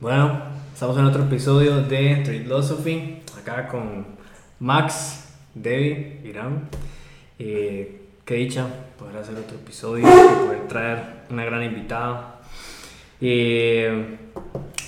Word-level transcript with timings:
Bueno, 0.00 0.40
estamos 0.72 0.96
en 0.96 1.04
otro 1.04 1.24
episodio 1.24 1.76
de 1.76 1.82
Trade 1.82 2.40
Philosophy, 2.40 3.22
acá 3.38 3.68
con 3.68 4.06
Max, 4.58 5.28
Debbie, 5.54 6.22
Irán. 6.24 6.70
Eh, 7.38 8.08
qué 8.24 8.34
dicha 8.36 8.66
poder 8.98 9.18
hacer 9.18 9.36
otro 9.36 9.58
episodio 9.58 10.08
y 10.08 10.46
poder 10.46 10.68
traer 10.68 11.24
una 11.28 11.44
gran 11.44 11.62
invitada. 11.62 12.40
Eh, 13.20 14.16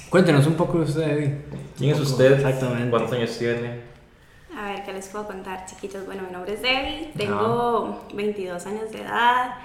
cuéntenos 0.08 0.46
un 0.46 0.54
poco 0.54 0.78
de 0.78 0.84
usted, 0.84 1.06
Debbie. 1.06 1.38
¿Quién 1.76 1.90
es 1.90 2.00
usted? 2.00 2.32
Exactamente. 2.32 2.88
¿Cuántos 2.88 3.12
años 3.12 3.38
tiene? 3.38 3.80
A 4.56 4.70
ver, 4.70 4.82
¿qué 4.82 4.94
les 4.94 5.08
puedo 5.08 5.26
contar, 5.26 5.66
chiquitos? 5.66 6.06
Bueno, 6.06 6.22
mi 6.22 6.32
nombre 6.32 6.54
es 6.54 6.62
Debbie, 6.62 7.12
tengo 7.18 8.06
22 8.14 8.64
años 8.64 8.90
de 8.90 9.02
edad. 9.02 9.56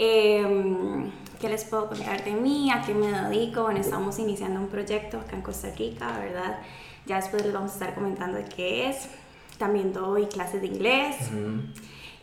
Em, 0.00 1.10
¿Qué 1.40 1.48
les 1.48 1.64
puedo 1.64 1.88
contar 1.88 2.24
de 2.24 2.32
mí? 2.32 2.70
¿A 2.72 2.82
qué 2.82 2.94
me 2.94 3.06
dedico? 3.12 3.62
Bueno, 3.62 3.78
estamos 3.80 4.18
iniciando 4.18 4.58
un 4.60 4.66
proyecto 4.68 5.18
acá 5.18 5.36
en 5.36 5.42
Costa 5.42 5.68
Rica, 5.76 6.18
¿verdad? 6.18 6.58
Ya 7.06 7.16
después 7.16 7.44
les 7.44 7.52
vamos 7.54 7.70
a 7.70 7.74
estar 7.74 7.94
comentando 7.94 8.38
de 8.38 8.44
qué 8.44 8.88
es. 8.90 9.08
También 9.56 9.92
doy 9.92 10.26
clases 10.26 10.60
de 10.60 10.66
inglés. 10.66 11.16
Ujú. 11.30 11.60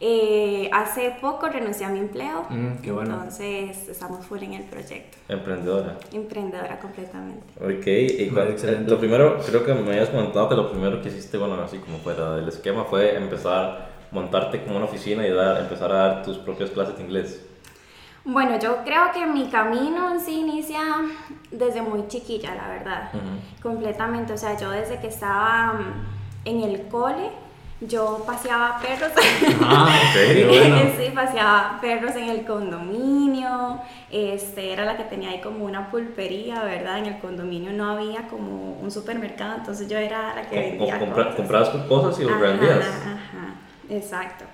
Eh, 0.01 0.69
hace 0.73 1.15
poco 1.21 1.47
renuncié 1.47 1.85
a 1.85 1.89
mi 1.89 1.99
empleo, 1.99 2.45
Mm, 2.49 2.81
qué 2.81 2.91
bueno. 2.91 3.13
entonces 3.15 3.87
estamos 3.87 4.25
full 4.25 4.39
en 4.43 4.53
el 4.55 4.63
proyecto. 4.63 5.17
Emprendedora. 5.29 5.97
Emprendedora 6.11 6.77
completamente. 6.81 7.45
Ok, 7.61 7.87
y 7.87 8.27
cuál- 8.27 8.49
excelente. 8.49 8.91
lo 8.91 8.99
primero, 8.99 9.37
creo 9.45 9.65
que 9.65 9.73
me 9.73 9.91
habías 9.93 10.09
comentado 10.09 10.49
que 10.49 10.55
lo 10.55 10.69
primero 10.69 11.01
que 11.01 11.07
hiciste, 11.07 11.37
bueno, 11.37 11.55
así 11.63 11.77
como 11.77 11.99
fuera 11.99 12.35
del 12.35 12.49
esquema, 12.49 12.83
fue 12.83 13.15
empezar, 13.15 13.87
montarte 14.11 14.61
como 14.65 14.75
una 14.75 14.85
oficina 14.85 15.25
y 15.25 15.31
dar, 15.31 15.61
empezar 15.61 15.89
a 15.93 15.95
dar 15.95 16.23
tus 16.23 16.37
propias 16.39 16.69
clases 16.71 16.97
de 16.97 17.03
inglés. 17.03 17.44
Bueno, 18.25 18.57
yo 18.59 18.83
creo 18.83 19.11
que 19.13 19.25
mi 19.27 19.47
camino 19.49 20.11
en 20.11 20.19
sí 20.19 20.39
inicia 20.39 20.79
desde 21.51 21.81
muy 21.81 22.07
chiquilla, 22.07 22.55
la 22.55 22.67
verdad. 22.67 23.11
Completamente. 23.61 24.33
O 24.33 24.37
sea, 24.37 24.57
yo 24.57 24.71
desde 24.71 24.99
que 24.99 25.07
estaba 25.07 25.73
mm, 25.73 26.47
en 26.47 26.61
el 26.63 26.87
cole, 26.87 27.29
yo 27.81 28.23
paseaba 28.25 28.79
perros. 28.79 29.11
Ah, 29.61 29.89
qué 30.13 30.45
bueno. 30.47 30.77
sí, 30.97 31.11
paseaba 31.13 31.77
perros 31.79 32.15
en 32.15 32.29
el 32.29 32.45
condominio. 32.45 33.79
Este, 34.09 34.73
era 34.73 34.85
la 34.85 34.97
que 34.97 35.03
tenía 35.03 35.29
ahí 35.29 35.41
como 35.41 35.65
una 35.65 35.91
pulpería, 35.91 36.63
¿verdad? 36.63 36.97
En 36.99 37.05
el 37.05 37.19
condominio 37.19 37.73
no 37.73 37.91
había 37.91 38.27
como 38.27 38.71
un 38.81 38.89
supermercado, 38.89 39.55
entonces 39.57 39.87
yo 39.87 39.97
era 39.99 40.33
la 40.33 40.47
que 40.49 40.59
vendía 40.59 40.97
compra- 40.99 41.15
cosas. 41.25 41.35
comprabas 41.35 41.69
cosas 41.87 42.19
y 42.19 42.23
los 42.23 42.31
Ajá, 42.31 42.41
vendías. 42.41 42.79
Ajá, 42.79 43.55
exacto. 43.89 44.45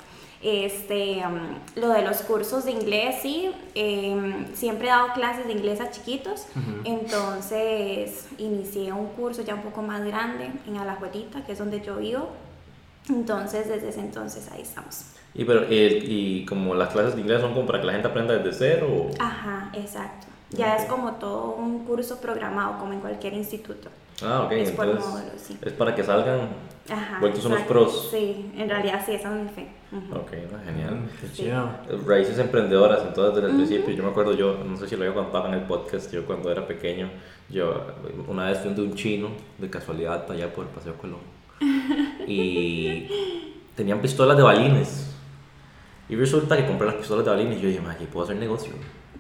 Este, 0.44 1.22
um, 1.26 1.80
lo 1.80 1.90
de 1.90 2.02
los 2.02 2.24
cursos 2.24 2.66
de 2.66 2.72
inglés, 2.72 3.18
sí, 3.22 3.52
em, 3.76 4.48
siempre 4.56 4.88
he 4.88 4.90
dado 4.90 5.14
clases 5.14 5.46
de 5.46 5.54
inglés 5.54 5.80
a 5.82 5.92
chiquitos, 5.92 6.48
entonces 6.84 8.28
inicié 8.38 8.92
un 8.92 9.08
curso 9.10 9.42
ya 9.44 9.56
un 9.56 9.62
poco 9.62 9.82
más 9.82 10.04
grande 10.04 10.50
en 10.68 10.78
Alajuelita, 10.78 11.44
que 11.46 11.52
es 11.52 11.60
donde 11.60 11.82
yo 11.82 11.98
vivo, 11.98 12.30
entonces 13.10 13.68
desde 13.68 13.90
ese 13.90 14.00
entonces 14.00 14.50
ahí 14.52 14.62
estamos. 14.62 15.06
Y, 15.34 15.46
pero, 15.46 15.62
el- 15.64 16.12
y 16.12 16.46
como 16.46 16.74
las 16.76 16.90
clases 16.90 17.16
de 17.16 17.22
inglés 17.22 17.42
son 17.42 17.54
como 17.54 17.66
para 17.68 17.80
que 17.80 17.86
la 17.88 17.94
gente 17.94 18.08
aprenda 18.08 18.34
desde 18.38 18.52
cero. 18.58 18.88
o- 18.90 19.12
Ajá, 19.24 19.70
exacto. 19.74 20.28
Ya 20.50 20.76
es 20.76 20.84
Ok. 20.84 20.90
como 20.90 21.12
todo 21.14 21.54
un 21.56 21.86
curso 21.86 22.20
programado, 22.20 22.78
como 22.80 22.92
en 22.94 23.00
cualquier 23.00 23.34
instituto. 23.34 23.90
Ah, 24.24 24.44
ok. 24.46 24.52
Es 24.54 24.72
por 24.72 24.86
entonces 24.88 25.10
módulos, 25.10 25.42
sí. 25.42 25.58
es 25.62 25.74
para 25.74 25.96
que 25.96 26.04
salgan 26.04 26.50
Ajá. 26.90 27.20
vueltos 27.22 27.46
unos 27.46 27.60
exacto. 27.62 27.74
pros. 27.86 28.10
Sí, 28.12 28.52
en 28.58 28.70
realidad 28.70 29.02
sí, 29.06 29.14
esa 29.14 29.30
es 29.36 29.44
mi 29.44 29.50
fe. 29.50 29.68
Ujú. 29.92 30.16
Ok, 30.16 30.32
no, 30.52 30.58
genial. 30.64 30.96
Mm, 30.96 31.10
Qué 31.20 31.32
chido. 31.34 31.70
Raíces 32.08 32.40
emprendedoras, 32.40 33.02
entonces 33.06 33.36
desde 33.36 33.50
el 33.50 33.56
principio, 33.58 33.94
yo 33.94 34.04
me 34.04 34.10
acuerdo, 34.10 34.34
yo 34.34 34.58
no 34.64 34.78
sé 34.78 34.88
si 34.88 34.96
lo 34.96 35.04
había 35.04 35.14
contado 35.16 35.48
en 35.48 35.56
el 35.56 35.62
podcast, 35.64 36.12
yo 36.14 36.26
cuando 36.26 36.50
era 36.52 36.66
pequeño, 36.66 37.10
yo 37.50 37.88
una 38.28 38.46
vez 38.48 38.60
fui 38.60 38.74
de 38.74 38.82
un 38.82 38.96
chino, 38.96 39.30
de 39.58 39.70
casualidad, 39.70 40.30
allá 40.32 40.54
por 40.54 40.66
el 40.66 40.72
Paseo 40.72 40.96
Colón, 40.96 41.20
y 42.28 43.08
tenían 43.76 44.00
pistolas 44.02 44.38
de 44.38 44.44
balines. 44.44 45.08
Y 46.10 46.16
resulta 46.16 46.58
que 46.58 46.66
compré 46.66 46.88
las 46.88 46.96
pistolas 46.96 47.24
de 47.26 47.32
balines 47.32 47.58
y 47.60 47.62
yo 47.62 47.68
dije, 47.70 47.82
"Ma, 47.82 47.92
aquí 47.92 48.06
puedo 48.06 48.26
hacer 48.26 48.36
negocio. 48.38 48.74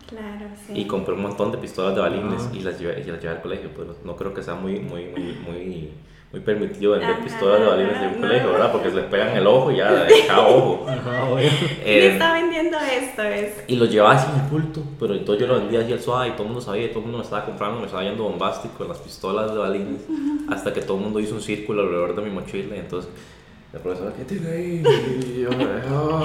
Claro, 0.07 0.45
sí. 0.67 0.73
Y 0.75 0.85
compré 0.87 1.13
un 1.13 1.21
montón 1.21 1.51
de 1.51 1.57
pistolas 1.57 1.95
de 1.95 2.01
balines 2.01 2.49
y 2.53 2.59
las 2.61 2.77
llevé, 2.79 2.99
y 3.01 3.03
las 3.09 3.21
llevé 3.21 3.35
al 3.35 3.41
colegio, 3.41 3.69
pero 3.75 3.95
no 4.03 4.15
creo 4.17 4.33
que 4.33 4.43
sea 4.43 4.55
muy, 4.55 4.79
muy, 4.79 5.05
muy, 5.05 5.33
muy, 5.45 5.91
muy 6.31 6.41
permitido 6.41 6.93
vender 6.93 7.09
Ajá, 7.11 7.23
pistolas 7.23 7.59
de 7.59 7.65
balines 7.67 7.97
en 7.97 8.07
un 8.07 8.21
no. 8.21 8.27
colegio, 8.27 8.51
¿verdad? 8.53 8.71
Porque 8.71 8.89
se 8.89 8.95
les 8.95 9.05
pegan 9.05 9.35
el 9.37 9.47
ojo 9.47 9.71
y 9.71 9.75
ya 9.77 9.91
de 9.91 10.13
cada 10.27 10.47
ojo. 10.47 10.85
Ajá, 10.87 11.25
bueno. 11.29 11.49
¿Quién 11.59 11.79
Eh, 11.83 12.07
está 12.13 12.33
vendiendo 12.33 12.77
esto? 12.79 13.21
Es... 13.23 13.63
y 13.67 13.75
lo 13.75 13.85
llevaba 13.85 14.13
así 14.15 14.27
en 14.33 14.41
el 14.45 14.49
bulto, 14.49 14.81
pero 14.99 15.13
entonces 15.13 15.45
yo 15.45 15.53
lo 15.53 15.59
vendía 15.59 15.81
así 15.81 15.91
al 15.91 15.99
suave 15.99 16.29
y 16.29 16.31
todo 16.31 16.43
el 16.43 16.47
mundo 16.49 16.61
sabía, 16.61 16.85
y 16.85 16.87
todo 16.89 16.99
el 16.99 17.03
mundo 17.05 17.17
me 17.17 17.23
estaba 17.25 17.45
comprando, 17.45 17.79
me 17.79 17.85
estaba 17.85 18.03
yendo 18.03 18.23
bombástico 18.23 18.83
en 18.83 18.89
las 18.89 18.99
pistolas 18.99 19.51
de 19.51 19.57
balines, 19.57 20.01
hasta 20.49 20.71
que 20.73 20.81
todo 20.81 20.97
el 20.97 21.03
mundo 21.03 21.19
hizo 21.19 21.35
un 21.35 21.41
círculo 21.41 21.81
alrededor 21.81 22.15
de 22.15 22.21
mi 22.21 22.29
mochila 22.29 22.75
y 22.75 22.79
entonces 22.79 23.11
la 23.73 23.79
profesora, 23.79 24.11
¿qué 24.17 24.25
tiene 24.25 24.49
ahí? 24.49 24.83
Y 25.35 25.41
yo, 25.43 25.49
"Ah". 25.89 26.23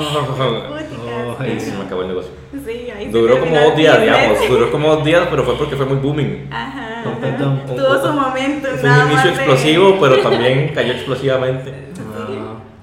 Y 1.47 1.61
se 1.61 1.77
me 1.77 1.85
acabó 1.85 2.03
el 2.03 2.09
negocio. 2.09 2.33
Sí, 2.53 2.91
ahí 2.91 3.07
se 3.07 3.11
Duró 3.13 3.39
como 3.39 3.57
dos 3.57 3.77
días, 3.77 4.01
digamos, 4.01 4.49
duró 4.49 4.71
como 4.73 4.89
dos 4.97 5.05
días, 5.05 5.27
pero 5.31 5.45
fue 5.45 5.57
porque 5.57 5.77
fue 5.77 5.87
muy 5.87 5.97
booming. 5.99 6.49
Ajá. 6.51 7.03
Ajá. 7.03 7.63
Tuvo 7.67 8.03
su 8.03 8.13
momento. 8.13 8.69
Fue 8.69 8.89
nada 8.89 9.05
un 9.07 9.13
inicio 9.13 9.31
explosivo, 9.31 9.97
pero 10.01 10.19
también 10.23 10.73
cayó 10.75 10.93
explosivamente. 10.93 11.73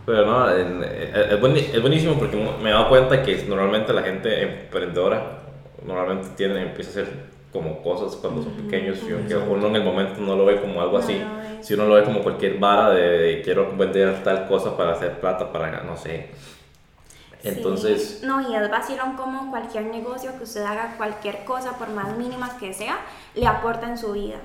Pero 0.05 0.25
no, 0.25 0.49
eh, 0.49 1.29
es 1.73 1.81
buenísimo 1.81 2.15
porque 2.15 2.35
me 2.61 2.69
he 2.69 2.73
dado 2.73 2.89
cuenta 2.89 3.23
que 3.23 3.45
normalmente 3.47 3.93
la 3.93 4.01
gente 4.03 4.41
emprendedora 4.43 5.39
normalmente 5.85 6.29
tiene, 6.35 6.61
empieza 6.61 6.89
a 6.99 7.03
hacer 7.03 7.13
como 7.53 7.81
cosas 7.81 8.15
cuando 8.15 8.41
son 8.43 8.51
pequeños 8.53 8.99
y 9.07 9.13
aunque 9.13 9.35
uno 9.35 9.67
en 9.67 9.75
el 9.75 9.83
momento 9.83 10.19
no 10.19 10.35
lo 10.35 10.45
ve 10.45 10.59
como 10.59 10.81
algo 10.81 10.97
así, 10.97 11.21
si 11.61 11.75
uno 11.75 11.85
lo 11.85 11.95
ve 11.95 12.03
como 12.03 12.21
cualquier 12.21 12.57
vara 12.57 12.89
de, 12.89 13.17
de 13.19 13.41
quiero 13.43 13.77
vender 13.77 14.23
tal 14.23 14.47
cosa 14.47 14.75
para 14.75 14.93
hacer 14.93 15.19
plata, 15.19 15.51
para 15.51 15.83
no 15.83 15.95
sé. 15.95 16.29
Sí. 17.43 17.49
Entonces, 17.49 18.21
No, 18.23 18.39
y 18.39 18.55
es 18.55 18.71
vacilón 18.71 19.17
como 19.17 19.51
cualquier 19.51 19.87
negocio 19.87 20.31
que 20.37 20.43
usted 20.43 20.63
haga, 20.63 20.95
cualquier 20.95 21.43
cosa, 21.43 21.77
por 21.77 21.89
más 21.89 22.17
mínima 22.17 22.57
que 22.57 22.73
sea, 22.73 22.99
le 23.35 23.45
aporta 23.45 23.89
en 23.89 23.97
su 23.97 24.13
vida. 24.13 24.37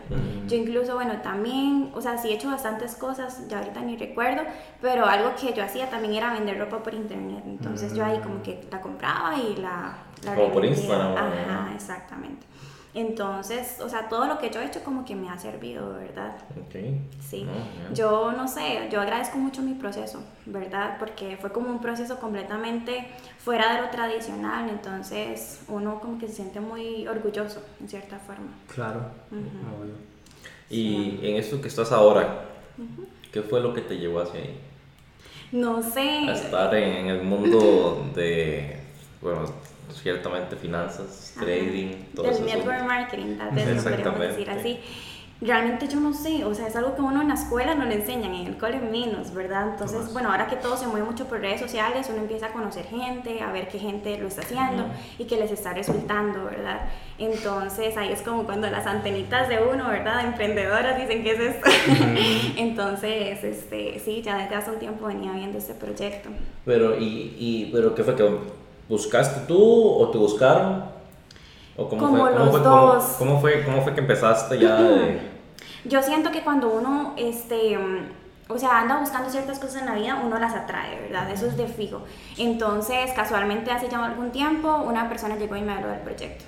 Yo 0.48 0.56
incluso, 0.56 0.96
bueno, 0.96 1.20
también, 1.22 1.92
o 1.94 2.00
sea, 2.00 2.18
sí 2.18 2.30
he 2.30 2.34
hecho 2.34 2.50
bastantes 2.50 2.96
cosas, 2.96 3.46
ya 3.48 3.58
ahorita 3.58 3.82
ni 3.82 3.96
recuerdo, 3.96 4.42
pero 4.82 5.06
algo 5.06 5.30
que 5.40 5.52
yo 5.52 5.62
hacía 5.62 5.88
también 5.88 6.14
era 6.14 6.32
vender 6.32 6.58
ropa 6.58 6.82
por 6.82 6.92
internet. 6.92 7.44
Entonces 7.46 7.94
yo 7.94 8.04
ahí 8.04 8.18
como 8.18 8.42
que 8.42 8.66
la 8.68 8.80
compraba 8.80 9.36
y 9.36 9.54
la... 9.54 9.98
la 10.24 10.34
Como 10.34 10.52
por. 10.52 10.64
Instagram. 10.64 11.16
Ajá, 11.16 11.72
exactamente. 11.76 12.47
Entonces, 12.94 13.80
o 13.80 13.88
sea, 13.88 14.08
todo 14.08 14.26
lo 14.26 14.38
que 14.38 14.50
yo 14.50 14.60
he 14.60 14.66
hecho 14.66 14.82
como 14.82 15.04
que 15.04 15.14
me 15.14 15.28
ha 15.28 15.38
servido, 15.38 15.92
¿verdad? 15.92 16.36
ok. 16.58 16.76
Sí, 17.20 17.46
yo 17.94 18.32
no 18.32 18.48
sé, 18.48 18.88
yo 18.90 19.00
agradezco 19.00 19.36
mucho 19.38 19.60
mi 19.62 19.74
proceso, 19.74 20.22
¿verdad? 20.46 20.96
Porque 20.98 21.36
fue 21.36 21.52
como 21.52 21.68
un 21.68 21.80
proceso 21.80 22.18
completamente 22.18 23.06
fuera 23.38 23.74
de 23.74 23.82
lo 23.82 23.90
tradicional, 23.90 24.70
entonces 24.70 25.60
uno 25.68 26.00
como 26.00 26.18
que 26.18 26.28
se 26.28 26.34
siente 26.34 26.60
muy 26.60 27.06
orgulloso, 27.06 27.62
en 27.80 27.88
cierta 27.88 28.18
forma. 28.18 28.48
claro. 28.72 29.00
Obvio. 29.30 29.94
Y 30.70 31.20
en 31.22 31.36
esto 31.36 31.60
que 31.60 31.68
estás 31.68 31.92
ahora, 31.92 32.44
¿qué 33.32 33.42
fue 33.42 33.60
lo 33.60 33.72
que 33.72 33.80
te 33.82 33.98
llevó 33.98 34.20
hacia 34.20 34.40
ahí? 34.40 34.58
No 35.50 35.82
sé, 35.82 36.00
a 36.00 36.32
estar 36.32 36.74
en 36.74 37.06
el 37.06 37.22
mundo 37.22 38.10
de, 38.14 38.80
bueno, 39.22 39.46
ciertamente 39.92 40.56
finanzas, 40.56 41.32
Ajá. 41.36 41.44
trading, 41.46 41.94
todo 42.14 42.26
del 42.26 42.34
eso. 42.34 42.44
network 42.44 42.82
marketing, 42.84 43.36
tal 43.36 43.50
vez 43.50 43.76
lo 43.76 43.82
podríamos 43.82 44.20
decir 44.20 44.50
así. 44.50 44.80
Realmente 45.40 45.86
yo 45.86 46.00
no 46.00 46.12
sé, 46.12 46.44
o 46.44 46.52
sea, 46.52 46.66
es 46.66 46.74
algo 46.74 46.96
que 46.96 47.00
uno 47.00 47.22
en 47.22 47.28
la 47.28 47.34
escuela 47.34 47.76
no 47.76 47.84
le 47.84 47.94
enseñan, 47.94 48.34
en 48.34 48.48
el 48.48 48.58
cole 48.58 48.80
menos, 48.80 49.32
¿verdad? 49.32 49.68
Entonces, 49.70 49.98
Jamás. 49.98 50.12
bueno, 50.12 50.32
ahora 50.32 50.48
que 50.48 50.56
todo 50.56 50.76
se 50.76 50.88
mueve 50.88 51.06
mucho 51.06 51.26
por 51.28 51.38
redes 51.38 51.60
sociales, 51.60 52.08
uno 52.10 52.22
empieza 52.22 52.46
a 52.46 52.52
conocer 52.52 52.86
gente, 52.86 53.40
a 53.40 53.52
ver 53.52 53.68
qué 53.68 53.78
gente 53.78 54.18
lo 54.18 54.26
está 54.26 54.40
haciendo 54.42 54.86
y 55.16 55.26
que 55.26 55.36
les 55.36 55.52
está 55.52 55.72
resultando, 55.72 56.44
¿verdad? 56.46 56.88
Entonces, 57.18 57.96
ahí 57.96 58.10
es 58.10 58.22
como 58.22 58.42
cuando 58.46 58.68
las 58.68 58.84
antenitas 58.84 59.48
de 59.48 59.60
uno, 59.62 59.86
¿verdad? 59.88 60.24
Emprendedoras 60.26 60.98
dicen, 61.00 61.22
¿qué 61.22 61.30
es 61.30 61.40
esto? 61.40 61.70
Entonces, 62.56 63.44
este, 63.44 64.00
sí, 64.00 64.22
ya 64.22 64.38
desde 64.38 64.56
hace 64.56 64.72
un 64.72 64.80
tiempo 64.80 65.06
venía 65.06 65.30
viendo 65.30 65.56
este 65.56 65.74
proyecto. 65.74 66.30
Pero, 66.64 66.98
y, 66.98 67.36
y, 67.38 67.70
pero 67.72 67.94
¿qué 67.94 68.02
fue? 68.02 68.16
¿Que 68.16 68.24
buscaste 68.88 69.40
tú 69.46 69.90
o 69.92 70.08
te 70.10 70.18
buscaron? 70.18 70.84
¿O 71.76 71.88
cómo 71.88 72.06
Como 72.06 72.18
fue, 72.18 72.32
cómo 72.32 72.44
los 72.44 72.50
fue, 72.50 72.62
cómo- 72.62 72.76
dos. 72.94 73.04
Cómo, 73.18 73.40
fue, 73.40 73.64
¿Cómo 73.64 73.82
fue 73.82 73.94
que 73.94 74.00
empezaste 74.00 74.58
ya 74.58 74.76
de...? 74.80 75.20
Yo 75.84 76.02
siento 76.02 76.30
que 76.32 76.42
cuando 76.42 76.68
uno, 76.70 77.14
este, 77.16 77.78
mm, 77.78 78.08
o 78.52 78.58
sea, 78.58 78.80
anda 78.80 78.98
buscando 78.98 79.30
ciertas 79.30 79.58
cosas 79.58 79.82
en 79.82 79.86
la 79.86 79.94
vida, 79.94 80.20
uno 80.24 80.38
las 80.38 80.54
atrae, 80.54 81.00
¿verdad? 81.02 81.30
Eso 81.30 81.46
es 81.46 81.56
de 81.56 81.66
fijo. 81.68 82.02
Entonces, 82.36 83.12
casualmente 83.14 83.70
hace 83.70 83.88
ya 83.88 84.04
algún 84.04 84.30
tiempo, 84.32 84.76
una 84.86 85.08
persona 85.08 85.36
llegó 85.36 85.54
y 85.56 85.62
me 85.62 85.72
habló 85.72 85.88
del 85.88 86.00
proyecto. 86.00 86.44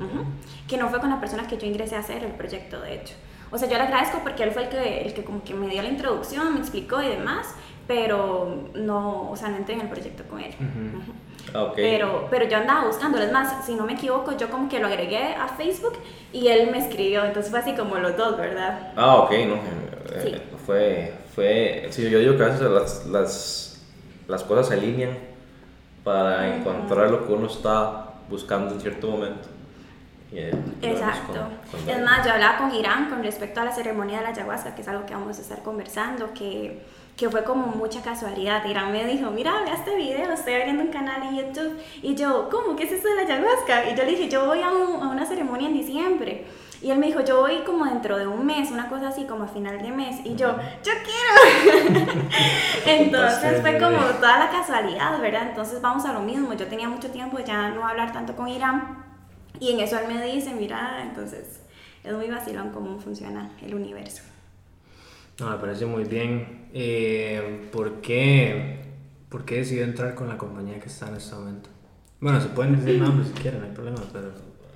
Ujú. 0.00 0.24
Que 0.66 0.76
no 0.78 0.88
fue 0.88 0.98
con 1.00 1.10
la 1.10 1.20
persona 1.20 1.46
que 1.46 1.58
yo 1.58 1.66
ingresé 1.66 1.96
a 1.96 2.00
hacer 2.00 2.24
el 2.24 2.32
proyecto, 2.32 2.80
de 2.80 2.94
hecho. 2.94 3.14
O 3.50 3.58
sea, 3.58 3.68
yo 3.68 3.76
le 3.76 3.82
agradezco 3.84 4.20
porque 4.22 4.44
él 4.44 4.52
fue 4.52 4.62
el 4.64 4.68
que, 4.70 5.02
el 5.02 5.12
que 5.12 5.24
como 5.24 5.42
que 5.44 5.52
me 5.54 5.68
dio 5.68 5.82
la 5.82 5.88
introducción, 5.88 6.54
me 6.54 6.60
explicó 6.60 7.02
y 7.02 7.08
demás, 7.08 7.48
pero 7.86 8.68
no, 8.74 9.30
o 9.30 9.36
sea, 9.36 9.48
no 9.48 9.56
entré 9.56 9.74
en 9.74 9.82
el 9.82 9.88
proyecto 9.88 10.24
con 10.24 10.40
él. 10.40 10.54
Ujú. 10.58 11.02
Ah, 11.02 11.12
ok. 11.54 11.72
Pero, 11.76 12.26
pero 12.30 12.46
yo 12.48 12.56
andaba 12.58 12.86
buscándolo. 12.86 13.24
Es 13.24 13.32
más, 13.32 13.64
si 13.66 13.74
no 13.74 13.84
me 13.84 13.94
equivoco, 13.94 14.36
yo 14.36 14.50
como 14.50 14.68
que 14.68 14.78
lo 14.78 14.86
agregué 14.86 15.34
a 15.34 15.48
Facebook 15.48 15.94
y 16.32 16.48
él 16.48 16.70
me 16.70 16.78
escribió. 16.78 17.24
Entonces 17.24 17.50
fue 17.50 17.60
así 17.60 17.74
como 17.74 17.96
los 17.96 18.16
dos, 18.16 18.36
¿verdad? 18.36 18.92
Ah, 18.96 19.16
ok, 19.16 19.30
no. 19.46 19.54
eh, 19.54 20.20
Sí. 20.22 20.34
Fue, 20.66 21.14
fue, 21.34 21.86
sí, 21.90 22.08
yo 22.10 22.18
digo 22.18 22.36
que 22.36 22.42
a 22.42 22.46
veces 22.46 22.62
las, 22.62 23.06
las, 23.06 23.80
las 24.28 24.42
cosas 24.44 24.68
se 24.68 24.74
alinean 24.74 25.16
para 26.04 26.56
encontrar 26.56 27.10
lo 27.10 27.26
que 27.26 27.32
uno 27.32 27.46
está 27.46 28.06
buscando 28.28 28.74
en 28.74 28.80
cierto 28.80 29.08
momento. 29.08 29.48
Y, 30.32 30.38
eh, 30.38 30.50
y 30.80 30.86
lo 30.86 30.94
vemos 30.94 31.00
Exacto. 31.00 31.32
con- 31.72 31.80
con 31.80 31.90
es 31.90 32.02
más, 32.04 32.24
yo 32.26 32.32
hablaba 32.32 32.58
con 32.58 32.74
Irán 32.74 33.10
con 33.10 33.22
respecto 33.22 33.60
a 33.60 33.64
la 33.64 33.72
ceremonia 33.72 34.18
de 34.18 34.24
la 34.24 34.28
ayahuasca, 34.30 34.74
que 34.74 34.82
es 34.82 34.88
algo 34.88 35.04
que 35.06 35.14
vamos 35.14 35.38
a 35.38 35.40
estar 35.42 35.62
conversando, 35.62 36.32
que, 36.34 36.82
que 37.20 37.28
fue 37.28 37.44
como 37.44 37.66
mucha 37.66 38.00
casualidad. 38.00 38.64
Irán 38.64 38.90
me 38.92 39.04
dijo, 39.04 39.30
mira, 39.30 39.52
vea 39.62 39.74
este 39.74 39.94
video, 39.94 40.32
estoy 40.32 40.54
abriendo 40.54 40.82
un 40.82 40.88
canal 40.90 41.22
en 41.22 41.36
YouTube. 41.36 41.78
Y 42.02 42.14
yo, 42.14 42.48
¿cómo? 42.50 42.74
¿Qué 42.76 42.84
es 42.84 42.92
eso 42.92 43.08
de 43.08 43.14
la 43.16 43.22
ayahuasca? 43.22 43.90
Y 43.90 43.94
yo 43.94 44.04
le 44.04 44.12
dije, 44.12 44.28
yo 44.30 44.46
voy 44.46 44.62
a, 44.62 44.70
un- 44.70 45.02
a 45.02 45.08
una 45.10 45.26
ceremonia 45.26 45.68
en 45.68 45.74
diciembre. 45.74 46.46
Y 46.80 46.90
él 46.90 46.96
me 46.98 47.08
dijo, 47.08 47.20
yo 47.20 47.40
voy 47.40 47.58
como 47.66 47.84
dentro 47.84 48.16
de 48.16 48.26
un 48.26 48.46
mes, 48.46 48.70
una 48.70 48.88
cosa 48.88 49.08
así, 49.08 49.24
como 49.26 49.44
a 49.44 49.48
final 49.48 49.82
de 49.82 49.90
mes. 49.90 50.16
Y 50.24 50.34
yo, 50.34 50.56
yo 50.82 50.92
quiero. 51.04 52.10
Entonces 52.86 53.60
fue 53.60 53.78
como 53.78 53.98
toda 54.18 54.38
la 54.38 54.48
casualidad, 54.50 55.20
¿verdad? 55.20 55.48
Entonces 55.50 55.82
vamos 55.82 56.06
a 56.06 56.14
lo 56.14 56.20
mismo. 56.20 56.54
Yo 56.54 56.66
tenía 56.68 56.88
mucho 56.88 57.10
tiempo 57.10 57.38
ya 57.40 57.68
no 57.68 57.86
hablar 57.86 58.12
tanto 58.14 58.34
con 58.34 58.48
Irán. 58.48 59.04
Y 59.58 59.72
en 59.72 59.80
eso 59.80 59.98
él 59.98 60.06
me 60.08 60.24
dice, 60.24 60.54
mira, 60.54 61.00
entonces 61.02 61.60
es 62.02 62.12
muy 62.14 62.28
vacilón 62.30 62.70
cómo 62.70 62.98
funciona 62.98 63.50
el 63.62 63.74
universo. 63.74 64.22
No, 65.40 65.50
me 65.50 65.56
parece 65.56 65.86
muy 65.86 66.04
bien. 66.04 66.68
Eh, 66.72 67.68
¿por, 67.72 68.00
qué, 68.00 68.80
¿Por 69.28 69.44
qué 69.44 69.56
decidió 69.56 69.84
entrar 69.84 70.14
con 70.14 70.28
la 70.28 70.36
compañía 70.36 70.78
que 70.78 70.88
está 70.88 71.08
en 71.08 71.16
este 71.16 71.34
momento? 71.34 71.70
Bueno, 72.20 72.40
se 72.40 72.48
pueden 72.48 72.76
decir 72.76 73.00
nombres 73.00 73.28
si 73.28 73.34
quieren, 73.34 73.60
no 73.60 73.66
hay 73.66 73.72
problema, 73.72 73.98
pero 74.12 74.32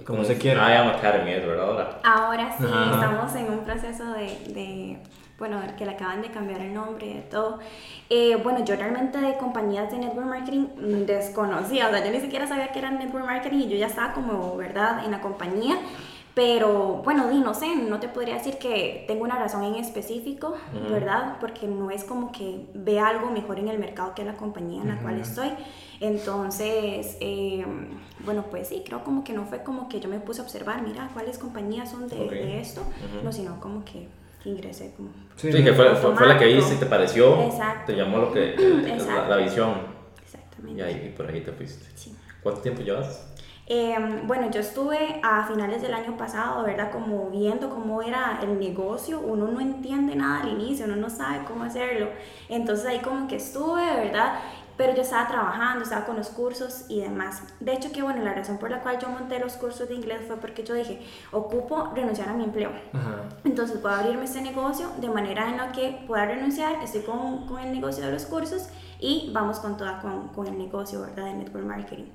como 0.06 0.24
se 0.24 0.38
quiera. 0.38 0.72
I 0.72 0.76
Am 0.78 0.88
Academy 0.88 1.32
es, 1.32 1.46
¿verdad? 1.46 1.68
Ahora. 1.68 2.00
Ahora 2.02 2.56
sí, 2.58 2.64
Ajá. 2.66 2.94
estamos 2.94 3.34
en 3.36 3.52
un 3.52 3.64
proceso 3.64 4.12
de, 4.12 4.52
de, 4.54 4.98
bueno, 5.38 5.60
que 5.76 5.84
le 5.84 5.92
acaban 5.92 6.22
de 6.22 6.30
cambiar 6.30 6.60
el 6.62 6.72
nombre 6.72 7.06
y 7.06 7.14
de 7.14 7.20
todo. 7.22 7.58
Eh, 8.08 8.36
bueno, 8.42 8.64
yo 8.64 8.76
realmente 8.76 9.20
de 9.20 9.36
compañías 9.36 9.90
de 9.90 9.98
network 9.98 10.26
marketing 10.26 10.66
desconocía, 11.06 11.88
o 11.88 11.90
sea, 11.90 12.04
yo 12.04 12.10
ni 12.10 12.20
siquiera 12.20 12.46
sabía 12.46 12.68
que 12.72 12.78
era 12.78 12.90
network 12.90 13.26
marketing 13.26 13.58
y 13.58 13.68
yo 13.68 13.76
ya 13.76 13.86
estaba 13.86 14.14
como, 14.14 14.56
¿verdad?, 14.56 15.04
en 15.04 15.10
la 15.10 15.20
compañía. 15.20 15.76
Pero 16.34 17.02
bueno, 17.04 17.28
di, 17.28 17.38
no 17.38 17.54
sé, 17.54 17.76
no 17.76 18.00
te 18.00 18.08
podría 18.08 18.34
decir 18.34 18.58
que 18.58 19.04
tengo 19.06 19.22
una 19.22 19.38
razón 19.38 19.62
en 19.62 19.76
específico. 19.76 20.56
¿verdad? 20.90 21.36
Porque 21.40 21.66
no 21.66 21.90
es 21.90 22.04
como 22.04 22.32
que 22.32 22.66
vea 22.74 23.08
algo 23.08 23.30
mejor 23.30 23.58
en 23.58 23.68
el 23.68 23.78
mercado 23.78 24.14
que 24.14 24.24
la 24.24 24.34
compañía 24.34 24.82
en 24.82 24.88
la 24.88 24.98
cual 24.98 25.14
Ujú. 25.14 25.22
estoy. 25.22 25.48
Entonces, 26.00 27.16
eh, 27.20 27.64
bueno, 28.24 28.44
pues 28.50 28.68
sí, 28.68 28.82
creo 28.84 29.04
como 29.04 29.24
que 29.24 29.32
no 29.32 29.46
fue 29.46 29.62
como 29.62 29.88
que 29.88 30.00
yo 30.00 30.08
me 30.08 30.18
puse 30.18 30.40
a 30.40 30.44
observar, 30.44 30.82
mira, 30.82 31.08
cuáles 31.12 31.38
compañías 31.38 31.90
son 31.90 32.08
de, 32.08 32.60
esto, 32.60 32.82
no, 33.22 33.32
sino 33.32 33.60
como 33.60 33.84
que 33.84 34.08
ingresé 34.44 34.92
como... 34.96 35.10
Sí, 35.36 35.50
que 35.50 35.72
fue, 35.72 35.94
fue, 35.94 36.14
fue 36.14 36.26
la 36.26 36.38
que 36.38 36.46
viste 36.46 36.74
y 36.74 36.78
te 36.78 36.86
pareció, 36.86 37.40
Exacto. 37.42 37.92
te 37.92 37.96
llamó 37.96 38.18
lo 38.18 38.32
que, 38.32 38.54
la, 39.28 39.36
visión. 39.36 39.72
Exactamente. 40.22 40.80
Y 40.80 40.84
ahí 40.84 41.06
y 41.06 41.16
por 41.16 41.26
ahí 41.26 41.40
te 41.40 41.52
fuiste. 41.52 41.84
Sí. 41.94 42.14
¿Cuánto 42.42 42.60
tiempo 42.60 42.82
llevas? 42.82 43.33
Eh, 43.66 43.96
bueno, 44.26 44.50
yo 44.50 44.60
estuve 44.60 45.20
a 45.22 45.46
finales 45.46 45.80
del 45.80 45.94
año 45.94 46.16
pasado, 46.16 46.64
¿verdad? 46.64 46.90
Como 46.92 47.30
viendo 47.30 47.70
cómo 47.70 48.02
era 48.02 48.38
el 48.42 48.58
negocio. 48.58 49.20
Uno 49.20 49.48
no 49.48 49.60
entiende 49.60 50.14
nada 50.14 50.42
al 50.42 50.50
inicio, 50.50 50.84
uno 50.84 50.96
no 50.96 51.08
sabe 51.08 51.44
cómo 51.46 51.64
hacerlo. 51.64 52.08
Entonces 52.48 52.86
ahí 52.86 52.98
como 52.98 53.26
que 53.26 53.36
estuve, 53.36 53.82
¿verdad? 53.82 54.38
Pero 54.76 54.92
yo 54.92 55.02
estaba 55.02 55.28
trabajando, 55.28 55.84
estaba 55.84 56.04
con 56.04 56.16
los 56.16 56.28
cursos 56.30 56.86
y 56.88 57.00
demás. 57.00 57.44
De 57.60 57.72
hecho, 57.72 57.92
que 57.92 58.02
bueno, 58.02 58.22
la 58.22 58.34
razón 58.34 58.58
por 58.58 58.70
la 58.70 58.80
cual 58.80 58.98
yo 58.98 59.08
monté 59.08 59.38
los 59.38 59.54
cursos 59.54 59.88
de 59.88 59.94
inglés 59.94 60.22
fue 60.26 60.36
porque 60.36 60.64
yo 60.64 60.74
dije, 60.74 61.00
ocupo 61.30 61.92
renunciar 61.94 62.28
a 62.28 62.34
mi 62.34 62.44
empleo. 62.44 62.72
Ajá. 62.92 63.28
Entonces 63.44 63.78
puedo 63.78 63.94
abrirme 63.94 64.24
este 64.24 64.42
negocio 64.42 64.90
de 65.00 65.08
manera 65.08 65.48
en 65.48 65.58
la 65.58 65.70
que 65.70 66.04
pueda 66.08 66.26
renunciar, 66.26 66.82
estoy 66.82 67.02
con, 67.02 67.46
con 67.46 67.60
el 67.60 67.72
negocio 67.72 68.04
de 68.04 68.12
los 68.12 68.26
cursos 68.26 68.68
y 68.98 69.30
vamos 69.32 69.60
con 69.60 69.76
toda 69.76 70.00
con, 70.00 70.28
con 70.30 70.48
el 70.48 70.58
negocio, 70.58 71.02
¿verdad? 71.02 71.26
De 71.26 71.34
network 71.34 71.64
marketing. 71.64 72.06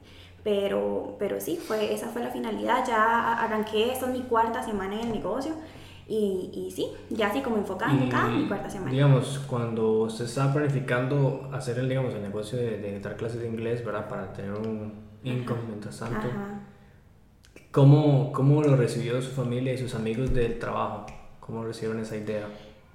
Pero, 0.43 1.15
pero 1.19 1.39
sí, 1.41 1.57
fue, 1.57 1.93
esa 1.93 2.07
fue 2.07 2.23
la 2.23 2.29
finalidad. 2.29 2.85
Ya 2.87 3.33
arranqué, 3.33 3.91
esta 3.91 4.05
es 4.07 4.13
mi 4.13 4.21
cuarta 4.21 4.63
semana 4.63 4.95
en 4.95 5.07
el 5.07 5.11
negocio 5.13 5.53
y, 6.07 6.49
y 6.53 6.71
sí, 6.71 6.87
ya 7.09 7.27
así 7.27 7.41
como 7.41 7.57
enfocada, 7.57 7.91
enfocada, 7.91 8.29
mi 8.29 8.47
cuarta 8.47 8.69
semana. 8.69 8.91
Digamos, 8.91 9.39
cuando 9.47 10.01
usted 10.03 10.25
está 10.25 10.51
planificando 10.51 11.49
hacer 11.53 11.77
el, 11.77 11.87
digamos, 11.87 12.13
el 12.15 12.23
negocio 12.23 12.57
de, 12.57 12.77
de 12.79 12.99
dar 12.99 13.15
clases 13.15 13.41
de 13.41 13.47
inglés, 13.47 13.85
¿verdad? 13.85 14.07
Para 14.07 14.33
tener 14.33 14.53
un 14.53 14.93
income 15.23 15.59
mientras 15.67 15.99
tanto, 15.99 16.27
Ajá. 16.27 16.61
¿cómo, 17.71 18.31
¿cómo 18.31 18.63
lo 18.63 18.75
recibió 18.75 19.21
su 19.21 19.31
familia 19.31 19.73
y 19.73 19.77
sus 19.77 19.93
amigos 19.93 20.33
del 20.33 20.57
trabajo? 20.57 21.05
¿Cómo 21.41 21.63
recibieron 21.63 22.01
esa 22.01 22.15
idea? 22.15 22.47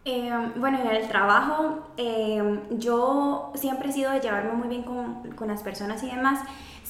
Eh, 0.07 0.31
bueno, 0.57 0.79
en 0.81 0.89
el 0.89 1.09
trabajo 1.09 1.89
eh, 1.97 2.61
yo 2.73 3.53
siempre 3.55 3.91
he 3.91 3.93
sido 3.93 4.11
de 4.11 4.21
llevarme 4.21 4.53
muy 4.53 4.69
bien 4.69 4.83
con, 4.83 5.33
con 5.33 5.49
las 5.49 5.63
personas 5.63 6.03
y 6.03 6.11
demás. 6.11 6.41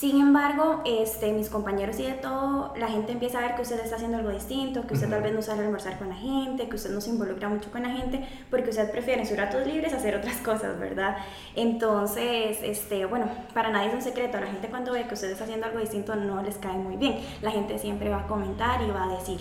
Sin 0.04 0.20
embargo, 0.20 0.82
este, 0.84 1.32
mis 1.32 1.48
compañeros 1.48 1.98
y 1.98 2.02
de 2.02 2.12
todo, 2.12 2.74
la 2.76 2.88
gente 2.88 3.12
empieza 3.12 3.38
a 3.38 3.40
ver 3.40 3.54
que 3.54 3.62
usted 3.62 3.80
está 3.80 3.96
haciendo 3.96 4.18
algo 4.18 4.28
distinto, 4.28 4.86
que 4.86 4.92
usted 4.92 5.08
tal 5.08 5.22
vez 5.22 5.32
no 5.32 5.40
sale 5.40 5.62
a 5.62 5.64
almorzar 5.64 5.98
con 5.98 6.10
la 6.10 6.14
gente, 6.14 6.68
que 6.68 6.76
usted 6.76 6.90
no 6.90 7.00
se 7.00 7.08
involucra 7.08 7.48
mucho 7.48 7.70
con 7.70 7.84
la 7.84 7.88
gente, 7.88 8.22
porque 8.50 8.68
usted 8.68 8.90
prefiere 8.90 9.22
en 9.22 9.26
sus 9.26 9.38
ratos 9.38 9.66
libres 9.66 9.94
hacer 9.94 10.14
otras 10.14 10.36
cosas, 10.44 10.78
¿verdad? 10.78 11.16
Entonces, 11.56 12.58
este, 12.62 13.06
bueno, 13.06 13.30
para 13.54 13.70
nadie 13.70 13.88
es 13.88 13.94
un 13.94 14.02
secreto, 14.02 14.38
la 14.38 14.48
gente 14.48 14.68
cuando 14.68 14.92
ve 14.92 15.06
que 15.06 15.14
usted 15.14 15.30
está 15.30 15.44
haciendo 15.44 15.64
algo 15.64 15.78
distinto 15.78 16.14
no 16.16 16.42
les 16.42 16.58
cae 16.58 16.76
muy 16.76 16.98
bien. 16.98 17.20
La 17.40 17.50
gente 17.50 17.78
siempre 17.78 18.10
va 18.10 18.24
a 18.24 18.26
comentar 18.26 18.82
y 18.82 18.90
va 18.90 19.04
a 19.04 19.08
decir. 19.16 19.40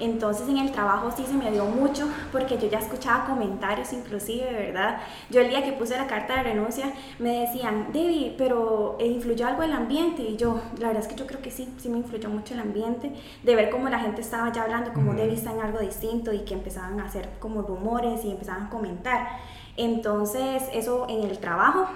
Entonces 0.00 0.48
en 0.48 0.56
el 0.56 0.72
trabajo 0.72 1.10
sí 1.14 1.24
se 1.26 1.34
me 1.34 1.50
dio 1.50 1.66
mucho 1.66 2.08
porque 2.32 2.58
yo 2.58 2.68
ya 2.68 2.78
escuchaba 2.78 3.26
comentarios 3.26 3.92
inclusive, 3.92 4.50
¿verdad? 4.50 5.00
Yo 5.28 5.42
el 5.42 5.50
día 5.50 5.62
que 5.62 5.72
puse 5.72 5.96
la 5.96 6.06
carta 6.06 6.36
de 6.36 6.42
renuncia 6.42 6.92
me 7.18 7.40
decían, 7.40 7.88
Debbie, 7.92 8.34
pero 8.38 8.96
eh, 8.98 9.06
¿influyó 9.06 9.46
algo 9.46 9.62
el 9.62 9.72
ambiente? 9.72 10.22
Y 10.22 10.36
yo, 10.36 10.60
la 10.78 10.88
verdad 10.88 11.02
es 11.02 11.08
que 11.08 11.16
yo 11.16 11.26
creo 11.26 11.42
que 11.42 11.50
sí, 11.50 11.72
sí 11.78 11.88
me 11.90 11.98
influyó 11.98 12.30
mucho 12.30 12.54
el 12.54 12.60
ambiente, 12.60 13.12
de 13.42 13.54
ver 13.56 13.70
cómo 13.70 13.88
la 13.88 13.98
gente 14.00 14.22
estaba 14.22 14.50
ya 14.50 14.62
hablando, 14.62 14.92
como 14.92 15.10
Ujú. 15.10 15.20
Debbie 15.20 15.34
está 15.34 15.52
en 15.52 15.60
algo 15.60 15.78
distinto 15.80 16.32
y 16.32 16.40
que 16.40 16.54
empezaban 16.54 16.98
a 17.00 17.04
hacer 17.04 17.28
como 17.38 17.62
rumores 17.62 18.24
y 18.24 18.30
empezaban 18.30 18.64
a 18.64 18.70
comentar. 18.70 19.28
Entonces 19.76 20.62
eso 20.72 21.06
en 21.08 21.24
el 21.24 21.38
trabajo, 21.38 21.86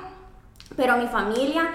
pero 0.77 0.97
mi 0.99 1.07
familia... 1.07 1.71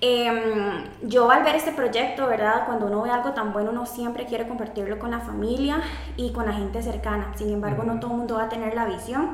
Em, 0.00 0.84
yo 1.02 1.30
al 1.30 1.44
ver 1.44 1.54
este 1.56 1.72
proyecto, 1.72 2.26
¿verdad? 2.26 2.66
Cuando 2.66 2.86
uno 2.86 3.02
ve 3.02 3.10
algo 3.10 3.30
tan 3.30 3.52
bueno, 3.52 3.70
uno 3.70 3.86
siempre 3.86 4.26
quiere 4.26 4.46
compartirlo 4.46 4.98
con 4.98 5.10
la 5.10 5.20
familia 5.20 5.80
y 6.16 6.32
con 6.32 6.46
la 6.46 6.52
gente 6.52 6.82
cercana. 6.82 7.32
Sin 7.36 7.50
embargo, 7.50 7.84
no 7.84 7.98
todo 8.00 8.10
el 8.10 8.18
mundo 8.18 8.34
va 8.34 8.44
a 8.44 8.48
tener 8.48 8.74
la 8.74 8.84
visión. 8.86 9.30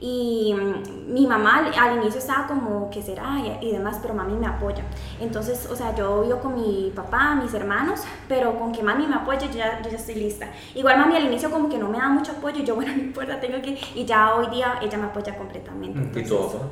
Y 0.00 0.54
mm, 0.54 1.12
mi 1.12 1.26
mamá 1.26 1.66
al, 1.76 1.96
inicio 1.96 2.20
estaba 2.20 2.46
como, 2.46 2.88
¿qué 2.90 3.02
será? 3.02 3.36
Y, 3.60 3.72
demás, 3.72 3.98
pero 4.00 4.14
mami 4.14 4.34
me 4.34 4.46
apoya. 4.46 4.84
Entonces, 5.20 5.68
o 5.70 5.74
sea, 5.74 5.94
yo 5.94 6.22
vivo 6.22 6.38
con 6.38 6.54
mi 6.54 6.92
papá, 6.94 7.34
mis 7.34 7.52
hermanos, 7.52 8.02
pero 8.28 8.56
con 8.58 8.72
que 8.72 8.82
mami 8.82 9.06
me 9.06 9.16
apoye, 9.16 9.48
yo 9.48 9.54
ya, 9.58 9.82
yo 9.82 9.90
ya 9.90 9.96
estoy 9.96 10.14
lista. 10.14 10.46
Igual 10.74 10.98
mami 10.98 11.16
al 11.16 11.24
inicio 11.24 11.50
como 11.50 11.68
que 11.68 11.78
no 11.78 11.88
me 11.88 11.98
da 11.98 12.08
mucho 12.08 12.32
apoyo, 12.32 12.60
y 12.60 12.64
yo, 12.64 12.74
bueno, 12.76 12.92
no 12.96 13.02
importa, 13.02 13.40
tengo 13.40 13.60
que... 13.60 13.76
Y 13.94 14.04
ya 14.04 14.34
hoy 14.34 14.46
día 14.48 14.78
ella 14.80 14.98
me 14.98 15.06
apoya 15.06 15.36
completamente. 15.36 15.98
¿Y 15.98 16.02
¿Y 16.02 16.06
tu 16.12 16.18
entonces- 16.20 16.60
papá? 16.60 16.68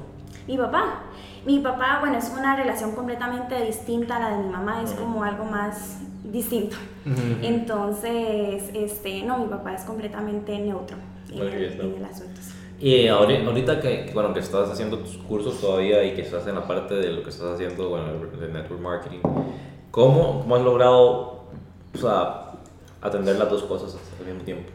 mi 0.46 0.56
papá. 0.56 0.84
Mi 1.46 1.60
papá, 1.60 1.98
bueno, 2.00 2.18
es 2.18 2.30
una 2.36 2.56
relación 2.56 2.92
completamente 2.92 3.54
distinta 3.64 4.16
a 4.16 4.20
la 4.20 4.36
de 4.36 4.42
mi 4.42 4.48
mamá, 4.50 4.82
es 4.82 4.90
como 4.90 5.22
algo 5.22 5.44
más 5.44 6.00
distinto. 6.24 6.76
Entonces, 7.40 8.64
este, 8.74 9.22
no, 9.22 9.38
mi 9.38 9.46
papá 9.46 9.74
es 9.74 9.84
completamente 9.84 10.58
neutro 10.58 10.96
en, 11.32 11.40
el, 11.40 12.04
asunto. 12.04 12.40
Y 12.80 13.06
ahori- 13.06 13.46
ahorita 13.46 13.80
que, 13.80 14.10
bueno, 14.12 14.34
que 14.34 14.40
estás 14.40 14.68
haciendo 14.68 14.98
tus 14.98 15.16
cursos 15.18 15.60
todavía 15.60 16.02
y 16.04 16.14
que 16.14 16.22
estás 16.22 16.46
en 16.48 16.56
la 16.56 16.66
parte 16.66 16.94
de 16.94 17.12
lo 17.12 17.22
que 17.22 17.30
estás 17.30 17.54
haciendo, 17.54 17.88
bueno, 17.90 18.06
de 18.12 18.48
network 18.48 18.80
marketing, 18.80 19.20
¿cómo, 19.92 20.40
cómo 20.40 20.56
has 20.56 20.62
logrado, 20.62 21.44
o 21.94 21.98
sea, 21.98 22.50
atender 23.00 23.36
las 23.36 23.48
dos 23.48 23.62
cosas 23.62 23.96
al 24.18 24.26
mismo 24.26 24.42
tiempo? 24.42 24.70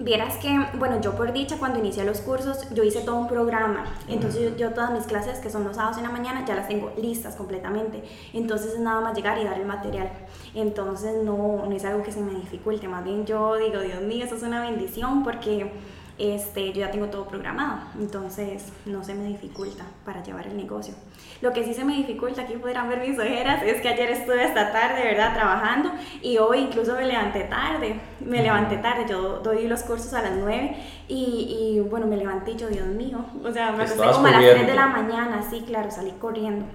Vieras 0.00 0.38
que, 0.38 0.58
bueno, 0.76 1.00
yo 1.00 1.14
por 1.14 1.32
dicha 1.32 1.56
cuando 1.56 1.78
inicié 1.78 2.04
los 2.04 2.20
cursos, 2.20 2.68
yo 2.74 2.82
hice 2.82 3.02
todo 3.02 3.14
un 3.14 3.28
programa. 3.28 3.84
Entonces 4.08 4.42
yo, 4.42 4.56
yo 4.56 4.70
todas 4.70 4.90
mis 4.90 5.04
clases, 5.04 5.38
que 5.38 5.50
son 5.50 5.62
los 5.62 5.76
sábados 5.76 5.98
en 5.98 6.02
la 6.02 6.10
mañana, 6.10 6.44
ya 6.44 6.56
las 6.56 6.66
tengo 6.66 6.92
listas 7.00 7.36
completamente. 7.36 8.02
Entonces 8.32 8.72
es 8.72 8.80
nada 8.80 9.00
más 9.00 9.16
llegar 9.16 9.38
y 9.38 9.44
dar 9.44 9.56
el 9.58 9.66
material. 9.66 10.10
Entonces 10.52 11.22
no, 11.22 11.64
no 11.64 11.70
es 11.70 11.84
algo 11.84 12.02
que 12.02 12.10
se 12.10 12.20
me 12.20 12.34
dificulte. 12.34 12.88
Más 12.88 13.04
bien 13.04 13.24
yo 13.24 13.56
digo, 13.56 13.80
Dios 13.80 14.02
mío, 14.02 14.24
eso 14.24 14.34
es 14.34 14.42
una 14.42 14.62
bendición 14.62 15.22
porque 15.22 15.70
este, 16.18 16.72
yo 16.72 16.80
ya 16.80 16.90
tengo 16.90 17.06
todo 17.06 17.26
programado. 17.26 17.80
Entonces 17.98 18.72
no 18.86 19.02
se 19.04 19.14
me 19.14 19.24
dificulta 19.24 19.84
para 20.04 20.22
llevar 20.22 20.46
el 20.46 20.56
negocio. 20.56 20.94
Lo 21.40 21.52
que 21.52 21.64
sí 21.64 21.74
se 21.74 21.84
me 21.84 21.94
dificulta, 21.94 22.42
aquí 22.42 22.54
podrán 22.54 22.88
ver 22.88 23.00
mis 23.00 23.18
ojeras, 23.18 23.62
es 23.62 23.80
que 23.80 23.88
ayer 23.88 24.10
estuve 24.10 24.42
hasta 24.42 24.72
tarde, 24.72 25.02
¿verdad? 25.04 25.34
Trabajando 25.34 25.90
y 26.22 26.38
hoy 26.38 26.58
incluso 26.58 26.94
me 26.94 27.06
levanté 27.06 27.44
tarde. 27.44 28.00
Me 28.20 28.42
levanté 28.42 28.76
tarde, 28.78 29.06
yo 29.08 29.40
doy 29.40 29.66
los 29.66 29.82
cursos 29.82 30.14
a 30.14 30.22
las 30.22 30.32
9 30.32 30.76
y, 31.08 31.74
y, 31.76 31.80
bueno, 31.80 32.06
me 32.06 32.16
levanté 32.16 32.52
y 32.52 32.56
yo, 32.56 32.68
Dios 32.68 32.86
mío, 32.86 33.24
o 33.44 33.52
sea, 33.52 33.72
me 33.72 33.84
acosté 33.84 34.10
como 34.12 34.26
a 34.26 34.30
las 34.30 34.40
3 34.40 34.66
de 34.66 34.74
la 34.74 34.86
mañana, 34.86 35.42
sí, 35.48 35.62
claro, 35.66 35.90
salí 35.90 36.12
corriendo. 36.12 36.66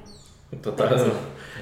Total. 0.61 0.89
Pero 0.89 1.03
sí. 1.03 1.11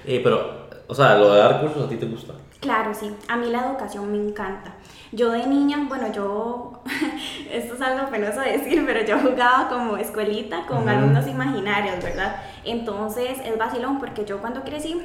Eh, 0.06 0.22
pero, 0.24 0.68
o 0.88 0.96
sea, 0.96 1.18
lo 1.18 1.34
de 1.34 1.40
dar 1.40 1.62
cursos 1.62 1.86
a 1.86 1.90
ti 1.90 1.98
te 1.98 2.06
gusta. 2.06 2.34
Claro, 2.60 2.94
sí. 2.94 3.14
A 3.28 3.36
mí 3.38 3.50
la 3.50 3.68
educación 3.68 4.12
me 4.12 4.18
encanta. 4.18 4.76
Yo 5.12 5.32
de 5.32 5.48
niña, 5.48 5.86
bueno, 5.88 6.12
yo, 6.12 6.82
esto 7.52 7.76
es 7.76 7.82
algo 7.82 8.10
penoso 8.10 8.42
decir, 8.42 8.84
pero 8.86 9.06
yo 9.06 9.18
jugaba 9.20 9.70
como 9.70 9.98
escuelita 9.98 10.66
con 10.66 10.88
alumnos 10.90 11.28
imaginarios, 11.28 12.04
¿verdad? 12.04 12.36
Entonces 12.66 13.40
es 13.44 13.58
vacilón 13.58 14.00
porque 14.00 14.26
yo 14.26 14.40
cuando 14.42 14.64
crecí, 14.64 15.02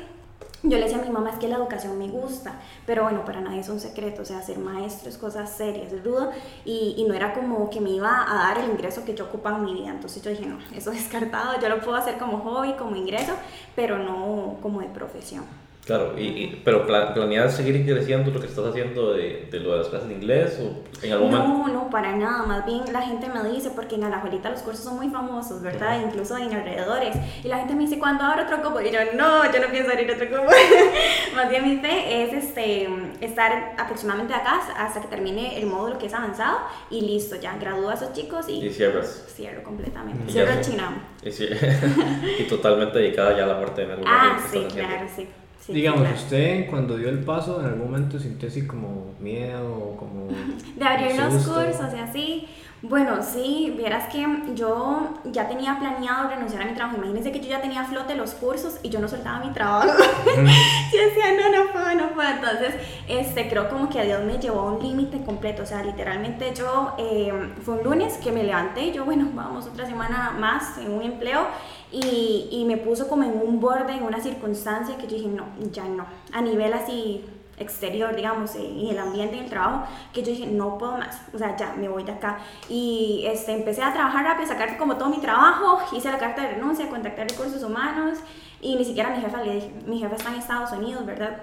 yo 0.64 0.78
le 0.78 0.84
decía 0.84 0.98
a 0.98 1.02
mi 1.02 1.10
mamá 1.10 1.30
es 1.30 1.36
que 1.36 1.48
la 1.48 1.56
educación 1.56 1.98
me 1.98 2.08
gusta, 2.08 2.54
pero 2.84 3.04
bueno, 3.04 3.24
para 3.24 3.40
nadie 3.40 3.60
es 3.60 3.68
un 3.68 3.78
secreto, 3.78 4.22
o 4.22 4.24
sea, 4.24 4.42
ser 4.42 4.58
maestro 4.58 5.08
es 5.08 5.18
cosas 5.18 5.50
serias, 5.50 5.92
es 5.92 6.04
rudo, 6.04 6.30
y, 6.64 6.94
y 6.96 7.04
no 7.04 7.14
era 7.14 7.32
como 7.32 7.70
que 7.70 7.80
me 7.80 7.90
iba 7.90 8.30
a 8.30 8.48
dar 8.48 8.58
el 8.58 8.70
ingreso 8.70 9.04
que 9.04 9.14
yo 9.14 9.24
ocupaba 9.24 9.58
en 9.58 9.64
mi 9.64 9.74
vida, 9.74 9.90
entonces 9.90 10.22
yo 10.22 10.30
dije, 10.30 10.46
no, 10.46 10.58
eso 10.76 10.90
es 10.90 10.98
descartado, 10.98 11.60
yo 11.60 11.68
lo 11.68 11.80
puedo 11.80 11.96
hacer 11.96 12.18
como 12.18 12.38
hobby, 12.38 12.72
como 12.74 12.96
ingreso, 12.96 13.34
pero 13.76 13.98
no 13.98 14.56
como 14.60 14.80
de 14.80 14.86
profesión. 14.86 15.44
Claro, 15.84 16.14
y, 16.16 16.22
y- 16.22 16.62
pero 16.64 16.86
pla- 16.86 17.12
¿planeas 17.12 17.56
seguir 17.56 17.84
creciendo 17.84 18.30
lo 18.30 18.40
que 18.40 18.46
estás 18.46 18.64
haciendo 18.66 19.14
de, 19.14 19.48
de 19.50 19.58
lo 19.58 19.72
de 19.72 19.78
las 19.78 19.88
clases 19.88 20.08
de 20.08 20.14
inglés 20.14 20.60
o 20.62 20.80
en 21.04 21.12
algún 21.12 21.32
momento? 21.32 21.48
No, 21.48 21.68
no, 21.68 21.90
para 21.90 22.14
nada. 22.14 22.44
Más 22.46 22.64
bien 22.64 22.82
la 22.92 23.02
gente 23.02 23.28
me 23.28 23.42
dice, 23.50 23.70
porque 23.74 23.96
en 23.96 24.04
Alajuelita 24.04 24.48
los 24.50 24.60
cursos 24.60 24.84
son 24.84 24.94
muy 24.96 25.08
famosos, 25.08 25.60
¿verdad? 25.60 26.00
Incluso 26.00 26.36
en 26.38 26.54
alrededores. 26.54 27.16
Y 27.42 27.48
la 27.48 27.58
gente 27.58 27.74
me 27.74 27.80
dice, 27.82 27.98
¿cuándo 27.98 28.22
abro 28.22 28.44
otro 28.44 28.62
cupo? 28.62 28.80
Y 28.80 28.92
yo, 28.92 29.00
no, 29.16 29.52
yo 29.52 29.60
no 29.60 29.66
pienso 29.72 29.90
abrir 29.90 30.08
otro 30.12 30.28
cupo. 30.28 30.52
Más 31.34 31.50
bien 31.50 31.64
mi 31.68 31.78
fe 31.78 32.22
es 32.24 32.32
este, 32.44 32.88
estar 33.20 33.74
aproximadamente 33.76 34.34
acá 34.34 34.60
hasta 34.78 35.00
que 35.00 35.08
termine 35.08 35.58
el 35.58 35.66
módulo 35.66 35.98
que 35.98 36.06
es 36.06 36.14
avanzado 36.14 36.58
y 36.90 37.00
listo, 37.00 37.34
ya 37.40 37.56
gradúo 37.58 37.90
a 37.90 37.94
esos 37.94 38.12
chicos 38.12 38.48
y, 38.48 38.64
Y 38.66 38.70
cierras. 38.70 39.24
cierro 39.34 39.64
completamente. 39.64 40.22
Y 40.28 40.32
Cierro 40.32 40.52
el 40.52 40.60
chinamo. 40.60 40.96
Y, 42.38 42.44
totalmente 42.44 42.98
dedicada 42.98 43.36
ya 43.36 43.44
a 43.44 43.46
la 43.48 43.60
parte 43.60 43.84
de 43.86 43.96
Ah, 44.06 44.38
sí, 44.50 44.64
claro, 44.72 45.06
sí. 45.14 45.28
Sí, 45.64 45.72
Digamos, 45.72 46.02
claro. 46.02 46.16
usted 46.16 46.70
cuando 46.70 46.96
dio 46.96 47.08
el 47.08 47.20
paso, 47.20 47.60
en 47.60 47.66
algún 47.66 47.90
momento 47.90 48.18
sintió 48.18 48.48
así 48.48 48.66
como 48.66 49.14
miedo 49.20 49.72
o 49.72 49.96
como. 49.96 50.28
De 50.76 50.84
abrir 50.84 51.16
los 51.16 51.46
cursos 51.46 51.94
y 51.94 51.98
así. 51.98 52.48
Bueno, 52.84 53.22
sí, 53.22 53.72
vieras 53.76 54.12
que 54.12 54.26
yo 54.56 55.20
ya 55.26 55.46
tenía 55.46 55.78
planeado 55.78 56.28
renunciar 56.28 56.62
a 56.62 56.64
mi 56.64 56.74
trabajo. 56.74 56.96
Imagínense 56.96 57.30
que 57.30 57.38
yo 57.38 57.48
ya 57.48 57.62
tenía 57.62 57.84
flote 57.84 58.16
los 58.16 58.32
cursos 58.32 58.80
y 58.82 58.88
yo 58.88 58.98
no 58.98 59.06
soltaba 59.06 59.38
mi 59.38 59.52
trabajo. 59.52 59.86
yo 60.26 61.00
decía, 61.00 61.26
no, 61.40 61.64
no 61.64 61.70
puedo, 61.70 61.94
no 61.94 62.12
puedo. 62.12 62.28
Entonces, 62.28 62.74
este, 63.06 63.48
creo 63.48 63.68
como 63.68 63.88
que 63.88 64.00
a 64.00 64.02
Dios 64.02 64.24
me 64.24 64.38
llevó 64.38 64.62
a 64.62 64.72
un 64.72 64.82
límite 64.82 65.22
completo. 65.22 65.62
O 65.62 65.66
sea, 65.66 65.84
literalmente 65.84 66.52
yo, 66.56 66.96
eh, 66.98 67.32
fue 67.62 67.74
un 67.74 67.84
lunes 67.84 68.14
que 68.14 68.32
me 68.32 68.42
levanté 68.42 68.86
y 68.86 68.92
yo, 68.92 69.04
bueno, 69.04 69.28
vamos 69.32 69.66
otra 69.66 69.86
semana 69.86 70.34
más 70.36 70.76
en 70.78 70.90
un 70.90 71.02
empleo. 71.02 71.46
Y, 71.92 72.64
me 72.66 72.78
puso 72.78 73.06
como 73.08 73.22
en 73.24 73.32
un 73.32 73.60
borde, 73.60 73.92
en 73.92 74.04
una 74.04 74.20
circunstancia 74.20 74.96
que 74.96 75.06
yo 75.06 75.16
dije, 75.16 75.28
no, 75.28 75.44
ya 75.70 75.84
no. 75.84 76.06
A 76.32 76.40
nivel 76.40 76.72
así 76.72 77.24
exterior, 77.58 78.16
digamos, 78.16 78.54
en 78.54 78.86
el 78.88 78.98
ambiente, 78.98 79.36
en 79.36 79.44
el 79.44 79.50
trabajo, 79.50 79.86
que 80.12 80.22
yo 80.22 80.30
dije, 80.30 80.46
no 80.46 80.78
puedo 80.78 80.92
más, 80.92 81.20
o 81.34 81.38
sea, 81.38 81.56
ya 81.56 81.74
me 81.74 81.88
voy 81.88 82.04
de 82.04 82.12
acá. 82.12 82.38
Y 82.68 83.24
este, 83.26 83.52
empecé 83.52 83.82
a 83.82 83.92
trabajar 83.92 84.24
rápido, 84.24 84.48
sacar 84.48 84.78
como 84.78 84.96
todo 84.96 85.10
mi 85.10 85.18
trabajo, 85.18 85.80
hice 85.94 86.10
la 86.10 86.18
carta 86.18 86.42
de 86.42 86.54
renuncia, 86.54 86.88
contacté 86.88 87.24
recursos 87.24 87.62
humanos 87.62 88.18
y 88.60 88.76
ni 88.76 88.84
siquiera 88.84 89.10
mi 89.10 89.20
jefa 89.20 89.42
le 89.42 89.54
dije, 89.54 89.72
mi 89.86 89.98
jefa 89.98 90.16
está 90.16 90.30
en 90.30 90.36
Estados 90.36 90.72
Unidos, 90.72 91.04
¿verdad? 91.04 91.42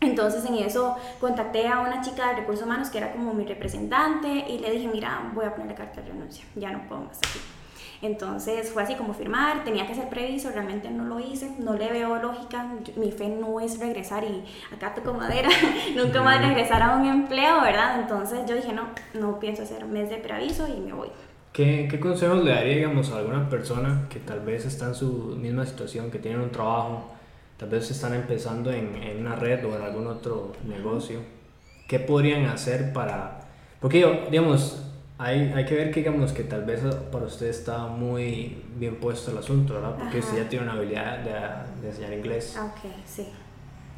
Entonces 0.00 0.44
en 0.44 0.54
eso 0.54 0.96
contacté 1.20 1.66
a 1.66 1.80
una 1.80 2.00
chica 2.02 2.28
de 2.28 2.36
recursos 2.36 2.64
humanos 2.64 2.88
que 2.90 2.98
era 2.98 3.12
como 3.12 3.34
mi 3.34 3.44
representante 3.44 4.28
y 4.48 4.58
le 4.58 4.70
dije, 4.70 4.88
mira, 4.88 5.30
voy 5.34 5.46
a 5.46 5.54
poner 5.54 5.70
la 5.70 5.74
carta 5.74 6.00
de 6.00 6.08
renuncia, 6.08 6.44
ya 6.54 6.70
no 6.70 6.86
puedo 6.88 7.02
más 7.02 7.18
aquí. 7.18 7.40
Entonces 8.00 8.70
fue 8.70 8.84
así 8.84 8.94
como 8.94 9.12
firmar, 9.12 9.64
tenía 9.64 9.86
que 9.86 9.94
ser 9.94 10.08
previso, 10.08 10.50
realmente 10.50 10.88
no 10.88 11.04
lo 11.04 11.18
hice, 11.18 11.50
no 11.58 11.74
le 11.74 11.90
veo 11.90 12.16
lógica, 12.22 12.68
mi 12.96 13.10
fe 13.10 13.28
no 13.28 13.58
es 13.58 13.80
regresar 13.80 14.22
y 14.22 14.44
acá 14.72 14.94
toco 14.94 15.14
madera, 15.14 15.48
nunca 15.96 16.22
más 16.22 16.40
regresar 16.40 16.80
a 16.82 16.96
un 16.96 17.06
empleo, 17.06 17.60
¿verdad? 17.60 18.00
Entonces 18.00 18.40
yo 18.46 18.54
dije, 18.54 18.72
no, 18.72 18.88
no 19.14 19.40
pienso 19.40 19.62
hacer 19.62 19.84
mes 19.86 20.10
de 20.10 20.18
preaviso 20.18 20.68
y 20.68 20.80
me 20.80 20.92
voy. 20.92 21.08
¿Qué, 21.52 21.88
¿Qué 21.90 21.98
consejos 21.98 22.44
le 22.44 22.52
daría, 22.52 22.76
digamos, 22.76 23.10
a 23.10 23.18
alguna 23.18 23.48
persona 23.50 24.06
que 24.08 24.20
tal 24.20 24.40
vez 24.40 24.64
está 24.64 24.86
en 24.86 24.94
su 24.94 25.36
misma 25.36 25.66
situación, 25.66 26.10
que 26.12 26.20
tienen 26.20 26.40
un 26.40 26.50
trabajo, 26.50 27.10
tal 27.56 27.70
vez 27.70 27.90
están 27.90 28.14
empezando 28.14 28.70
en, 28.70 28.94
en 28.94 29.26
una 29.26 29.34
red 29.34 29.64
o 29.66 29.74
en 29.76 29.82
algún 29.82 30.06
otro 30.06 30.52
negocio? 30.64 31.18
¿Qué 31.88 31.98
podrían 31.98 32.44
hacer 32.44 32.92
para...? 32.92 33.40
Porque, 33.80 34.28
digamos, 34.30 34.87
hay, 35.18 35.52
hay 35.54 35.64
que 35.64 35.74
ver 35.74 35.90
que, 35.90 36.00
digamos, 36.00 36.32
que 36.32 36.44
tal 36.44 36.64
vez 36.64 36.80
para 37.10 37.26
usted 37.26 37.46
está 37.48 37.86
muy 37.86 38.62
bien 38.76 38.96
puesto 38.96 39.30
el 39.32 39.38
asunto, 39.38 39.74
¿verdad? 39.74 39.96
Porque 39.98 40.18
Ajá. 40.18 40.26
usted 40.26 40.42
ya 40.44 40.48
tiene 40.48 40.64
una 40.64 40.74
habilidad 40.74 41.18
de, 41.18 41.80
de 41.82 41.88
enseñar 41.88 42.12
inglés. 42.12 42.56
Ah, 42.58 42.66
Ok, 42.72 42.90
sí. 43.04 43.28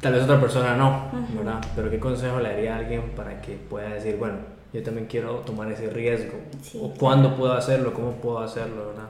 Tal 0.01 0.13
vez 0.13 0.23
otra 0.23 0.41
persona 0.41 0.75
no. 0.75 1.11
¿verdad? 1.37 1.63
Pero 1.75 1.91
¿qué 1.91 1.99
consejo 1.99 2.39
le 2.39 2.49
daría 2.49 2.75
a 2.75 2.79
alguien 2.79 3.11
para 3.15 3.39
que 3.39 3.53
pueda 3.55 3.89
decir, 3.89 4.17
bueno, 4.17 4.37
yo 4.73 4.81
también 4.81 5.05
quiero 5.05 5.35
tomar 5.41 5.71
ese 5.71 5.91
riesgo? 5.91 6.39
Sí, 6.63 6.79
¿O 6.81 6.89
cuándo 6.95 7.35
puedo 7.35 7.53
hacerlo? 7.53 7.93
¿Cómo 7.93 8.13
puedo 8.13 8.39
hacerlo? 8.39 8.87
¿verdad? 8.87 9.09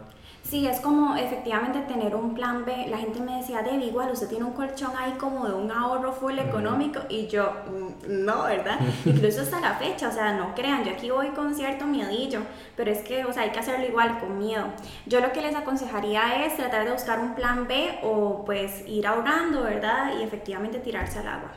Sí, 0.52 0.68
es 0.68 0.82
como 0.82 1.16
efectivamente 1.16 1.80
tener 1.88 2.14
un 2.14 2.36
plan 2.36 2.66
B. 2.66 2.88
La 2.90 2.98
gente 2.98 3.22
me 3.22 3.38
decía, 3.38 3.62
Debbie, 3.62 3.86
igual 3.86 4.12
usted 4.12 4.28
tiene 4.28 4.44
un 4.44 4.52
colchón 4.52 4.92
ahí 4.98 5.14
como 5.14 5.48
de 5.48 5.54
un 5.54 5.72
ahorro 5.72 6.12
full 6.12 6.38
económico. 6.38 7.00
Y 7.08 7.28
yo, 7.28 7.54
"Mm, 7.72 8.26
no, 8.26 8.44
¿verdad? 8.44 8.78
Incluso 9.06 9.44
hasta 9.44 9.62
la 9.62 9.76
fecha, 9.76 10.10
o 10.10 10.12
sea, 10.12 10.34
no 10.34 10.54
crean, 10.54 10.84
yo 10.84 10.92
aquí 10.92 11.10
voy 11.10 11.30
con 11.30 11.56
cierto 11.56 11.86
miedillo, 11.86 12.42
pero 12.76 12.92
es 12.92 13.00
que, 13.02 13.24
o 13.24 13.32
sea, 13.32 13.44
hay 13.44 13.52
que 13.52 13.60
hacerlo 13.60 13.86
igual 13.88 14.20
con 14.20 14.40
miedo. 14.40 14.66
Yo 15.06 15.22
lo 15.22 15.32
que 15.32 15.40
les 15.42 15.56
aconsejaría 15.56 16.46
es 16.46 16.58
tratar 16.58 16.84
de 16.84 16.92
buscar 16.92 17.20
un 17.22 17.34
plan 17.34 17.66
B 17.66 18.00
o 18.04 18.44
pues 18.44 18.84
ir 18.90 19.08
ahorrando, 19.08 19.64
¿verdad? 19.64 20.12
Y 20.20 20.24
efectivamente 20.24 20.80
tirarse 20.80 21.20
al 21.20 21.30
agua. 21.30 21.52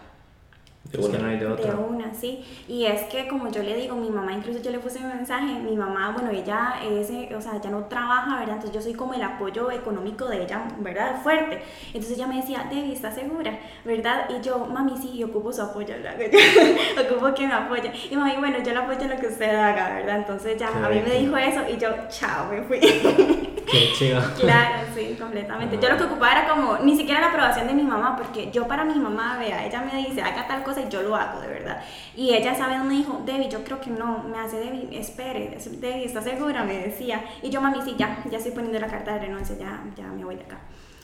De 0.97 1.01
Es 1.03 1.09
que 1.09 1.17
una. 1.17 1.25
no 1.25 1.29
hay 1.31 1.39
de 1.39 1.47
De 1.47 1.53
otra. 1.53 1.75
una, 1.77 2.15
sí. 2.15 2.45
Y 2.69 2.85
es 2.87 3.03
que, 3.05 3.27
como 3.27 3.51
yo 3.51 3.63
le 3.63 3.75
digo, 3.77 3.97
mi 3.97 4.11
mamá, 4.11 4.33
incluso 4.33 4.61
yo 4.63 4.71
le 4.71 4.79
puse 4.79 4.99
un 4.99 5.09
mensaje, 5.09 5.55
mi 5.61 5.77
mamá, 5.77 6.13
bueno, 6.13 6.31
ella 6.31 6.75
es, 6.85 7.11
o 7.35 7.41
sea, 7.41 7.61
ya 7.61 7.71
no 7.71 7.85
trabaja, 7.87 8.39
¿verdad? 8.39 8.55
Entonces 8.57 8.73
yo 8.73 8.81
soy 8.81 8.95
como 8.95 9.15
el 9.15 9.23
apoyo 9.23 9.71
económico 9.71 10.27
de 10.27 10.43
ella, 10.45 10.63
¿verdad? 10.79 11.21
Fuerte. 11.23 11.63
Entonces 11.89 12.13
ella 12.17 12.27
me 12.27 12.37
decía, 12.37 12.67
Debbie, 12.71 12.93
¿estás 12.93 13.15
segura? 13.15 13.59
¿Verdad? 13.85 14.29
Y 14.31 14.41
yo, 14.45 14.67
mami, 14.67 14.97
sí, 14.97 15.17
yo 15.19 15.27
ocupo 15.27 15.53
su 15.53 15.63
apoyo, 15.63 15.95
¿verdad? 15.95 16.15
ocupo 17.11 17.35
que 17.35 17.47
me 17.47 17.55
apoye. 17.55 17.93
Y 18.11 18.17
mami, 18.17 18.37
bueno, 18.39 18.59
yo 18.65 18.73
le 18.73 18.79
apoyo 18.79 19.01
en 19.01 19.11
lo 19.11 19.17
que 19.17 19.27
usted 19.27 19.55
haga, 19.55 19.95
¿verdad? 19.97 20.19
Entonces 20.19 20.57
ya, 20.59 20.69
Qué 20.71 20.79
a 20.79 20.89
mí 20.89 21.01
me 21.07 21.15
dijo 21.19 21.37
eso 21.37 21.61
y 21.69 21.77
yo, 21.77 21.89
chao, 22.09 22.47
me 22.51 22.63
fui. 22.63 22.79
Qué 23.71 23.93
chiva. 23.93 24.23
Claro, 24.39 24.87
sí, 24.95 25.17
completamente. 25.19 25.79
Yo 25.81 25.89
lo 25.89 25.97
que 25.97 26.05
ocupaba 26.05 26.33
era 26.33 26.49
como, 26.49 26.79
ni 26.79 26.97
siquiera 26.97 27.21
la 27.21 27.29
aprobación 27.29 27.67
de 27.67 27.75
mi 27.75 27.83
mamá, 27.83 28.17
porque 28.17 28.51
yo 28.51 28.67
para 28.67 28.85
mi 28.85 28.95
mamá, 28.95 29.39
vea, 29.39 29.65
ella 29.67 29.81
me 29.83 29.97
dice, 30.07 30.23
haga 30.23 30.47
tal 30.47 30.63
cosa 30.63 30.83
y 30.83 30.89
yo 30.89 31.03
lo 31.03 31.17
hago, 31.17 31.41
de 31.41 31.49
verdad. 31.49 31.83
Y 32.15 32.35
ella 32.35 32.53
vez 32.53 32.85
me 32.85 32.95
dijo, 32.95 33.23
Debbie, 33.25 33.49
yo 33.49 33.65
creo 33.65 33.81
que 33.81 33.91
no, 33.91 34.25
me 34.25 34.39
hace 34.39 34.59
Debbie, 34.59 34.99
espere, 34.99 35.57
Debbie, 35.81 36.05
¿estás 36.05 36.25
segura? 36.25 36.65
Me 36.65 36.79
decía. 36.79 37.25
Y 37.43 37.51
yo, 37.51 37.61
mami, 37.61 37.81
sí, 37.83 37.95
ya, 37.99 38.23
ya 38.31 38.39
estoy 38.39 38.53
poniendo 38.53 38.79
la 38.79 38.87
carta 38.89 39.15
de 39.15 39.21
renuncia, 39.21 39.57
ya, 39.57 39.83
ya 39.97 40.07
me 40.07 40.25
voy 40.25 40.37
de 40.37 40.43
acá. 40.43 40.59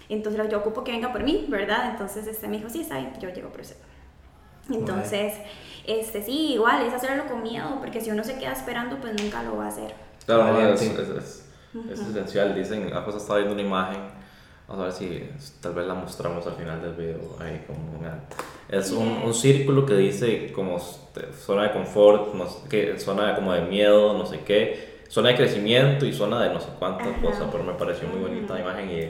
Entonces 0.08 0.48
yo 0.50 0.58
ocupo 0.58 0.82
que 0.82 0.92
venga 0.92 1.12
por 1.12 1.22
mí, 1.22 1.46
¿verdad? 1.48 1.90
Entonces 1.90 2.26
este 2.26 2.48
me 2.48 2.56
dijo, 2.58 2.68
sí, 2.68 2.80
está 2.82 2.98
bien, 2.98 3.12
yo 3.20 3.30
llego 3.30 3.48
por 3.50 3.60
usted. 3.60 3.76
Entonces, 4.68 5.34
este 5.86 6.22
sí, 6.22 6.52
igual, 6.54 6.84
es 6.86 6.92
hacerlo 6.94 7.26
con 7.26 7.42
miedo, 7.42 7.76
porque 7.80 8.00
si 8.00 8.10
uno 8.10 8.22
se 8.22 8.38
queda 8.38 8.52
esperando, 8.52 8.96
pues 8.98 9.20
nunca 9.20 9.42
lo 9.42 9.56
va 9.56 9.66
a 9.66 9.68
hacer. 9.68 9.94
Claro, 10.26 10.52
no, 10.52 10.76
sí. 10.76 10.86
es, 10.86 11.08
es- 11.08 11.49
es 11.92 12.00
esencial. 12.00 12.54
Dicen, 12.54 12.90
ah, 12.94 13.02
pues 13.04 13.16
estaba 13.16 13.38
viendo 13.38 13.54
una 13.54 13.62
imagen. 13.62 14.00
Vamos 14.68 14.82
a 14.82 14.84
ver 14.84 14.92
si 14.92 15.28
tal 15.60 15.74
vez 15.74 15.86
la 15.86 15.94
mostramos 15.94 16.46
al 16.46 16.54
final 16.54 16.80
del 16.80 16.92
video. 16.92 17.36
Ahí 17.40 17.64
como 17.66 17.98
una- 17.98 18.20
es 18.68 18.92
un, 18.92 19.08
un 19.24 19.34
círculo 19.34 19.84
que 19.84 19.94
dice 19.94 20.52
como 20.52 20.76
este, 20.76 21.32
zona 21.32 21.64
de 21.64 21.72
confort, 21.72 22.34
no 22.34 22.46
sé 22.48 22.68
qué, 22.68 22.98
zona 22.98 23.34
como 23.34 23.52
de 23.52 23.62
miedo, 23.62 24.16
no 24.16 24.24
sé 24.26 24.40
qué, 24.46 25.00
zona 25.08 25.30
de 25.30 25.34
crecimiento 25.36 26.06
y 26.06 26.12
zona 26.12 26.40
de 26.44 26.54
no 26.54 26.60
sé 26.60 26.68
cuántas 26.78 27.08
Ajá. 27.08 27.20
cosas. 27.20 27.48
Pero 27.50 27.64
me 27.64 27.72
pareció 27.72 28.06
muy 28.08 28.20
bonita 28.20 28.54
la 28.54 28.60
imagen 28.60 28.90
y 28.90 29.00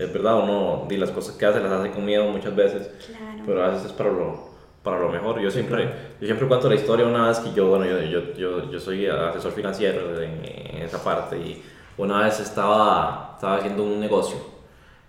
es 0.00 0.10
verdad, 0.12 0.38
uno 0.42 0.86
y 0.88 0.96
las 0.96 1.10
cosas 1.10 1.36
que 1.36 1.44
hace 1.44 1.60
las 1.60 1.70
hace 1.72 1.90
con 1.90 2.06
miedo 2.06 2.24
muchas 2.28 2.56
veces 2.56 2.90
Claro. 3.06 3.42
pero 3.44 3.62
a 3.64 3.68
veces 3.68 3.86
es 3.88 3.92
para 3.92 4.10
lo, 4.10 4.48
para 4.82 4.98
lo 4.98 5.10
mejor. 5.10 5.38
Yo 5.42 5.50
siempre, 5.50 5.84
yo 6.18 6.26
siempre 6.26 6.48
cuento 6.48 6.70
la 6.70 6.76
historia 6.76 7.04
una 7.04 7.28
vez 7.28 7.38
que 7.40 7.52
yo, 7.52 7.66
bueno, 7.68 7.84
yo, 7.84 8.00
yo, 8.00 8.32
yo, 8.32 8.70
yo 8.72 8.80
soy 8.80 9.06
asesor 9.06 9.52
financiero 9.52 10.22
en, 10.22 10.40
en 10.42 10.82
esa 10.82 11.04
parte 11.04 11.36
y 11.36 11.62
una 11.98 12.22
vez 12.22 12.40
estaba, 12.40 13.32
estaba 13.34 13.56
haciendo 13.56 13.84
un 13.84 14.00
negocio 14.00 14.36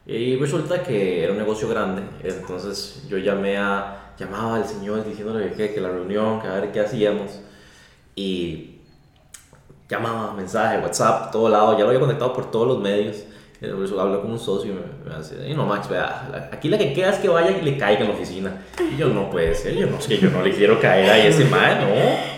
y 0.05 0.35
resulta 0.35 0.83
que 0.83 1.23
era 1.23 1.31
un 1.31 1.37
negocio 1.37 1.69
grande, 1.69 2.03
entonces 2.23 3.05
yo 3.07 3.17
llamé 3.17 3.57
a, 3.57 4.13
llamaba 4.17 4.57
al 4.57 4.65
señor 4.65 5.05
diciéndole 5.05 5.53
que, 5.53 5.73
que 5.73 5.79
la 5.81 5.89
reunión, 5.89 6.41
que 6.41 6.47
a 6.47 6.55
ver 6.55 6.71
qué 6.71 6.81
hacíamos 6.81 7.39
y 8.15 8.81
llamaba, 9.89 10.33
mensaje, 10.33 10.79
WhatsApp, 10.79 11.31
todo 11.31 11.49
lado, 11.49 11.77
ya 11.77 11.83
lo 11.83 11.89
había 11.89 11.99
conectado 11.99 12.33
por 12.33 12.51
todos 12.51 12.67
los 12.67 12.79
medios. 12.79 13.23
Eso 13.61 14.01
hablé 14.01 14.19
con 14.19 14.31
un 14.31 14.39
socio 14.39 14.73
y 14.73 14.75
me, 14.75 15.09
me 15.09 15.17
decía, 15.17 15.47
y 15.47 15.53
no, 15.53 15.65
Max, 15.65 15.87
vea, 15.87 16.49
aquí 16.51 16.67
la 16.67 16.77
que 16.77 16.91
queda 16.91 17.11
es 17.11 17.19
que 17.19 17.29
vaya 17.29 17.57
y 17.57 17.61
le 17.61 17.77
caiga 17.77 18.01
en 18.01 18.09
la 18.09 18.13
oficina. 18.13 18.61
Y 18.91 18.97
yo, 18.97 19.07
no 19.07 19.29
puede 19.29 19.55
ser, 19.55 19.73
yo 19.75 19.87
no, 19.87 19.97
es 19.97 20.07
que 20.07 20.17
yo 20.17 20.29
no 20.29 20.41
le 20.41 20.51
quiero 20.51 20.81
caer 20.81 21.09
a 21.09 21.17
ese 21.17 21.45
man, 21.45 21.79
no. 21.79 22.33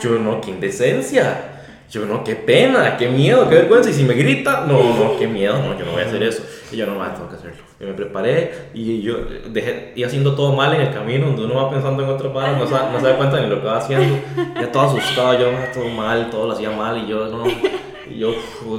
Yo 0.00 0.18
no, 0.18 0.40
qué 0.40 0.50
indecencia. 0.50 1.51
Yo, 1.92 2.06
no, 2.06 2.24
qué 2.24 2.34
pena, 2.34 2.96
qué 2.96 3.06
miedo, 3.08 3.46
qué 3.50 3.56
vergüenza. 3.56 3.90
Y 3.90 3.92
si 3.92 4.02
me 4.04 4.14
grita, 4.14 4.64
no, 4.66 4.82
no, 4.82 5.18
qué 5.18 5.26
miedo, 5.26 5.58
no, 5.58 5.78
yo 5.78 5.84
no 5.84 5.92
voy 5.92 6.00
a 6.00 6.06
hacer 6.06 6.22
eso. 6.22 6.42
Y 6.72 6.76
yo, 6.78 6.86
no, 6.86 6.94
más 6.94 7.14
tengo 7.14 7.28
que 7.28 7.36
hacerlo. 7.36 7.62
Y 7.78 7.84
me 7.84 7.92
preparé 7.92 8.70
y 8.72 9.02
yo 9.02 9.18
dejé, 9.50 9.92
y 9.94 10.02
haciendo 10.02 10.34
todo 10.34 10.54
mal 10.54 10.72
en 10.74 10.80
el 10.80 10.94
camino, 10.94 11.26
donde 11.26 11.44
uno 11.44 11.56
va 11.56 11.70
pensando 11.70 12.02
en 12.02 12.08
otras 12.08 12.32
cosas, 12.32 12.52
no, 12.56 12.92
no 12.92 13.00
se 13.00 13.06
da 13.06 13.16
cuenta 13.18 13.40
ni 13.42 13.46
lo 13.46 13.60
que 13.60 13.66
va 13.66 13.76
haciendo. 13.76 14.18
Ya 14.54 14.72
todo 14.72 14.84
asustado, 14.84 15.38
yo, 15.38 15.50
todo 15.74 15.88
mal, 15.90 16.30
todo 16.30 16.46
lo 16.46 16.52
hacía 16.54 16.70
mal. 16.70 16.96
Y 16.96 17.08
yo, 17.08 17.26
no, 17.26 17.44
y 17.46 18.18
yo 18.18 18.32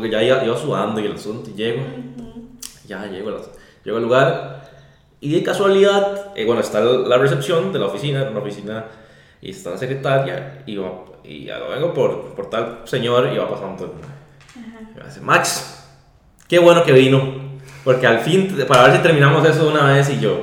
ya 0.10 0.24
iba, 0.24 0.44
iba, 0.44 0.58
sudando 0.58 1.00
y 1.00 1.06
el 1.06 1.14
asunto. 1.14 1.52
Y 1.52 1.54
llego, 1.54 1.84
ya 2.88 3.06
llego, 3.06 3.30
llego 3.84 3.98
al 3.98 4.04
lugar. 4.04 4.72
Y 5.20 5.32
de 5.34 5.44
casualidad, 5.44 6.32
eh, 6.36 6.46
bueno, 6.46 6.62
está 6.62 6.82
la 6.82 7.20
recepción 7.20 7.72
de 7.72 7.78
la 7.78 7.86
oficina, 7.86 8.24
una 8.24 8.40
oficina, 8.40 8.86
y 9.40 9.52
está 9.52 9.70
la 9.70 9.78
secretaria, 9.78 10.64
y, 10.66 10.78
va, 10.78 11.06
y 11.24 11.46
ya 11.46 11.60
vengo 11.60 11.94
por, 11.94 12.34
por 12.34 12.50
tal 12.50 12.82
señor, 12.86 13.32
y 13.34 13.38
va 13.38 13.50
pasando. 13.50 13.96
Y 14.56 15.00
me 15.00 15.06
dice, 15.06 15.22
Max, 15.22 15.88
qué 16.48 16.60
bueno 16.60 16.84
que 16.84 16.92
vino, 16.92 17.22
porque 17.84 18.08
al 18.08 18.20
fin, 18.20 18.56
para 18.68 18.84
ver 18.84 18.98
si 18.98 19.04
terminamos 19.04 19.48
eso 19.48 19.66
de 19.66 19.72
una 19.72 19.86
vez, 19.86 20.10
y 20.10 20.20
yo, 20.20 20.42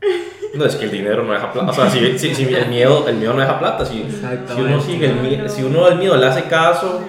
no, 0.54 0.64
es 0.64 0.76
que 0.76 0.84
el 0.84 0.90
dinero 0.90 1.24
no 1.24 1.32
deja 1.32 1.52
plata. 1.52 1.70
O 1.70 1.74
sea, 1.74 1.90
si, 1.90 2.18
si, 2.18 2.34
si 2.34 2.44
el, 2.54 2.68
miedo, 2.68 3.08
el 3.08 3.16
miedo 3.16 3.34
no 3.34 3.40
deja 3.40 3.58
plata. 3.58 3.84
Si, 3.84 4.04
si 4.10 4.60
uno 4.60 4.80
sigue 4.80 5.06
el 5.06 5.16
miedo, 5.16 5.48
si 5.48 5.62
uno 5.62 5.88
el 5.88 5.98
miedo 5.98 6.16
le 6.16 6.26
hace 6.26 6.44
caso, 6.44 7.00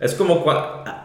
es 0.00 0.14
como, 0.14 0.44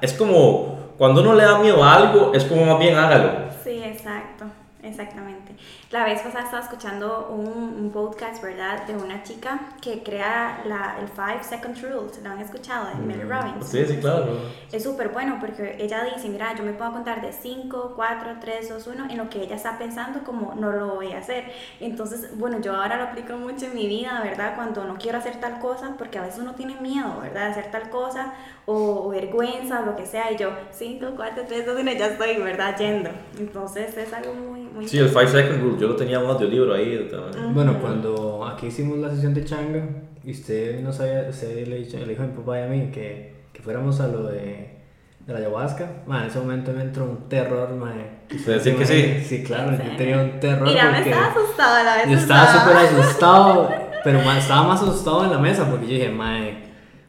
es 0.01 0.13
como 0.13 0.93
cuando 0.97 1.21
uno 1.21 1.33
le 1.33 1.43
da 1.43 1.57
miedo 1.59 1.83
a 1.83 1.95
algo, 1.95 2.31
es 2.33 2.43
como 2.45 2.65
más 2.65 2.79
bien 2.79 2.95
hágalo. 2.95 3.51
Sí, 3.63 3.81
exacto, 3.83 4.45
exactamente. 4.83 5.55
La 5.91 6.05
vez 6.05 6.21
pasada 6.21 6.45
estaba 6.45 6.63
escuchando 6.63 7.27
un, 7.29 7.49
un, 7.77 7.91
podcast, 7.91 8.41
¿verdad? 8.41 8.87
De 8.87 8.95
una 8.95 9.23
chica 9.23 9.59
que 9.81 10.01
crea 10.01 10.63
la, 10.65 10.95
el 11.01 11.09
Five 11.09 11.43
Second 11.43 11.75
Rule, 11.81 12.13
¿se 12.13 12.21
lo 12.21 12.29
han 12.29 12.39
escuchado? 12.39 12.87
De 12.87 12.95
Mel 13.05 13.27
Robbins. 13.29 13.67
Sí, 13.67 13.85
sí, 13.85 13.97
claro. 13.97 14.39
Es 14.71 14.83
súper 14.83 15.09
bueno 15.09 15.35
porque 15.41 15.75
ella 15.79 16.05
dice, 16.05 16.29
mira, 16.29 16.55
yo 16.55 16.63
me 16.63 16.71
puedo 16.71 16.93
contar 16.93 17.21
de 17.21 17.33
5, 17.33 17.91
4, 17.93 18.35
3, 18.39 18.69
2, 18.69 18.87
1, 18.87 19.07
en 19.09 19.17
lo 19.17 19.29
que 19.29 19.41
ella 19.43 19.57
está 19.57 19.77
pensando 19.77 20.23
como 20.23 20.55
no 20.55 20.71
lo 20.71 20.95
voy 20.95 21.11
a 21.11 21.17
hacer. 21.17 21.51
Entonces, 21.81 22.37
bueno, 22.37 22.61
yo 22.61 22.73
ahora 22.73 22.95
lo 22.95 23.03
aplico 23.03 23.33
mucho 23.33 23.65
en 23.65 23.75
mi 23.75 23.87
vida, 23.87 24.21
¿verdad? 24.23 24.55
Cuando 24.55 24.85
no 24.85 24.95
quiero 24.95 25.17
hacer 25.17 25.41
tal 25.41 25.59
cosa, 25.59 25.95
porque 25.97 26.19
a 26.19 26.21
veces 26.21 26.39
uno 26.39 26.55
tiene 26.55 26.79
miedo, 26.79 27.19
¿verdad? 27.21 27.47
De 27.47 27.51
hacer 27.51 27.69
tal 27.69 27.89
cosa 27.89 28.33
o, 28.65 29.07
o 29.07 29.09
vergüenza 29.09 29.81
o 29.81 29.85
lo 29.85 29.97
que 29.97 30.05
sea, 30.05 30.31
y 30.31 30.37
yo 30.37 30.51
5, 30.71 31.05
4, 31.17 31.43
3, 31.49 31.65
2, 31.65 31.79
1, 31.81 31.91
ya 31.91 32.07
estoy, 32.07 32.37
¿verdad? 32.37 32.77
Yendo. 32.77 33.09
Entonces 33.37 33.97
es 33.97 34.13
algo 34.13 34.33
muy, 34.33 34.61
muy... 34.61 34.87
Sí, 34.87 34.97
el 34.97 35.09
Five 35.09 35.27
Second 35.27 35.61
Rule, 35.61 35.80
yo 35.81 35.87
lo 35.87 35.95
tenía 35.95 36.19
un 36.19 36.29
audiolibro 36.29 36.73
ahí. 36.73 37.09
También. 37.09 37.53
Bueno, 37.53 37.79
cuando 37.81 38.45
aquí 38.45 38.67
hicimos 38.67 38.99
la 38.99 39.09
sesión 39.09 39.33
de 39.33 39.43
changa, 39.43 39.83
y 40.23 40.31
usted 40.31 40.81
no 40.81 40.93
sabía, 40.93 41.25
usted 41.29 41.67
le, 41.67 41.77
dijo, 41.77 41.97
le 41.97 42.05
dijo 42.05 42.23
a 42.23 42.27
mi 42.27 42.33
papá 42.33 42.59
y 42.59 42.63
a 42.63 42.67
mí 42.67 42.91
que, 42.91 43.33
que 43.51 43.61
fuéramos 43.63 43.99
a 43.99 44.07
lo 44.07 44.23
de, 44.27 44.77
de 45.25 45.33
la 45.33 45.39
ayahuasca, 45.39 46.03
man, 46.05 46.23
en 46.23 46.29
ese 46.29 46.39
momento 46.39 46.71
me 46.71 46.83
entró 46.83 47.05
un 47.05 47.27
terror, 47.27 47.73
man. 47.73 48.21
¿Usted 48.33 48.53
decía 48.53 48.75
que 48.75 48.85
sí? 48.85 49.25
Sí, 49.25 49.43
claro, 49.43 49.71
yo 49.71 49.95
tenía 49.97 50.21
un 50.21 50.39
terror. 50.39 50.67
Y 50.67 50.75
ya 50.75 50.91
me 50.91 51.01
estaba 51.01 51.27
asustado 51.27 51.75
a 51.75 51.83
la 51.83 51.95
vez. 51.97 52.09
Yo 52.09 52.17
estaba 52.17 52.47
súper 52.47 52.77
asustado, 52.77 53.69
pero 54.03 54.19
estaba 54.37 54.67
más 54.67 54.81
asustado 54.83 55.25
en 55.25 55.31
la 55.31 55.39
mesa 55.39 55.67
porque 55.67 55.87
yo 55.87 55.93
dije, 55.93 56.09
mae, 56.09 56.63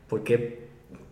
¿por 0.08 0.24
qué 0.24 0.61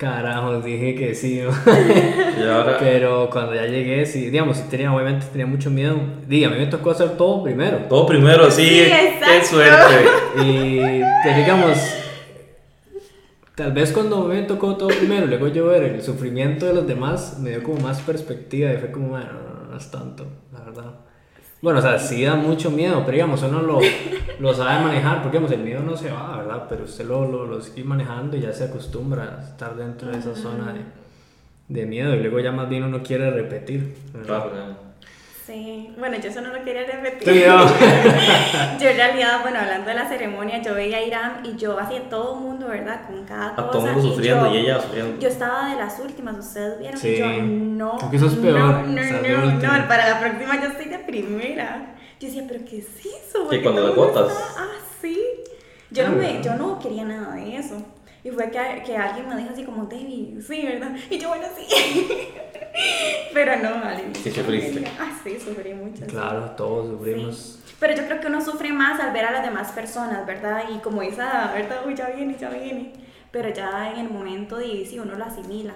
carajos 0.01 0.65
dije 0.65 0.95
que 0.95 1.15
sí? 1.15 1.43
Y 2.41 2.43
ahora, 2.43 2.79
Pero 2.81 3.29
cuando 3.31 3.55
ya 3.55 3.67
llegué, 3.67 4.07
sí, 4.07 4.31
digamos, 4.31 4.57
sí 4.57 4.65
tenía, 4.71 4.93
obviamente 4.93 5.27
tenía 5.31 5.47
mucho 5.47 5.71
miedo. 5.71 6.01
Diga, 6.27 6.49
a 6.49 6.53
mí 6.53 6.59
me 6.59 6.67
tocó 6.67 6.93
hacer 6.93 7.19
todo 7.19 7.43
primero. 7.43 7.77
todo 7.87 8.07
primero, 8.07 8.51
sí, 8.51 8.67
Sí, 8.67 8.91
qué 8.91 9.45
suerte. 9.45 10.07
Y 10.43 11.03
pero 11.23 11.37
digamos, 11.37 11.79
tal 13.55 13.73
vez 13.73 13.93
cuando 13.93 14.25
me 14.25 14.41
tocó 14.43 14.75
todo 14.77 14.89
primero, 14.89 15.27
luego 15.27 15.49
yo 15.49 15.67
ver 15.67 15.83
el 15.83 16.03
sufrimiento 16.03 16.65
de 16.65 16.73
los 16.73 16.87
demás, 16.87 17.39
me 17.39 17.51
dio 17.51 17.63
como 17.63 17.81
más 17.81 18.01
perspectiva 18.01 18.73
y 18.73 18.79
fue 18.79 18.91
como, 18.91 19.09
bueno, 19.11 19.27
no, 19.35 19.65
no, 19.65 19.71
no 19.71 19.77
es 19.77 19.91
tanto, 19.91 20.27
la 20.51 20.61
verdad. 20.61 21.10
Bueno, 21.63 21.79
o 21.79 21.83
sea, 21.83 21.99
sí 21.99 22.25
da 22.25 22.37
mucho 22.37 22.71
miedo, 22.71 23.03
pero 23.05 23.13
digamos, 23.13 23.43
uno 23.43 23.61
lo, 23.61 23.81
lo 24.39 24.55
sabe 24.55 24.83
manejar, 24.83 25.23
porque 25.23 25.39
digamos, 25.39 25.53
el 25.53 25.63
miedo 25.63 25.83
no 25.83 25.97
se 25.97 26.11
va, 26.11 26.39
¿verdad? 26.39 26.67
Pero 26.69 26.85
usted 26.85 27.07
lo, 27.07 27.27
lo, 27.31 27.45
lo 27.45 27.61
sigue 27.61 27.85
manejando 27.85 28.37
y 28.37 28.41
ya 28.41 28.53
se 28.53 28.65
acostumbra 28.65 29.39
a 29.39 29.43
estar 29.43 29.77
dentro 29.77 30.11
de 30.11 30.19
esa 30.19 30.35
zona 30.35 30.73
de, 30.73 30.81
de 31.69 31.87
miedo 31.87 32.15
y 32.15 32.21
luego 32.21 32.41
ya 32.41 32.53
más 32.53 32.69
bien 32.69 32.85
uno 32.85 33.03
quiere 33.03 33.31
repetir. 33.31 33.95
¿verdad? 34.15 34.27
Claro. 34.51 34.90
Sí, 35.51 35.93
bueno, 35.99 36.17
yo 36.23 36.31
eso 36.31 36.41
no 36.43 36.51
lo 36.51 36.63
quería 36.63 36.85
repetir. 36.85 37.33
Sí, 37.35 37.43
no. 37.45 37.67
yo 38.79 38.89
en 38.89 38.97
realidad, 38.97 39.41
bueno, 39.43 39.59
hablando 39.59 39.89
de 39.89 39.95
la 39.97 40.09
ceremonia, 40.09 40.63
yo 40.63 40.75
veía 40.75 40.99
a 40.99 41.03
Irán 41.03 41.41
y 41.45 41.57
yo 41.57 41.77
hacía 41.77 42.09
todo 42.09 42.35
el 42.37 42.41
mundo, 42.41 42.69
¿verdad? 42.69 43.01
Con 43.09 43.25
cada 43.25 43.57
cosa. 43.57 43.69
A 43.69 43.71
todo 43.73 43.87
el 43.89 43.93
mundo 43.95 44.09
sufriendo 44.11 44.47
yo, 44.47 44.55
y 44.55 44.59
ella 44.59 44.81
sufriendo. 44.81 45.19
Yo 45.19 45.29
estaba 45.29 45.71
de 45.71 45.75
las 45.77 45.99
últimas, 45.99 46.39
ustedes 46.39 46.79
vieron 46.79 47.01
Sí. 47.01 47.09
y 47.09 47.19
yo 47.19 47.27
no. 47.43 47.97
Creo 47.99 48.11
que 48.11 48.17
eso 48.17 48.27
es 48.27 48.35
peor, 48.35 48.59
No, 48.61 48.83
no, 48.85 49.01
o 49.01 49.05
sea, 49.05 49.23
de 49.23 49.37
no, 49.37 49.89
para 49.89 50.09
la 50.09 50.21
próxima 50.21 50.61
yo 50.63 50.69
estoy 50.69 50.85
de 50.87 50.99
primera. 51.01 51.95
Yo 52.21 52.29
decía, 52.29 52.45
¿pero 52.47 52.61
qué 52.65 52.79
es 52.79 52.87
eso? 53.01 53.43
¿Por 53.45 53.51
Sí, 53.51 53.57
qué 53.57 53.63
cuando 53.65 53.87
mundo 53.89 53.97
botas. 54.07 54.31
está 54.31 54.63
así? 55.01 55.19
Yo 55.91 56.09
no, 56.09 56.15
Ah, 56.15 56.17
me, 56.17 56.43
yo 56.45 56.55
no 56.55 56.79
quería 56.79 57.05
nada 57.05 57.35
de 57.35 57.57
eso. 57.57 57.75
Y 58.23 58.31
fue 58.31 58.51
que, 58.51 58.83
que 58.85 58.97
alguien 58.97 59.29
me 59.29 59.37
dijo 59.37 59.51
así 59.53 59.65
como, 59.65 59.85
David, 59.87 60.41
sí, 60.47 60.67
¿verdad? 60.67 60.95
Y 61.09 61.19
yo, 61.19 61.29
bueno, 61.29 61.47
sí. 61.57 61.67
Pero 63.35 63.57
no, 63.57 63.83
al 63.85 64.01
inicio. 64.01 64.25
Sí, 64.25 64.31
sufriste. 64.31 64.85
Ah, 64.99 65.19
sí, 65.25 65.39
sufrí 65.39 65.75
mucho. 65.75 66.05
sí. 66.05 66.11
Claro, 66.11 66.51
todos 66.51 66.91
sufrimos. 66.91 67.59
Pero 67.79 67.95
yo 67.95 68.05
creo 68.07 68.21
que 68.21 68.27
uno 68.27 68.45
sufre 68.45 68.73
más 68.73 69.01
al 69.01 69.13
ver 69.13 69.25
a 69.25 69.31
las 69.31 69.43
demás 69.43 69.73
personas, 69.73 70.27
¿verdad? 70.27 70.65
Y 70.71 70.79
como 70.81 71.03
esa, 71.03 71.51
¿verdad? 71.55 71.79
Uy, 71.87 71.95
ya 71.95 72.09
viene, 72.11 72.37
ya 72.39 72.51
viene. 72.51 72.93
Pero 73.31 73.49
ya 73.49 73.93
en 73.93 74.01
el 74.01 74.11
momento 74.11 74.57
de 74.57 74.85
sí, 74.85 74.99
uno 74.99 75.15
lo 75.15 75.25
asimila. 75.25 75.73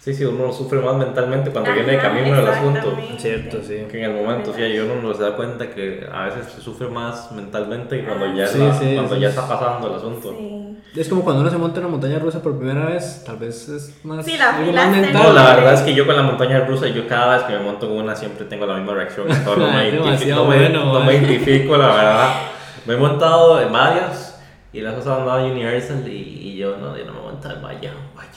Sí, 0.00 0.14
sí, 0.14 0.24
uno 0.24 0.52
sufre 0.52 0.78
más 0.80 0.94
mentalmente 0.96 1.50
cuando 1.50 1.72
viene 1.72 1.92
de 1.92 1.98
camino 1.98 2.38
el 2.38 2.46
asunto. 2.48 2.96
Cierto, 3.18 3.58
sí. 3.62 3.84
Que 3.90 3.98
en 4.04 4.10
el 4.10 4.16
momento, 4.24 4.52
sí, 4.54 4.62
y 4.62 4.78
uno 4.78 4.94
no 5.02 5.12
se 5.12 5.22
da 5.22 5.36
cuenta 5.36 5.68
que 5.70 6.06
a 6.10 6.26
veces 6.26 6.46
se 6.54 6.60
sufre 6.60 6.88
más 6.88 7.30
mentalmente 7.32 7.98
que 8.00 8.04
cuando 8.06 8.32
ya, 8.34 8.46
Sí, 8.46 8.58
la- 8.58 8.72
sí, 8.78 8.94
cuando 8.94 9.14
sí. 9.16 9.20
ya 9.20 9.28
está 9.28 9.46
pasando 9.48 9.88
el 9.88 9.94
asunto. 9.96 10.30
Sí. 10.38 10.64
Es 10.96 11.08
como 11.08 11.22
cuando 11.22 11.42
uno 11.42 11.50
se 11.50 11.58
monta 11.58 11.80
en 11.80 11.84
una 11.86 11.92
montaña 11.92 12.18
rusa 12.18 12.40
por 12.42 12.56
primera 12.56 12.86
vez, 12.86 13.22
tal 13.26 13.36
vez 13.36 13.68
es 13.68 14.00
más, 14.04 14.24
Sí, 14.24 14.36
la 14.38 14.56
algo 14.56 14.72
más 14.72 14.88
mental. 14.90 15.22
No, 15.22 15.32
la 15.32 15.54
verdad 15.56 15.74
es 15.74 15.80
que 15.82 15.94
yo 15.94 16.06
con 16.06 16.16
la 16.16 16.22
montaña 16.22 16.60
rusa, 16.60 16.88
yo 16.88 17.06
cada 17.06 17.36
vez 17.36 17.42
que 17.46 17.52
me 17.54 17.60
monto 17.60 17.86
en 17.86 17.92
una 17.92 18.16
siempre 18.16 18.46
tengo 18.46 18.64
la 18.66 18.76
misma 18.76 18.94
reacción. 18.94 19.26
no, 19.44 19.56
me 19.72 19.88
Es 19.88 19.94
identifico, 19.94 20.04
demasiado 20.04 20.44
no 20.44 20.50
me- 20.50 20.56
bueno, 20.56 20.84
no 20.86 21.00
me 21.00 21.06
man. 21.06 21.14
identifico, 21.24 21.76
la 21.76 21.86
verdad. 21.88 22.28
Me 22.86 22.94
he 22.94 22.96
montado 22.96 23.60
en 23.60 23.70
varias 23.70 24.40
y 24.72 24.80
las 24.80 24.94
he 24.94 24.96
andado 25.10 25.32
a 25.32 25.44
Universal 25.44 26.08
y, 26.08 26.12
y 26.12 26.56
yo 26.56 26.78
no, 26.78 26.96
yo 26.96 27.04
no 27.04 27.12
me 27.12 27.18
he 27.18 27.22
montado 27.22 27.56
en 27.56 27.62
vaya, 27.62 27.92
vaya. 28.16 28.28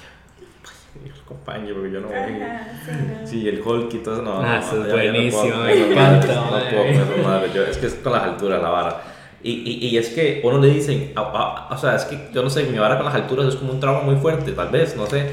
Acompañe 1.32 1.74
porque 1.74 1.92
yo 1.92 2.02
no 2.02 2.08
voy. 2.10 2.18
Ajá, 2.44 2.62
sí, 2.86 2.92
no. 3.08 3.28
Sí, 3.28 3.48
el 3.48 3.62
Hulk 3.66 3.94
y 3.94 3.98
todo 4.00 4.16
eso, 4.16 4.24
no. 4.24 4.38
Ah, 4.42 4.56
no, 4.58 4.58
eso 4.60 4.76
es 4.82 4.88
no 4.88 4.92
buenísimo, 4.94 5.58
me 5.64 5.72
encanta, 5.90 6.28
No 6.36 6.52
madre. 6.52 6.70
puedo 6.72 7.24
madres, 7.24 7.54
yo- 7.54 7.64
es 7.66 7.78
que 7.78 7.86
es 7.88 7.94
con 7.96 8.12
las 8.14 8.24
alturas 8.24 8.62
la 8.62 8.70
vara. 8.70 9.02
Y, 9.44 9.52
y, 9.52 9.88
y 9.88 9.98
es 9.98 10.10
que 10.10 10.42
uno 10.44 10.60
le 10.60 10.68
dicen, 10.70 11.14
a- 11.16 11.22
a- 11.22 11.74
o 11.74 11.78
sea, 11.78 11.96
es 11.96 12.06
que 12.06 12.30
yo 12.34 12.44
no 12.44 12.50
sé, 12.50 12.64
mi 12.66 12.78
vara 12.78 12.98
con 12.98 13.06
las 13.06 13.16
alturas 13.16 13.48
es 13.48 13.56
como 13.56 13.74
un 13.74 13.80
trauma 13.80 14.02
muy 14.02 14.16
fuerte, 14.18 14.52
tal 14.52 14.70
vez, 14.70 14.96
no 14.96 15.08
sé. 15.08 15.32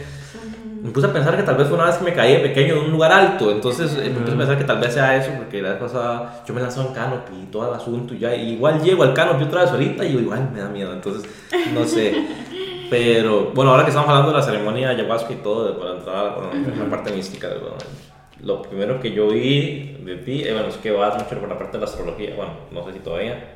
Me 0.81 0.91
puse 0.93 1.09
a 1.09 1.13
pensar 1.13 1.37
que 1.37 1.43
tal 1.43 1.57
vez 1.57 1.67
fue 1.67 1.77
una 1.77 1.87
vez 1.87 1.97
que 1.97 2.05
me 2.05 2.15
caí 2.15 2.35
de 2.35 2.39
pequeño 2.39 2.75
en 2.77 2.85
un 2.85 2.91
lugar 2.93 3.11
alto, 3.13 3.51
entonces 3.51 3.99
eh, 4.01 4.11
me 4.15 4.21
puse 4.21 4.35
a 4.35 4.39
pensar 4.39 4.57
que 4.57 4.63
tal 4.65 4.79
vez 4.79 4.95
sea 4.95 5.17
eso, 5.17 5.33
porque 5.37 5.61
la 5.61 5.71
vez 5.71 5.79
pasada 5.79 6.43
yo 6.47 6.55
me 6.55 6.61
lanzé 6.61 6.79
a 6.79 6.85
un 6.85 6.95
canopy 6.95 7.33
y 7.43 7.47
todo 7.47 7.69
el 7.69 7.75
asunto, 7.81 8.15
y 8.15 8.19
ya, 8.21 8.33
y 8.35 8.53
igual 8.53 8.81
llego 8.81 9.03
al 9.03 9.13
canopy 9.13 9.43
otra 9.43 9.63
vez 9.63 9.73
ahorita 9.73 10.05
y 10.05 10.17
igual 10.17 10.49
me 10.55 10.61
da 10.61 10.69
miedo, 10.69 10.93
entonces 10.93 11.29
no 11.75 11.85
sé. 11.85 12.15
Pero 12.89 13.51
bueno, 13.53 13.71
ahora 13.73 13.85
que 13.85 13.91
estamos 13.91 14.09
hablando 14.09 14.31
de 14.33 14.39
la 14.39 14.43
ceremonia 14.43 14.89
de 14.89 14.95
ayahuasca 14.97 15.33
y 15.33 15.37
todo, 15.37 15.73
de- 15.73 15.79
para 15.79 15.97
entrar 15.99 16.35
bueno, 16.37 16.51
en 16.73 16.79
la 16.79 16.89
parte 16.89 17.13
mística, 17.13 17.49
bueno, 17.49 17.77
lo 18.43 18.63
primero 18.63 19.01
que 19.01 19.13
yo 19.13 19.29
vi 19.29 19.97
de 20.05 20.17
ti, 20.17 20.43
eh, 20.45 20.53
bueno, 20.53 20.69
es 20.69 20.77
que 20.77 20.91
vas 20.91 21.23
mucho 21.23 21.39
por 21.39 21.49
la 21.49 21.59
parte 21.59 21.73
de 21.77 21.81
la 21.81 21.87
astrología, 21.87 22.35
bueno, 22.35 22.53
no 22.71 22.85
sé 22.87 22.95
si 22.95 22.99
todavía, 23.01 23.55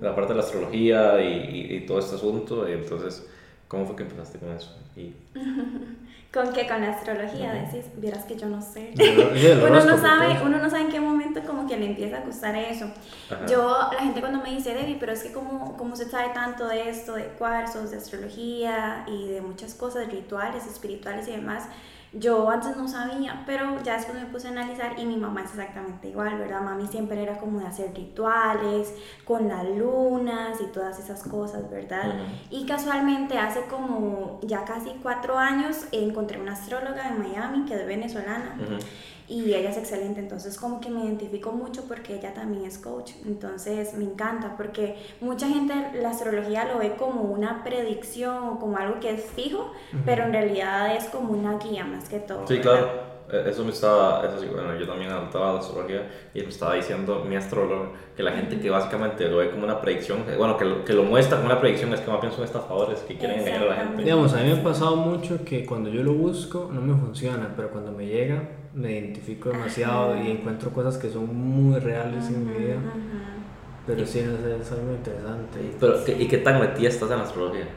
la 0.00 0.14
parte 0.14 0.32
de 0.32 0.38
la 0.38 0.44
astrología 0.44 1.20
y, 1.20 1.68
y- 1.72 1.76
y 1.76 1.80
todo 1.86 1.98
este 1.98 2.14
asunto, 2.16 2.66
y 2.68 2.72
entonces, 2.72 3.28
¿cómo 3.68 3.84
fue 3.86 3.96
que 3.96 4.02
empezaste 4.04 4.38
con 4.38 4.50
eso? 4.52 4.74
Y, 4.96 5.12
¿Con 6.34 6.52
qué? 6.52 6.66
Con 6.66 6.80
la 6.80 6.90
astrología, 6.90 7.52
decís. 7.52 7.86
Vieras 7.96 8.24
que 8.24 8.34
yo 8.34 8.48
no 8.48 8.60
sé. 8.60 8.92
Uno 9.64 9.84
no 9.84 9.96
sabe, 9.96 10.34
todo. 10.34 10.46
uno 10.46 10.58
no 10.58 10.68
sabe 10.68 10.82
en 10.82 10.90
qué 10.90 10.98
momento 10.98 11.40
como 11.46 11.68
que 11.68 11.76
le 11.76 11.86
empieza 11.86 12.16
a 12.16 12.20
gustar 12.22 12.56
eso. 12.56 12.86
Ajá. 13.30 13.46
Yo, 13.46 13.88
la 13.92 14.00
gente 14.00 14.18
cuando 14.18 14.42
me 14.42 14.50
dice, 14.50 14.74
Debbie, 14.74 14.96
pero 14.98 15.12
es 15.12 15.22
que 15.22 15.32
como, 15.32 15.76
como 15.76 15.94
se 15.94 16.10
sabe 16.10 16.30
tanto 16.34 16.66
de 16.66 16.90
esto, 16.90 17.14
de 17.14 17.26
cuarzos, 17.38 17.92
de 17.92 17.98
astrología 17.98 19.04
y 19.06 19.28
de 19.28 19.42
muchas 19.42 19.74
cosas, 19.74 20.08
rituales, 20.08 20.66
espirituales 20.66 21.28
y 21.28 21.32
demás, 21.32 21.68
Yo 22.16 22.48
antes 22.48 22.76
no 22.76 22.86
sabía, 22.86 23.42
pero 23.46 23.82
ya 23.82 23.94
después 23.94 24.18
me 24.18 24.26
puse 24.26 24.48
a 24.48 24.50
analizar 24.52 24.98
y 24.98 25.04
mi 25.04 25.16
mamá 25.16 25.42
es 25.42 25.50
exactamente 25.50 26.08
igual, 26.08 26.38
¿verdad? 26.38 26.60
Mami 26.60 26.86
siempre 26.86 27.22
era 27.22 27.38
como 27.38 27.58
de 27.58 27.66
hacer 27.66 27.92
rituales 27.94 28.94
con 29.24 29.48
las 29.48 29.64
lunas 29.64 30.60
y 30.60 30.66
todas 30.72 30.98
esas 30.98 31.24
cosas, 31.24 31.68
¿verdad? 31.70 32.14
Y 32.50 32.66
casualmente 32.66 33.38
hace 33.38 33.64
como 33.66 34.38
ya 34.42 34.64
casi 34.64 34.90
cuatro 35.02 35.36
años 35.38 35.86
encontré 35.92 36.40
una 36.40 36.52
astróloga 36.52 37.08
en 37.08 37.20
Miami 37.20 37.64
que 37.64 37.74
es 37.74 37.86
venezolana 37.86 38.56
y 39.28 39.54
ella 39.54 39.70
es 39.70 39.76
excelente, 39.78 40.20
entonces 40.20 40.58
como 40.58 40.80
que 40.80 40.90
me 40.90 41.04
identifico 41.04 41.52
mucho 41.52 41.84
porque 41.88 42.16
ella 42.16 42.34
también 42.34 42.64
es 42.64 42.78
coach, 42.78 43.12
entonces 43.24 43.94
me 43.94 44.04
encanta 44.04 44.56
porque 44.56 44.96
mucha 45.20 45.48
gente 45.48 45.74
la 45.94 46.10
astrología 46.10 46.66
lo 46.66 46.78
ve 46.78 46.94
como 46.96 47.22
una 47.22 47.64
predicción 47.64 48.48
o 48.48 48.58
como 48.58 48.76
algo 48.76 49.00
que 49.00 49.10
es 49.10 49.24
fijo, 49.24 49.72
pero 50.04 50.24
en 50.24 50.32
realidad 50.32 50.94
es 50.94 51.04
como 51.04 51.32
una 51.32 51.58
guía 51.58 51.84
más 51.84 52.08
que 52.08 52.18
todo. 52.18 52.46
Sí, 52.46 52.58
claro. 52.60 53.14
E, 53.32 53.48
eso 53.48 53.64
me 53.64 53.70
estaba, 53.70 54.22
eso 54.26 54.38
sí, 54.38 54.46
bueno, 54.52 54.78
yo 54.78 54.86
también 54.86 55.10
adoptaba 55.10 55.54
la 55.54 55.60
astrología 55.60 56.06
y 56.34 56.42
me 56.42 56.48
estaba 56.48 56.74
diciendo 56.74 57.24
mi 57.26 57.36
astrólogo 57.36 57.92
que 58.14 58.22
la 58.22 58.32
gente 58.32 58.60
que 58.60 58.68
básicamente 58.68 59.26
lo 59.28 59.38
ve 59.38 59.50
como 59.50 59.64
una 59.64 59.80
predicción, 59.80 60.24
bueno, 60.36 60.58
que 60.58 60.66
lo, 60.66 60.84
que 60.84 60.92
lo 60.92 61.04
muestra 61.04 61.38
como 61.38 61.46
una 61.46 61.58
predicción 61.58 61.94
es 61.94 62.00
que 62.00 62.10
más 62.10 62.20
bien 62.20 62.32
son 62.34 62.44
estafadores 62.44 63.00
que 63.00 63.16
quieren 63.16 63.40
engañar 63.40 63.62
a 63.62 63.66
la 63.66 63.76
gente. 63.76 64.02
Digamos, 64.02 64.34
a 64.34 64.36
mí 64.38 64.50
me 64.50 64.60
ha 64.60 64.62
pasado 64.62 64.96
mucho 64.96 65.42
que 65.44 65.64
cuando 65.64 65.88
yo 65.88 66.02
lo 66.02 66.12
busco 66.12 66.68
no 66.70 66.82
me 66.82 66.94
funciona, 66.94 67.54
pero 67.56 67.70
cuando 67.70 67.92
me 67.92 68.06
llega 68.06 68.42
me 68.74 68.92
identifico 68.92 69.50
demasiado 69.50 70.16
y 70.16 70.30
encuentro 70.30 70.70
cosas 70.70 70.98
que 70.98 71.08
son 71.08 71.34
muy 71.34 71.78
reales 71.78 72.26
en 72.28 72.46
mi 72.46 72.58
vida. 72.58 72.76
Pero 73.86 74.06
sí, 74.06 74.20
es 74.20 74.72
algo 74.72 74.92
interesante. 74.94 75.60
Pero, 75.78 75.96
¿Y 76.18 76.26
qué 76.26 76.38
tan 76.38 76.60
metida 76.60 76.88
estás 76.88 77.10
en 77.10 77.18
la 77.18 77.24
astrología? 77.24 77.68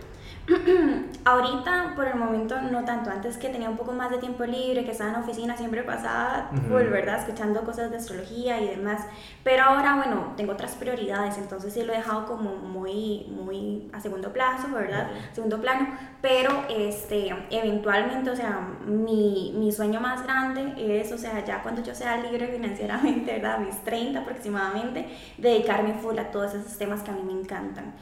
Ahorita, 1.26 1.92
por 1.96 2.08
el 2.08 2.16
momento, 2.16 2.60
no 2.62 2.86
tanto. 2.86 3.10
Antes 3.10 3.38
que 3.38 3.50
tenía 3.50 3.70
un 3.70 3.76
poco 3.76 3.92
más 3.92 4.10
de 4.10 4.18
tiempo 4.18 4.46
libre, 4.46 4.86
que 4.86 4.92
estaba 4.92 5.10
en 5.10 5.18
la 5.18 5.22
oficina, 5.22 5.58
siempre 5.58 5.84
pasaba, 5.84 6.50
¿verdad? 6.70 7.20
Escuchando 7.20 7.64
cosas 7.64 7.92
de 7.92 7.98
astrología 7.98 8.62
y 8.62 8.70
demás. 8.70 9.02
Pero 9.44 9.64
ahora, 9.64 9.98
bueno, 9.98 10.34
tengo 10.38 10.54
otras 10.54 10.76
prioridades, 10.76 11.38
entonces 11.38 11.74
sí 11.74 11.84
lo 11.84 11.92
he 11.92 11.98
dejado 11.98 12.26
como 12.26 12.56
muy, 12.56 13.26
muy 13.30 13.90
a 13.92 14.00
segundo 14.00 14.32
plazo, 14.32 14.70
¿verdad? 14.74 15.10
Segundo 15.34 15.60
plano. 15.60 15.88
Pero, 16.22 16.64
este, 16.70 17.36
eventualmente, 17.50 18.30
o 18.30 18.36
sea, 18.36 18.70
mi, 18.86 19.54
mi 19.58 19.74
sueño 19.74 20.00
más 20.00 20.24
grande 20.24 20.76
es, 20.78 21.12
o 21.12 21.18
sea, 21.18 21.44
ya 21.44 21.62
cuando 21.62 21.84
yo 21.84 21.94
sea 21.94 22.18
libre 22.18 22.48
financieramente, 22.48 23.34
¿verdad? 23.34 23.60
mis 23.60 23.84
30 23.84 24.22
aproximadamente, 24.22 25.08
dedicarme 25.38 25.96
full 25.96 26.18
a 26.18 26.32
todos 26.32 26.54
esos 26.54 26.78
temas 26.78 27.02
que 27.02 27.12
a 27.12 27.14
mí 27.14 27.24
me 27.24 27.34
encantan 27.34 27.94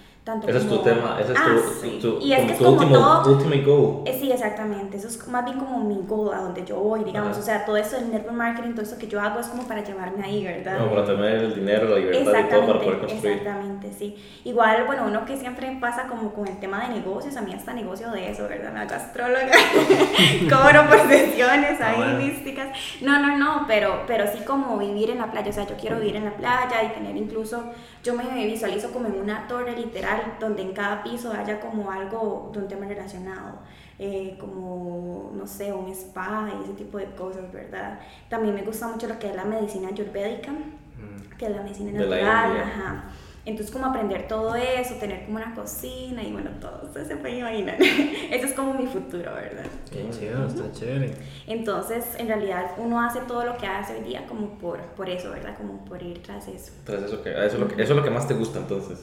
ese 0.48 0.58
es 0.58 0.68
tu 0.68 0.80
tema, 0.80 1.20
ese 1.20 1.34
es 1.34 1.38
tu, 1.38 1.50
ah, 1.50 2.02
tu, 2.02 2.20
y 2.20 2.34
es 2.34 2.46
que 2.46 2.54
es 2.54 2.58
como 2.58 2.72
último, 2.72 2.96
todo, 2.96 3.32
ultimate 3.34 3.62
goal. 3.62 4.02
Eh, 4.06 4.18
sí, 4.20 4.32
exactamente, 4.32 4.98
eso 4.98 5.08
es 5.08 5.28
más 5.28 5.46
bien 5.46 5.60
como 5.60 5.84
mi 5.84 6.02
goal, 6.08 6.34
a 6.34 6.40
donde 6.42 6.66
yo 6.66 6.78
voy, 6.78 7.04
digamos, 7.04 7.38
o 7.38 7.42
sea, 7.44 7.64
todo 7.64 7.78
eso 7.78 7.96
del 7.98 8.12
network 8.12 8.36
marketing, 8.36 8.72
todo 8.72 8.82
eso 8.82 8.98
que 8.98 9.08
yo 9.08 9.22
hago 9.22 9.40
es 9.40 9.48
como 9.48 9.68
para 9.68 9.84
llevarme 9.84 10.26
ahí, 10.26 10.44
¿verdad? 10.44 10.80
No, 10.80 10.90
para 10.90 11.06
tener 11.06 11.44
el 11.44 11.54
dinero, 11.54 11.90
la 11.90 11.98
libertad 11.98 12.40
y 12.40 12.50
todo 12.50 12.66
para 12.66 12.80
poder 12.80 13.00
construir. 13.00 13.34
Exactamente, 13.34 13.92
sí. 13.94 14.16
Igual, 14.44 14.86
bueno, 14.88 15.04
uno 15.06 15.26
que 15.26 15.38
siempre 15.38 15.78
pasa 15.80 16.08
como 16.08 16.34
con 16.34 16.48
el 16.48 16.60
tema 16.60 16.88
de 16.88 16.96
negocios, 16.96 17.38
a 17.38 17.42
mí 17.42 17.54
hasta 17.54 17.74
negocio 17.74 18.10
de 18.10 18.32
eso, 18.32 18.48
¿verdad? 18.48 18.74
Me 18.74 18.80
hago 18.80 18.96
astróloga, 18.96 19.46
cobro 20.50 20.90
por 20.90 21.08
sesiones 21.08 21.80
ahí 21.82 22.02
ah, 22.02 22.18
místicas. 22.18 22.70
No, 23.02 23.20
no, 23.20 23.38
no, 23.38 23.66
pero, 23.68 24.02
pero 24.08 24.26
sí 24.26 24.40
como 24.44 24.76
vivir 24.80 25.12
en 25.12 25.20
la 25.20 25.30
playa, 25.30 25.52
o 25.52 25.54
sea, 25.54 25.68
yo 25.68 25.76
quiero 25.80 26.00
vivir 26.00 26.16
en 26.16 26.26
la 26.26 26.32
playa 26.32 26.84
y 26.84 26.96
tener 26.96 27.16
incluso, 27.16 27.64
yo 28.04 28.16
me 28.16 28.24
visualizo 28.48 28.92
como 28.92 29.08
en 29.08 29.22
una 29.22 29.48
torre 29.48 29.76
literal 29.76 30.15
donde 30.40 30.62
en 30.62 30.74
cada 30.74 31.04
piso 31.04 31.32
haya 31.32 31.60
como 31.60 31.92
algo 31.92 32.50
de 32.54 32.60
un 32.60 32.68
tema 32.68 32.88
relacionado, 32.88 33.60
eh, 33.98 34.38
como, 34.40 35.32
no 35.34 35.48
sé, 35.48 35.72
un 35.72 35.90
spa 35.92 36.50
y 36.60 36.64
ese 36.64 36.74
tipo 36.74 36.98
de 36.98 37.06
cosas, 37.16 37.52
¿verdad? 37.52 38.00
También 38.30 38.56
me 38.56 38.64
gusta 38.64 38.88
mucho 38.88 39.08
lo 39.08 39.18
que 39.20 39.30
es 39.30 39.36
la 39.36 39.46
medicina 39.46 39.90
ayurvédica, 39.90 40.52
mm. 40.52 41.38
que 41.38 41.46
es 41.46 41.52
la 41.52 41.62
medicina 41.62 41.92
natural, 41.92 42.62
ajá. 42.62 43.06
Entonces, 43.46 43.72
como 43.72 43.86
aprender 43.86 44.28
todo 44.28 44.56
eso, 44.56 44.96
tener 44.96 45.26
como 45.26 45.38
una 45.38 45.54
cocina 45.54 46.24
y 46.24 46.32
bueno, 46.32 46.50
todo 46.60 46.90
eso 46.90 47.08
se 47.08 47.16
puede 47.16 47.38
imaginar. 47.38 47.78
eso 48.32 48.48
es 48.48 48.54
como 48.54 48.74
mi 48.74 48.88
futuro, 48.88 49.32
¿verdad? 49.36 49.66
Qué 49.92 50.10
chido, 50.10 50.48
está 50.48 50.72
chévere. 50.72 51.14
Entonces, 51.46 52.06
en 52.18 52.28
realidad, 52.28 52.72
uno 52.78 53.00
hace 53.00 53.20
todo 53.22 53.46
lo 53.46 53.56
que 53.58 53.68
hace 53.68 53.98
hoy 53.98 54.04
día 54.04 54.26
como 54.26 54.58
por, 54.58 54.80
por 54.96 55.08
eso, 55.08 55.30
¿verdad? 55.30 55.56
Como 55.58 55.86
por 55.86 56.02
ir 56.02 56.24
tras 56.24 56.48
eso. 56.48 56.72
Tras 56.86 57.04
eso, 57.04 57.22
que, 57.22 57.30
eso, 57.32 57.42
es 57.44 57.60
lo 57.60 57.68
que, 57.68 57.76
eso 57.76 57.94
es 57.94 57.98
lo 57.98 58.04
que 58.04 58.10
más 58.10 58.28
te 58.28 58.34
gusta 58.34 58.58
entonces. 58.58 59.00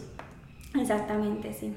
Exactamente, 0.75 1.53
sí. 1.53 1.75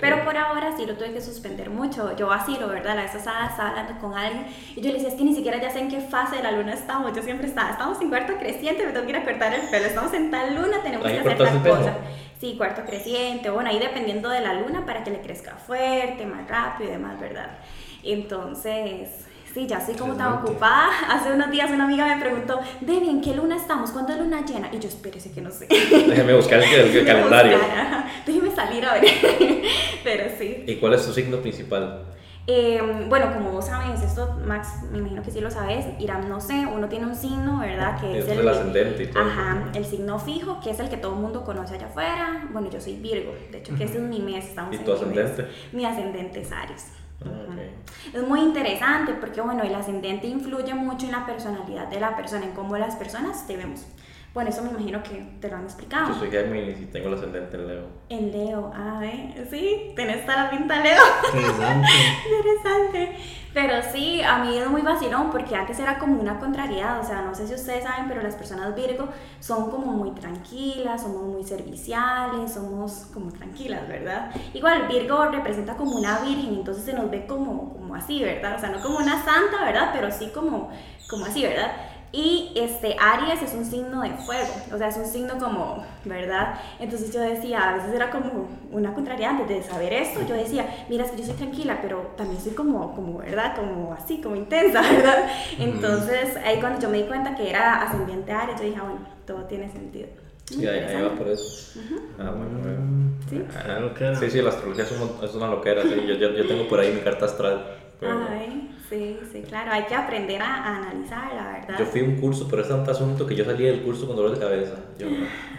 Pero 0.00 0.24
por 0.24 0.36
ahora 0.36 0.76
sí 0.76 0.84
lo 0.84 0.94
tuve 0.94 1.12
que 1.12 1.20
suspender 1.20 1.70
mucho. 1.70 2.14
Yo 2.16 2.26
vacilo, 2.26 2.68
¿verdad? 2.68 2.96
La 2.96 3.02
vez 3.02 3.12
pasada 3.12 3.46
estaba 3.46 3.70
hablando 3.70 3.98
con 3.98 4.14
alguien 4.14 4.46
y 4.76 4.80
yo 4.80 4.88
le 4.88 4.94
decía, 4.94 5.08
es 5.08 5.14
que 5.14 5.24
ni 5.24 5.34
siquiera 5.34 5.58
ya 5.58 5.70
sé 5.70 5.80
en 5.80 5.88
qué 5.88 6.00
fase 6.00 6.36
de 6.36 6.42
la 6.42 6.52
luna 6.52 6.74
estamos. 6.74 7.16
Yo 7.16 7.22
siempre 7.22 7.46
estaba, 7.46 7.70
estamos 7.70 8.00
en 8.00 8.10
cuarto 8.10 8.34
creciente, 8.38 8.84
me 8.84 8.92
tengo 8.92 9.06
que 9.06 9.12
ir 9.12 9.16
a 9.16 9.24
cortar 9.24 9.54
el 9.54 9.62
pelo. 9.68 9.86
Estamos 9.86 10.12
en 10.12 10.30
tal 10.30 10.54
luna, 10.54 10.82
tenemos 10.82 11.06
que 11.06 11.18
hacer 11.18 11.38
tal 11.38 11.62
cosa. 11.62 11.96
Sí, 12.38 12.56
cuarto 12.56 12.82
creciente. 12.84 13.50
Bueno, 13.50 13.70
ahí 13.70 13.78
dependiendo 13.78 14.28
de 14.28 14.40
la 14.40 14.54
luna 14.54 14.84
para 14.84 15.02
que 15.02 15.10
le 15.10 15.20
crezca 15.20 15.54
fuerte, 15.56 16.26
más 16.26 16.46
rápido 16.48 16.90
y 16.90 16.92
demás, 16.92 17.18
¿verdad? 17.18 17.58
Entonces, 18.02 19.26
Sí, 19.52 19.66
ya 19.66 19.78
estoy 19.78 19.94
como 19.94 20.14
tan 20.14 20.34
ocupada. 20.34 20.90
Hace 21.08 21.32
unos 21.32 21.50
días 21.50 21.70
una 21.70 21.84
amiga 21.84 22.06
me 22.06 22.20
preguntó, 22.20 22.60
Debbie, 22.80 23.10
¿en 23.10 23.20
qué 23.20 23.34
luna 23.34 23.56
estamos? 23.56 23.90
¿Cuándo 23.90 24.12
es 24.12 24.18
luna 24.18 24.44
llena? 24.44 24.70
Y 24.72 24.78
yo, 24.78 24.88
espérese 24.88 25.32
que 25.32 25.40
no 25.40 25.50
sé. 25.50 25.66
Déjeme 25.68 26.34
buscar 26.34 26.62
el, 26.62 27.04
calendario. 27.06 27.58
Déjeme 28.26 28.54
salir 28.54 28.84
a 28.84 28.94
ver. 28.94 29.04
Pero 30.04 30.24
sí. 30.38 30.64
¿Y 30.66 30.76
cuál 30.76 30.94
es 30.94 31.04
tu 31.04 31.12
signo 31.12 31.38
principal? 31.38 32.04
Em, 32.46 33.08
bueno, 33.08 33.32
como 33.34 33.52
vos 33.52 33.66
sabes, 33.66 34.02
esto, 34.02 34.40
Max, 34.44 34.82
me 34.90 34.98
imagino 34.98 35.22
que 35.22 35.30
sí 35.30 35.40
lo 35.40 35.50
sabes, 35.50 35.86
Irán, 36.00 36.28
no 36.28 36.40
sé, 36.40 36.66
uno 36.66 36.88
tiene 36.88 37.06
un 37.06 37.14
signo, 37.14 37.60
¿verdad? 37.60 38.00
Que 38.00 38.18
es, 38.18 38.28
el, 38.28 38.48
ascendente 38.48 39.04
y 39.04 39.06
todo. 39.08 39.22
Ajá, 39.22 39.70
el 39.74 39.84
signo 39.84 40.18
fijo, 40.18 40.58
que 40.60 40.70
es 40.70 40.80
el 40.80 40.88
que 40.88 40.96
todo 40.96 41.14
el 41.14 41.20
mundo 41.20 41.44
conoce 41.44 41.74
allá 41.74 41.86
afuera. 41.86 42.48
Bueno, 42.50 42.68
yo 42.70 42.80
soy 42.80 42.96
Virgo, 42.96 43.34
de 43.52 43.58
hecho, 43.58 43.76
que 43.76 43.84
ese 43.84 43.98
es 43.98 44.02
mi 44.02 44.20
mes. 44.20 44.46
Estamos 44.46 44.74
¿Y 44.74 44.78
tu 44.78 44.92
ascendente? 44.92 45.46
Mi 45.72 45.84
ascendente 45.84 46.40
es 46.40 46.50
Aries. 46.50 46.86
Es 48.12 48.26
muy 48.26 48.40
interesante 48.40 49.12
porque, 49.14 49.40
bueno, 49.40 49.62
el 49.62 49.74
ascendente 49.74 50.26
influye 50.26 50.74
mucho 50.74 51.06
en 51.06 51.12
la 51.12 51.26
personalidad 51.26 51.88
de 51.88 52.00
la 52.00 52.16
persona, 52.16 52.46
en 52.46 52.52
cómo 52.52 52.76
las 52.76 52.96
personas 52.96 53.46
te 53.46 53.56
vemos. 53.56 53.86
Bueno, 54.32 54.50
eso 54.50 54.62
me 54.62 54.70
imagino 54.70 55.02
que 55.02 55.26
te 55.40 55.48
lo 55.48 55.56
han 55.56 55.64
explicado. 55.64 56.08
Yo 56.08 56.14
soy 56.14 56.30
Géminis 56.30 56.80
y 56.80 56.86
tengo 56.86 57.08
el 57.08 57.14
ascendente 57.14 57.56
en 57.56 57.66
Leo. 57.66 57.86
En 58.08 58.30
Leo, 58.30 58.70
ah, 58.72 59.00
¿eh? 59.02 59.46
Sí, 59.50 59.92
tenés 59.96 60.24
toda 60.24 60.44
la 60.44 60.50
pinta 60.50 60.80
Leo. 60.80 61.02
Interesante. 61.34 61.88
Interesante. 62.38 63.16
Pero 63.52 63.82
sí, 63.92 64.22
a 64.22 64.38
mí 64.38 64.56
es 64.56 64.68
muy 64.68 64.82
vacilón 64.82 65.32
porque 65.32 65.56
antes 65.56 65.80
era 65.80 65.98
como 65.98 66.20
una 66.20 66.38
contrariedad. 66.38 67.00
O 67.00 67.04
sea, 67.04 67.22
no 67.22 67.34
sé 67.34 67.48
si 67.48 67.54
ustedes 67.54 67.82
saben, 67.82 68.06
pero 68.06 68.22
las 68.22 68.36
personas 68.36 68.76
Virgo 68.76 69.08
son 69.40 69.68
como 69.68 69.86
muy 69.86 70.12
tranquilas, 70.12 71.02
somos 71.02 71.24
muy 71.24 71.42
serviciales, 71.42 72.52
somos 72.52 73.08
como 73.12 73.32
tranquilas, 73.32 73.88
¿verdad? 73.88 74.30
Igual 74.54 74.86
Virgo 74.86 75.26
representa 75.26 75.76
como 75.76 75.96
una 75.96 76.20
virgen, 76.20 76.54
entonces 76.54 76.84
se 76.84 76.92
nos 76.92 77.10
ve 77.10 77.26
como, 77.26 77.72
como 77.72 77.96
así, 77.96 78.22
¿verdad? 78.22 78.54
O 78.56 78.60
sea, 78.60 78.70
no 78.70 78.80
como 78.80 78.98
una 78.98 79.24
santa, 79.24 79.64
¿verdad? 79.64 79.90
Pero 79.92 80.12
sí 80.12 80.30
como, 80.32 80.70
como 81.08 81.24
así, 81.24 81.42
¿verdad? 81.42 81.72
Y 82.12 82.52
este, 82.56 82.96
Aries 82.98 83.40
es 83.40 83.54
un 83.54 83.64
signo 83.64 84.02
de 84.02 84.10
fuego, 84.10 84.52
o 84.72 84.78
sea, 84.78 84.88
es 84.88 84.96
un 84.96 85.06
signo 85.06 85.38
como, 85.38 85.84
¿verdad? 86.04 86.58
Entonces 86.80 87.12
yo 87.12 87.20
decía, 87.20 87.70
a 87.70 87.76
veces 87.76 87.94
era 87.94 88.10
como 88.10 88.48
una 88.72 88.92
contrariedad 88.94 89.32
antes 89.32 89.48
de 89.48 89.62
saber 89.62 89.92
esto, 89.92 90.20
yo 90.26 90.34
decía, 90.34 90.66
mira, 90.88 91.04
es 91.04 91.12
que 91.12 91.18
yo 91.18 91.24
soy 91.24 91.36
tranquila, 91.36 91.78
pero 91.80 92.12
también 92.16 92.40
soy 92.40 92.52
como, 92.52 92.96
como, 92.96 93.18
¿verdad? 93.18 93.54
Como 93.54 93.94
así, 93.94 94.20
como 94.20 94.34
intensa, 94.34 94.80
¿verdad? 94.90 95.28
Entonces 95.58 96.36
ahí 96.44 96.58
cuando 96.58 96.80
yo 96.80 96.88
me 96.88 96.98
di 96.98 97.04
cuenta 97.04 97.36
que 97.36 97.48
era 97.48 97.82
ascendiente 97.82 98.32
Aries, 98.32 98.58
yo 98.58 98.66
dije, 98.66 98.78
ah, 98.80 98.84
bueno, 98.84 99.06
todo 99.24 99.44
tiene 99.44 99.70
sentido. 99.70 100.08
Sí, 100.46 100.66
ahí, 100.66 101.00
va 101.00 101.14
por 101.14 101.28
eso. 101.28 101.78
Ah, 102.18 102.32
bueno, 102.36 102.58
bueno. 102.60 103.12
¿Sí? 103.28 103.40
Ah, 103.54 104.16
sí, 104.18 104.30
sí, 104.30 104.42
la 104.42 104.48
astrología 104.50 104.82
es, 104.82 104.90
es 104.90 105.34
una 105.36 105.46
loquera, 105.46 105.82
sí. 105.82 105.90
yo, 106.08 106.14
yo, 106.14 106.30
yo 106.30 106.48
tengo 106.48 106.66
por 106.66 106.80
ahí 106.80 106.92
mi 106.92 107.02
carta 107.02 107.26
astral. 107.26 107.76
Ay. 108.02 108.70
Sí, 108.90 109.20
sí, 109.30 109.42
claro, 109.48 109.70
hay 109.70 109.84
que 109.84 109.94
aprender 109.94 110.42
a, 110.42 110.78
analizar, 110.78 111.32
la 111.32 111.52
verdad. 111.52 111.78
Yo 111.78 111.84
fui 111.86 112.00
a 112.00 112.04
un 112.04 112.16
curso, 112.16 112.48
pero 112.50 112.62
es 112.62 112.68
tanto 112.68 112.90
asunto 112.90 113.24
que 113.24 113.36
yo 113.36 113.44
salí 113.44 113.62
del 113.62 113.82
curso 113.82 114.04
con 114.04 114.16
dolor 114.16 114.32
de 114.32 114.40
cabeza. 114.40 114.74
Yo, 114.98 115.06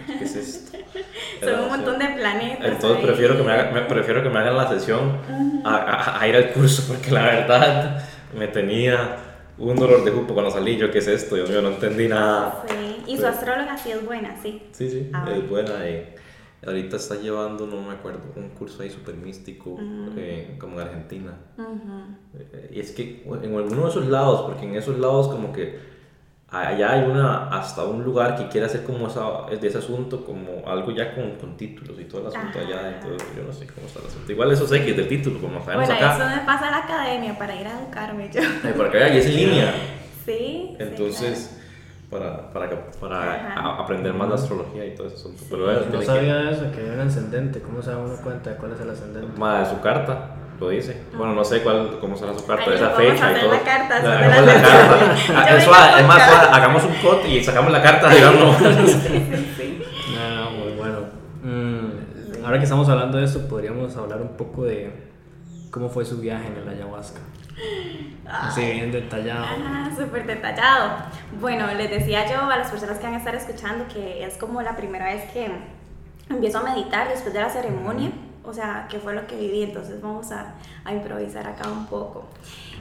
¿qué 0.06 0.26
es 0.26 0.36
esto? 0.36 0.78
Son 1.40 1.62
un 1.62 1.70
montón 1.70 1.98
de 1.98 2.08
planetas. 2.08 2.72
Entonces 2.74 3.02
prefiero 3.02 3.38
que, 3.38 3.44
me 3.44 3.54
haga, 3.54 3.88
prefiero 3.88 4.22
que 4.22 4.28
me 4.28 4.38
hagan 4.38 4.58
la 4.58 4.68
sesión 4.68 5.18
a, 5.64 6.20
a, 6.20 6.28
ir 6.28 6.36
al 6.36 6.52
curso, 6.52 6.84
porque 6.90 7.10
la 7.10 7.24
verdad 7.24 8.04
me 8.38 8.50
tenía 8.50 9.16
un 9.58 9.78
dolor 9.78 10.04
de 10.04 10.12
cupo 10.12 10.34
cuando 10.34 10.52
salí. 10.52 10.76
Yo, 10.76 10.92
¿qué 10.92 10.98
es 10.98 11.08
esto? 11.08 11.36
Mío, 11.36 11.62
no 11.62 11.70
entendí 11.70 12.10
nada. 12.10 12.66
Sí, 12.68 13.14
y 13.14 13.18
su 13.18 13.26
astróloga 13.26 13.78
sí 13.78 13.92
es 13.92 14.06
buena, 14.06 14.36
sí. 14.44 14.62
Sí, 14.74 14.90
sí, 14.90 15.10
ah, 15.14 15.26
es 15.34 15.50
buena. 15.50 15.90
Y, 15.90 16.06
Ahorita 16.66 16.98
está 16.98 17.16
llevando, 17.16 17.66
no 17.66 17.82
me 17.82 17.94
acuerdo, 17.94 18.20
un 18.36 18.50
curso 18.50 18.84
ahí 18.84 18.90
súper 18.90 19.16
místico, 19.16 19.80
eh, 20.16 20.58
como 20.60 20.80
en 20.80 20.88
Argentina. 20.88 21.34
Eh, 22.38 22.72
y 22.76 22.80
es 22.80 22.92
que 22.92 23.24
en 23.26 23.56
alguno 23.56 23.84
de 23.84 23.90
esos 23.90 24.06
lados, 24.08 24.42
porque 24.42 24.66
en 24.66 24.76
esos 24.76 25.00
lados 25.00 25.28
como 25.28 25.52
que 25.52 25.80
allá 26.52 26.92
hay 26.92 27.10
una, 27.10 27.48
hasta 27.48 27.86
un 27.86 28.04
lugar 28.04 28.36
que 28.36 28.48
quiere 28.50 28.68
hacer 28.68 28.84
como 28.84 29.08
esa, 29.08 29.46
de 29.50 29.68
ese 29.68 29.78
asunto, 29.78 30.26
como 30.26 30.68
algo 30.68 30.92
ya 30.92 31.16
con, 31.16 31.32
con 31.38 31.56
títulos 31.56 31.98
y 32.00 32.04
todo 32.04 32.22
el 32.22 32.28
asunto 32.28 32.60
allá, 32.60 32.96
entonces 32.96 33.28
yo 33.36 33.44
no 33.44 33.54
sé 33.54 33.66
cómo 33.68 33.88
está 33.88 34.00
el 34.00 34.08
asunto. 34.08 34.32
Igual 34.32 34.52
eso 34.52 34.66
es 34.66 34.72
X 34.72 34.98
del 34.98 35.08
título, 35.08 35.40
como 35.40 35.64
sabemos 35.64 35.88
bueno, 35.88 36.06
acá. 36.06 36.16
eso 36.16 36.42
me 36.42 36.46
pasa 36.46 36.68
a 36.68 36.72
la 36.72 36.78
academia 36.80 37.38
para 37.38 37.56
ir 37.60 37.66
a 37.66 37.80
educarme 37.80 38.30
yo. 38.32 38.42
Ay, 38.64 38.74
por 38.74 38.88
acá, 38.88 39.10
y 39.10 39.18
es 39.18 39.26
en 39.26 39.36
línea. 39.36 39.74
Sí. 40.26 40.76
Entonces, 40.78 41.61
para, 42.12 42.50
para, 42.52 42.70
para 43.00 43.54
a- 43.56 43.80
aprender 43.82 44.14
más 44.14 44.28
de 44.28 44.36
astrología 44.36 44.86
y 44.86 44.94
todo 44.96 45.08
eso. 45.08 45.16
asunto. 45.16 45.44
Pero 45.50 45.64
bueno, 45.64 45.80
No 45.80 45.86
tiene 45.86 46.00
que- 46.00 46.06
sabía 46.06 46.52
eso, 46.52 46.72
que 46.76 46.86
era 46.86 46.94
un 47.02 47.08
ascendente. 47.08 47.62
¿Cómo 47.62 47.82
se 47.82 47.92
da 47.92 47.98
uno 47.98 48.16
cuenta 48.22 48.50
de 48.52 48.56
cuál 48.58 48.74
es 48.74 48.82
el 48.82 48.90
ascendente? 48.90 49.40
Ma, 49.40 49.64
su 49.66 49.80
carta 49.80 50.36
lo 50.60 50.70
dice. 50.70 51.02
Bueno, 51.18 51.34
no 51.34 51.44
sé 51.44 51.62
cuál, 51.64 51.98
cómo 52.00 52.16
será 52.18 52.34
su 52.38 52.46
carta, 52.46 52.66
Ay, 52.68 52.76
esa 52.76 52.90
fecha 52.92 53.32
y 53.32 53.42
todo. 53.42 53.52
la 53.54 53.60
carta, 53.62 54.00
La- 54.00 54.22
la 54.22 54.42
la 54.42 54.54
carta. 54.54 55.16
Ah, 55.36 55.58
Es 55.58 55.68
más 56.08 56.22
hagamos 56.54 56.84
un 56.84 56.94
cut 56.96 57.26
y 57.28 57.42
sacamos 57.44 57.72
la 57.72 57.82
carta, 57.82 58.10
digamos. 58.10 58.62
No, 58.62 58.70
no, 58.70 60.52
muy 60.52 60.74
bueno. 60.78 60.98
Mm, 61.44 62.46
ahora 62.46 62.58
que 62.58 62.66
estamos 62.66 62.88
hablando 62.90 63.18
de 63.18 63.24
esto, 63.26 63.48
podríamos 63.48 63.96
hablar 63.96 64.22
un 64.22 64.36
poco 64.38 64.64
de 64.66 64.92
cómo 65.72 65.90
fue 65.90 66.04
su 66.06 66.18
viaje 66.20 66.48
en 66.48 66.58
el 66.58 66.68
ayahuasca. 66.70 67.22
Así 68.28 68.62
bien 68.62 68.92
detallado. 68.92 69.46
Ah, 69.46 69.90
súper 69.96 70.26
detallado. 70.26 70.92
Bueno, 71.40 71.68
les 71.74 71.90
decía 71.90 72.26
yo 72.32 72.42
a 72.42 72.58
las 72.58 72.72
personas 72.72 72.98
que 72.98 73.04
van 73.04 73.16
a 73.16 73.18
estar 73.18 73.36
escuchando 73.36 73.86
que 73.88 74.24
es 74.26 74.38
como 74.38 74.62
la 74.62 74.76
primera 74.76 75.06
vez 75.06 75.30
que 75.32 75.52
empiezo 76.30 76.60
a 76.60 76.64
meditar 76.64 77.10
después 77.10 77.34
de 77.34 77.42
la 77.42 77.50
ceremonia. 77.50 78.12
O 78.44 78.54
sea, 78.54 78.88
qué 78.90 79.00
fue 79.00 79.14
lo 79.14 79.28
que 79.28 79.36
viví. 79.36 79.64
Entonces 79.64 80.02
vamos 80.02 80.32
a, 80.32 80.54
a 80.86 80.94
improvisar 80.94 81.46
acá 81.48 81.70
un 81.70 81.86
poco. 81.88 82.28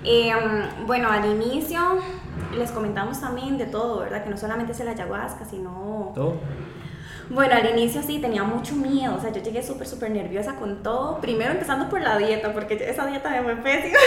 Eh, 0.05 0.33
bueno, 0.87 1.11
al 1.11 1.27
inicio 1.27 1.81
les 2.57 2.71
comentamos 2.71 3.21
también 3.21 3.59
de 3.59 3.67
todo, 3.67 4.01
¿verdad? 4.01 4.25
Que 4.25 4.31
no 4.31 4.37
solamente 4.37 4.73
es 4.73 4.81
el 4.81 4.89
ayahuasca, 4.89 5.45
sino 5.45 6.13
¿Todo? 6.15 6.37
Bueno, 7.31 7.55
al 7.55 7.71
inicio 7.71 8.03
sí 8.03 8.19
tenía 8.19 8.43
mucho 8.43 8.75
miedo, 8.75 9.15
o 9.17 9.21
sea, 9.21 9.33
yo 9.33 9.41
llegué 9.41 9.63
súper, 9.63 9.87
súper 9.87 10.11
nerviosa 10.11 10.57
con 10.57 10.83
todo. 10.83 11.21
Primero 11.21 11.53
empezando 11.53 11.89
por 11.89 12.01
la 12.01 12.19
dieta, 12.19 12.53
porque 12.53 12.75
esa 12.75 13.07
dieta 13.07 13.31
me 13.31 13.43
fue 13.43 13.57
pésima, 13.57 13.99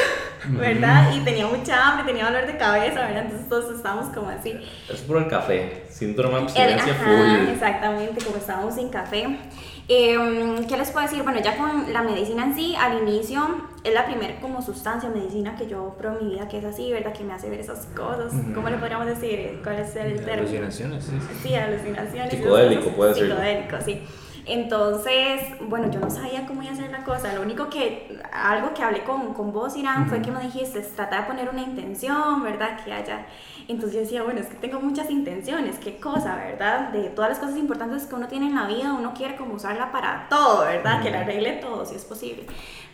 ¿verdad? 0.59 1.13
Y 1.15 1.21
tenía 1.21 1.47
mucha 1.47 1.87
hambre, 1.87 2.05
tenía 2.05 2.25
dolor 2.25 2.45
de 2.45 2.57
cabeza, 2.57 2.99
¿verdad? 2.99 3.23
Entonces 3.23 3.47
todos 3.47 3.73
estábamos 3.73 4.13
como 4.13 4.27
así. 4.27 4.53
Es 4.91 5.01
por 5.01 5.17
el 5.17 5.27
café, 5.29 5.85
síndrome 5.89 6.35
de 6.35 6.41
abstinencia 6.41 6.93
full. 6.95 7.49
exactamente, 7.53 8.25
como 8.25 8.37
estábamos 8.37 8.75
sin 8.75 8.89
café. 8.89 9.39
Eh, 9.89 10.65
¿Qué 10.67 10.77
les 10.77 10.91
puedo 10.91 11.05
decir? 11.05 11.23
Bueno, 11.23 11.41
ya 11.41 11.57
con 11.57 11.91
la 11.91 12.03
medicina 12.03 12.45
en 12.45 12.55
sí, 12.55 12.73
al 12.79 13.01
inicio 13.01 13.41
es 13.83 13.93
la 13.93 14.05
primera 14.05 14.39
como 14.39 14.61
sustancia 14.61 15.09
medicina 15.09 15.57
que 15.57 15.67
yo 15.67 15.95
pruebo 15.97 16.19
en 16.19 16.27
mi 16.27 16.33
vida, 16.35 16.47
que 16.47 16.59
es 16.59 16.65
así, 16.65 16.91
¿verdad? 16.91 17.11
Que 17.11 17.23
me 17.23 17.33
hace 17.33 17.49
ver 17.49 17.59
esas 17.59 17.87
cosas. 17.87 18.31
¿Cómo 18.55 18.69
le 18.69 18.77
podríamos 18.77 19.07
decir? 19.07 19.59
¿Cuál 19.61 19.79
es 19.79 19.95
el 19.95 20.23
término? 20.23 20.33
Alucinaciones, 20.47 21.03
sí. 21.03 21.11
sí. 21.41 21.55
Alucinaciones. 21.55 22.31
Psicodélico, 22.33 22.89
puede 22.91 23.13
ser. 23.13 23.27
Psicodélico, 23.27 23.75
sí. 23.83 24.01
Entonces, 24.45 25.41
bueno, 25.69 25.89
yo 25.89 26.01
no 26.01 26.09
sabía 26.09 26.45
cómo 26.45 26.61
iba 26.61 26.71
a 26.71 26.73
hacer 26.73 26.91
la 26.91 27.03
cosa. 27.05 27.33
Lo 27.33 27.41
único 27.41 27.69
que, 27.69 28.21
algo 28.33 28.73
que 28.73 28.83
hablé 28.83 29.03
con, 29.03 29.33
con 29.33 29.53
vos, 29.53 29.77
Irán, 29.77 30.09
fue 30.09 30.21
que 30.21 30.31
me 30.31 30.41
dijiste, 30.41 30.81
trata 30.81 31.21
de 31.21 31.27
poner 31.27 31.49
una 31.49 31.61
intención, 31.61 32.43
¿verdad? 32.43 32.83
Que 32.83 32.91
haya. 32.91 33.25
Entonces 33.69 33.93
yo 33.93 33.99
decía, 34.01 34.23
bueno, 34.23 34.41
es 34.41 34.47
que 34.47 34.55
tengo 34.55 34.81
muchas 34.81 35.09
intenciones, 35.09 35.79
qué 35.79 35.97
cosa, 35.97 36.35
¿verdad? 36.35 36.89
De 36.89 37.09
todas 37.09 37.29
las 37.29 37.39
cosas 37.39 37.57
importantes 37.57 38.05
que 38.05 38.15
uno 38.15 38.27
tiene 38.27 38.47
en 38.47 38.55
la 38.55 38.67
vida, 38.67 38.93
uno 38.93 39.13
quiere 39.13 39.37
como 39.37 39.53
usarla 39.55 39.93
para 39.93 40.27
todo, 40.29 40.65
¿verdad? 40.65 41.01
Que 41.01 41.09
la 41.09 41.21
arregle 41.21 41.53
todo, 41.53 41.85
si 41.85 41.95
es 41.95 42.03
posible. 42.03 42.45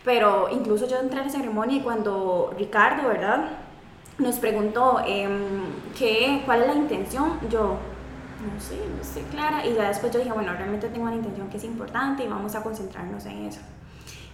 Pero 0.04 0.48
incluso 0.50 0.86
yo 0.86 1.00
entré 1.00 1.20
a 1.20 1.24
la 1.24 1.30
ceremonia 1.30 1.78
y 1.78 1.80
cuando 1.80 2.54
Ricardo, 2.56 3.08
¿verdad? 3.08 3.50
Nos 4.18 4.36
preguntó 4.36 5.00
em, 5.04 5.64
¿qué, 5.98 6.42
cuál 6.44 6.62
es 6.62 6.66
la 6.68 6.74
intención, 6.74 7.40
yo 7.50 7.78
no 8.40 8.60
sé, 8.60 8.76
no 8.96 9.04
sé 9.04 9.22
clara. 9.30 9.66
Y 9.66 9.74
ya 9.74 9.88
después 9.88 10.12
yo 10.12 10.18
dije, 10.18 10.32
bueno, 10.32 10.52
realmente 10.52 10.88
tengo 10.88 11.04
una 11.06 11.16
intención 11.16 11.48
que 11.48 11.56
es 11.56 11.64
importante 11.64 12.24
y 12.24 12.28
vamos 12.28 12.54
a 12.54 12.62
concentrarnos 12.62 13.24
en 13.26 13.46
eso. 13.46 13.60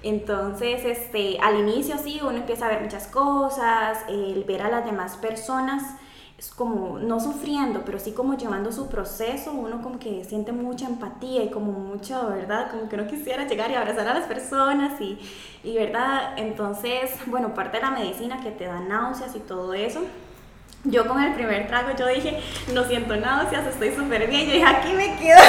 Entonces, 0.02 0.84
este, 0.84 1.38
al 1.40 1.58
inicio 1.58 1.96
sí, 1.98 2.20
uno 2.22 2.36
empieza 2.36 2.66
a 2.66 2.68
ver 2.68 2.82
muchas 2.82 3.06
cosas, 3.08 3.98
el 4.08 4.44
ver 4.44 4.62
a 4.62 4.68
las 4.68 4.84
demás 4.84 5.16
personas 5.16 5.82
es 6.38 6.50
como 6.50 6.98
no 6.98 7.18
sufriendo, 7.18 7.82
pero 7.84 7.98
sí 7.98 8.12
como 8.12 8.36
llevando 8.36 8.70
su 8.70 8.88
proceso, 8.88 9.52
uno 9.52 9.80
como 9.80 9.98
que 9.98 10.22
siente 10.24 10.52
mucha 10.52 10.86
empatía 10.86 11.42
y 11.42 11.50
como 11.50 11.72
mucho, 11.72 12.28
¿verdad? 12.28 12.70
Como 12.70 12.88
que 12.90 12.96
no 12.98 13.06
quisiera 13.06 13.46
llegar 13.46 13.70
y 13.70 13.74
abrazar 13.74 14.06
a 14.06 14.14
las 14.14 14.26
personas 14.26 15.00
y, 15.00 15.18
y 15.64 15.74
¿verdad? 15.74 16.34
Entonces, 16.36 17.10
bueno, 17.26 17.54
parte 17.54 17.78
de 17.78 17.84
la 17.84 17.90
medicina 17.90 18.40
que 18.42 18.50
te 18.50 18.66
da 18.66 18.80
náuseas 18.80 19.34
y 19.34 19.40
todo 19.40 19.72
eso. 19.72 20.02
Yo 20.84 21.06
con 21.06 21.22
el 21.22 21.34
primer 21.34 21.66
trago 21.66 21.90
yo 21.98 22.06
dije, 22.06 22.40
no 22.72 22.84
siento 22.84 23.16
náuseas, 23.16 23.66
estoy 23.66 23.94
súper 23.94 24.28
bien. 24.28 24.46
Yo 24.46 24.52
dije, 24.52 24.64
aquí 24.64 24.92
me 24.92 25.16
quedo. 25.16 25.40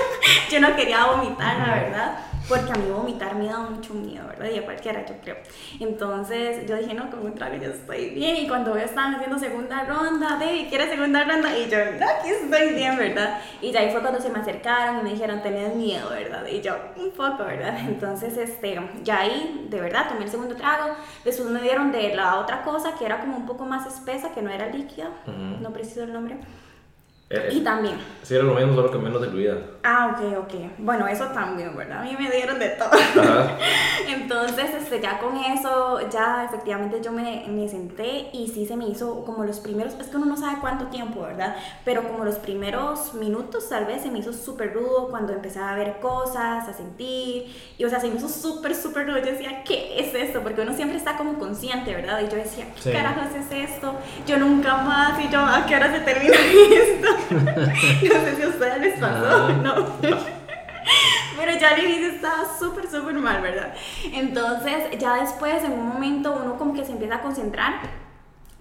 yo 0.50 0.60
no 0.60 0.76
quería 0.76 1.06
vomitar, 1.06 1.58
la 1.58 1.74
verdad, 1.74 2.18
porque 2.48 2.72
a 2.72 2.74
mí 2.76 2.90
vomitar 2.90 3.34
me 3.34 3.46
da 3.46 3.58
mucho 3.58 3.94
miedo, 3.94 4.26
¿verdad? 4.28 4.48
Y 4.54 4.58
a 4.58 4.64
cualquiera, 4.64 5.04
yo 5.04 5.14
creo. 5.22 5.36
Entonces 5.80 6.66
yo 6.66 6.76
dije, 6.76 6.94
no, 6.94 7.10
con 7.10 7.24
un 7.24 7.34
trago 7.34 7.56
yo 7.56 7.70
estoy 7.70 8.10
bien. 8.10 8.36
Y 8.36 8.48
cuando 8.48 8.76
estaban 8.76 9.14
haciendo 9.14 9.38
segunda 9.38 9.84
ronda, 9.84 10.36
Debbie, 10.38 10.68
¿quieres 10.68 10.90
segunda 10.90 11.24
ronda? 11.24 11.56
Y 11.56 11.68
yo, 11.68 11.78
no, 11.98 12.06
aquí 12.06 12.28
estoy 12.28 12.74
bien, 12.74 12.96
¿verdad? 12.96 13.40
Y 13.60 13.72
ya 13.72 13.80
ahí 13.80 13.90
fue 13.90 14.00
cuando 14.00 14.20
se 14.20 14.30
me 14.30 14.38
acercaron 14.38 15.00
y 15.00 15.02
me 15.02 15.10
dijeron, 15.10 15.42
tenés 15.42 15.74
miedo, 15.74 16.08
¿verdad? 16.10 16.46
Y 16.46 16.60
yo, 16.60 16.76
un 16.96 17.10
poco, 17.10 17.44
¿verdad? 17.44 17.76
Entonces, 17.86 18.36
este, 18.36 18.80
ya 19.02 19.20
ahí, 19.20 19.66
de 19.68 19.80
verdad, 19.80 20.08
tomé 20.08 20.24
el 20.24 20.30
segundo 20.30 20.54
trago. 20.56 20.94
Después 21.24 21.48
me 21.48 21.60
dieron 21.60 21.92
de 21.92 22.14
la 22.14 22.38
otra 22.38 22.62
cosa 22.62 22.94
que 22.96 23.04
era 23.06 23.20
como 23.20 23.36
un 23.36 23.46
poco 23.46 23.64
más 23.64 23.86
espesa, 23.86 24.32
que 24.32 24.42
no 24.42 24.50
era 24.50 24.68
líquida, 24.68 25.08
Ujú. 25.26 25.62
no 25.62 25.72
preciso 25.72 26.04
el 26.04 26.12
nombre. 26.12 26.36
Eh, 27.28 27.48
Y 27.54 27.60
también. 27.64 27.96
Sí, 28.22 28.34
era 28.36 28.44
lo 28.44 28.54
mismo, 28.54 28.74
solo 28.74 28.88
que 28.90 28.98
menos 28.98 29.20
diluida. 29.20 29.56
Ah, 29.82 30.14
ok, 30.16 30.38
ok. 30.44 30.54
Bueno, 30.78 31.08
eso 31.08 31.24
también, 31.26 31.76
¿verdad? 31.76 32.02
A 32.02 32.04
mí 32.04 32.16
me 32.16 32.30
dieron 32.30 32.58
de 32.60 32.68
todo. 32.70 32.90
Ajá. 32.92 33.56
Entonces, 34.08 34.66
este, 34.80 35.00
ya 35.00 35.18
con 35.18 35.36
eso, 35.36 36.08
ya 36.08 36.44
efectivamente 36.44 37.00
yo 37.02 37.10
me, 37.10 37.44
me 37.48 37.68
senté 37.68 38.30
y 38.32 38.46
sí 38.48 38.64
se 38.66 38.76
me 38.76 38.86
hizo 38.88 39.24
como 39.24 39.42
los 39.44 39.58
primeros, 39.58 39.94
es 40.00 40.06
que 40.06 40.16
uno 40.16 40.26
no 40.26 40.36
sabe 40.36 40.58
cuánto 40.60 40.86
tiempo, 40.86 41.22
¿verdad? 41.22 41.56
Pero 41.84 42.04
como 42.04 42.24
los 42.24 42.36
primeros 42.36 43.14
minutos 43.14 43.68
tal 43.68 43.86
vez 43.86 44.02
se 44.02 44.10
me 44.10 44.20
hizo 44.20 44.32
súper 44.32 44.72
rudo 44.74 45.08
cuando 45.08 45.32
empecé 45.32 45.58
a 45.58 45.74
ver 45.74 45.98
cosas, 46.00 46.68
a 46.68 46.72
sentir, 46.72 47.52
y 47.76 47.84
o 47.84 47.88
sea, 47.90 47.98
se 48.00 48.08
me 48.08 48.16
hizo 48.16 48.28
súper, 48.28 48.74
súper 48.74 49.06
rudo. 49.06 49.18
Yo 49.18 49.26
decía, 49.32 49.64
¿qué 49.64 49.98
es 50.00 50.14
esto? 50.14 50.42
Porque 50.42 50.60
uno 50.60 50.74
siempre 50.74 50.96
está 50.96 51.16
como 51.16 51.38
consciente, 51.40 51.92
¿verdad? 51.92 52.20
Y 52.20 52.28
yo 52.28 52.36
decía, 52.36 52.66
¿qué 52.76 52.82
Sí. 52.82 52.92
carajos 52.92 53.34
es 53.34 53.70
esto? 53.70 53.94
Yo 54.28 54.38
nunca 54.38 54.76
más, 54.76 55.18
y 55.24 55.28
yo, 55.28 55.40
¿a 55.40 55.64
qué 55.66 55.74
hora 55.74 55.92
se 55.92 56.00
termina 56.00 56.34
esto? 56.72 57.15
No 57.30 58.20
sé 58.24 58.36
si 58.36 58.42
a 58.42 58.48
ustedes 58.48 58.78
les 58.78 59.00
pasó, 59.00 59.26
Ah. 59.28 59.48
¿no? 59.62 59.74
Pero 60.00 61.58
ya 61.60 61.68
al 61.70 61.84
inicio 61.84 62.08
estaba 62.08 62.44
súper, 62.58 62.88
súper 62.90 63.14
mal, 63.14 63.42
¿verdad? 63.42 63.74
Entonces, 64.12 64.98
ya 64.98 65.16
después, 65.20 65.62
en 65.64 65.72
un 65.72 65.86
momento, 65.88 66.32
uno 66.42 66.56
como 66.56 66.72
que 66.74 66.84
se 66.84 66.92
empieza 66.92 67.16
a 67.16 67.20
concentrar. 67.20 67.74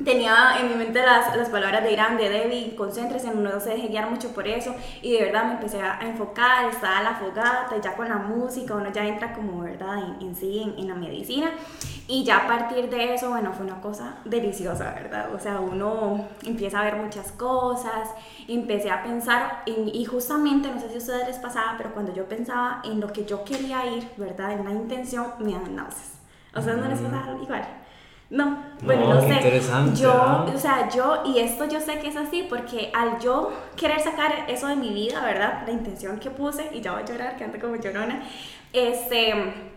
Tenía 0.03 0.57
en 0.59 0.67
mi 0.67 0.75
mente 0.75 1.01
las, 1.01 1.37
las 1.37 1.47
palabras 1.47 1.81
de 1.81 1.93
Irán, 1.93 2.17
de 2.17 2.29
Debbie, 2.29 2.75
concéntrese, 2.75 3.33
no 3.33 3.57
se 3.61 3.69
deje 3.69 3.87
guiar 3.87 4.09
mucho 4.09 4.33
por 4.33 4.45
eso. 4.45 4.75
Y 5.01 5.13
de 5.13 5.23
verdad 5.23 5.45
me 5.45 5.53
empecé 5.53 5.81
a 5.81 5.99
enfocar, 6.01 6.65
estaba 6.69 7.01
la 7.01 7.15
fogata, 7.15 7.77
ya 7.81 7.95
con 7.95 8.09
la 8.09 8.17
música, 8.17 8.75
uno 8.75 8.91
ya 8.91 9.05
entra 9.07 9.33
como, 9.33 9.61
¿verdad? 9.61 9.99
En, 10.19 10.27
en 10.27 10.35
sí, 10.35 10.59
en, 10.61 10.77
en 10.77 10.89
la 10.89 10.95
medicina. 10.95 11.49
Y 12.09 12.25
ya 12.25 12.39
a 12.39 12.47
partir 12.47 12.89
de 12.89 13.13
eso, 13.13 13.29
bueno, 13.29 13.53
fue 13.53 13.65
una 13.65 13.79
cosa 13.79 14.17
deliciosa, 14.25 14.91
¿verdad? 14.93 15.33
O 15.33 15.39
sea, 15.39 15.61
uno 15.61 16.25
empieza 16.45 16.81
a 16.81 16.83
ver 16.83 16.97
muchas 16.97 17.31
cosas, 17.31 18.09
empecé 18.49 18.91
a 18.91 19.01
pensar, 19.01 19.63
en- 19.65 19.87
y 19.95 20.03
justamente, 20.03 20.69
no 20.69 20.79
sé 20.79 20.89
si 20.89 20.95
a 20.95 20.97
ustedes 20.97 21.27
les 21.27 21.37
pasaba, 21.39 21.75
pero 21.77 21.93
cuando 21.93 22.13
yo 22.13 22.27
pensaba 22.27 22.81
en 22.83 22.99
lo 22.99 23.07
que 23.13 23.23
yo 23.25 23.45
quería 23.45 23.85
ir, 23.85 24.09
¿verdad? 24.17 24.51
En 24.51 24.65
la 24.65 24.71
intención, 24.71 25.25
me 25.39 25.53
dan 25.53 25.73
náuseas. 25.73 26.11
¿A 26.53 26.59
ustedes 26.59 26.77
no 26.79 26.87
les 26.89 26.99
pasa 26.99 27.25
igual? 27.41 27.65
No, 28.29 28.57
bueno, 28.81 29.13
No, 29.13 29.21
sé. 29.21 29.61
Yo, 29.95 30.11
¿ah? 30.11 30.45
o 30.53 30.57
sea, 30.57 30.89
yo, 30.89 31.21
y 31.25 31.39
esto 31.39 31.65
yo 31.65 31.79
sé 31.79 31.99
que 31.99 32.07
es 32.07 32.15
así, 32.15 32.45
porque 32.49 32.91
al 32.93 33.19
yo 33.19 33.51
querer 33.75 33.99
sacar 33.99 34.45
eso 34.47 34.67
de 34.67 34.75
mi 34.75 34.89
vida, 34.89 35.23
¿verdad? 35.23 35.63
La 35.65 35.71
intención 35.71 36.19
que 36.19 36.31
puse, 36.31 36.69
y 36.73 36.81
ya 36.81 36.93
voy 36.93 37.03
a 37.03 37.05
llorar, 37.05 37.37
que 37.37 37.43
ando 37.43 37.59
como 37.59 37.75
llorona, 37.75 38.23
este 38.73 39.74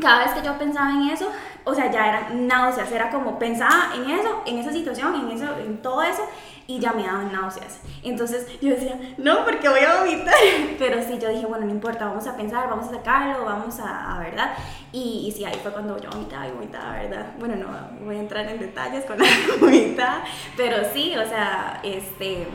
cada 0.00 0.24
vez 0.24 0.34
que 0.34 0.42
yo 0.42 0.58
pensaba 0.58 0.90
en 0.90 1.10
eso, 1.10 1.30
o 1.64 1.74
sea, 1.74 1.90
ya 1.90 2.08
eran 2.08 2.46
náuseas, 2.46 2.90
era 2.90 3.10
como 3.10 3.38
pensaba 3.38 3.92
en 3.94 4.10
eso, 4.10 4.42
en 4.46 4.58
esa 4.58 4.72
situación, 4.72 5.14
en 5.14 5.30
eso, 5.30 5.46
en 5.58 5.80
todo 5.80 6.02
eso, 6.02 6.22
y 6.66 6.80
ya 6.80 6.92
me 6.92 7.04
daban 7.04 7.32
náuseas. 7.32 7.80
Entonces 8.02 8.46
yo 8.60 8.70
decía, 8.70 8.98
no, 9.18 9.44
porque 9.44 9.68
voy 9.68 9.80
a 9.80 10.00
vomitar. 10.00 10.34
Pero 10.78 11.02
sí, 11.02 11.18
yo 11.20 11.28
dije, 11.28 11.46
bueno, 11.46 11.66
no 11.66 11.72
importa, 11.72 12.06
vamos 12.06 12.26
a 12.26 12.36
pensar, 12.36 12.68
vamos 12.68 12.88
a 12.88 12.96
sacarlo, 12.96 13.44
vamos 13.44 13.78
a, 13.80 14.18
¿verdad? 14.18 14.52
Y, 14.92 15.26
y 15.28 15.32
sí, 15.32 15.44
ahí 15.44 15.58
fue 15.62 15.72
cuando 15.72 15.98
yo 15.98 16.10
vomitaba 16.10 16.48
y 16.48 16.50
vomitaba, 16.50 16.92
¿verdad? 16.94 17.26
Bueno, 17.38 17.56
no 17.56 18.04
voy 18.04 18.16
a 18.16 18.20
entrar 18.20 18.46
en 18.48 18.58
detalles 18.58 19.04
con 19.04 19.18
la 19.18 19.26
vomitada, 19.60 20.24
pero 20.56 20.78
sí, 20.92 21.16
o 21.16 21.26
sea, 21.28 21.80
este 21.84 22.48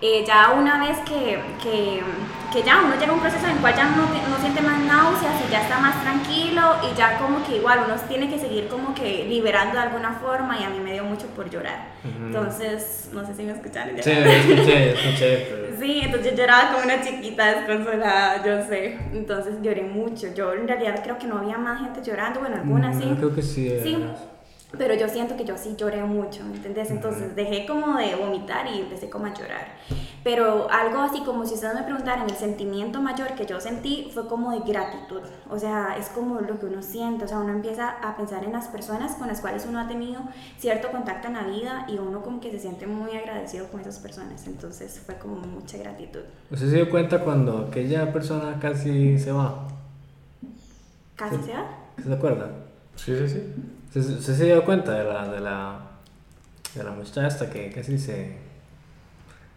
eh, 0.00 0.24
ya 0.26 0.50
una 0.50 0.78
vez 0.86 0.98
que, 1.00 1.40
que, 1.62 2.02
que, 2.52 2.62
ya 2.62 2.82
uno 2.84 2.94
llega 2.96 3.12
a 3.12 3.14
un 3.14 3.20
proceso 3.20 3.46
en 3.46 3.52
el 3.52 3.58
cual 3.58 3.74
ya 3.74 3.84
no, 3.84 4.02
no 4.02 4.38
siente 4.40 4.60
más 4.60 4.78
náuseas 4.80 5.34
y 5.46 5.50
ya 5.50 5.62
está 5.62 5.78
más 5.78 6.02
tranquilo 6.02 6.62
y 6.82 6.96
ya 6.96 7.18
como 7.18 7.44
que 7.44 7.56
igual 7.56 7.80
uno 7.86 7.94
tiene 8.08 8.28
que 8.28 8.38
seguir 8.38 8.68
como 8.68 8.94
que 8.94 9.24
liberando 9.28 9.76
de 9.76 9.82
alguna 9.82 10.12
forma 10.12 10.58
y 10.58 10.64
a 10.64 10.70
mí 10.70 10.78
me 10.80 10.92
dio 10.92 11.04
mucho 11.04 11.26
por 11.28 11.48
llorar. 11.48 11.92
Entonces, 12.04 13.08
no 13.12 13.24
sé 13.24 13.34
si 13.34 13.44
me 13.44 13.52
escucharon. 13.52 13.96
Sí, 14.02 14.10
escuché, 14.10 14.92
escuché. 14.92 15.46
Pero... 15.50 15.64
Sí, 15.84 16.00
entonces 16.02 16.30
yo 16.30 16.38
lloraba 16.38 16.72
como 16.72 16.84
una 16.84 17.02
chiquita 17.02 17.46
desconsolada, 17.46 18.44
yo 18.44 18.64
sé. 18.66 18.96
Entonces 19.12 19.56
lloré 19.60 19.82
mucho. 19.82 20.28
Yo 20.34 20.52
en 20.52 20.68
realidad 20.68 21.00
creo 21.02 21.18
que 21.18 21.26
no 21.26 21.38
había 21.38 21.58
más 21.58 21.80
gente 21.80 22.00
llorando, 22.02 22.40
bueno, 22.40 22.56
algunas 22.56 22.96
sí. 22.96 23.14
Creo 23.18 23.34
que 23.34 23.42
sí. 23.42 23.72
Sí. 23.82 23.98
Pero 24.78 24.94
yo 24.94 25.08
siento 25.08 25.36
que 25.36 25.44
yo 25.44 25.56
sí 25.56 25.74
lloré 25.76 26.02
mucho, 26.02 26.44
¿me 26.44 26.56
entendés? 26.56 26.90
Entonces 26.90 27.34
dejé 27.36 27.66
como 27.66 27.96
de 27.98 28.14
vomitar 28.16 28.66
y 28.66 28.80
empecé 28.80 29.10
como 29.10 29.26
a 29.26 29.34
llorar. 29.34 29.76
Pero 30.24 30.70
algo 30.70 31.02
así 31.02 31.20
como 31.20 31.44
si 31.44 31.54
ustedes 31.54 31.74
me 31.74 31.82
preguntaran, 31.82 32.28
el 32.28 32.36
sentimiento 32.36 33.00
mayor 33.02 33.34
que 33.34 33.44
yo 33.44 33.60
sentí 33.60 34.10
fue 34.14 34.26
como 34.26 34.52
de 34.52 34.60
gratitud. 34.60 35.20
O 35.50 35.58
sea, 35.58 35.96
es 35.98 36.08
como 36.08 36.40
lo 36.40 36.58
que 36.58 36.66
uno 36.66 36.82
siente. 36.82 37.26
O 37.26 37.28
sea, 37.28 37.38
uno 37.38 37.52
empieza 37.52 37.90
a 37.90 38.16
pensar 38.16 38.42
en 38.42 38.52
las 38.52 38.68
personas 38.68 39.16
con 39.16 39.28
las 39.28 39.42
cuales 39.42 39.66
uno 39.68 39.78
ha 39.80 39.86
tenido 39.86 40.22
cierto 40.58 40.90
contacto 40.90 41.28
en 41.28 41.34
la 41.34 41.42
vida 41.42 41.84
y 41.88 41.98
uno 41.98 42.22
como 42.22 42.40
que 42.40 42.50
se 42.50 42.58
siente 42.58 42.86
muy 42.86 43.10
agradecido 43.14 43.68
con 43.68 43.80
esas 43.80 43.98
personas. 43.98 44.46
Entonces 44.46 44.98
fue 45.04 45.16
como 45.16 45.36
mucha 45.36 45.76
gratitud. 45.76 46.22
¿Usted 46.50 46.70
se 46.70 46.76
dio 46.76 46.90
cuenta 46.90 47.20
cuando 47.22 47.66
aquella 47.68 48.10
persona 48.10 48.58
casi 48.58 49.18
se 49.18 49.30
va? 49.30 49.68
¿Casi 51.16 51.36
se 51.42 51.52
va? 51.52 51.66
¿Se 52.02 52.12
acuerda? 52.12 52.50
Sí, 52.96 53.14
sí, 53.16 53.28
sí. 53.28 53.42
¿Usted 53.94 54.34
se 54.36 54.44
dio 54.46 54.64
cuenta 54.64 54.92
de 54.92 55.04
la, 55.04 55.28
de 55.28 55.40
la, 55.40 55.78
de 56.74 56.82
la 56.84 56.90
muchacha 56.90 57.26
esta 57.28 57.48
que 57.50 57.70
casi 57.70 57.98
se, 57.98 58.36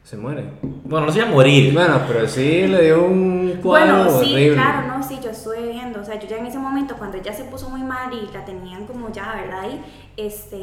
se 0.03 0.15
muere? 0.17 0.45
Bueno, 0.61 1.07
no 1.07 1.11
se 1.11 1.19
iba 1.19 1.27
a 1.27 1.31
morir. 1.31 1.73
Bueno, 1.73 2.01
pero 2.07 2.27
sí 2.27 2.67
le 2.67 2.83
dio 2.83 3.03
un 3.05 3.59
cuadro 3.63 3.95
Bueno, 4.03 4.19
sí, 4.23 4.33
horrible. 4.33 4.53
claro, 4.53 4.87
no, 4.87 5.01
sí, 5.03 5.19
yo 5.23 5.31
estuve 5.31 5.71
viendo, 5.71 6.01
o 6.01 6.03
sea, 6.05 6.19
yo 6.19 6.27
ya 6.27 6.37
en 6.37 6.45
ese 6.45 6.59
momento 6.59 6.95
cuando 6.97 7.17
ella 7.17 7.33
se 7.33 7.45
puso 7.45 7.69
muy 7.69 7.81
mal 7.81 8.13
y 8.13 8.31
la 8.31 8.45
tenían 8.45 8.85
como 8.85 9.11
ya, 9.11 9.33
¿verdad? 9.35 9.61
Ahí, 9.61 9.83
este, 10.17 10.57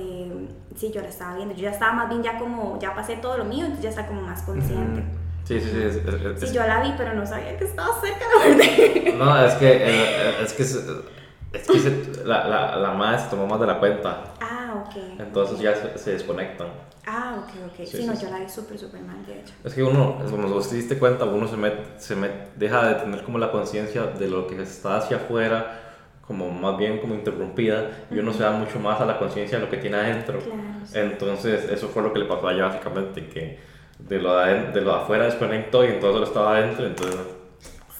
sí, 0.77 0.93
yo 0.95 1.01
la 1.03 1.09
estaba 1.09 1.35
viendo, 1.35 1.55
yo 1.55 1.63
ya 1.63 1.71
estaba 1.71 1.93
más 1.95 2.09
bien 2.09 2.23
ya 2.23 2.39
como, 2.39 2.79
ya 2.81 2.95
pasé 2.95 3.17
todo 3.17 3.39
lo 3.39 3.45
mío, 3.45 3.65
entonces 3.65 3.83
ya 3.83 3.91
está 3.91 4.07
como 4.07 4.23
más 4.23 4.43
consciente. 4.43 5.03
Sí, 5.45 5.61
sí, 5.61 5.69
sí. 5.73 5.83
es- 5.83 5.97
es- 5.97 6.43
es- 6.43 6.49
Sí, 6.49 6.55
yo 6.55 6.65
la 6.67 6.81
vi, 6.81 6.95
pero 6.97 7.13
no 7.13 7.27
sabía 7.27 7.57
que 7.59 7.65
estaba 7.65 7.89
cerca 8.01 8.19
de 8.21 8.35
la 8.39 8.55
muerte. 8.57 9.15
No, 9.19 9.45
es 9.45 9.55
que, 9.55 9.73
eh, 9.73 10.35
es 10.43 10.53
que, 10.55 10.65
se- 10.65 10.81
es 11.55 11.67
que 11.67 11.79
se- 11.79 12.25
la, 12.25 12.47
la, 12.49 12.77
la 12.77 12.91
madre 12.93 13.19
se 13.21 13.29
tomó 13.31 13.47
más 13.47 13.61
de 13.61 13.67
la 13.67 13.79
cuenta. 13.79 14.25
Ah, 14.41 14.85
ok. 14.87 15.21
Entonces 15.21 15.61
ya 15.61 15.75
se, 15.75 15.97
se 15.99 16.13
desconectan. 16.13 16.69
Ah, 17.07 17.37
ok, 17.39 17.51
ok. 17.67 17.87
Sí, 17.87 17.99
Sí, 17.99 18.07
no, 18.07 18.15
sí, 18.17 18.25
yo 18.25 18.31
la 18.31 18.39
vi 18.41 18.49
súper, 18.49 18.79
súper 18.79 19.01
mal, 19.03 19.25
de 19.27 19.41
hecho. 19.41 19.53
Es 19.63 19.75
que 19.75 19.83
uno, 19.83 20.19
como 20.31 20.49
vos 20.49 20.69
te 20.71 20.77
diste 20.77 20.99
cuenta, 20.99 21.25
uno 21.27 21.47
se, 21.47 21.57
met- 21.57 21.99
se 21.99 22.17
met- 22.17 22.49
deja 22.57 22.87
de 22.89 22.95
tener 22.97 23.23
como 23.23 23.39
la 23.39 23.51
conciencia 23.51 24.03
de 24.07 24.29
lo 24.29 24.47
que 24.47 24.61
está 24.63 24.97
hacia 24.97 25.19
afuera, 25.19 25.81
como 26.27 26.51
más 26.51 26.79
bien 26.79 27.01
como 27.01 27.15
interrumpida, 27.15 27.91
y 28.11 28.19
uno 28.19 28.33
se 28.33 28.43
da 28.43 28.51
mucho 28.53 28.81
más 28.81 29.01
a 29.01 29.05
la 29.05 29.19
conciencia 29.19 29.59
de 29.59 29.65
lo 29.65 29.71
que 29.71 29.77
tiene 29.77 29.99
adentro. 29.99 30.39
Claro. 30.39 30.61
Entonces, 30.95 31.71
eso 31.71 31.89
fue 31.89 32.03
lo 32.03 32.13
que 32.13 32.21
le 32.21 32.25
pasó 32.25 32.49
a 32.49 32.53
ella 32.55 32.67
básicamente, 32.67 33.29
que 33.29 33.59
de 33.99 34.19
lo 34.19 34.37
de, 34.39 34.73
de 34.73 34.81
lo 34.81 34.93
de 34.95 34.97
afuera 35.03 35.25
desconectó 35.27 35.85
y 35.85 35.89
entonces 35.89 36.21
lo 36.21 36.27
estaba 36.27 36.57
adentro, 36.57 36.87
entonces 36.87 37.21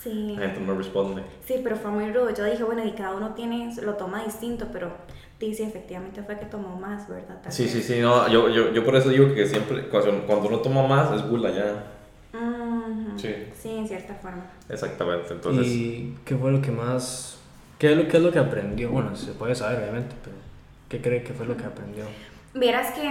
Sí. 0.05 0.37
la 0.39 0.47
gente 0.49 0.61
no 0.61 0.75
responde. 0.77 1.23
Sí, 1.47 1.61
pero 1.65 1.77
fue 1.77 1.91
muy 1.91 2.13
rudo. 2.13 2.31
Yo 2.35 2.45
dije, 2.45 2.63
bueno, 2.63 2.85
y 2.85 2.93
cada 2.93 3.15
uno 3.15 3.35
tiene, 3.35 3.75
lo 3.83 3.95
toma 3.95 4.23
distinto, 4.25 4.69
pero 4.71 4.93
dice, 5.41 5.65
efectivamente 5.65 6.23
fue 6.23 6.39
que 6.39 6.45
tomó 6.47 6.79
más, 6.79 7.09
¿verdad? 7.09 7.41
Tal 7.43 7.53
Sí, 7.53 7.65
vez. 7.65 7.73
sí, 7.73 7.83
sí, 7.83 8.01
no, 8.01 8.29
yo, 8.29 8.49
yo, 8.51 8.71
yo 8.73 8.85
por 8.85 8.95
eso 8.97 9.09
digo 9.09 9.35
que 9.35 9.47
siempre, 9.47 9.89
cuando, 9.89 10.49
uno 10.49 10.59
toma 10.59 10.87
más, 10.87 11.13
es 11.13 11.27
gula 11.29 11.51
ya. 11.51 11.85
Ujú. 12.39 13.19
Sí. 13.19 13.35
Sí, 13.61 13.71
en 13.71 13.89
cierta 13.89 14.15
forma. 14.15 14.45
Exactamente, 14.69 15.33
entonces... 15.33 15.67
¿Y 15.67 16.15
qué 16.25 16.37
fue 16.37 16.53
lo 16.53 16.61
que 16.61 16.71
más... 16.71 17.39
¿Qué 17.79 17.93
es 17.93 17.97
lo, 17.97 18.09
qué 18.09 18.17
es 18.19 18.23
lo 18.23 18.31
que 18.31 18.39
aprendió? 18.39 18.91
Bueno, 18.91 19.17
se 19.17 19.33
puede 19.33 19.55
saber, 19.55 19.81
obviamente, 19.81 20.15
pero 20.23 20.37
¿qué 20.89 21.01
cree 21.01 21.23
que 21.25 21.33
fue 21.33 21.47
lo 21.47 21.57
que 21.57 21.65
aprendió? 21.65 22.05
Vieras 22.55 22.93
que 22.95 23.11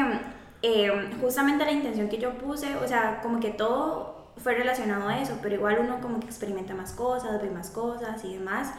eh, 0.61 0.91
justamente 1.19 1.65
la 1.65 1.71
intención 1.71 2.07
que 2.07 2.17
yo 2.17 2.31
puse, 2.37 2.75
o 2.77 2.87
sea, 2.87 3.19
como 3.21 3.39
que 3.39 3.49
todo 3.49 4.12
fue 4.37 4.53
relacionado 4.55 5.07
a 5.07 5.19
eso, 5.21 5.37
pero 5.41 5.55
igual 5.55 5.77
uno 5.79 6.01
como 6.01 6.19
que 6.19 6.27
experimenta 6.27 6.73
más 6.73 6.93
cosas, 6.93 7.41
ve 7.41 7.49
más 7.51 7.69
cosas 7.71 8.23
y 8.25 8.33
demás, 8.35 8.73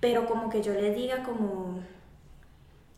pero 0.00 0.26
como 0.26 0.50
que 0.50 0.62
yo 0.62 0.72
les 0.74 0.94
diga 0.96 1.22
como 1.22 1.78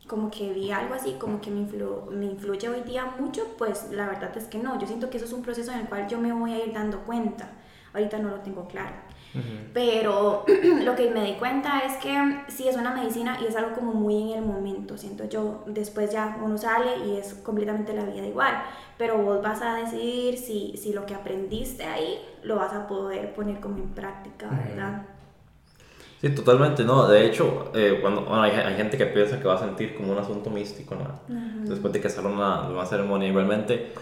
como 0.09 0.31
que 0.31 0.53
vi 0.53 0.71
algo 0.73 0.95
así, 0.95 1.15
como 1.15 1.41
que 1.41 1.51
me, 1.51 1.61
influ- 1.61 2.11
me 2.11 2.27
influye 2.27 2.69
hoy 2.69 2.81
día 2.83 3.07
mucho, 3.19 3.47
pues 3.57 3.91
la 3.93 4.07
verdad 4.07 4.37
es 4.37 4.45
que 4.45 4.59
no, 4.59 4.79
yo 4.79 4.87
siento 4.87 5.09
que 5.11 5.17
eso 5.17 5.27
es 5.27 5.33
un 5.33 5.43
proceso 5.43 5.73
en 5.73 5.81
el 5.81 5.89
cual 5.89 6.09
yo 6.09 6.19
me 6.19 6.33
voy 6.33 6.53
a 6.53 6.65
ir 6.65 6.73
dando 6.73 7.01
cuenta, 7.05 7.49
ahorita 7.95 8.19
no 8.19 8.29
lo 8.31 8.41
tengo 8.41 8.67
claro. 8.67 8.95
Pero 9.73 10.45
lo 10.85 10.95
que 10.95 11.11
me 11.11 11.25
di 11.25 11.33
cuenta 11.35 11.81
es 11.81 11.97
que 11.97 12.43
sí 12.49 12.69
es 12.69 12.77
una 12.77 12.95
medicina 12.95 13.39
y 13.41 13.47
es 13.47 13.57
algo 13.57 13.75
como 13.75 13.93
muy 13.95 14.33
en 14.33 14.39
el 14.39 14.45
momento, 14.45 14.99
siento 14.99 15.25
yo. 15.29 15.65
Después 15.67 16.13
ya 16.13 16.39
uno 16.43 16.59
sale 16.59 17.07
y 17.07 17.17
es 17.17 17.35
completamente 17.35 17.95
la 17.95 18.05
vida 18.05 18.27
igual. 18.27 18.63
Pero 18.99 19.19
vos 19.19 19.43
vas 19.43 19.63
a 19.63 19.77
decidir 19.77 20.37
si, 20.37 20.77
si 20.77 20.93
lo 20.93 21.07
que 21.07 21.15
aprendiste 21.15 21.85
ahí 21.85 22.19
lo 22.43 22.57
vas 22.57 22.73
a 22.75 22.87
poder 22.87 23.33
poner 23.35 23.61
como 23.61 23.79
en 23.79 23.89
práctica, 23.91 24.49
¿verdad? 24.51 25.07
Sí, 26.21 26.31
totalmente, 26.31 26.85
no. 26.85 27.09
De 27.09 27.27
hecho, 27.27 27.73
eh, 27.75 27.99
cuando, 28.01 28.23
bueno, 28.23 28.43
hay, 28.43 28.53
hay 28.53 28.77
gente 28.77 28.97
que 28.97 29.07
piensa 29.07 29.41
que 29.41 29.49
va 29.49 29.55
a 29.55 29.59
sentir 29.59 29.97
como 29.97 30.13
un 30.13 30.19
asunto 30.19 30.51
místico, 30.51 30.95
¿no? 30.95 31.35
Después 31.65 31.93
de 31.93 32.01
que 32.01 32.09
sale 32.09 32.29
una, 32.29 32.69
una 32.69 32.87
ceremonia. 32.87 33.29
Igualmente, 33.29 33.93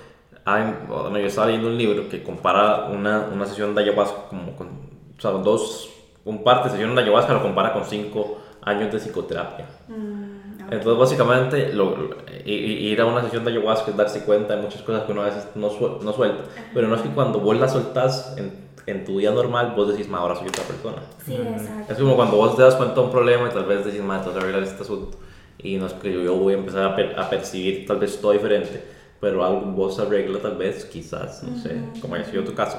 hay, 0.44 0.64
bueno, 0.86 1.18
yo 1.18 1.26
estaba 1.26 1.46
leyendo 1.46 1.68
un 1.68 1.78
libro 1.78 2.08
que 2.08 2.22
compara 2.22 2.86
una, 2.86 3.20
una 3.32 3.46
sesión 3.46 3.74
de 3.74 3.82
ayahuasca 3.82 4.28
como 4.28 4.54
con, 4.54 4.89
o 5.20 5.22
sea, 5.22 5.30
dos, 5.32 5.90
un 6.24 6.42
par 6.42 6.64
de 6.64 6.70
sesiones 6.70 6.96
de 6.96 7.02
ayahuasca 7.02 7.34
lo 7.34 7.42
compara 7.42 7.74
con 7.74 7.84
cinco 7.84 8.38
años 8.62 8.90
de 8.90 8.98
psicoterapia. 8.98 9.66
Mm, 9.88 10.62
ok. 10.66 10.72
Entonces, 10.72 10.98
básicamente, 10.98 11.72
lo, 11.74 11.94
lo- 11.96 12.16
ir 12.46 13.00
a 13.00 13.04
una 13.06 13.22
sesión 13.22 13.44
de 13.44 13.50
ayahuasca 13.50 13.90
es 13.90 13.96
darse 13.96 14.24
cuenta 14.24 14.56
de 14.56 14.62
muchas 14.62 14.80
cosas 14.82 15.04
que 15.04 15.12
uno 15.12 15.22
a 15.22 15.26
veces 15.26 15.46
no, 15.54 15.70
suel- 15.70 16.00
no 16.00 16.12
suelta. 16.14 16.44
Pero 16.72 16.88
no 16.88 16.94
es 16.94 17.02
que 17.02 17.10
cuando 17.10 17.38
vos 17.40 17.58
las 17.58 17.72
soltás 17.72 18.34
en, 18.38 18.52
en 18.86 19.04
tu 19.04 19.18
día 19.18 19.30
normal, 19.30 19.74
vos 19.76 19.88
decís, 19.88 20.08
ma, 20.08 20.18
ahora 20.18 20.36
soy 20.36 20.48
otra 20.48 20.64
persona. 20.64 21.02
Sí, 21.26 21.34
exacto. 21.36 21.92
Es 21.92 21.98
como 21.98 22.16
cuando 22.16 22.36
vos 22.36 22.56
te 22.56 22.62
das 22.62 22.76
cuenta 22.76 22.94
de 22.94 23.00
un 23.02 23.10
problema 23.10 23.48
y 23.48 23.52
tal 23.52 23.64
vez 23.66 23.84
decís, 23.84 24.00
ma, 24.02 24.20
tengo 24.22 24.32
que 24.34 24.40
arreglar 24.40 24.62
este 24.62 24.82
asunto. 24.82 25.18
Y 25.58 25.76
no 25.76 25.86
es 25.86 25.92
que 25.94 26.10
yo 26.24 26.34
voy 26.36 26.54
a 26.54 26.56
empezar 26.56 26.84
a, 26.84 26.96
per- 26.96 27.18
a 27.20 27.28
percibir 27.28 27.86
tal 27.86 27.98
vez 27.98 28.18
todo 28.20 28.32
diferente, 28.32 28.82
pero 29.20 29.44
algo 29.44 29.60
vos 29.72 29.98
arregla 29.98 30.38
tal 30.38 30.56
vez, 30.56 30.86
quizás, 30.86 31.42
no 31.42 31.54
sé, 31.54 31.90
como 32.00 32.14
haya 32.14 32.24
sido 32.24 32.44
tu 32.44 32.54
caso. 32.54 32.78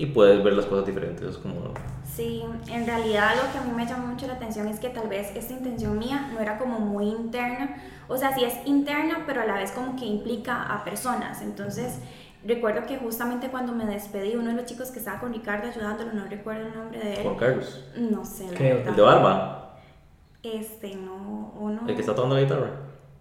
Y 0.00 0.06
puedes 0.06 0.42
ver 0.42 0.54
las 0.54 0.64
cosas 0.64 0.86
diferentes. 0.86 1.28
Es 1.28 1.36
como, 1.36 1.74
Sí, 2.04 2.42
en 2.68 2.86
realidad 2.86 3.32
lo 3.36 3.52
que 3.52 3.58
a 3.58 3.62
mí 3.62 3.72
me 3.76 3.86
llamó 3.86 4.06
mucho 4.08 4.26
la 4.26 4.32
atención 4.32 4.66
es 4.66 4.80
que 4.80 4.88
tal 4.88 5.08
vez 5.08 5.30
esta 5.36 5.52
intención 5.52 5.98
mía 5.98 6.30
no 6.32 6.40
era 6.40 6.56
como 6.58 6.80
muy 6.80 7.06
interna, 7.08 7.76
o 8.08 8.16
sea, 8.16 8.34
sí 8.34 8.42
es 8.42 8.54
interna, 8.66 9.24
pero 9.26 9.42
a 9.42 9.44
la 9.44 9.54
vez 9.54 9.72
como 9.72 9.96
que 9.96 10.06
implica 10.06 10.62
a 10.74 10.84
personas. 10.84 11.42
Entonces, 11.42 11.98
recuerdo 12.44 12.86
que 12.86 12.96
justamente 12.96 13.48
cuando 13.48 13.72
me 13.74 13.84
despedí, 13.84 14.34
uno 14.36 14.48
de 14.50 14.54
los 14.54 14.64
chicos 14.64 14.90
que 14.90 14.98
estaba 15.00 15.20
con 15.20 15.32
Ricardo 15.34 15.68
ayudándolo, 15.68 16.12
no 16.14 16.24
recuerdo 16.26 16.66
el 16.68 16.74
nombre 16.74 16.98
de 16.98 17.16
Juan 17.16 17.34
él. 17.34 17.38
Carlos. 17.38 17.84
No 17.96 18.24
sé. 18.24 18.46
El 18.48 18.96
de 18.96 19.02
barba, 19.02 19.76
Este, 20.42 20.96
no, 20.96 21.52
o 21.60 21.68
no. 21.70 21.86
el 21.86 21.94
que 21.94 22.00
está 22.00 22.14
tocando 22.14 22.36
la 22.36 22.40
guitarra. 22.42 22.70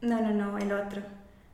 No, 0.01 0.21
no, 0.21 0.31
no, 0.31 0.57
el 0.57 0.71
otro. 0.71 1.01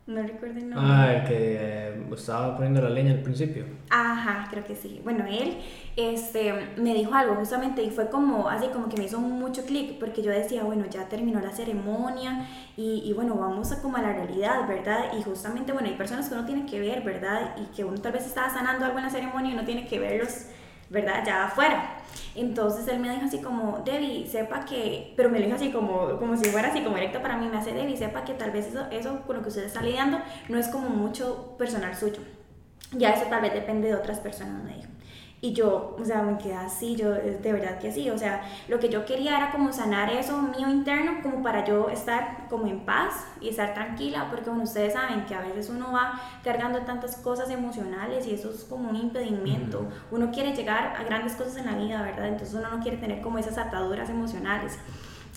No 0.07 0.21
recuerdo 0.21 0.59
el 0.59 0.69
nombre. 0.69 0.87
Ah, 0.87 1.13
el 1.15 1.23
que 1.27 1.57
eh, 1.59 2.05
estaba 2.15 2.55
poniendo 2.55 2.79
la 2.79 2.91
leña 2.91 3.11
al 3.13 3.23
principio. 3.23 3.65
Ajá, 3.89 4.47
creo 4.51 4.63
que 4.63 4.75
sí. 4.75 5.01
Bueno, 5.03 5.25
él 5.27 5.57
este, 5.95 6.53
me 6.77 6.93
dijo 6.93 7.15
algo 7.15 7.33
justamente 7.33 7.81
y 7.81 7.89
fue 7.89 8.09
como, 8.09 8.47
así 8.47 8.67
como 8.67 8.87
que 8.87 8.97
me 8.97 9.05
hizo 9.05 9.19
mucho 9.19 9.65
clic 9.65 9.97
porque 9.97 10.21
yo 10.21 10.29
decía, 10.29 10.63
bueno, 10.63 10.85
ya 10.85 11.09
terminó 11.09 11.39
la 11.39 11.49
ceremonia 11.51 12.47
y, 12.77 13.01
y 13.03 13.13
bueno, 13.13 13.33
vamos 13.33 13.71
a 13.71 13.81
como 13.81 13.97
a 13.97 14.01
la 14.03 14.13
realidad, 14.13 14.67
¿verdad? 14.67 15.05
Y 15.17 15.23
justamente, 15.23 15.71
bueno, 15.71 15.87
hay 15.87 15.95
personas 15.95 16.29
que 16.29 16.35
uno 16.35 16.45
tiene 16.45 16.67
que 16.67 16.79
ver, 16.79 17.01
¿verdad? 17.01 17.55
Y 17.57 17.75
que 17.75 17.83
uno 17.83 17.99
tal 17.99 18.11
vez 18.11 18.27
estaba 18.27 18.53
sanando 18.53 18.85
algo 18.85 18.99
en 18.99 19.05
la 19.05 19.09
ceremonia 19.09 19.51
y 19.51 19.53
uno 19.55 19.65
tiene 19.65 19.87
que 19.87 19.97
verlos, 19.97 20.45
¿verdad? 20.89 21.23
Ya 21.25 21.45
afuera. 21.45 21.97
Entonces 22.35 22.87
él 22.87 22.99
me 22.99 23.09
dijo 23.09 23.25
así 23.25 23.39
como, 23.41 23.79
Debbie, 23.79 24.27
sepa 24.27 24.65
que, 24.65 25.13
pero 25.15 25.29
me 25.29 25.39
lo 25.39 25.45
dijo 25.45 25.55
así 25.55 25.71
como, 25.71 26.17
como 26.17 26.35
si 26.37 26.49
fuera 26.49 26.69
así 26.69 26.81
como 26.81 26.95
directo 26.95 27.21
para 27.21 27.37
mí, 27.37 27.47
me 27.47 27.57
hace 27.57 27.73
Debbie, 27.73 27.97
sepa 27.97 28.23
que 28.23 28.33
tal 28.33 28.51
vez 28.51 28.67
eso, 28.67 28.85
eso 28.91 29.21
con 29.25 29.37
lo 29.37 29.41
que 29.41 29.49
usted 29.49 29.63
está 29.63 29.81
lidiando 29.81 30.19
no 30.49 30.57
es 30.57 30.67
como 30.67 30.89
mucho 30.89 31.55
personal 31.57 31.95
suyo. 31.95 32.21
Ya 32.91 33.11
eso 33.11 33.25
tal 33.29 33.41
vez 33.41 33.53
depende 33.53 33.87
de 33.87 33.95
otras 33.95 34.19
personas, 34.19 34.63
me 34.63 34.75
dijo. 34.75 34.89
Y 35.45 35.53
yo, 35.53 35.95
o 36.01 36.03
sea, 36.03 36.23
me 36.23 36.39
quedé 36.39 36.55
así, 36.55 36.95
yo 36.95 37.13
eh, 37.13 37.37
de 37.39 37.53
verdad 37.53 37.77
que 37.77 37.91
sí, 37.91 38.09
o 38.09 38.17
sea, 38.17 38.41
lo 38.67 38.79
que 38.79 38.89
yo 38.89 39.05
quería 39.05 39.37
era 39.37 39.51
como 39.51 39.71
sanar 39.71 40.11
eso 40.11 40.41
mío 40.41 40.67
interno, 40.67 41.21
como 41.21 41.43
para 41.43 41.63
yo 41.63 41.87
estar 41.87 42.47
como 42.49 42.65
en 42.65 42.79
paz 42.79 43.27
y 43.39 43.49
estar 43.49 43.75
tranquila, 43.75 44.25
porque 44.31 44.49
bueno, 44.49 44.63
ustedes 44.63 44.93
saben 44.93 45.23
que 45.27 45.35
a 45.35 45.41
veces 45.41 45.69
uno 45.69 45.91
va 45.91 46.19
cargando 46.43 46.79
tantas 46.79 47.17
cosas 47.17 47.51
emocionales 47.51 48.25
y 48.25 48.33
eso 48.33 48.49
es 48.49 48.63
como 48.63 48.89
un 48.89 48.95
impedimento. 48.95 49.85
Uno 50.09 50.31
quiere 50.31 50.55
llegar 50.55 50.95
a 50.97 51.03
grandes 51.03 51.35
cosas 51.35 51.57
en 51.57 51.67
la 51.67 51.75
vida, 51.75 52.01
¿verdad? 52.01 52.29
Entonces 52.29 52.55
uno 52.55 52.71
no 52.71 52.81
quiere 52.81 52.97
tener 52.97 53.21
como 53.21 53.37
esas 53.37 53.59
ataduras 53.59 54.09
emocionales. 54.09 54.79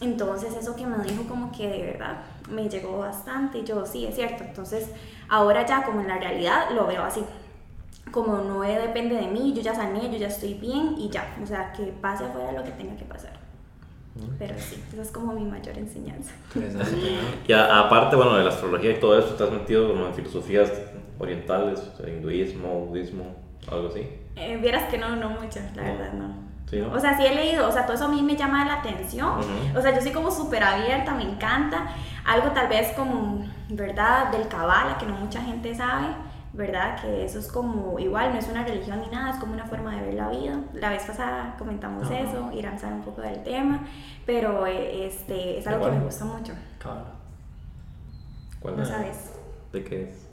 Entonces 0.01 0.55
eso 0.59 0.75
que 0.75 0.87
me 0.87 1.05
dijo 1.05 1.25
como 1.25 1.53
que 1.53 1.69
de 1.69 1.83
verdad 1.83 2.23
me 2.49 2.67
llegó 2.67 2.97
bastante 2.97 3.59
y 3.59 3.65
yo 3.65 3.85
sí, 3.85 4.07
es 4.07 4.15
cierto. 4.15 4.43
Entonces 4.43 4.89
ahora 5.29 5.67
ya 5.67 5.83
como 5.83 6.01
en 6.01 6.09
la 6.09 6.17
realidad 6.17 6.71
lo 6.71 6.87
veo 6.87 7.03
así. 7.03 7.23
Como 8.13 8.39
no 8.39 8.61
depende 8.61 9.15
de 9.17 9.27
mí, 9.29 9.53
yo 9.55 9.63
ya 9.63 9.75
sané, 9.75 10.11
yo 10.11 10.17
ya 10.19 10.29
estoy 10.29 10.55
bien 10.55 10.95
y 10.99 11.09
ya, 11.11 11.37
o 11.43 11.47
sea, 11.47 11.73
que 11.73 11.85
pase 12.01 12.25
afuera 12.25 12.53
lo 12.53 12.65
que 12.65 12.71
tenga 12.73 12.97
que 12.97 13.05
pasar. 13.05 13.33
Pero 14.39 14.55
sí, 14.59 14.83
esa 14.93 15.03
es 15.03 15.13
como 15.13 15.33
mi 15.33 15.45
mayor 15.45 15.79
enseñanza. 15.79 16.33
Y 17.47 17.53
a- 17.53 17.81
aparte, 17.81 18.17
bueno, 18.17 18.37
de 18.37 18.43
la 18.45 18.51
astrología 18.51 18.91
y 18.91 19.01
todo 19.01 19.19
eso, 19.19 19.35
¿te 19.35 19.45
has 19.45 19.51
metido 19.51 19.89
como 19.89 20.07
en 20.07 20.15
filosofías 20.15 20.73
orientales, 21.19 21.79
o 21.81 21.97
sea, 21.97 22.09
hinduismo, 22.13 22.87
budismo, 22.87 23.25
algo 23.71 23.89
así? 23.89 24.09
Eh, 24.37 24.59
vieras 24.61 24.85
que 24.91 24.99
no, 24.99 25.15
no 25.17 25.31
mucho, 25.31 25.61
la 25.77 25.83
No. 25.85 25.93
verdad, 25.99 26.13
no. 26.15 26.49
Sí, 26.69 26.77
¿no? 26.81 26.93
O 26.93 26.99
sea, 27.01 27.17
sí 27.17 27.25
he 27.25 27.35
leído, 27.35 27.67
o 27.69 27.73
sea, 27.73 27.87
todo 27.87 27.95
eso 27.95 28.05
a 28.07 28.09
mí 28.09 28.21
me 28.23 28.37
llama 28.37 28.65
la 28.65 28.75
atención. 28.75 29.39
Ujú. 29.39 29.79
O 29.79 29.81
sea, 29.81 29.95
yo 29.95 30.03
soy 30.03 30.13
como 30.13 30.31
súper 30.31 30.63
abierta, 30.63 31.15
me 31.15 31.23
encanta. 31.23 31.89
Algo 32.27 32.51
tal 32.51 32.69
vez 32.69 32.93
como, 32.93 33.43
¿verdad? 33.71 34.31
Del 34.33 34.49
cabala, 34.49 34.99
que 34.99 35.07
no 35.07 35.15
mucha 35.15 35.41
gente 35.41 35.75
sabe, 35.75 36.09
¿verdad? 36.59 37.01
Que 37.01 37.25
eso 37.25 37.39
es 37.39 37.47
como, 37.51 37.99
igual, 37.99 38.33
no 38.35 38.39
es 38.39 38.49
una 38.49 38.65
religión 38.65 39.01
ni 39.01 39.07
nada, 39.09 39.31
es 39.31 39.37
como 39.37 39.55
una 39.55 39.65
forma 39.65 39.95
de 39.97 40.03
ver 40.07 40.15
la 40.15 40.29
vida. 40.29 40.61
La 40.75 40.91
vez 40.91 41.05
pasada 41.05 41.55
comentamos 41.59 42.05
Ajá. 42.05 42.19
eso, 42.19 42.51
Irán 42.53 42.79
sabe 42.79 42.95
un 42.97 43.03
poco 43.03 43.23
del 43.23 43.43
tema, 43.45 43.87
pero 44.27 44.67
eh, 44.67 45.07
este, 45.07 45.59
es 45.59 45.67
algo 45.69 45.87
que 45.87 45.93
me 45.93 46.05
gusta 46.05 46.25
mucho. 46.27 46.53
Cabal. 46.79 47.05
¿Cuál 48.61 48.77
¿No 48.77 48.83
es? 48.83 48.89
sabes 48.89 49.31
¿De 49.73 49.85
qué 49.85 50.03
es? 50.11 50.27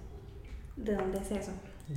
de 0.78 0.95
dónde 0.95 1.19
es 1.19 1.32
eso? 1.32 1.51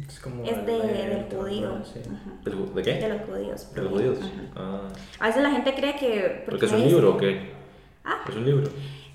Es 0.07 0.21
como 0.21 0.45
Es 0.45 0.65
de, 0.67 0.77
el- 0.77 0.87
del 0.87 1.13
el- 1.13 1.35
judío. 1.37 1.83
sí. 1.85 2.01
Ujú. 2.01 2.45
¿Del 2.45 2.59
ju- 2.59 2.75
¿De 2.75 2.83
qué? 2.83 2.95
De 2.95 3.09
los 3.09 3.23
judíos. 3.23 3.75
¿De 3.75 3.83
los 3.83 3.93
judíos? 3.93 4.19
Ah. 4.55 4.83
A 5.21 5.27
veces 5.29 5.43
la 5.43 5.51
gente 5.51 5.75
cree 5.75 5.97
que... 5.97 6.43
¿Porque 6.45 6.67
es 6.67 6.73
me 6.73 6.79
un 6.79 6.85
libro 6.85 7.15
o 7.15 7.17
qué? 7.17 7.53
Ah. 8.05 8.19
Es 8.29 8.37
un 8.37 8.45
libro. 8.45 8.69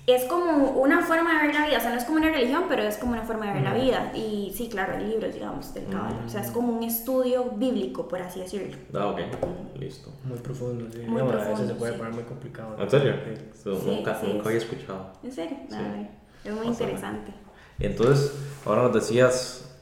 Es 0.06 0.24
como 0.24 0.72
una 0.72 1.00
forma 1.00 1.32
de 1.40 1.46
ver 1.46 1.54
la 1.54 1.66
vida, 1.66 1.78
o 1.78 1.80
sea, 1.80 1.90
no 1.90 1.96
es 1.96 2.04
como 2.04 2.18
una 2.18 2.30
religión, 2.30 2.64
pero 2.68 2.82
es 2.82 2.98
como 2.98 3.12
una 3.12 3.22
forma 3.22 3.46
de 3.46 3.52
ver 3.54 3.62
la 3.62 3.72
vida. 3.72 4.12
Y 4.14 4.52
sí, 4.54 4.68
claro, 4.68 4.94
hay 4.98 5.06
libros, 5.06 5.32
digamos, 5.32 5.72
del 5.72 5.86
Kabbalah. 5.86 6.22
O 6.26 6.28
sea, 6.28 6.42
es 6.42 6.50
como 6.50 6.76
un 6.76 6.82
estudio 6.82 7.44
bíblico, 7.56 8.06
por 8.06 8.20
así 8.20 8.40
decirlo. 8.40 8.76
Ah, 8.92 9.06
ok. 9.06 9.20
Listo. 9.78 10.12
Muy 10.24 10.38
profundo, 10.38 10.86
sí. 10.92 10.98
Muy 11.06 11.22
No, 11.22 11.30
a 11.30 11.32
veces 11.32 11.46
profundo, 11.48 11.72
se 11.72 11.78
puede 11.78 11.92
sí. 11.92 11.98
poner 11.98 12.12
muy 12.14 12.24
complicado. 12.24 12.76
¿En 12.78 12.90
serio? 12.90 13.14
Sí. 13.24 13.44
Eso 13.54 13.80
Sí, 13.80 13.86
nunca 13.86 14.14
sí, 14.20 14.26
nunca 14.26 14.40
es. 14.40 14.46
había 14.46 14.58
escuchado. 14.58 15.12
¿En 15.22 15.32
serio? 15.32 15.56
Es 16.44 16.52
muy 16.52 16.66
interesante. 16.66 17.32
Entonces, 17.78 18.32
ahora 18.66 18.82
nos 18.82 18.92
decías, 18.94 19.74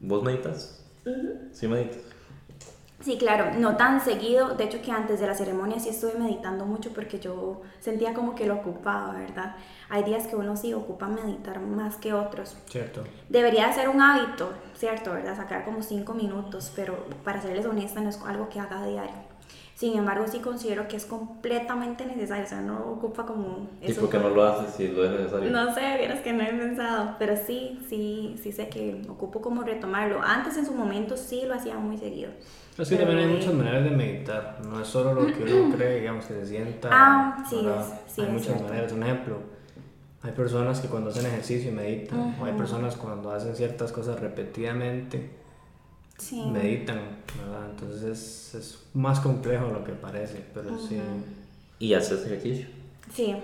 ¿vos 0.00 0.22
meditas? 0.22 0.82
Sí 1.52 1.68
meditas. 1.68 1.98
Sí, 3.00 3.18
claro, 3.18 3.50
no 3.58 3.76
tan 3.76 4.00
seguido. 4.00 4.54
De 4.54 4.64
hecho, 4.64 4.80
que 4.80 4.90
antes 4.90 5.20
de 5.20 5.26
la 5.26 5.34
ceremonia 5.34 5.78
sí 5.78 5.90
estuve 5.90 6.14
meditando 6.14 6.64
mucho 6.64 6.92
porque 6.92 7.18
yo 7.18 7.60
sentía 7.80 8.14
como 8.14 8.34
que 8.34 8.46
lo 8.46 8.54
ocupaba, 8.54 9.12
¿verdad? 9.12 9.56
Hay 9.90 10.04
días 10.04 10.26
que 10.26 10.36
uno 10.36 10.56
sí 10.56 10.72
ocupa 10.72 11.08
meditar 11.08 11.60
más 11.60 11.96
que 11.96 12.12
otros. 12.14 12.56
Cierto. 12.66 13.04
Debería 13.28 13.70
ser 13.72 13.88
un 13.88 14.00
hábito, 14.00 14.52
¿cierto? 14.74 15.12
¿Verdad? 15.12 15.36
Sacar 15.36 15.64
como 15.64 15.82
cinco 15.82 16.14
minutos, 16.14 16.72
pero 16.74 17.04
para 17.24 17.42
serles 17.42 17.66
honesta 17.66 18.00
no 18.00 18.08
es 18.08 18.20
algo 18.22 18.48
que 18.48 18.60
haga 18.60 18.80
a 18.82 18.86
diario. 18.86 19.33
Sin 19.76 19.98
embargo, 19.98 20.26
sí 20.28 20.38
considero 20.38 20.86
que 20.86 20.96
es 20.96 21.04
completamente 21.04 22.06
necesario, 22.06 22.44
o 22.44 22.48
sea, 22.48 22.60
no 22.60 22.78
ocupa 22.92 23.26
como... 23.26 23.68
¿Y 23.82 23.92
por 23.92 24.08
qué 24.08 24.18
no 24.18 24.28
lo 24.30 24.44
haces 24.44 24.72
si 24.74 24.86
lo 24.88 25.04
es 25.04 25.10
necesario? 25.10 25.50
No 25.50 25.74
sé, 25.74 25.80
vieras 25.98 26.20
que 26.20 26.32
no 26.32 26.44
he 26.44 26.52
pensado, 26.52 27.16
pero 27.18 27.34
sí, 27.36 27.80
sí, 27.88 28.36
sí 28.40 28.52
sé 28.52 28.68
que 28.68 29.02
ocupo 29.08 29.40
como 29.40 29.64
retomarlo. 29.64 30.22
Antes 30.22 30.56
en 30.58 30.64
su 30.66 30.72
momento 30.74 31.16
sí 31.16 31.42
lo 31.46 31.54
hacía 31.54 31.76
muy 31.76 31.98
seguido. 31.98 32.30
Es 32.78 32.88
que 32.88 32.96
también 32.96 33.18
hay 33.18 33.26
muchas 33.26 33.52
maneras 33.52 33.82
de 33.82 33.90
meditar, 33.90 34.58
no 34.64 34.80
es 34.80 34.86
solo 34.86 35.12
lo 35.12 35.26
que 35.26 35.42
uno 35.42 35.70
cree, 35.76 35.98
digamos, 36.00 36.24
que 36.26 36.34
se 36.34 36.46
sienta. 36.46 36.88
Ah, 36.92 37.44
sí, 37.48 37.56
es- 37.66 38.12
sí, 38.14 38.20
hay 38.22 38.26
es 38.28 38.32
muchas 38.32 38.46
cierto. 38.46 38.64
maneras. 38.64 38.92
Un 38.92 39.02
ejemplo, 39.02 39.38
hay 40.22 40.32
personas 40.32 40.80
que 40.80 40.88
cuando 40.88 41.10
hacen 41.10 41.26
ejercicio 41.26 41.72
meditan, 41.72 42.36
o 42.40 42.44
hay 42.44 42.52
personas 42.52 42.96
cuando 42.96 43.32
hacen 43.32 43.56
ciertas 43.56 43.90
cosas 43.90 44.20
repetidamente 44.20 45.30
Sí. 46.18 46.42
meditan, 46.46 47.00
¿verdad? 47.38 47.70
Entonces 47.70 48.02
es, 48.04 48.54
es 48.54 48.86
más 48.94 49.20
complejo 49.20 49.66
de 49.66 49.72
lo 49.72 49.84
que 49.84 49.92
parece, 49.92 50.44
pero 50.54 50.78
sí. 50.78 51.00
¿Y 51.78 51.94
haces 51.94 52.24
ejercicio? 52.24 52.66
Sí, 53.12 53.34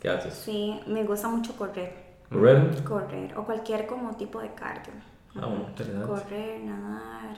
¿Qué 0.00 0.08
haces? 0.08 0.34
sí, 0.34 0.80
me 0.86 1.04
gusta 1.04 1.28
mucho 1.28 1.54
correr. 1.56 2.04
¿Correr? 2.30 2.82
Correr, 2.84 3.38
o 3.38 3.44
cualquier 3.44 3.86
como 3.86 4.16
tipo 4.16 4.40
de 4.40 4.52
cardio. 4.54 4.92
Ah, 5.36 5.46
bueno. 5.46 5.66
Interesante. 5.68 6.06
Correr, 6.06 6.60
nadar. 6.64 7.36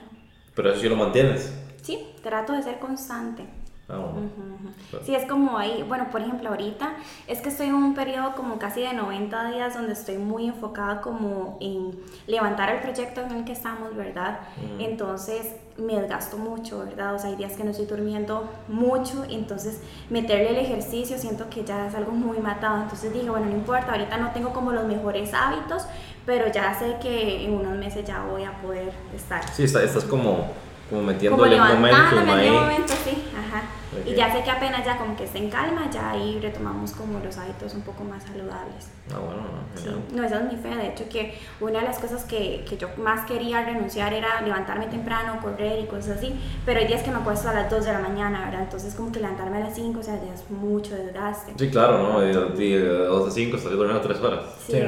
Pero 0.55 0.71
eso 0.71 0.81
sí 0.81 0.89
lo 0.89 0.95
mantienes. 0.95 1.53
Sí, 1.81 2.07
trato 2.23 2.53
de 2.53 2.63
ser 2.63 2.79
constante. 2.79 3.45
Ah, 3.89 3.95
bueno. 3.97 4.17
Ujú. 4.27 4.69
Claro. 4.89 5.05
Sí, 5.05 5.15
es 5.15 5.25
como 5.25 5.57
ahí, 5.57 5.83
bueno, 5.87 6.07
por 6.11 6.21
ejemplo, 6.21 6.49
ahorita 6.49 6.93
es 7.27 7.39
que 7.41 7.49
estoy 7.49 7.67
en 7.67 7.75
un 7.75 7.93
periodo 7.95 8.35
como 8.35 8.59
casi 8.59 8.81
de 8.81 8.93
90 8.93 9.49
días 9.51 9.73
donde 9.75 9.93
estoy 9.93 10.17
muy 10.17 10.47
enfocada 10.47 10.99
como 11.01 11.57
en 11.61 11.97
levantar 12.27 12.69
el 12.69 12.81
proyecto 12.81 13.21
en 13.21 13.31
el 13.31 13.45
que 13.45 13.53
estamos, 13.53 13.95
¿verdad? 13.95 14.39
Mm. 14.57 14.81
Entonces 14.81 15.55
me 15.77 15.95
desgasto 15.99 16.37
mucho, 16.37 16.79
¿verdad? 16.79 17.15
O 17.15 17.19
sea, 17.19 17.29
hay 17.29 17.35
días 17.37 17.53
que 17.53 17.63
no 17.63 17.71
estoy 17.71 17.85
durmiendo 17.85 18.49
mucho, 18.67 19.23
entonces 19.29 19.79
meterle 20.09 20.49
el 20.49 20.57
ejercicio 20.57 21.17
siento 21.17 21.49
que 21.49 21.63
ya 21.63 21.87
es 21.87 21.95
algo 21.95 22.11
muy 22.11 22.39
matado. 22.39 22.81
Entonces 22.81 23.13
dije, 23.13 23.29
bueno, 23.29 23.45
no 23.45 23.53
importa, 23.53 23.91
ahorita 23.93 24.17
no 24.17 24.31
tengo 24.31 24.51
como 24.51 24.71
los 24.73 24.85
mejores 24.85 25.33
hábitos, 25.33 25.85
pero 26.25 26.51
ya 26.51 26.73
sé 26.77 26.97
que 27.01 27.45
en 27.45 27.53
unos 27.53 27.77
meses 27.77 28.03
ya 28.05 28.21
voy 28.23 28.43
a 28.43 28.51
poder 28.61 28.91
estar 29.15 29.47
Sí, 29.53 29.63
está- 29.63 29.81
estás 29.83 30.03
como, 30.03 30.47
como 30.89 31.01
como 31.01 31.11
metiéndole 31.13 31.55
un 31.59 31.63
levantándome 31.63 32.21
momentum 32.21 32.29
en 32.29 32.39
ahí. 32.39 32.49
momento, 32.51 32.93
sí, 33.03 33.23
ajá. 33.37 33.63
Ok. 33.99 34.07
Y 34.07 34.15
ya 34.15 34.31
sé 34.31 34.43
que 34.43 34.51
apenas 34.51 34.85
ya 34.85 34.97
como 34.97 35.15
que 35.15 35.23
esté 35.23 35.37
en 35.39 35.49
calma, 35.49 35.89
ya 35.89 36.11
ahí 36.11 36.39
retomamos 36.41 36.91
como 36.91 37.19
los 37.19 37.37
hábitos 37.37 37.73
un 37.73 37.81
poco 37.81 38.03
más 38.03 38.23
saludables. 38.23 38.89
Ah, 39.13 39.19
bueno, 39.19 39.41
no, 39.41 39.57
Sí. 39.81 39.89
No, 40.13 40.23
esa 40.23 40.39
es 40.39 40.51
mi 40.51 40.57
fe, 40.59 40.75
de 40.75 40.87
hecho 40.87 41.07
que 41.07 41.37
una 41.59 41.79
de 41.79 41.85
las 41.85 41.99
cosas 41.99 42.23
que, 42.25 42.65
que 42.67 42.77
yo 42.77 42.89
más 42.97 43.25
quería 43.25 43.63
renunciar 43.63 44.13
era 44.13 44.41
levantarme 44.41 44.87
temprano, 44.87 45.39
correr 45.41 45.79
y 45.79 45.85
cosas 45.85 46.17
así, 46.17 46.33
pero 46.65 46.79
hay 46.79 46.87
días 46.87 47.03
que 47.03 47.11
me 47.11 47.17
acuesto 47.17 47.47
a 47.49 47.53
las 47.53 47.69
2 47.69 47.85
de 47.85 47.93
la 47.93 47.99
mañana, 47.99 48.45
¿verdad? 48.45 48.63
Entonces 48.63 48.95
como 48.95 49.11
que 49.11 49.19
levantarme 49.19 49.57
a 49.57 49.61
las 49.61 49.75
5, 49.75 49.99
o 49.99 50.03
sea, 50.03 50.15
ya 50.15 50.33
es 50.33 50.49
mucho 50.49 50.95
desgaste. 50.95 51.53
Sí, 51.57 51.69
claro, 51.69 51.99
¿no? 51.99 52.19
De, 52.19 52.33
de, 52.33 52.79
de 52.81 53.05
2 53.05 53.27
a 53.27 53.31
5 53.31 53.57
estás 53.57 53.71
durmiendo 53.71 54.01
3 54.01 54.19
horas. 54.19 54.41
Sí, 54.65 54.73
Sí, 54.73 54.79
no. 54.79 54.87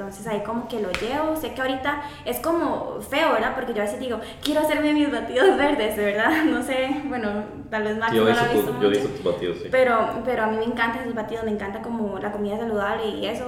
Entonces 0.00 0.26
ahí 0.26 0.40
como 0.42 0.66
que 0.66 0.80
lo 0.80 0.90
llevo. 0.92 1.36
Sé 1.36 1.52
que 1.52 1.60
ahorita 1.60 2.02
es 2.24 2.38
como 2.40 3.00
feo, 3.02 3.32
¿verdad? 3.34 3.54
Porque 3.54 3.74
yo 3.74 3.82
a 3.82 3.84
veces 3.84 4.00
digo, 4.00 4.18
quiero 4.42 4.60
hacerme 4.62 4.94
mis 4.94 5.10
batidos 5.12 5.56
verdes, 5.58 5.96
¿verdad? 5.96 6.44
No 6.50 6.62
sé, 6.62 7.02
bueno, 7.04 7.44
tal 7.70 7.82
vez 7.84 7.98
Max 7.98 8.14
Yo 8.14 8.24
no 8.24 8.30
he 8.30 8.34
lo 8.34 8.40
ha 8.40 8.44
visto, 8.48 8.80
yo 8.80 8.88
he 8.90 8.98
mucho. 8.98 9.08
tus 9.08 9.24
batidos, 9.24 9.58
sí. 9.58 9.68
Pero, 9.70 10.22
pero 10.24 10.44
a 10.44 10.46
mí 10.46 10.56
me 10.56 10.64
encantan 10.64 11.02
esos 11.02 11.14
batidos, 11.14 11.44
me 11.44 11.50
encanta 11.50 11.82
como 11.82 12.18
la 12.18 12.32
comida 12.32 12.56
saludable 12.56 13.06
y 13.08 13.26
eso. 13.26 13.44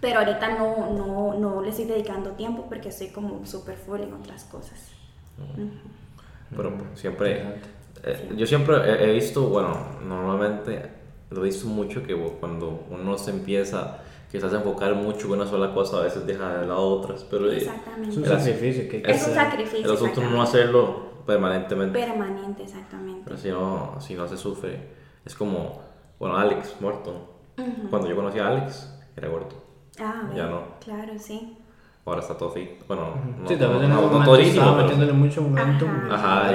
Pero 0.00 0.18
ahorita 0.18 0.48
no, 0.58 0.90
no, 0.90 1.34
no 1.34 1.62
le 1.62 1.70
estoy 1.70 1.84
dedicando 1.84 2.30
tiempo 2.32 2.66
porque 2.68 2.88
estoy 2.88 3.08
como 3.08 3.46
súper 3.46 3.76
full 3.76 4.00
en 4.00 4.12
otras 4.14 4.44
cosas. 4.44 4.90
Ujú. 5.38 5.70
Pero 6.56 6.76
pues, 6.76 6.98
siempre, 7.00 7.30
Interesante. 7.38 7.68
eh, 8.04 8.34
yo 8.36 8.46
siempre 8.46 8.76
he, 8.78 9.10
he 9.10 9.12
visto, 9.12 9.46
bueno, 9.48 9.76
normalmente 10.04 10.90
lo 11.30 11.40
he 11.42 11.44
visto 11.44 11.66
mucho 11.68 12.02
que 12.02 12.14
cuando 12.40 12.84
uno 12.90 13.16
se 13.16 13.30
empieza 13.30 14.00
quizás 14.32 14.52
enfocar 14.54 14.94
mucho 14.94 15.26
en 15.26 15.32
una 15.34 15.46
sola 15.46 15.72
cosa, 15.74 15.98
a 15.98 16.00
veces 16.00 16.26
deja 16.26 16.48
de 16.58 16.66
lado 16.66 16.80
otras, 16.88 17.22
pero 17.30 17.50
eh, 17.52 17.58
Es 17.58 17.62
Exactamente. 17.64 18.16
un 18.18 18.24
sacrificio 18.24 18.88
que 18.88 19.02
que 19.02 19.10
Es 19.12 19.28
un 19.28 19.34
sacrificio. 19.34 19.78
el 19.86 19.92
asunto 19.92 20.20
no 20.22 20.26
exactamente. 20.26 20.42
hacerlo 20.42 21.12
permanentemente, 21.26 21.98
Permanente, 22.00 22.62
exactamente. 22.64 23.20
pero 23.24 23.36
si 23.36 23.50
no, 23.50 24.00
si 24.00 24.14
no 24.14 24.26
se 24.26 24.36
sufre, 24.38 24.88
es 25.24 25.34
como, 25.36 25.80
bueno, 26.18 26.36
Alex 26.36 26.76
Morton, 26.80 27.14
Ujú. 27.58 27.88
cuando 27.90 28.08
yo 28.08 28.16
conocí 28.16 28.38
a 28.38 28.48
Alex, 28.48 28.88
era 29.16 29.28
gordo, 29.28 29.62
Ah, 30.00 30.22
Ya 30.34 30.46
bueno, 30.46 30.50
no. 30.50 30.62
Claro, 30.82 31.12
sí. 31.18 31.58
ahora 32.06 32.20
está 32.22 32.36
todo 32.36 32.50
fit, 32.50 32.70
bueno, 32.88 33.14
no, 33.38 33.46
Sí, 33.48 33.54
tal 33.56 33.68
vez 33.74 33.82
en 33.82 33.88
no, 33.90 33.94
ese 33.94 34.02
no 34.06 34.08
momento 34.08 34.30
todísimo, 34.32 34.60
estaba 34.62 34.76
pero- 34.78 34.88
metiéndole 34.88 35.12
mucho 35.12 35.42
momento. 35.42 35.86
Ajá. 36.10 36.48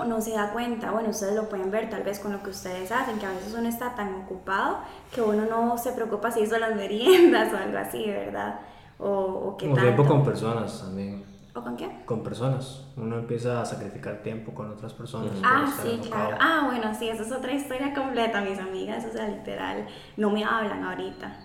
No, 0.00 0.16
no 0.16 0.20
se 0.20 0.32
da 0.32 0.50
cuenta, 0.52 0.90
bueno, 0.92 1.10
ustedes 1.10 1.34
lo 1.34 1.48
pueden 1.48 1.70
ver 1.70 1.90
tal 1.90 2.02
vez 2.02 2.18
con 2.20 2.32
lo 2.32 2.42
que 2.42 2.50
ustedes 2.50 2.90
hacen, 2.92 3.18
que 3.18 3.26
a 3.26 3.30
veces 3.32 3.54
uno 3.58 3.68
está 3.68 3.94
tan 3.94 4.14
ocupado 4.22 4.78
que 5.14 5.20
uno 5.22 5.44
no 5.46 5.76
se 5.78 5.92
preocupa 5.92 6.30
si 6.30 6.40
hizo 6.40 6.58
las 6.58 6.74
meriendas 6.76 7.52
o 7.52 7.56
algo 7.56 7.78
así, 7.78 8.04
¿verdad? 8.06 8.60
O, 8.98 9.08
o 9.08 9.56
qué 9.56 9.66
Como 9.66 9.76
tanto. 9.76 9.94
tiempo 9.94 10.04
con 10.12 10.24
personas 10.24 10.80
también. 10.80 11.24
¿O 11.54 11.60
con 11.62 11.76
qué? 11.76 11.90
Con 12.06 12.22
personas. 12.22 12.84
Uno 12.96 13.18
empieza 13.18 13.60
a 13.60 13.64
sacrificar 13.64 14.22
tiempo 14.22 14.52
con 14.54 14.70
otras 14.70 14.92
personas. 14.94 15.32
Ah, 15.42 15.66
sí, 15.82 15.90
enfocado. 15.94 16.28
claro. 16.28 16.36
Ah, 16.40 16.62
bueno, 16.66 16.94
sí, 16.96 17.08
eso 17.08 17.22
es 17.24 17.32
otra 17.32 17.52
historia 17.52 17.92
completa, 17.92 18.40
mis 18.40 18.58
amigas, 18.58 19.04
o 19.04 19.12
sea, 19.12 19.26
literal, 19.28 19.86
no 20.16 20.30
me 20.30 20.44
hablan 20.44 20.84
ahorita. 20.84 21.36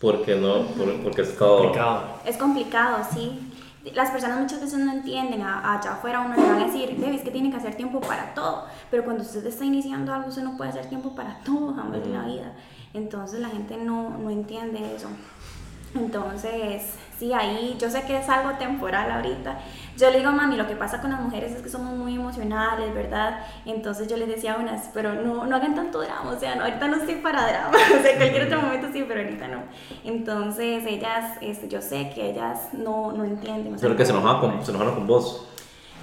porque 0.00 0.36
no, 0.36 0.66
por- 0.76 1.02
porque 1.02 1.22
es. 1.22 1.30
Complicado. 1.30 2.02
Es 2.26 2.36
complicado, 2.36 2.98
sí. 3.14 3.52
Las 3.94 4.10
personas 4.10 4.40
muchas 4.40 4.60
veces 4.60 4.78
no 4.78 4.92
entienden, 4.92 5.42
a- 5.42 5.74
allá 5.78 5.92
afuera 5.92 6.20
uno 6.20 6.34
le 6.34 6.42
van 6.42 6.60
a 6.62 6.66
decir, 6.66 6.96
Debbie, 6.96 7.16
es 7.16 7.22
que 7.22 7.30
tiene 7.30 7.50
que 7.50 7.56
hacer 7.56 7.74
tiempo 7.76 8.00
para 8.00 8.34
todo, 8.34 8.66
pero 8.90 9.04
cuando 9.04 9.22
usted 9.22 9.46
está 9.46 9.64
iniciando 9.64 10.12
algo, 10.12 10.28
usted 10.28 10.42
no 10.42 10.56
puede 10.56 10.70
hacer 10.70 10.86
tiempo 10.86 11.14
para 11.14 11.38
todo 11.44 11.74
jamás 11.74 11.98
en 12.04 12.12
la 12.12 12.22
vida. 12.22 12.52
Entonces 12.94 13.40
la 13.40 13.48
gente 13.48 13.76
no, 13.76 14.10
no 14.18 14.30
entiende 14.30 14.94
eso. 14.96 15.08
Entonces, 15.94 16.94
sí, 17.18 17.32
ahí 17.32 17.76
yo 17.78 17.88
sé 17.90 18.02
que 18.02 18.18
es 18.18 18.28
algo 18.28 18.56
temporal 18.58 19.10
ahorita. 19.10 19.58
Yo 19.96 20.10
le 20.10 20.18
digo, 20.18 20.30
mami, 20.30 20.56
lo 20.56 20.66
que 20.66 20.76
pasa 20.76 21.00
con 21.00 21.10
las 21.10 21.20
mujeres 21.20 21.52
es 21.52 21.62
que 21.62 21.68
somos 21.70 21.94
muy 21.96 22.14
emocionales, 22.16 22.92
¿verdad? 22.94 23.40
Entonces 23.64 24.08
yo 24.08 24.16
les 24.18 24.28
decía 24.28 24.54
a 24.54 24.58
unas, 24.58 24.90
pero 24.92 25.14
no, 25.14 25.46
no 25.46 25.56
hagan 25.56 25.74
tanto 25.74 26.00
drama, 26.02 26.32
o 26.32 26.38
sea, 26.38 26.54
no, 26.54 26.64
ahorita 26.64 26.86
no 26.88 26.96
estoy 26.96 27.14
para 27.16 27.46
drama, 27.46 27.76
o 27.98 28.02
sea, 28.02 28.10
en 28.12 28.18
cualquier 28.18 28.44
otro 28.46 28.60
momento 28.60 28.88
sí, 28.92 29.04
pero 29.08 29.20
ahorita 29.22 29.48
no. 29.48 29.62
Entonces, 30.04 30.84
ellas, 30.86 31.38
este, 31.40 31.68
yo 31.68 31.80
sé 31.80 32.10
que 32.14 32.30
ellas 32.30 32.68
no, 32.72 33.12
no 33.12 33.24
entienden. 33.24 33.74
o 33.74 33.78
sea, 33.78 33.88
Pero 33.88 33.96
que 33.96 34.04
se 34.04 34.12
no- 34.12 34.18
enojaban 34.20 34.40
con, 34.40 34.64
se 34.64 34.70
enojaron 34.70 34.94
con 34.96 35.06
vos. 35.06 35.48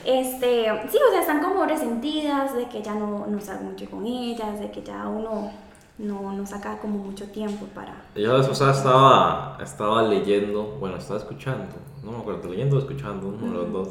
Este, 0.06 0.66
sí, 0.90 0.98
o 1.08 1.12
sea, 1.12 1.22
están 1.22 1.42
como 1.42 1.64
resentidas 1.66 2.54
de 2.56 2.66
que 2.66 2.82
ya 2.82 2.94
no, 2.94 3.26
no 3.26 3.40
salgo 3.40 3.64
mucho 3.64 3.90
con 3.90 4.06
ellas, 4.06 4.60
de 4.60 4.70
que 4.70 4.82
ya 4.84 5.08
uno 5.08 5.50
no, 5.98 6.34
no 6.34 6.46
saca 6.46 6.80
como 6.80 6.98
mucho 6.98 7.26
tiempo 7.28 7.66
para... 7.74 7.94
Yo 8.16 8.36
la 8.36 8.48
pasada 8.48 8.72
estaba, 8.72 9.58
estaba 9.62 10.04
leyendo, 10.04 10.78
bueno, 10.80 10.98
estaba 10.98 11.20
escuchando, 11.20 11.76
no 12.04 12.12
me 12.12 12.18
acuerdo, 12.18 12.50
leyendo 12.50 12.78
o 12.78 12.80
escuchando, 12.80 13.28
uno 13.28 13.48
de 13.48 13.54
los 13.54 13.72
dos, 13.72 13.90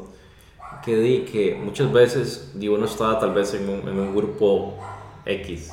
que 0.84 0.96
di 0.96 1.20
que 1.20 1.54
muchas 1.54 1.92
veces 1.92 2.52
di, 2.54 2.68
uno 2.68 2.86
estaba 2.86 3.18
tal 3.18 3.32
vez 3.32 3.54
en 3.54 3.68
un, 3.68 3.88
en 3.88 3.98
un 3.98 4.14
grupo 4.14 4.74
X 5.24 5.72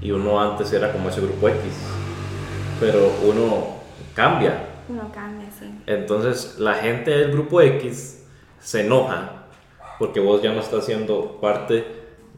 y 0.00 0.10
uno 0.10 0.40
antes 0.40 0.72
era 0.72 0.92
como 0.92 1.08
ese 1.08 1.20
grupo 1.20 1.48
X, 1.48 1.60
pero 2.80 3.12
uno 3.28 3.76
cambia. 4.14 4.68
Uno 4.88 5.10
cambia, 5.12 5.48
sí. 5.50 5.66
Entonces 5.86 6.58
la 6.58 6.74
gente 6.74 7.10
del 7.10 7.32
grupo 7.32 7.60
X 7.60 8.26
se 8.58 8.86
enoja 8.86 9.44
porque 9.98 10.18
vos 10.18 10.42
ya 10.42 10.52
no 10.52 10.60
estás 10.60 10.86
siendo 10.86 11.38
parte 11.40 11.84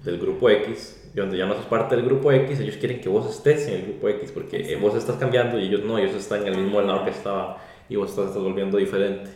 del 0.02 0.18
grupo 0.18 0.50
X 0.50 1.00
y 1.14 1.18
donde 1.18 1.38
ya 1.38 1.46
no 1.46 1.54
sos 1.54 1.66
parte 1.66 1.94
del 1.96 2.04
grupo 2.04 2.32
X, 2.32 2.58
ellos 2.60 2.76
quieren 2.76 3.00
que 3.00 3.08
vos 3.08 3.30
estés 3.30 3.68
en 3.68 3.74
el 3.74 3.82
grupo 3.82 4.08
X 4.08 4.32
porque 4.32 4.56
eh, 4.72 4.76
vos 4.76 4.94
estás 4.96 5.16
cambiando 5.16 5.58
y 5.58 5.66
ellos 5.66 5.84
no, 5.84 5.96
ellos 5.96 6.14
están 6.16 6.42
en 6.46 6.54
el 6.54 6.62
mismo 6.62 6.80
lado 6.82 7.04
que 7.04 7.10
estaba 7.10 7.58
y 7.88 7.96
vos 7.96 8.10
estás, 8.10 8.26
estás 8.28 8.42
volviendo 8.42 8.76
diferente. 8.78 9.30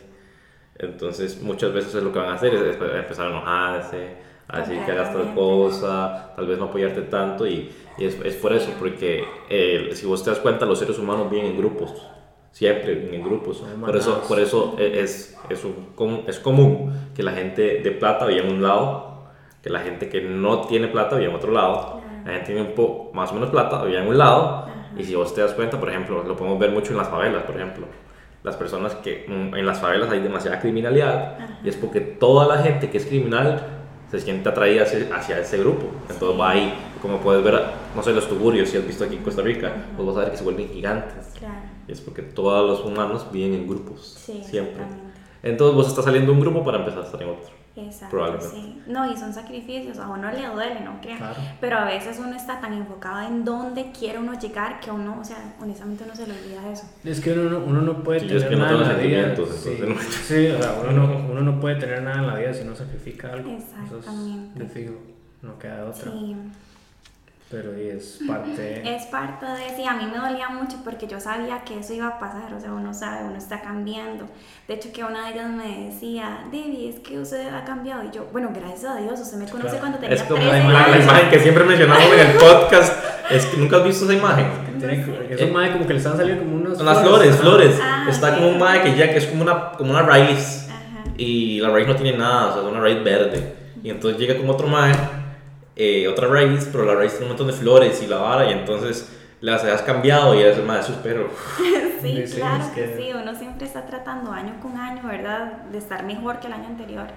Entonces 0.77 1.41
muchas 1.41 1.73
veces 1.73 1.93
es 1.95 2.03
lo 2.03 2.11
que 2.13 2.19
van 2.19 2.29
a 2.29 2.33
hacer, 2.35 2.53
es, 2.53 2.75
empezar 2.75 3.27
a 3.27 3.29
enojarse, 3.31 4.07
a 4.47 4.59
decir 4.61 4.79
que 4.85 4.91
hagas 4.91 5.13
tal 5.13 5.33
cosa, 5.35 6.33
tal 6.35 6.47
vez 6.47 6.57
no 6.57 6.65
apoyarte 6.65 7.01
tanto 7.03 7.45
y, 7.45 7.69
y 7.97 8.05
es, 8.05 8.17
es 8.23 8.35
por 8.35 8.53
eso, 8.53 8.71
porque 8.79 9.23
eh, 9.49 9.89
si 9.93 10.05
vos 10.05 10.23
te 10.23 10.29
das 10.29 10.39
cuenta, 10.39 10.65
los 10.65 10.79
seres 10.79 10.97
humanos 10.97 11.29
viven 11.29 11.47
en 11.47 11.57
grupos, 11.57 11.93
siempre 12.51 13.13
en 13.15 13.23
grupos. 13.23 13.61
Por 13.91 13.97
eso, 13.97 14.21
por 14.27 14.39
eso 14.39 14.75
e- 14.79 15.01
es, 15.01 15.37
es, 15.49 15.63
un 15.65 15.73
com- 15.95 16.23
es 16.27 16.39
común 16.39 16.93
que 17.15 17.23
la 17.23 17.33
gente 17.33 17.81
de 17.81 17.91
plata 17.91 18.25
viva 18.25 18.45
en 18.45 18.53
un 18.53 18.61
lado, 18.63 19.08
que 19.61 19.69
la 19.69 19.79
gente 19.79 20.09
que 20.09 20.21
no 20.21 20.61
tiene 20.61 20.87
plata 20.87 21.17
viva 21.17 21.31
en 21.31 21.35
otro 21.35 21.51
lado, 21.51 22.01
la 22.25 22.31
gente 22.33 22.39
que 22.39 22.53
tiene 22.53 22.69
un 22.69 22.75
poco 22.75 23.11
más 23.13 23.31
o 23.31 23.33
menos 23.33 23.49
plata 23.49 23.83
viva 23.83 24.01
en 24.01 24.07
un 24.07 24.17
lado, 24.17 24.67
y 24.97 25.03
si 25.03 25.15
vos 25.15 25.33
te 25.33 25.41
das 25.41 25.53
cuenta, 25.53 25.79
por 25.79 25.89
ejemplo, 25.89 26.23
lo 26.23 26.35
podemos 26.35 26.59
ver 26.59 26.71
mucho 26.71 26.91
en 26.91 26.97
las 26.97 27.09
favelas, 27.09 27.43
por 27.43 27.55
ejemplo. 27.55 27.85
Las 28.43 28.55
personas 28.55 28.95
que 28.95 29.25
mm, 29.27 29.55
en 29.55 29.65
las 29.65 29.79
favelas 29.79 30.09
hay 30.09 30.21
demasiada 30.21 30.59
criminalidad 30.59 31.37
y 31.63 31.69
es 31.69 31.75
porque 31.75 31.99
toda 31.99 32.47
la 32.47 32.63
gente 32.63 32.89
que 32.89 32.97
es 32.97 33.05
criminal 33.05 33.79
se 34.09 34.19
siente 34.19 34.49
atraída 34.49 34.83
hacia, 34.83 35.39
ese 35.39 35.57
grupo. 35.59 35.87
Entonces 36.09 36.39
va 36.39 36.51
ahí, 36.51 36.73
como 37.01 37.17
puedes 37.17 37.43
ver, 37.43 37.61
no 37.95 38.01
sé, 38.01 38.13
los 38.13 38.27
tugurios, 38.27 38.69
si 38.69 38.77
has 38.77 38.87
visto 38.87 39.03
aquí 39.03 39.17
en 39.17 39.23
Costa 39.23 39.41
Rica, 39.41 39.71
pues 39.95 40.07
vas 40.07 40.17
a 40.17 40.19
ver 40.21 40.31
que 40.31 40.37
se 40.37 40.43
vuelven 40.43 40.69
gigantes. 40.69 41.33
Claro. 41.37 41.55
Y 41.87 41.91
es 41.91 42.01
porque 42.01 42.21
todos 42.21 42.67
los 42.67 42.85
humanos 42.85 43.27
viven 43.31 43.53
en 43.53 43.67
grupos, 43.67 44.15
Sí, 44.19 44.41
siempre. 44.43 44.83
Entonces 45.43 45.75
vos 45.75 45.87
estás 45.87 46.05
saliendo 46.05 46.31
de 46.31 46.37
un 46.37 46.41
grupo 46.41 46.63
para 46.63 46.79
empezar 46.79 47.01
a 47.01 47.05
estar 47.05 47.21
en 47.21 47.29
otro. 47.29 47.58
Exacto, 47.85 48.09
Probablemente. 48.17 48.55
sí. 48.55 48.81
No, 48.87 49.11
y 49.11 49.17
son 49.17 49.33
sacrificios, 49.33 49.97
a 49.99 50.07
uno 50.09 50.31
le 50.31 50.45
duele, 50.47 50.79
no 50.81 50.99
crean. 51.01 51.17
Claro. 51.17 51.35
Pero 51.61 51.77
a 51.77 51.85
veces 51.85 52.19
uno 52.19 52.35
está 52.35 52.59
tan 52.59 52.73
enfocado 52.73 53.27
en 53.27 53.43
dónde 53.45 53.91
quiere 53.97 54.19
uno 54.19 54.37
llegar 54.39 54.79
que 54.79 54.91
uno, 54.91 55.17
o 55.19 55.23
sea, 55.23 55.55
honestamente 55.61 56.03
uno 56.05 56.15
se 56.15 56.27
le 56.27 56.33
olvida 56.33 56.71
eso. 56.71 56.85
Es 57.03 57.21
que 57.21 57.33
uno 57.33 57.49
no, 57.49 57.59
uno 57.65 57.81
no 57.81 58.03
puede 58.03 58.19
Sí, 58.21 58.27
tener 58.27 58.43
es 58.43 58.49
que 58.49 58.55
no 58.55 58.65
nada 58.65 58.81
en 58.81 58.87
la 58.87 59.03
vida. 59.03 59.35
Sí, 59.35 59.77
sí, 60.27 60.47
o 60.47 60.61
sea, 60.61 60.75
uno 60.81 60.91
no, 60.91 61.31
uno 61.31 61.41
no 61.41 61.59
puede 61.59 61.75
tener 61.75 62.01
nada 62.03 62.19
en 62.19 62.27
la 62.27 62.35
vida 62.35 62.53
si 62.53 62.63
no 62.63 62.75
sacrifica 62.75 63.33
algo. 63.33 63.49
Eso 63.49 63.97
Exactamente. 63.97 64.63
es 64.63 64.73
de 64.73 64.81
fijo, 64.81 64.93
no 65.41 65.57
queda 65.59 65.77
de 65.77 65.83
otra. 65.83 66.11
Sí, 66.11 66.35
Pero 67.51 67.75
y 67.79 67.87
es 67.89 68.19
parte. 68.27 68.81
es 68.95 69.05
parte 69.07 69.45
de 69.45 69.75
sí, 69.75 69.83
a 69.87 69.93
mí 69.95 70.05
me 70.05 70.17
dolía 70.19 70.49
mucho 70.49 70.77
porque 70.83 71.07
yo 71.07 71.19
sabía 71.19 71.63
que 71.63 71.79
eso 71.79 71.93
iba 71.93 72.07
a 72.07 72.19
pasar, 72.19 72.53
o 72.53 72.59
sea, 72.59 72.71
uno 72.71 72.93
sabe, 72.93 73.23
uno 73.25 73.37
está 73.37 73.59
cambiando. 73.61 74.25
De 74.67 74.75
hecho, 74.75 74.91
que 74.93 75.03
una 75.03 75.25
de 75.25 75.33
ellas 75.33 75.49
me 75.49 75.85
decía, 75.89 76.41
Debbie, 76.51 76.89
es 76.89 76.99
que 76.99 77.17
usted 77.17 77.51
ha 77.51 77.63
cambiado. 77.65 78.03
Y 78.03 78.11
yo, 78.15 78.27
bueno, 78.31 78.51
gracias 78.53 78.85
a 78.91 78.97
Dios, 78.97 79.19
usted 79.19 79.37
me 79.37 79.45
conoce 79.45 79.69
Claro. 79.69 79.79
cuando 79.79 79.97
tenía 79.97 80.15
Es 80.15 80.23
como 80.23 80.35
13 80.41 80.51
la, 80.51 80.63
ima- 80.63 80.71
la 80.73 80.83
años. 80.93 81.03
imagen 81.05 81.29
que 81.31 81.39
siempre 81.39 81.63
mencionamos 81.63 82.03
en 82.13 82.19
el 82.19 82.37
podcast. 82.37 83.03
Es 83.31 83.45
que 83.47 83.57
nunca 83.57 83.77
has 83.77 83.83
visto 83.83 84.05
esa 84.05 84.13
imagen. 84.13 84.69
Es 85.29 85.41
un 85.41 85.51
mae 85.53 85.71
como 85.73 85.85
que 85.85 85.93
le 85.93 85.99
están 85.99 86.15
saliendo 86.17 86.43
como 86.43 86.55
unos. 86.55 86.77
Son 86.77 86.85
las 86.85 87.01
flores, 87.01 87.35
flores. 87.35 87.79
Ah, 87.81 88.05
Está 88.09 88.29
sí. 88.29 88.35
como 88.35 88.49
un 88.49 88.59
mae 88.59 88.81
que 88.81 88.95
ya 88.95 89.09
que 89.11 89.17
es 89.17 89.25
como 89.25 89.41
una, 89.43 89.71
como 89.73 89.91
una 89.91 90.03
raíz. 90.03 90.67
Ajá. 90.69 91.03
Y 91.17 91.59
la 91.59 91.69
raíz 91.69 91.87
no 91.87 91.95
tiene 91.95 92.17
nada, 92.17 92.47
o 92.47 92.53
sea, 92.53 92.61
es 92.63 92.67
una 92.69 92.79
raíz 92.79 93.03
verde. 93.03 93.55
Y 93.83 93.89
entonces 93.89 94.19
llega 94.19 94.37
como 94.37 94.53
otro 94.53 94.67
mae, 94.67 94.93
eh, 95.79 96.07
otra 96.07 96.27
raíz, 96.27 96.67
pero 96.71 96.85
la 96.85 96.93
raíz 96.93 97.11
tiene 97.13 97.25
un 97.25 97.29
montón 97.31 97.47
de 97.47 97.53
flores 97.53 98.01
y 98.03 98.07
la 98.07 98.17
vara. 98.17 98.49
Y 98.49 98.53
entonces 98.53 99.09
las 99.41 99.63
has 99.63 99.81
cambiado 99.81 100.35
y 100.35 100.43
es 100.43 100.57
el 100.57 100.65
mae, 100.65 100.81
eso 100.81 100.91
espero. 100.91 101.29
Sí, 102.01 102.23
claro 102.35 102.63
que... 102.75 102.81
que- 102.81 102.97
sí, 102.97 103.09
uno 103.13 103.33
siempre 103.35 103.65
está 103.65 103.85
tratando 103.85 104.31
año 104.31 104.53
con 104.61 104.77
año, 104.77 105.01
¿verdad? 105.07 105.63
De 105.71 105.77
estar 105.77 106.03
mejor 106.03 106.39
que 106.39 106.47
el 106.47 106.53
año 106.53 106.67
anterior. 106.67 107.07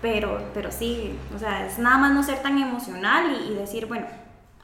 Pero, 0.00 0.42
pero 0.52 0.70
sí, 0.72 1.14
o 1.34 1.38
sea, 1.38 1.64
es 1.66 1.78
nada 1.78 1.96
más 1.98 2.12
no 2.12 2.22
ser 2.24 2.38
tan 2.42 2.58
emocional 2.58 3.36
y, 3.48 3.52
y 3.52 3.54
decir, 3.54 3.86
bueno, 3.86 4.06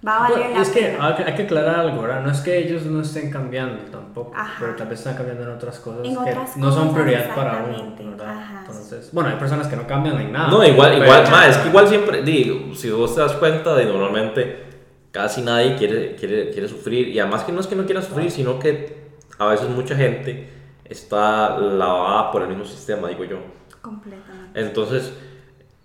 va 0.07 0.17
a 0.17 0.21
valer 0.31 0.39
Bueno, 0.39 0.55
la 0.57 0.63
es 0.63 0.69
que 0.71 0.81
pena. 0.81 1.07
hay, 1.09 1.15
que 1.15 1.23
hay 1.25 1.35
que 1.35 1.43
aclarar 1.43 1.81
algo, 1.81 2.03
¿verdad? 2.03 2.23
No 2.23 2.31
es 2.31 2.41
que 2.41 2.57
ellos 2.59 2.85
no 2.87 3.01
estén 3.01 3.31
cambiando 3.31 3.85
tampoco, 3.91 4.33
Ajá. 4.37 4.57
pero 4.61 4.77
tal 4.77 4.89
vez 4.89 4.99
están 5.01 5.17
cambiando 5.17 5.43
en 5.45 5.51
otras 5.51 5.79
cosas 5.81 6.05
En 6.07 6.13
que 6.13 6.31
otras 6.31 6.57
no 6.57 6.71
son 6.73 6.93
prioridad 6.95 7.35
para 7.35 7.65
uno. 7.65 7.95
¿verdad? 7.99 8.29
Ajá. 8.31 8.61
Entonces, 8.61 9.11
bueno, 9.13 9.31
hay 9.31 9.37
personas 9.37 9.67
que 9.67 9.77
no 9.77 9.87
cambian 9.87 10.21
en 10.21 10.33
nada. 10.33 10.49
No, 10.49 10.65
igual, 10.65 10.93
pero- 10.93 11.05
igual, 11.05 11.25
ma, 11.31 11.47
es 11.49 11.57
que 11.59 11.69
igual 11.69 11.89
siempre, 11.89 12.23
digo, 12.23 12.75
si 12.75 12.91
vos 12.91 13.15
te 13.15 13.21
das 13.21 13.33
cuenta 13.35 13.75
de 13.75 13.87
normalmente 13.87 14.65
casi 15.11 15.41
nadie 15.43 15.75
quiere, 15.77 16.15
quiere, 16.15 16.51
quiere 16.51 16.69
sufrir, 16.69 17.09
y 17.09 17.19
además 17.19 17.43
que 17.45 17.53
no 17.53 17.61
es 17.61 17.67
que 17.67 17.75
no 17.75 17.85
quiera 17.87 18.03
sufrir, 18.03 18.31
sino 18.31 18.59
que 18.59 19.09
a 19.39 19.47
veces 19.47 19.69
mucha 19.69 19.97
gente 19.97 20.49
está 20.85 21.59
lavada 21.59 22.31
por 22.31 22.43
el 22.43 22.49
mismo 22.49 22.65
sistema, 22.65 23.09
digo 23.09 23.25
yo. 23.25 23.39
Completamente. 23.81 24.61
Entonces, 24.61 25.13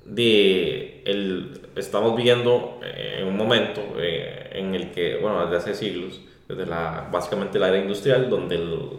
de, 0.06 1.02
el, 1.06 1.63
estamos 1.76 2.16
viviendo 2.16 2.80
eh, 2.84 3.18
en 3.22 3.28
un 3.28 3.38
momento 3.38 3.82
eh, 3.98 4.50
en 4.54 4.76
el 4.76 4.92
que, 4.92 5.18
bueno, 5.18 5.44
desde 5.46 5.58
hace 5.58 5.76
siglos, 5.76 6.22
desde 6.48 6.66
la, 6.66 7.08
básicamente 7.12 7.58
la 7.60 7.70
era 7.70 7.78
industrial, 7.80 8.30
donde 8.30 8.56
el, 8.56 8.90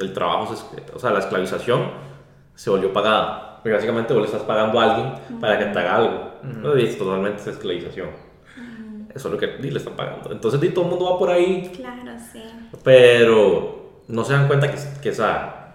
el 0.00 0.12
trabajo, 0.12 0.54
se, 0.54 0.64
o 0.94 0.98
sea, 0.98 1.10
la 1.10 1.18
esclavización 1.20 1.90
se 2.54 2.70
volvió 2.70 2.92
pagada. 2.92 3.56
Porque 3.62 3.74
básicamente 3.74 4.12
vos 4.12 4.22
le 4.22 4.26
estás 4.26 4.42
pagando 4.42 4.78
a 4.78 4.84
alguien 4.84 5.40
para 5.40 5.58
que 5.58 5.64
te 5.66 5.78
haga 5.78 5.96
algo. 5.96 6.30
¿no? 6.42 6.78
Y 6.78 6.84
es 6.84 6.96
totalmente 6.96 7.40
esa 7.40 7.50
esclavización. 7.50 8.08
Eso 9.12 9.28
es 9.28 9.32
lo 9.32 9.38
que 9.40 9.46
le 9.46 9.78
están 9.78 9.94
pagando. 9.94 10.30
Entonces, 10.30 10.60
todo 10.74 10.84
el 10.84 10.90
mundo 10.90 11.10
va 11.12 11.18
por 11.18 11.30
ahí, 11.30 11.72
Claro, 11.74 12.12
sí. 12.32 12.42
pero 12.84 14.02
no 14.08 14.24
se 14.24 14.34
dan 14.34 14.46
cuenta 14.46 14.70
que, 14.70 14.78
que 15.02 15.08
esa 15.08 15.65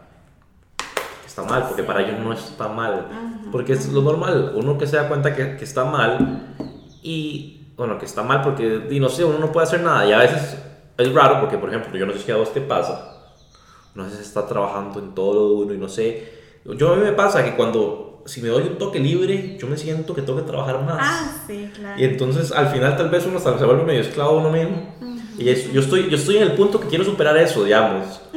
está 1.31 1.43
mal, 1.43 1.65
porque 1.67 1.83
para 1.83 2.01
ellos 2.01 2.19
no 2.19 2.33
está 2.33 2.67
mal, 2.67 3.07
porque 3.51 3.73
es 3.73 3.91
lo 3.91 4.01
normal, 4.01 4.51
uno 4.55 4.77
que 4.77 4.85
se 4.85 4.97
da 4.97 5.07
cuenta 5.07 5.33
que, 5.33 5.55
que 5.57 5.63
está 5.63 5.85
mal 5.85 6.55
y, 7.01 7.73
bueno, 7.77 7.97
que 7.97 8.05
está 8.05 8.21
mal 8.21 8.41
porque, 8.41 8.87
y 8.91 8.99
no 8.99 9.07
sé, 9.09 9.23
uno 9.23 9.39
no 9.39 9.51
puede 9.51 9.65
hacer 9.67 9.81
nada 9.81 10.05
y 10.05 10.11
a 10.11 10.17
veces 10.19 10.57
es 10.97 11.13
raro 11.13 11.39
porque, 11.39 11.57
por 11.57 11.69
ejemplo, 11.69 11.97
yo 11.97 12.05
no 12.05 12.13
sé 12.13 12.19
si 12.19 12.31
a 12.31 12.35
vos 12.37 12.53
te 12.53 12.59
pasa, 12.61 13.17
no 13.95 14.09
sé 14.09 14.17
si 14.17 14.21
está 14.23 14.45
trabajando 14.45 14.99
en 14.99 15.15
todo 15.15 15.33
lo 15.33 15.53
uno 15.63 15.73
y 15.73 15.77
no 15.77 15.87
sé, 15.89 16.33
yo 16.65 16.91
a 16.93 16.95
mí 16.97 17.03
me 17.03 17.13
pasa 17.13 17.43
que 17.45 17.55
cuando, 17.55 18.23
si 18.25 18.41
me 18.41 18.49
doy 18.49 18.63
un 18.63 18.77
toque 18.77 18.99
libre, 18.99 19.57
yo 19.57 19.67
me 19.67 19.77
siento 19.77 20.13
que 20.13 20.21
tengo 20.21 20.37
que 20.39 20.45
trabajar 20.45 20.83
más. 20.83 20.99
Ah, 21.01 21.43
sí, 21.47 21.69
claro. 21.73 21.99
Y 21.99 22.03
entonces 22.03 22.51
al 22.51 22.67
final 22.67 22.95
tal 22.97 23.09
vez 23.09 23.25
uno 23.25 23.39
se 23.39 23.49
vuelve 23.65 23.83
medio 23.83 24.01
esclavo 24.01 24.37
uno 24.37 24.49
mismo. 24.51 24.95
Y 25.37 25.49
es- 25.49 25.71
yo, 25.73 25.79
estoy, 25.81 26.09
yo 26.09 26.17
estoy 26.17 26.37
en 26.37 26.43
el 26.43 26.51
punto 26.53 26.79
que 26.79 26.87
quiero 26.87 27.03
superar 27.03 27.35
eso, 27.37 27.63
digamos. 27.63 28.21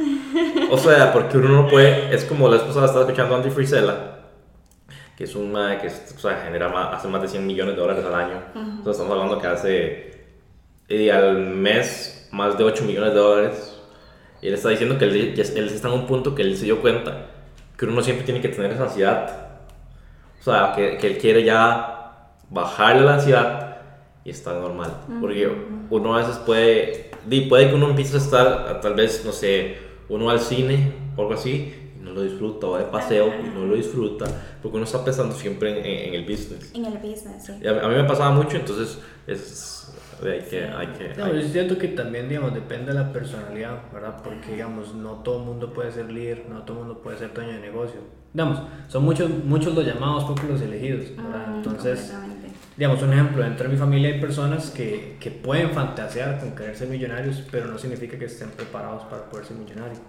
O 0.71 0.77
sea, 0.77 1.11
porque 1.13 1.37
uno 1.37 1.49
no 1.49 1.67
puede, 1.67 2.13
es 2.13 2.25
como 2.25 2.47
la 2.49 2.57
pasada 2.59 2.85
estaba 2.87 3.05
escuchando 3.05 3.35
a 3.35 3.37
Andy 3.37 3.49
Frisella, 3.49 4.19
que 5.17 5.23
es 5.23 5.35
un 5.35 5.51
mae 5.51 5.77
que 5.79 5.87
es- 5.87 6.13
o 6.15 6.19
sea, 6.19 6.41
genera 6.43 6.69
más, 6.69 6.93
hace 6.95 7.07
más 7.07 7.21
de 7.21 7.27
100 7.27 7.45
millones 7.47 7.75
de 7.75 7.81
dólares 7.81 8.03
al 8.05 8.15
año. 8.15 8.41
Entonces 8.55 8.91
estamos 9.01 9.11
hablando 9.13 9.39
que 9.39 9.47
hace 9.47 10.15
eh, 10.89 11.11
al 11.11 11.37
mes 11.39 12.27
más 12.31 12.57
de 12.57 12.63
8 12.63 12.83
millones 12.83 13.13
de 13.13 13.19
dólares. 13.19 13.79
Y 14.41 14.47
él 14.47 14.53
está 14.53 14.69
diciendo 14.69 14.97
que 14.97 15.05
él, 15.05 15.33
él 15.37 15.67
está 15.69 15.87
en 15.87 15.93
un 15.95 16.05
punto 16.05 16.35
que 16.35 16.41
él 16.43 16.55
se 16.57 16.65
dio 16.65 16.81
cuenta 16.81 17.27
que 17.77 17.85
uno 17.85 18.01
siempre 18.01 18.25
tiene 18.25 18.41
que 18.41 18.49
tener 18.49 18.71
esa 18.71 18.83
ansiedad. 18.83 19.47
O 20.39 20.43
sea, 20.43 20.73
que, 20.75 20.97
que 20.97 21.07
él 21.07 21.17
quiere 21.17 21.43
ya 21.43 22.27
bajarle 22.49 23.01
la 23.03 23.15
ansiedad 23.15 23.77
y 24.23 24.29
estar 24.29 24.55
normal. 24.55 24.91
Porque 25.19 25.49
uno 25.89 26.15
a 26.15 26.19
veces 26.19 26.37
puede, 26.37 27.11
puede 27.49 27.69
que 27.69 27.75
uno 27.75 27.89
empiece 27.89 28.15
a 28.15 28.19
estar, 28.19 28.81
tal 28.81 28.93
vez, 28.93 29.23
no 29.25 29.31
sé, 29.31 29.77
uno 30.09 30.25
va 30.25 30.33
al 30.33 30.39
cine 30.39 30.93
o 31.15 31.21
algo 31.21 31.33
así 31.33 31.73
y 31.99 32.03
no 32.03 32.11
lo 32.11 32.21
disfruta, 32.21 32.67
o 32.67 32.71
va 32.71 32.79
de 32.79 32.85
paseo 32.85 33.27
y 33.43 33.47
no 33.55 33.65
lo 33.65 33.75
disfruta, 33.75 34.25
porque 34.61 34.75
uno 34.77 34.85
está 34.85 35.03
pensando 35.03 35.33
siempre 35.35 35.71
en, 35.71 35.77
en- 35.85 36.07
en 36.09 36.13
el 36.15 36.21
business. 36.23 36.71
En 36.75 36.85
el 36.85 36.97
business, 36.97 37.45
sí. 37.45 37.53
Y 37.61 37.67
a, 37.67 37.83
a 37.83 37.87
mí 37.87 37.95
me 37.95 38.03
pasaba 38.03 38.31
mucho, 38.31 38.57
entonces 38.57 38.99
es, 39.27 39.93
hay 40.23 40.41
que... 40.41 40.63
Hay 40.65 40.87
que 40.87 41.13
No, 41.17 41.25
hay- 41.25 41.41
yo 41.41 41.47
siento 41.49 41.77
que 41.77 41.87
también, 41.89 42.29
digamos, 42.29 42.53
depende 42.53 42.87
de 42.93 42.99
la 42.99 43.11
personalidad, 43.11 43.91
¿verdad? 43.93 44.17
Porque, 44.23 44.51
digamos, 44.53 44.93
no 44.93 45.13
todo 45.23 45.39
el 45.39 45.45
mundo 45.45 45.73
puede 45.73 45.91
ser 45.91 46.11
líder, 46.11 46.45
no 46.49 46.61
todo 46.63 46.79
el 46.81 46.85
mundo 46.85 47.01
puede 47.01 47.17
ser 47.17 47.33
dueño 47.33 47.53
de 47.53 47.59
negocio. 47.59 47.99
Digamos, 48.33 48.59
son 48.89 49.03
muchos, 49.05 49.29
muchos 49.45 49.73
los 49.73 49.85
llamados, 49.85 50.25
pocos 50.25 50.43
los 50.43 50.61
elegidos, 50.61 51.05
¿verdad? 51.15 51.47
Mm, 51.47 51.55
Entonces, 51.55 51.99
completamente. 52.11 52.44
Digamos, 52.77 53.01
un 53.01 53.13
ejemplo, 53.13 53.43
dentro 53.43 53.67
de 53.67 53.73
mi 53.73 53.79
familia 53.79 54.09
hay 54.09 54.19
personas 54.19 54.69
que, 54.69 55.17
que 55.19 55.31
pueden 55.31 55.71
fantasear 55.71 56.39
con 56.39 56.55
querer 56.55 56.75
ser 56.75 56.89
millonarios, 56.89 57.41
pero 57.49 57.67
no 57.67 57.77
significa 57.77 58.17
que 58.17 58.25
estén 58.25 58.49
preparados 58.49 59.03
para 59.03 59.23
poder 59.23 59.45
ser 59.45 59.57
millonarios. 59.57 59.99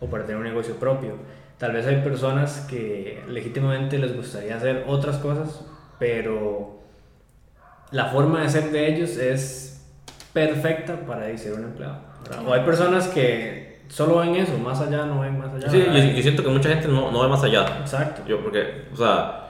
O 0.00 0.06
para 0.06 0.24
tener 0.24 0.38
un 0.38 0.44
negocio 0.44 0.74
propio. 0.76 1.14
Tal 1.58 1.72
vez 1.72 1.86
hay 1.86 2.02
personas 2.02 2.66
que 2.68 3.22
legítimamente 3.28 3.98
les 3.98 4.14
gustaría 4.14 4.56
hacer 4.56 4.84
otras 4.86 5.16
cosas, 5.18 5.64
pero 5.98 6.80
la 7.92 8.06
forma 8.06 8.42
de 8.42 8.50
ser 8.50 8.70
de 8.70 8.92
ellos 8.92 9.16
es 9.16 9.86
perfecta 10.32 10.96
para 11.06 11.36
ser 11.38 11.54
un 11.54 11.64
empleado. 11.64 11.98
¿verdad? 12.24 12.46
O 12.46 12.52
hay 12.52 12.64
personas 12.64 13.08
que 13.08 13.78
solo 13.88 14.18
ven 14.18 14.34
eso, 14.34 14.58
más 14.58 14.80
allá 14.80 15.06
no 15.06 15.20
ven 15.20 15.38
más 15.38 15.54
allá. 15.54 15.70
Sí, 15.70 15.82
yo, 15.82 15.92
yo 15.92 16.22
siento 16.22 16.42
que 16.42 16.50
mucha 16.50 16.68
gente 16.68 16.88
no, 16.88 17.10
no 17.10 17.22
ve 17.22 17.28
más 17.28 17.42
allá. 17.42 17.78
Exacto. 17.80 18.22
Yo, 18.26 18.42
porque, 18.42 18.88
o 18.92 18.96
sea, 18.96 19.45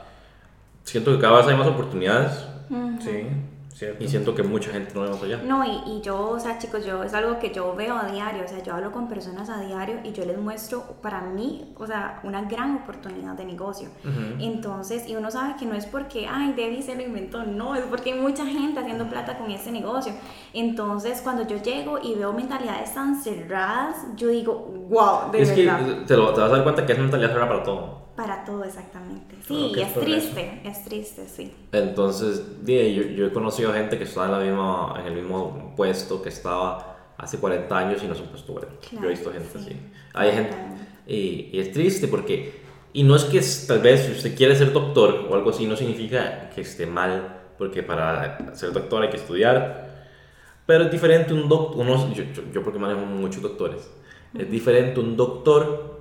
siento 0.87 1.13
que 1.13 1.19
cada 1.21 1.37
vez 1.39 1.47
hay 1.49 1.57
más 1.57 1.67
oportunidades 1.69 2.47
Ujú. 2.71 3.01
Sí, 3.01 3.27
cierto. 3.75 4.03
y 4.03 4.09
siento 4.09 4.35
que 4.35 4.43
mucha 4.43 4.71
gente 4.71 4.93
no 4.95 5.03
ve 5.03 5.11
más 5.11 5.23
allá. 5.23 5.41
No, 5.45 5.63
y, 5.65 5.83
y 5.87 6.01
yo, 6.01 6.31
o 6.31 6.41
sea, 6.41 6.59
chicos, 6.59 6.85
yo 6.87 7.03
es 7.05 7.13
algo 7.13 7.39
que 7.39 7.53
yo 7.53 7.75
veo 7.77 7.95
a 7.97 8.07
diario, 8.07 8.43
o 8.45 8.49
sea, 8.49 8.63
yo 8.63 8.73
hablo 8.75 8.91
con 8.91 9.07
personas 9.09 9.51
a 9.51 9.61
diario 9.61 9.99
y 10.03 10.13
yo 10.13 10.25
les 10.25 10.39
muestro 10.39 10.83
para 11.03 11.21
mí, 11.21 11.75
o 11.79 11.87
sea, 11.87 12.21
una 12.25 12.43
gran 12.43 12.77
oportunidad 12.77 13.35
de 13.35 13.45
negocio. 13.45 13.89
Ujú. 14.03 14.41
Entonces, 14.41 15.07
y 15.07 15.15
uno 15.15 15.31
sabe 15.31 15.55
que 15.59 15.67
no 15.67 15.75
es 15.75 15.85
porque, 15.87 16.27
ay, 16.27 16.55
Debbie 16.55 16.83
se 16.83 16.95
lo 16.97 17.03
inventó, 17.03 17.45
no, 17.45 17.75
es 17.77 17.83
porque 17.85 18.13
hay 18.15 18.19
mucha 18.19 18.47
gente 18.47 18.81
haciendo 18.81 19.07
plata 19.09 19.37
con 19.39 19.51
este 19.51 19.71
negocio. 19.71 20.13
Entonces, 20.55 21.21
cuando 21.23 21.47
yo 21.47 21.59
llego 21.63 21.99
y 22.03 22.15
veo 22.15 22.33
mentalidades 22.33 22.95
tan 22.95 23.21
cerradas, 23.23 23.97
yo 24.17 24.29
digo, 24.29 24.55
wow, 24.89 25.31
de 25.31 25.43
es 25.43 25.53
que 25.53 25.67
verdad. 25.67 26.05
te, 26.07 26.17
lo- 26.17 26.33
te 26.33 26.41
vas 26.41 26.51
a 26.51 26.55
dar 26.55 26.63
cuenta 26.65 26.87
que 26.87 26.93
es 26.95 26.99
mentalidad 26.99 27.29
cerrada 27.29 27.49
para 27.51 27.63
todo. 27.63 28.06
Para 28.17 28.45
todo, 28.45 28.65
exactamente. 28.65 29.37
Sí, 29.47 29.73
es 29.77 29.95
triste, 29.95 30.63
es 30.65 30.85
triste, 30.85 31.29
sí. 31.29 31.53
Entonces, 31.73 32.43
yo, 32.65 32.75
yo 32.75 33.27
he 33.27 33.33
conocido 33.33 33.75
gente 33.75 33.99
que 33.99 34.05
está 34.05 34.25
en, 34.25 34.33
la 34.33 34.39
misma, 34.39 34.95
en 34.99 35.07
el 35.07 35.15
mismo 35.15 35.75
puesto 35.77 36.23
que 36.23 36.31
estaba 36.31 36.97
hace 37.19 37.39
40 37.39 37.77
años 37.77 38.03
y 38.03 38.07
no 38.07 38.15
es 38.15 38.21
un 38.21 38.29
puesto 38.29 38.55
bueno. 38.55 38.69
Claro, 38.81 39.03
yo 39.03 39.07
he 39.09 39.11
visto 39.11 39.31
gente 39.31 39.49
sí. 39.53 39.59
así. 39.59 39.77
Hay 40.15 40.33
gente, 40.33 40.57
y, 41.07 41.51
y 41.53 41.61
es 41.61 41.73
triste 41.73 42.09
porque, 42.09 42.63
y 42.95 43.03
no 43.03 43.17
es 43.17 43.25
que 43.25 43.43
tal 43.67 43.81
vez 43.81 44.07
si 44.07 44.13
usted 44.13 44.35
quiere 44.35 44.57
ser 44.57 44.73
doctor 44.73 45.27
o 45.29 45.35
algo 45.35 45.51
así, 45.51 45.67
no 45.67 45.77
significa 45.77 46.49
que 46.55 46.63
esté 46.63 46.87
mal, 46.87 47.43
porque 47.59 47.83
para 47.83 48.55
ser 48.55 48.73
doctor 48.73 49.03
hay 49.03 49.11
que 49.11 49.19
estudiar, 49.19 50.07
pero 50.65 50.85
es 50.85 50.91
diferente 50.91 51.35
un 51.35 51.49
doctor, 51.49 51.87
yo, 52.15 52.25
yo, 52.33 52.43
yo 52.53 52.63
porque 52.63 52.79
manejo 52.79 53.01
muchos 53.01 53.43
doctores, 53.43 53.91
es 54.37 54.51
diferente 54.51 55.01
un 55.01 55.17
doctor 55.19 55.96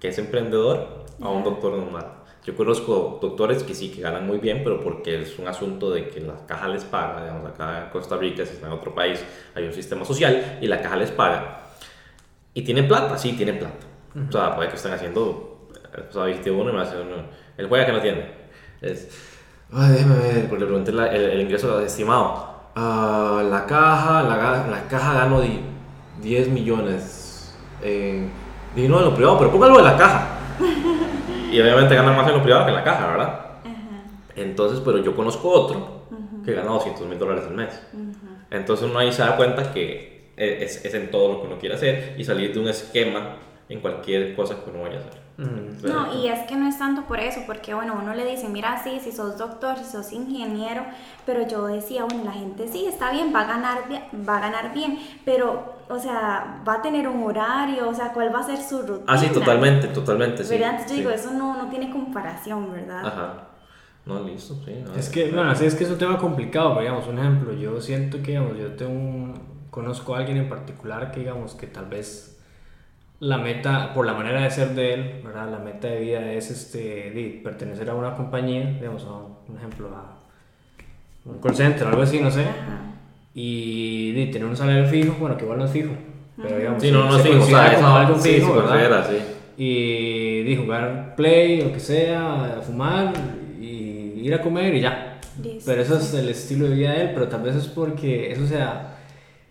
que 0.00 0.08
es 0.08 0.18
emprendedor 0.18 1.04
a 1.20 1.28
un 1.28 1.44
doctor 1.44 1.72
normal. 1.76 2.06
Yo 2.44 2.56
conozco 2.56 3.18
doctores 3.20 3.62
que 3.62 3.74
sí, 3.74 3.90
que 3.90 4.00
ganan 4.00 4.26
muy 4.26 4.38
bien, 4.38 4.62
pero 4.64 4.80
porque 4.80 5.20
es 5.22 5.38
un 5.38 5.48
asunto 5.48 5.90
de 5.90 6.08
que 6.08 6.20
la 6.20 6.46
caja 6.46 6.68
les 6.68 6.84
paga, 6.84 7.22
digamos, 7.22 7.50
acá 7.50 7.84
en 7.84 7.90
Costa 7.90 8.16
Rica, 8.16 8.46
si 8.46 8.54
están 8.54 8.70
en 8.72 8.78
otro 8.78 8.94
país, 8.94 9.22
hay 9.54 9.64
un 9.64 9.72
sistema 9.72 10.04
social 10.04 10.58
y 10.60 10.66
la 10.66 10.80
caja 10.80 10.96
les 10.96 11.10
paga. 11.10 11.62
Y 12.54 12.62
tienen 12.62 12.88
plata, 12.88 13.18
sí, 13.18 13.32
tienen 13.34 13.58
plata. 13.58 13.86
O 14.28 14.32
sea, 14.32 14.56
puede 14.56 14.70
que 14.70 14.76
estén 14.76 14.92
haciendo, 14.92 15.68
o 16.08 16.12
sea, 16.12 16.24
viste 16.24 16.50
uno 16.50 16.70
y 16.70 16.72
me 16.74 16.80
hace 16.80 16.96
uno, 17.00 17.16
el 17.56 17.68
juega 17.68 17.86
que 17.86 17.92
no 17.92 18.00
tiene. 18.00 18.30
Es, 18.80 19.08
ay, 19.72 19.92
déjeme 19.92 20.16
ver, 20.16 20.46
porque 20.48 20.60
le 20.60 20.66
pregunté 20.66 20.92
la- 20.92 21.08
el, 21.12 21.22
el 21.24 21.40
ingreso 21.42 21.78
estimado. 21.80 22.54
Ah, 22.74 23.42
la 23.48 23.66
caja, 23.66 24.22
la, 24.22 24.36
la 24.68 24.88
caja 24.88 25.14
gano 25.14 25.40
di- 25.42 25.60
10 26.22 26.48
millones. 26.48 27.54
Eh, 27.82 28.26
dije, 28.82 28.88
no, 28.88 28.98
en 28.98 29.04
lo 29.06 29.14
privado, 29.14 29.38
pero 29.38 29.50
póngalo 29.50 29.78
en 29.78 29.84
la 29.84 29.96
caja. 29.96 30.38
Y 31.50 31.58
obviamente 31.62 31.94
ganan 31.94 32.14
más 32.14 32.28
en 32.28 32.36
lo 32.36 32.42
privado 32.42 32.66
que 32.66 32.72
en 32.72 32.76
la 32.76 32.84
caja, 32.84 33.06
¿verdad? 33.06 33.40
Entonces, 34.36 34.80
pero 34.84 34.98
yo 34.98 35.16
conozco 35.16 35.48
otro 35.48 36.02
que 36.44 36.52
gana 36.52 36.70
200 36.70 37.06
mil 37.06 37.18
dólares 37.18 37.44
al 37.48 37.54
mes. 37.54 37.82
Entonces 38.50 38.88
uno 38.88 38.98
ahí 38.98 39.10
se 39.10 39.22
da 39.22 39.34
cuenta 39.34 39.72
que 39.72 40.32
es, 40.36 40.84
es 40.84 40.92
en 40.92 41.10
todo 41.10 41.32
lo 41.32 41.40
que 41.40 41.46
uno 41.46 41.58
quiere 41.58 41.74
hacer 41.74 42.14
y 42.18 42.24
salir 42.24 42.52
de 42.52 42.60
un 42.60 42.68
esquema 42.68 43.36
en 43.68 43.80
cualquier 43.80 44.36
cosa 44.36 44.62
que 44.62 44.70
uno 44.70 44.82
vaya 44.82 44.96
a 44.96 45.00
hacer. 45.00 45.27
Ujú. 45.38 45.86
No, 45.86 46.12
y 46.20 46.26
es 46.28 46.40
que 46.48 46.56
no 46.56 46.68
es 46.68 46.76
tanto 46.78 47.02
por 47.02 47.20
eso, 47.20 47.40
porque 47.46 47.72
bueno, 47.72 47.96
uno 48.02 48.12
le 48.12 48.24
dice, 48.24 48.48
mira, 48.48 48.82
sí, 48.82 48.98
si 49.00 49.12
sos 49.12 49.38
doctor, 49.38 49.78
si 49.78 49.84
sos 49.84 50.12
ingeniero, 50.12 50.82
pero 51.24 51.46
yo 51.46 51.66
decía, 51.66 52.04
bueno, 52.04 52.24
la 52.24 52.32
gente 52.32 52.66
sí, 52.66 52.86
está 52.86 53.12
bien, 53.12 53.32
va 53.34 53.42
a 53.42 53.46
ganar, 53.46 53.88
bien- 53.88 54.02
va 54.28 54.38
a 54.38 54.40
ganar 54.40 54.74
bien, 54.74 54.98
pero, 55.24 55.74
o 55.88 55.98
sea, 55.98 56.62
va 56.66 56.74
a 56.74 56.82
tener 56.82 57.06
un 57.06 57.22
horario, 57.22 57.88
o 57.88 57.94
sea, 57.94 58.12
¿cuál 58.12 58.34
va 58.34 58.40
a 58.40 58.42
ser 58.42 58.58
su 58.60 58.82
rutina? 58.82 59.04
Ah, 59.06 59.16
sí, 59.16 59.28
totalmente, 59.28 59.86
totalmente, 59.88 60.42
sí. 60.42 60.50
¿Verdad? 60.54 60.70
Entonces 60.70 60.90
yo 60.90 60.94
sí. 60.96 61.00
digo, 61.02 61.10
eso 61.12 61.30
no, 61.30 61.56
no 61.56 61.68
tiene 61.70 61.90
comparación, 61.90 62.72
¿verdad? 62.72 63.06
Ajá. 63.06 63.44
No, 64.06 64.20
listo, 64.24 64.54
sí. 64.64 64.72
no, 64.84 64.94
Es 64.94 65.08
que, 65.10 65.30
bueno, 65.30 65.50
así 65.50 65.66
es 65.66 65.74
que 65.74 65.84
es 65.84 65.90
un 65.90 65.98
tema 65.98 66.18
complicado, 66.18 66.70
pero, 66.70 66.80
digamos, 66.80 67.06
un 67.08 67.18
ejemplo, 67.18 67.52
yo 67.52 67.80
siento 67.80 68.16
que, 68.18 68.32
digamos, 68.32 68.58
yo 68.58 68.74
tengo 68.74 68.92
un- 68.92 69.68
conozco 69.70 70.14
a 70.14 70.18
alguien 70.18 70.38
en 70.38 70.48
particular 70.48 71.10
que, 71.12 71.20
digamos, 71.20 71.54
que 71.54 71.66
tal 71.66 71.86
vez 71.86 72.37
la 73.20 73.38
meta, 73.38 73.92
por 73.94 74.06
la 74.06 74.14
manera 74.14 74.42
de 74.42 74.50
ser 74.50 74.74
de 74.74 74.94
él, 74.94 75.20
¿verdad? 75.24 75.50
La 75.50 75.58
meta 75.58 75.88
de 75.88 76.00
vida 76.00 76.32
es, 76.32 76.50
este, 76.50 77.10
de 77.10 77.40
pertenecer 77.42 77.90
a 77.90 77.94
una 77.94 78.14
compañía, 78.14 78.64
digamos, 78.78 79.04
a 79.04 79.12
un 79.50 79.56
ejemplo, 79.56 79.88
a 79.88 80.18
un 81.28 81.38
call 81.40 81.54
center 81.56 81.86
algo 81.88 82.02
así, 82.02 82.20
no 82.20 82.30
sé, 82.30 82.42
Ajá. 82.42 82.80
y 83.34 84.12
de 84.12 84.26
tener 84.26 84.46
un 84.46 84.56
salario 84.56 84.86
fijo, 84.86 85.16
bueno, 85.18 85.36
que 85.36 85.44
igual 85.44 85.58
no 85.58 85.64
es 85.64 85.70
fijo, 85.72 85.90
pero, 86.40 86.56
digamos, 86.58 86.80
Sí, 86.82 86.90
no, 86.92 87.04
no, 87.06 87.16
se 87.16 87.22
sí, 87.24 87.28
o 87.30 87.38
considera 87.38 87.70
sea, 87.78 88.00
algo 88.00 88.18
sí, 88.18 88.28
fijo, 88.34 88.46
se 88.46 88.52
¿verdad? 88.60 88.70
considera, 88.70 89.04
sí. 89.04 89.34
y 89.56 90.42
de 90.44 90.56
jugar 90.56 91.14
play, 91.16 91.60
lo 91.62 91.72
que 91.72 91.80
sea, 91.80 92.60
fumar 92.64 93.12
y 93.60 94.20
ir 94.22 94.34
a 94.34 94.40
comer 94.40 94.74
y 94.76 94.80
ya. 94.80 95.18
Pero 95.66 95.82
eso 95.82 95.96
es 95.98 96.14
el 96.14 96.28
estilo 96.28 96.68
de 96.68 96.74
vida 96.76 96.92
de 96.92 97.00
él, 97.02 97.10
pero 97.14 97.28
tal 97.28 97.42
vez 97.42 97.54
es 97.56 97.66
porque 97.66 98.30
eso 98.32 98.46
sea, 98.46 98.97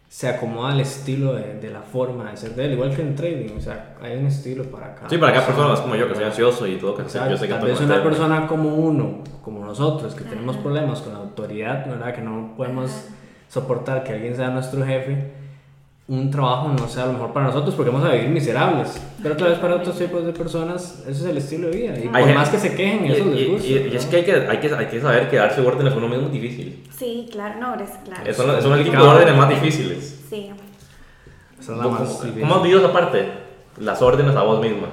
se 0.10 0.30
acomoda 0.30 0.72
al 0.72 0.80
estilo 0.80 1.34
de, 1.34 1.55
de 1.55 1.70
la 1.70 1.82
forma 1.82 2.32
de 2.32 2.38
ser 2.38 2.55
de 2.55 2.66
él, 2.66 2.72
igual 2.74 2.95
que 2.95 3.01
en 3.01 3.16
trading, 3.16 3.58
o 3.58 3.62
sea, 3.62 3.95
hay 4.01 4.18
un 4.18 4.28
estilo 4.28 4.64
para 4.66 4.95
cada 4.95 5.10
Sí, 5.10 5.18
para 5.18 5.34
cada 5.34 5.45
persona, 5.45 5.74
es 5.74 5.80
persona. 5.80 5.91
como 5.91 5.95
yo, 6.01 6.08
que 6.10 6.16
soy 6.16 6.24
ansioso 6.24 6.68
y 6.68 6.76
todo, 6.78 6.95
que 6.95 7.01
Exacto. 7.01 7.32
yo 7.32 7.38
sé 7.38 7.47
que 7.47 7.53
Tal 7.53 7.66
vez 7.68 7.82
una 7.82 8.01
persona 8.03 8.47
como 8.47 8.74
uno, 8.76 9.24
como 9.43 9.66
nosotros, 9.66 10.16
que 10.16 10.24
tenemos 10.24 10.55
problemas 10.58 11.01
con 11.01 11.12
la 11.14 11.20
autoridad, 11.20 11.86
¿verdad? 11.88 12.14
Que 12.16 12.22
no 12.22 12.53
podemos 12.55 13.05
soportar 13.49 14.03
que 14.03 14.14
alguien 14.14 14.36
sea 14.36 14.49
nuestro 14.49 14.86
jefe, 14.86 15.32
un 16.10 16.32
trabajo 16.32 16.70
no 16.70 16.88
sea 16.88 17.05
lo 17.08 17.14
mejor 17.14 17.34
para 17.34 17.47
nosotros 17.47 17.76
porque 17.76 17.91
vamos 17.91 18.08
a 18.08 18.14
vivir 18.14 18.30
miserables. 18.30 19.01
Pero 19.22 19.34
otra 19.34 19.49
vez 19.49 19.60
para 19.60 19.76
otros 19.76 19.97
tipos 19.97 20.26
de 20.26 20.32
personas, 20.32 20.99
ese 21.01 21.12
es 21.12 21.24
el 21.26 21.38
estilo 21.38 21.68
de 21.70 21.76
vida. 21.78 21.93
Y 21.97 22.01
Hay 22.03 22.08
por 22.08 22.20
gente- 22.22 22.34
más 22.34 22.49
que 22.49 22.60
se 22.60 22.76
quejen, 22.76 23.05
Y, 23.05 23.12
eso 23.12 23.26
y- 23.26 23.34
les 23.34 23.49
gusta. 23.49 23.68
y- 23.68 23.72
y 23.91 23.95
es 23.97 24.05
que 24.05 24.16
hay, 24.16 24.24
que 24.24 24.32
hay 24.34 24.58
que 24.60 24.74
hay 24.74 24.86
que 24.88 25.01
saber 25.01 25.30
que 25.30 25.36
darse 25.36 25.60
órdenes 25.62 25.93
a 25.93 25.97
uno 25.97 26.08
mismo 26.08 26.28
es 26.28 26.32
difícil. 26.32 26.84
Sí, 26.97 27.28
claro, 27.30 27.60
no, 27.60 27.76
es 27.76 27.89
claro. 28.05 28.34
Son, 28.34 28.45
son 28.45 28.55
el 28.55 28.62
tipo 28.62 28.72
de 28.74 28.76
complicado. 28.97 29.10
órdenes 29.12 29.36
más 29.36 29.49
difíciles. 29.49 30.24
Sí. 30.30 30.49
Esa 31.60 31.72
es 31.74 31.78
la 31.78 31.84
¿Cómo, 31.84 31.99
más 31.99 32.08
cómo- 32.08 32.22
difícil. 32.22 32.41
cómo 32.41 32.55
has 32.55 32.62
vivido 32.64 32.80
esa 32.80 32.93
parte? 32.93 33.28
Las 33.80 34.01
órdenes 34.01 34.36
a 34.36 34.43
vos 34.43 34.62
misma. 34.62 34.88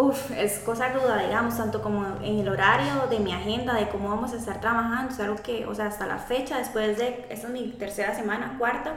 Uf, 0.00 0.30
es 0.30 0.60
cosa 0.60 0.88
ruda, 0.92 1.18
digamos, 1.18 1.58
tanto 1.58 1.82
como 1.82 2.06
en 2.22 2.38
el 2.38 2.48
horario 2.48 3.06
de 3.10 3.18
mi 3.18 3.32
agenda, 3.34 3.74
de 3.74 3.86
cómo 3.88 4.08
vamos 4.08 4.32
a 4.32 4.36
estar 4.36 4.58
trabajando, 4.58 5.12
es 5.12 5.20
algo 5.20 5.36
que, 5.42 5.66
o 5.66 5.74
sea, 5.74 5.88
hasta 5.88 6.06
la 6.06 6.16
fecha, 6.16 6.56
después 6.56 6.96
de, 6.96 7.26
esta 7.28 7.48
es 7.48 7.52
mi 7.52 7.68
tercera 7.72 8.14
semana, 8.14 8.56
cuarta, 8.58 8.94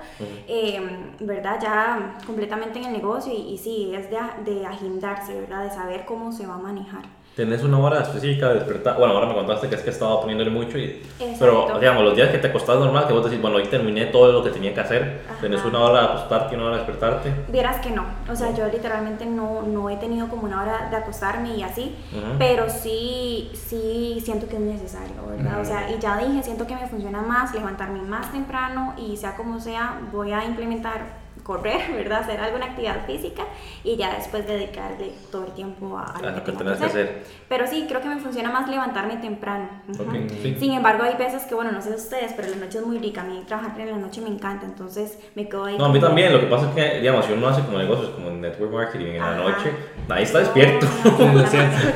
eh, 0.48 0.82
¿verdad? 1.20 1.60
Ya 1.62 2.18
completamente 2.26 2.80
en 2.80 2.86
el 2.86 2.94
negocio 2.94 3.34
y, 3.34 3.54
y 3.54 3.58
sí, 3.58 3.94
es 3.94 4.10
de, 4.10 4.18
de 4.50 4.66
agendarse, 4.66 5.34
¿verdad? 5.42 5.66
De 5.66 5.72
saber 5.72 6.06
cómo 6.06 6.32
se 6.32 6.48
va 6.48 6.56
a 6.56 6.60
manejar. 6.60 7.04
¿Tenés 7.36 7.64
una 7.64 7.80
hora 7.80 8.02
específica 8.02 8.50
de 8.50 8.56
despertar? 8.56 8.96
Bueno, 9.00 9.16
ahora 9.16 9.26
me 9.26 9.34
contaste 9.34 9.68
que 9.68 9.74
es 9.74 9.82
que 9.82 9.90
estaba 9.90 10.22
poniéndole 10.22 10.52
mucho 10.52 10.78
y... 10.78 11.02
Exacto. 11.20 11.38
Pero, 11.40 11.80
digamos, 11.80 12.04
los 12.04 12.16
días 12.16 12.30
que 12.30 12.38
te 12.38 12.48
acostás 12.48 12.78
normal, 12.78 13.08
que 13.08 13.14
vos 13.14 13.26
decís, 13.26 13.42
bueno, 13.42 13.58
hoy 13.58 13.66
terminé 13.66 14.06
todo 14.06 14.32
lo 14.32 14.44
que 14.44 14.52
tenía 14.52 14.72
que 14.72 14.80
hacer, 14.80 15.22
Ajá. 15.28 15.42
¿tenés 15.42 15.66
una 15.66 15.80
hora 15.80 16.02
de 16.02 16.08
acostarte 16.10 16.54
y 16.54 16.58
una 16.58 16.68
hora 16.68 16.78
de 16.78 16.84
despertarte? 16.84 17.34
Vieras 17.52 17.80
que 17.80 17.90
no, 17.90 18.06
o 18.32 18.36
sea, 18.36 18.54
yo 18.54 18.68
literalmente 18.68 19.26
no, 19.26 19.64
no 19.64 19.90
he 19.90 19.96
tenido 19.98 20.28
como 20.28 20.44
una 20.44 20.62
hora 20.62 20.90
de 20.92 20.96
acostarme 20.96 21.56
y 21.58 21.64
así, 21.64 21.96
pero 22.38 22.70
sí, 22.70 23.50
sí 23.54 24.22
siento 24.24 24.48
que 24.48 24.58
es 24.58 24.62
necesario, 24.62 25.16
¿verdad? 25.28 25.60
O 25.60 25.66
sea, 25.66 25.90
y 25.90 26.00
ya 26.00 26.18
dije, 26.18 26.44
siento 26.44 26.68
que 26.68 26.76
me 26.76 26.88
funciona 26.88 27.22
más 27.22 27.52
levantarme 27.54 28.04
más 28.04 28.32
temprano 28.32 28.94
y 28.96 29.18
sea 29.18 29.36
como 29.36 29.60
sea, 29.60 30.00
voy 30.12 30.34
a 30.34 30.46
implementar 30.46 31.23
correr, 31.44 31.92
¿verdad? 31.94 32.22
Hacer 32.22 32.40
alguna 32.40 32.66
actividad 32.68 33.06
física 33.06 33.44
y 33.84 33.98
ya 33.98 34.16
después 34.16 34.48
dedicarle 34.48 35.12
todo 35.32 35.46
el 35.46 35.52
tiempo 35.52 35.98
a, 35.98 36.04
a 36.04 36.18
A 36.18 36.22
lo 36.32 36.44
que 36.44 36.52
tengo 36.52 36.60
tenés 36.64 36.80
que 36.80 36.86
hacer. 36.86 37.24
Pero 37.50 37.68
sí, 37.68 37.86
creo 37.88 38.02
que 38.02 38.08
me 38.08 38.18
funciona 38.20 38.50
más 38.50 38.70
levantarme 38.70 39.18
temprano. 39.18 39.68
Ujú. 39.90 40.04
Ok, 40.04 40.16
sí. 40.42 40.56
Sin 40.60 40.72
embargo, 40.74 41.04
hay 41.04 41.16
veces 41.16 41.44
que, 41.44 41.56
bueno, 41.56 41.72
no 41.72 41.82
sé 41.82 41.92
ustedes, 41.92 42.34
pero 42.34 42.50
la 42.50 42.56
noche 42.56 42.80
es 42.80 42.86
muy 42.86 42.98
rica. 42.98 43.22
A 43.22 43.26
mí 43.26 43.44
trabajar 43.46 43.80
en 43.80 43.92
la 43.92 43.98
noche 43.98 44.22
me 44.22 44.30
encanta, 44.30 44.66
entonces 44.66 45.20
me 45.36 45.48
quedo 45.48 45.66
ahí. 45.66 45.78
No, 45.78 45.86
a 45.86 45.90
mí 45.90 46.00
también, 46.00 46.32
lo 46.34 46.40
que 46.40 46.48
pasa 46.48 46.70
es 46.70 46.76
que, 46.76 47.00
digamos, 47.00 47.26
si 47.26 47.34
uno 47.34 47.48
hace 47.48 47.62
como 47.64 47.78
negocios, 47.78 48.10
como 48.12 48.30
network 48.30 48.72
marketing 48.72 49.06
en 49.06 49.20
la 49.20 49.32
Ajá. 49.32 49.38
noche, 49.38 49.72
nadie 50.08 50.24
está 50.24 50.40
despierto. 50.40 50.88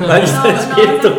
Nadie 0.06 0.24
está 0.24 0.48
despierto. 0.48 1.16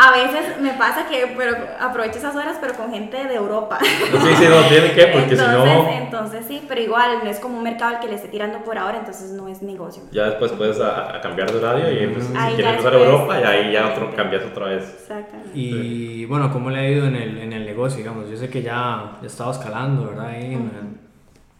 A 0.00 0.12
veces 0.12 0.60
me 0.60 0.74
pasa 0.74 1.08
que 1.08 1.34
pero 1.36 1.56
aprovecho 1.80 2.18
esas 2.18 2.36
horas, 2.36 2.56
pero 2.60 2.74
con 2.74 2.92
gente 2.92 3.16
de 3.16 3.34
Europa. 3.34 3.78
No, 3.80 4.20
sí, 4.20 4.34
sí, 4.36 4.44
no, 4.48 4.68
tiene 4.68 4.92
que, 4.92 5.06
porque 5.08 5.34
entonces, 5.34 5.46
si 5.48 5.68
no. 5.68 5.90
Entonces 5.90 6.44
sí, 6.46 6.64
pero 6.68 6.80
igual 6.80 7.18
no 7.24 7.28
es 7.28 7.40
como 7.40 7.58
un 7.58 7.64
mercado 7.64 7.96
al 7.96 8.00
que 8.00 8.06
le 8.06 8.14
esté 8.14 8.28
tirando 8.28 8.58
por 8.60 8.78
ahora, 8.78 8.98
entonces 8.98 9.32
no 9.32 9.48
es 9.48 9.60
negocio. 9.60 10.04
Ya 10.12 10.26
después 10.26 10.52
puedes 10.52 10.80
a, 10.80 11.16
a 11.16 11.20
cambiar 11.20 11.50
de 11.50 11.58
horario 11.58 11.90
y 11.90 12.06
pues, 12.14 12.26
si 12.26 12.32
quieres 12.32 12.66
empezar 12.66 12.94
a 12.94 12.96
Europa, 12.96 13.40
y 13.40 13.42
ahí 13.42 13.72
ya 13.72 13.88
otro, 13.88 14.14
cambias 14.14 14.44
otra 14.44 14.66
vez. 14.66 14.84
Exactamente. 14.84 15.50
Y 15.52 16.24
bueno, 16.26 16.52
¿cómo 16.52 16.70
le 16.70 16.78
ha 16.78 16.88
ido 16.88 17.06
en 17.06 17.16
el, 17.16 17.38
en 17.38 17.52
el 17.52 17.64
negocio? 17.64 17.98
Digamos, 17.98 18.30
yo 18.30 18.36
sé 18.36 18.48
que 18.48 18.62
ya, 18.62 19.16
ya 19.20 19.26
estaba 19.26 19.50
escalando, 19.50 20.06
¿verdad? 20.06 20.28
Ahí 20.28 20.54
en, 20.54 20.62
el, 20.62 20.96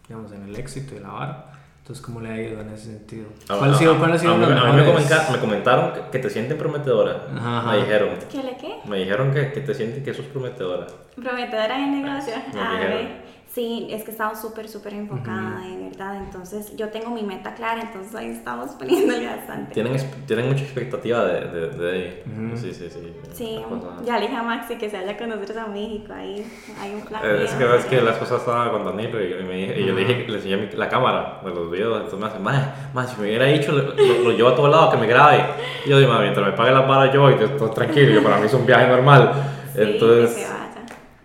digamos, 0.07 0.31
en 0.31 0.43
el 0.43 0.55
éxito 0.55 0.95
y 0.95 0.99
la 0.99 1.09
vara. 1.09 1.45
Entonces, 1.89 2.05
¿cómo 2.05 2.21
le 2.21 2.29
ha 2.29 2.39
ido 2.39 2.61
en 2.61 2.69
ese 2.69 2.83
sentido? 2.85 3.25
¿Cuál 3.47 3.73
ha 3.73 3.75
sido, 3.75 3.97
cuál 3.97 4.11
ha 4.11 4.17
sido 4.19 4.33
a 4.33 4.37
mí, 4.37 4.43
a 4.45 4.47
mí 4.73 4.79
me, 4.79 4.85
comenta- 4.85 5.27
me 5.31 5.39
comentaron 5.39 5.91
que, 5.91 6.01
que 6.11 6.19
te 6.19 6.29
sienten 6.29 6.55
prometedora. 6.55 7.23
Ajá, 7.35 7.57
ajá. 7.61 7.71
Me 7.71 7.77
dijeron. 7.79 8.09
¿Qué 8.31 8.43
le 8.43 8.57
qué? 8.57 8.75
Me 8.85 8.97
dijeron 8.99 9.33
que, 9.33 9.51
que 9.51 9.61
te 9.61 9.73
sienten 9.73 10.03
que 10.03 10.13
sos 10.13 10.27
prometedora. 10.27 10.85
Prometedora 11.15 11.75
en 11.79 11.95
el 11.95 12.03
negocio. 12.03 12.35
Me 12.53 12.61
A 12.61 12.71
dijeron. 12.73 12.93
ver, 12.95 13.07
Sí, 13.53 13.87
es 13.89 14.03
que 14.03 14.11
estaba 14.11 14.35
súper, 14.35 14.69
súper 14.69 14.93
enfocada, 14.93 15.61
de 15.65 15.89
verdad. 15.89 16.17
Entonces, 16.17 16.75
yo 16.77 16.89
tengo 16.89 17.09
mi 17.09 17.23
meta 17.23 17.55
clara, 17.55 17.81
entonces 17.81 18.13
ahí 18.13 18.27
estamos 18.29 18.69
poniéndole 18.79 19.25
bastante. 19.25 19.73
Tienen, 19.73 19.97
tienen 20.27 20.49
mucha 20.49 20.63
expectativa 20.63 21.25
de, 21.25 21.47
de, 21.47 21.69
de 21.69 21.91
ahí. 21.91 22.23
Ujú. 22.27 22.57
Sí, 22.57 22.71
sí, 22.73 22.87
sí. 22.91 23.11
Sí, 23.33 23.57
ya 24.05 24.15
le 24.19 24.21
dije 24.27 24.35
a 24.35 24.43
Maxi 24.43 24.75
que 24.75 24.87
se 24.89 24.97
vaya 24.97 25.17
con 25.17 25.29
nosotros 25.29 25.57
a 25.57 25.65
México, 25.65 26.13
ahí 26.13 26.45
hay 26.79 26.93
un 26.93 27.01
plan. 27.01 27.21
Eh, 27.25 27.43
Es 27.45 27.53
que 27.53 27.75
es 27.75 27.85
que 27.85 28.01
la 28.01 28.11
esposa 28.11 28.37
estaba 28.37 28.71
con 28.71 28.85
Danilo 28.85 29.19
y, 29.23 29.43
me 29.43 29.55
dije- 29.55 29.81
y 29.81 29.85
yo 29.85 29.93
le 29.95 30.01
dije 30.05 30.25
que 30.25 30.31
le 30.31 30.37
enseñé 30.37 30.57
mi- 30.57 30.71
la 30.73 30.87
cámara 30.87 31.41
de 31.43 31.49
los 31.49 31.71
videos. 31.71 31.95
Entonces 32.03 32.19
me 32.19 32.27
hace, 32.27 32.37
madre, 32.39 32.65
madre, 32.93 33.09
si 33.15 33.21
me 33.21 33.27
hubiera 33.29 33.45
dicho, 33.45 33.71
lo, 33.71 33.81
lo- 33.95 34.19
lo 34.25 34.31
llevo 34.31 34.49
a 34.49 34.55
todo 34.55 34.67
lado, 34.67 34.91
que 34.91 34.97
me 34.97 35.07
grabe. 35.07 35.43
Y 35.85 35.89
yo 35.89 35.97
digo, 35.99 36.13
mientras 36.19 36.45
me 36.45 36.51
pague 36.53 36.71
la 36.71 36.81
vara 36.81 37.11
yo 37.11 37.27
y 37.31 37.33
estoy 37.33 37.69
tranquilo, 37.71 38.11
yo, 38.11 38.21
para 38.23 38.37
mí 38.37 38.45
es 38.45 38.53
un 38.53 38.65
viaje 38.67 38.87
normal. 38.87 39.31
Sí, 39.73 39.81
entonces, 39.81 40.35
que 40.35 40.41
se 40.41 40.49
vaya. 40.49 40.58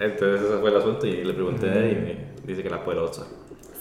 Entonces 0.04 0.42
ese 0.42 0.58
fue 0.58 0.70
el 0.70 0.76
asunto 0.76 1.06
y 1.06 1.24
le 1.24 1.32
pregunté 1.32 1.66
y 1.66 2.40
me 2.40 2.46
dice 2.46 2.62
que 2.62 2.70
la 2.70 2.84
poderosa. 2.84 3.26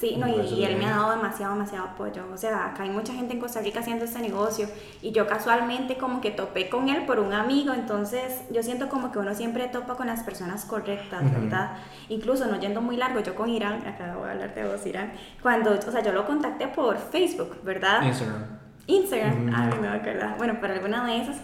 Sí, 0.03 0.17
no, 0.17 0.28
y, 0.28 0.41
y 0.53 0.65
él 0.65 0.76
me 0.76 0.86
ha 0.86 0.97
dado 0.97 1.11
demasiado, 1.11 1.53
demasiado 1.53 1.86
apoyo. 1.86 2.24
O 2.34 2.36
sea, 2.36 2.65
acá 2.65 2.84
hay 2.84 2.89
mucha 2.89 3.13
gente 3.13 3.36
en 3.36 3.39
Costa 3.39 3.61
Rica 3.61 3.80
haciendo 3.80 4.03
este 4.03 4.19
negocio 4.19 4.67
y 5.01 5.13
yo 5.13 5.28
casualmente 5.28 5.95
como 5.95 6.19
que 6.19 6.30
topé 6.32 6.67
con 6.67 6.89
él 6.89 7.05
por 7.05 7.19
un 7.19 7.32
amigo, 7.32 7.74
entonces 7.74 8.41
yo 8.51 8.61
siento 8.63 8.89
como 8.89 9.13
que 9.13 9.19
uno 9.19 9.34
siempre 9.34 9.65
topa 9.69 9.95
con 9.95 10.07
las 10.07 10.21
personas 10.24 10.65
correctas, 10.65 11.24
¿verdad? 11.32 11.78
Incluso 12.09 12.47
no 12.47 12.59
yendo 12.59 12.82
muy 12.82 12.97
largo, 12.97 13.21
yo 13.21 13.34
con 13.34 13.49
Irán, 13.49 13.88
acá 13.88 14.15
voy 14.17 14.28
a 14.28 14.32
hablar 14.32 14.53
de 14.53 14.65
vos, 14.65 14.86
Irán, 14.86 15.13
cuando, 15.41 15.71
o 15.71 15.91
sea, 15.91 16.03
yo 16.03 16.11
lo 16.11 16.26
contacté 16.26 16.67
por 16.67 16.97
Facebook, 16.97 17.63
¿verdad? 17.63 18.03
Instagram. 18.03 18.43
Instagram, 18.88 19.53
ay, 19.55 19.69
no 19.69 19.82
me 19.82 19.88
acuerdo. 19.88 20.36
Bueno, 20.38 20.59
por 20.59 20.69
alguna 20.69 21.05
de 21.05 21.21
esas. 21.21 21.38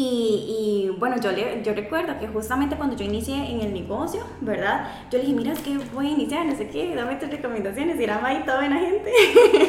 Y, 0.00 0.90
y, 0.90 0.96
bueno, 0.96 1.16
yo, 1.20 1.32
le, 1.32 1.60
yo 1.64 1.74
recuerdo 1.74 2.16
que 2.20 2.28
justamente 2.28 2.76
cuando 2.76 2.94
yo 2.94 3.04
inicié 3.04 3.34
en 3.34 3.62
el 3.62 3.74
negocio, 3.74 4.20
¿verdad? 4.40 4.86
Yo 5.10 5.18
le 5.18 5.24
dije, 5.24 5.36
mira, 5.36 5.52
es 5.52 5.58
que 5.58 5.76
voy 5.92 6.06
a 6.06 6.10
iniciar, 6.10 6.46
no 6.46 6.54
sé 6.56 6.68
qué, 6.68 6.94
dame 6.94 7.16
tus 7.16 7.28
recomendaciones. 7.28 7.98
Y 7.98 8.04
era 8.04 8.24
ahí 8.24 8.44
toda 8.46 8.58
buena 8.58 8.78
gente 8.78 9.10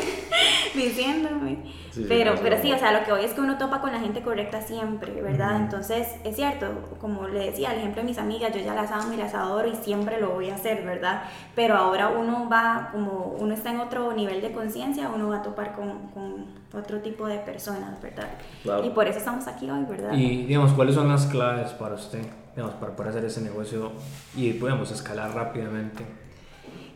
diciéndome. 0.75 1.57
Sí, 1.89 2.05
pero, 2.07 2.35
pero 2.43 2.61
sí, 2.61 2.71
o 2.71 2.77
sea, 2.77 2.91
lo 2.91 3.03
que 3.03 3.11
hoy 3.11 3.25
es 3.25 3.33
que 3.33 3.41
uno 3.41 3.57
topa 3.57 3.81
con 3.81 3.91
la 3.91 3.99
gente 3.99 4.21
correcta 4.21 4.61
siempre, 4.61 5.19
¿verdad? 5.19 5.55
Entonces, 5.55 6.07
es 6.23 6.35
cierto, 6.35 6.67
como 7.01 7.27
le 7.27 7.47
decía, 7.49 7.71
el 7.71 7.79
ejemplo 7.79 8.03
de 8.03 8.09
mis 8.09 8.19
amigas, 8.19 8.53
yo 8.53 8.61
ya 8.61 8.75
las 8.75 8.91
amo 8.91 9.11
y 9.13 9.17
las 9.17 9.33
adoro 9.33 9.67
y 9.67 9.75
siempre 9.77 10.21
lo 10.21 10.29
voy 10.29 10.51
a 10.51 10.55
hacer, 10.55 10.85
¿verdad? 10.85 11.23
Pero 11.55 11.75
ahora 11.75 12.09
uno 12.09 12.47
va, 12.47 12.89
como 12.91 13.35
uno 13.39 13.55
está 13.55 13.71
en 13.71 13.79
otro 13.79 14.13
nivel 14.13 14.41
de 14.41 14.51
conciencia, 14.51 15.09
uno 15.09 15.29
va 15.29 15.37
a 15.37 15.41
topar 15.41 15.73
con, 15.73 16.09
con 16.09 16.45
otro 16.73 16.99
tipo 16.99 17.25
de 17.25 17.39
personas, 17.39 17.99
¿verdad? 18.01 18.29
Claro. 18.61 18.85
Y 18.85 18.91
por 18.91 19.07
eso 19.07 19.17
estamos 19.17 19.47
aquí 19.47 19.69
hoy, 19.69 19.83
¿verdad? 19.85 20.11
Y, 20.19 20.45
digamos, 20.45 20.73
¿cuáles 20.73 20.95
son 20.95 21.07
las 21.07 21.27
claves 21.27 21.71
para 21.71 21.95
usted, 21.95 22.25
digamos, 22.53 22.75
para 22.75 22.93
poder 22.93 23.11
hacer 23.11 23.25
ese 23.25 23.41
negocio 23.41 23.91
y, 24.35 24.51
podemos 24.53 24.91
escalar 24.91 25.33
rápidamente? 25.33 26.05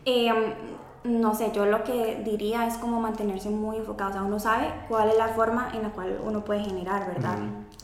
Eh, 0.04 0.30
no 1.06 1.34
sé, 1.34 1.52
yo 1.56 1.66
lo 1.66 1.84
que 1.86 2.22
diría 2.26 2.68
es 2.68 2.76
como 2.76 3.00
mantenerse 3.00 3.50
muy 3.50 3.78
enfocado, 3.78 4.10
o 4.10 4.14
sea, 4.14 4.24
uno 4.24 4.40
sabe 4.40 4.74
cuál 4.90 5.10
es 5.10 5.18
la 5.18 5.30
forma 5.30 5.70
en 5.74 5.84
la 5.84 5.90
cual 5.90 6.20
uno 6.22 6.44
puede 6.44 6.66
generar, 6.66 7.08
¿verdad? 7.08 7.38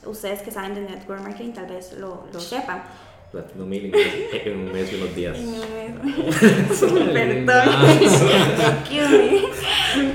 Ustedes 0.05 0.41
que 0.41 0.51
saben 0.51 0.75
de 0.75 0.81
network 0.81 1.21
marketing 1.21 1.53
tal 1.53 1.67
vez 1.67 1.93
lo, 1.93 2.25
lo 2.33 2.39
sepan. 2.41 2.83
Platino 3.31 3.65
Mil 3.65 3.93
en, 3.93 3.93
en 4.51 4.59
un 4.59 4.71
mes 4.71 4.91
y 4.91 4.95
unos 4.95 5.15
días. 5.15 5.37
Perdón. 7.13 7.69
Excuse 8.01 9.09
me. 9.09 9.39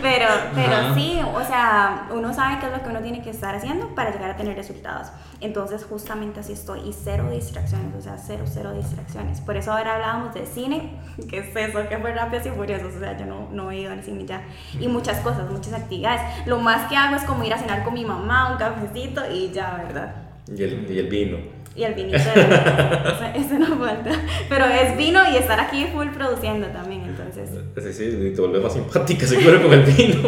Pero, 0.02 0.26
pero 0.54 0.72
Ajá. 0.72 0.94
sí, 0.94 1.20
o 1.34 1.44
sea, 1.44 2.08
uno 2.12 2.32
sabe 2.32 2.58
qué 2.60 2.66
es 2.66 2.72
lo 2.72 2.82
que 2.82 2.90
uno 2.90 3.00
tiene 3.00 3.22
que 3.22 3.30
estar 3.30 3.54
haciendo 3.54 3.94
para 3.94 4.12
llegar 4.12 4.30
a 4.30 4.36
tener 4.36 4.56
resultados. 4.56 5.08
Entonces, 5.40 5.84
justamente 5.84 6.40
así 6.40 6.52
estoy. 6.52 6.80
Y 6.88 6.92
cero 6.92 7.28
distracciones, 7.30 7.94
o 7.96 8.00
sea, 8.00 8.16
cero, 8.18 8.44
cero 8.46 8.72
distracciones. 8.74 9.40
Por 9.40 9.56
eso 9.56 9.72
ahora 9.72 9.94
hablábamos 9.94 10.34
de 10.34 10.46
cine, 10.46 10.98
que 11.28 11.38
es 11.38 11.56
eso, 11.56 11.88
que 11.88 11.98
fue 11.98 12.14
rápidos 12.14 12.46
y 12.46 12.50
furiosos. 12.50 12.94
O 12.94 13.00
sea, 13.00 13.16
yo 13.18 13.26
no, 13.26 13.48
no 13.50 13.70
he 13.70 13.80
ido 13.80 13.92
al 13.92 14.02
cine 14.02 14.24
ya. 14.26 14.42
Y 14.78 14.88
muchas 14.88 15.20
cosas, 15.20 15.50
muchas 15.50 15.72
actividades. 15.72 16.46
Lo 16.46 16.58
más 16.58 16.88
que 16.88 16.96
hago 16.96 17.16
es 17.16 17.24
como 17.24 17.44
ir 17.44 17.52
a 17.52 17.58
cenar 17.58 17.84
con 17.84 17.94
mi 17.94 18.04
mamá, 18.04 18.52
un 18.52 18.58
cafecito 18.58 19.22
y 19.30 19.50
ya, 19.50 19.82
¿verdad? 19.86 20.14
Y 20.54 20.62
el, 20.62 20.90
y 20.90 20.98
el 20.98 21.08
vino. 21.08 21.53
Y 21.76 21.82
el 21.82 21.94
vinito 21.94 22.18
de 22.18 22.22
eso, 22.22 23.24
eso 23.34 23.58
no 23.58 23.76
falta. 23.78 24.10
Pero 24.48 24.64
es 24.66 24.96
vino 24.96 25.20
y 25.32 25.36
estar 25.36 25.58
aquí 25.58 25.86
full 25.92 26.08
produciendo 26.08 26.68
también, 26.68 27.02
entonces. 27.02 27.50
Sí, 27.76 27.92
sí, 27.92 28.32
te 28.34 28.40
vuelves 28.40 28.62
más 28.62 28.72
simpática 28.72 29.26
seguro 29.26 29.62
con 29.62 29.72
el 29.72 29.82
vino. 29.82 30.22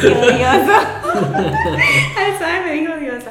¡Qué 0.00 0.08
odioso! 0.08 0.78
Ay, 2.16 2.32
¿sabes? 2.38 2.64
Me 2.66 2.72
dijo 2.72 2.92
odiosa. 2.92 3.30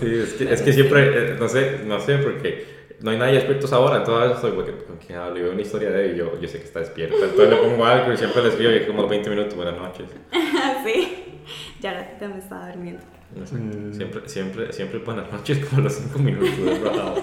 Sí, 0.00 0.06
es 0.06 0.32
que, 0.34 0.52
es 0.52 0.62
que 0.62 0.72
siempre, 0.72 1.32
eh, 1.32 1.36
no 1.38 1.48
sé, 1.48 1.80
no 1.86 2.00
sé, 2.00 2.18
porque 2.18 2.66
no 3.00 3.10
hay 3.10 3.18
nadie 3.18 3.36
expertos 3.36 3.72
ahora, 3.72 3.98
entonces 3.98 4.36
estoy 4.36 4.52
porque 4.52 4.72
con 4.84 4.96
quién 4.96 5.18
hablo, 5.18 5.38
y 5.38 5.42
veo 5.42 5.52
una 5.52 5.62
historia 5.62 5.90
de 5.90 6.04
él 6.04 6.14
y 6.14 6.18
yo, 6.18 6.40
yo 6.40 6.48
sé 6.48 6.58
que 6.58 6.64
está 6.64 6.80
despierta, 6.80 7.16
entonces 7.16 7.48
le 7.48 7.56
pongo 7.56 7.84
algo 7.84 8.12
y 8.12 8.16
siempre 8.16 8.42
le 8.42 8.48
escribo 8.48 8.72
y 8.72 8.76
es 8.76 8.86
como 8.86 9.06
20 9.06 9.30
minutos, 9.30 9.54
buenas 9.54 9.76
noches. 9.76 10.06
Sí. 10.84 11.40
Ya 11.80 11.92
ratito 11.92 12.28
me 12.28 12.38
estaba 12.38 12.68
durmiendo. 12.70 13.02
No 13.38 13.46
sé, 13.46 13.54
Mm. 13.56 13.94
siempre, 13.94 14.28
siempre, 14.28 14.72
siempre 14.72 14.98
buenas 15.00 15.30
noches 15.32 15.64
como 15.66 15.82
los 15.82 15.92
5 15.94 16.18
minutos. 16.18 16.50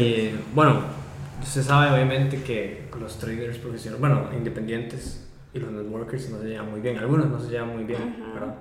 Y, 0.00 0.30
bueno, 0.54 0.80
usted 1.42 1.62
sabe 1.62 1.92
obviamente 1.92 2.42
que 2.42 2.88
los 2.98 3.18
traders 3.18 3.58
profesionales, 3.58 4.00
bueno, 4.00 4.28
independientes 4.34 5.28
y 5.52 5.58
los 5.58 5.70
networkers 5.70 6.30
no 6.30 6.40
se 6.40 6.48
llevan 6.48 6.70
muy 6.70 6.80
bien, 6.80 6.96
algunos 6.98 7.28
no 7.28 7.38
se 7.40 7.50
llevan 7.50 7.74
muy 7.74 7.84
bien. 7.84 8.16
¿verdad? 8.34 8.54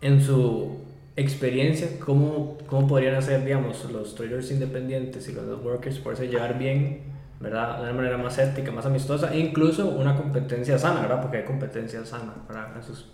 En 0.00 0.20
su 0.22 0.78
experiencia, 1.16 1.88
¿cómo, 2.04 2.58
¿cómo 2.66 2.86
podrían 2.88 3.14
hacer, 3.16 3.44
digamos, 3.44 3.88
los 3.92 4.14
traders 4.14 4.50
independientes 4.50 5.28
y 5.28 5.32
los 5.32 5.44
networkers 5.44 5.98
poderse 5.98 6.26
llevar 6.28 6.58
bien, 6.58 7.02
¿verdad? 7.40 7.76
De 7.78 7.82
una 7.84 7.92
manera 7.92 8.16
más 8.18 8.38
ética, 8.38 8.72
más 8.72 8.86
amistosa 8.86 9.32
e 9.34 9.38
incluso 9.38 9.88
una 9.88 10.16
competencia 10.16 10.78
sana, 10.78 11.02
¿verdad? 11.02 11.20
Porque 11.22 11.38
hay 11.38 11.44
competencia 11.44 12.04
sana, 12.04 12.34
¿verdad? 12.48 12.76
Eso 12.80 12.92
es, 12.92 13.04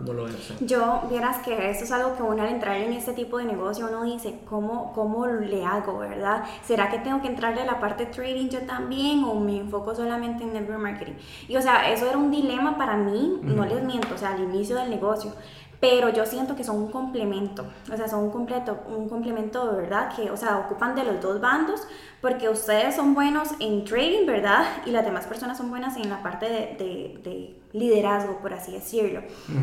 ¿Cómo 0.00 0.14
lo 0.14 0.24
usted? 0.24 0.54
Yo, 0.60 1.02
vieras 1.10 1.42
que 1.44 1.70
esto 1.70 1.84
es 1.84 1.92
algo 1.92 2.16
que 2.16 2.22
uno 2.22 2.42
al 2.42 2.48
entrar 2.48 2.76
en 2.78 2.94
este 2.94 3.12
tipo 3.12 3.36
de 3.36 3.44
negocio, 3.44 3.86
uno 3.86 4.02
dice, 4.04 4.38
¿cómo, 4.48 4.94
¿cómo 4.94 5.26
le 5.26 5.62
hago, 5.66 5.98
verdad? 5.98 6.44
¿Será 6.64 6.88
que 6.88 6.98
tengo 7.00 7.20
que 7.20 7.28
entrarle 7.28 7.60
a 7.60 7.66
la 7.66 7.80
parte 7.80 8.06
trading 8.06 8.48
yo 8.48 8.60
también 8.62 9.24
o 9.24 9.34
me 9.34 9.58
enfoco 9.58 9.94
solamente 9.94 10.42
en 10.42 10.54
network 10.54 10.80
marketing? 10.80 11.12
Y 11.48 11.56
o 11.56 11.60
sea, 11.60 11.90
eso 11.92 12.08
era 12.08 12.16
un 12.16 12.30
dilema 12.30 12.78
para 12.78 12.96
mí, 12.96 13.40
no 13.42 13.66
les 13.66 13.82
miento, 13.82 14.14
o 14.14 14.18
sea, 14.18 14.30
al 14.30 14.42
inicio 14.42 14.76
del 14.76 14.88
negocio. 14.88 15.32
Pero 15.80 16.10
yo 16.10 16.26
siento 16.26 16.54
que 16.54 16.62
son 16.62 16.76
un 16.76 16.90
complemento, 16.90 17.64
o 17.90 17.96
sea, 17.96 18.06
son 18.06 18.24
un, 18.24 18.30
completo, 18.30 18.80
un 18.86 19.08
complemento 19.08 19.72
de 19.72 19.80
verdad, 19.80 20.14
que, 20.14 20.30
o 20.30 20.36
sea, 20.36 20.58
ocupan 20.58 20.94
de 20.94 21.04
los 21.04 21.20
dos 21.22 21.40
bandos, 21.40 21.80
porque 22.20 22.50
ustedes 22.50 22.94
son 22.94 23.14
buenos 23.14 23.48
en 23.60 23.84
trading, 23.84 24.26
¿verdad? 24.26 24.64
Y 24.84 24.90
las 24.90 25.04
demás 25.04 25.26
personas 25.26 25.56
son 25.56 25.70
buenas 25.70 25.96
en 25.96 26.10
la 26.10 26.22
parte 26.22 26.46
de, 26.46 26.76
de, 26.76 27.20
de 27.22 27.60
liderazgo, 27.72 28.38
por 28.40 28.52
así 28.52 28.72
decirlo. 28.72 29.22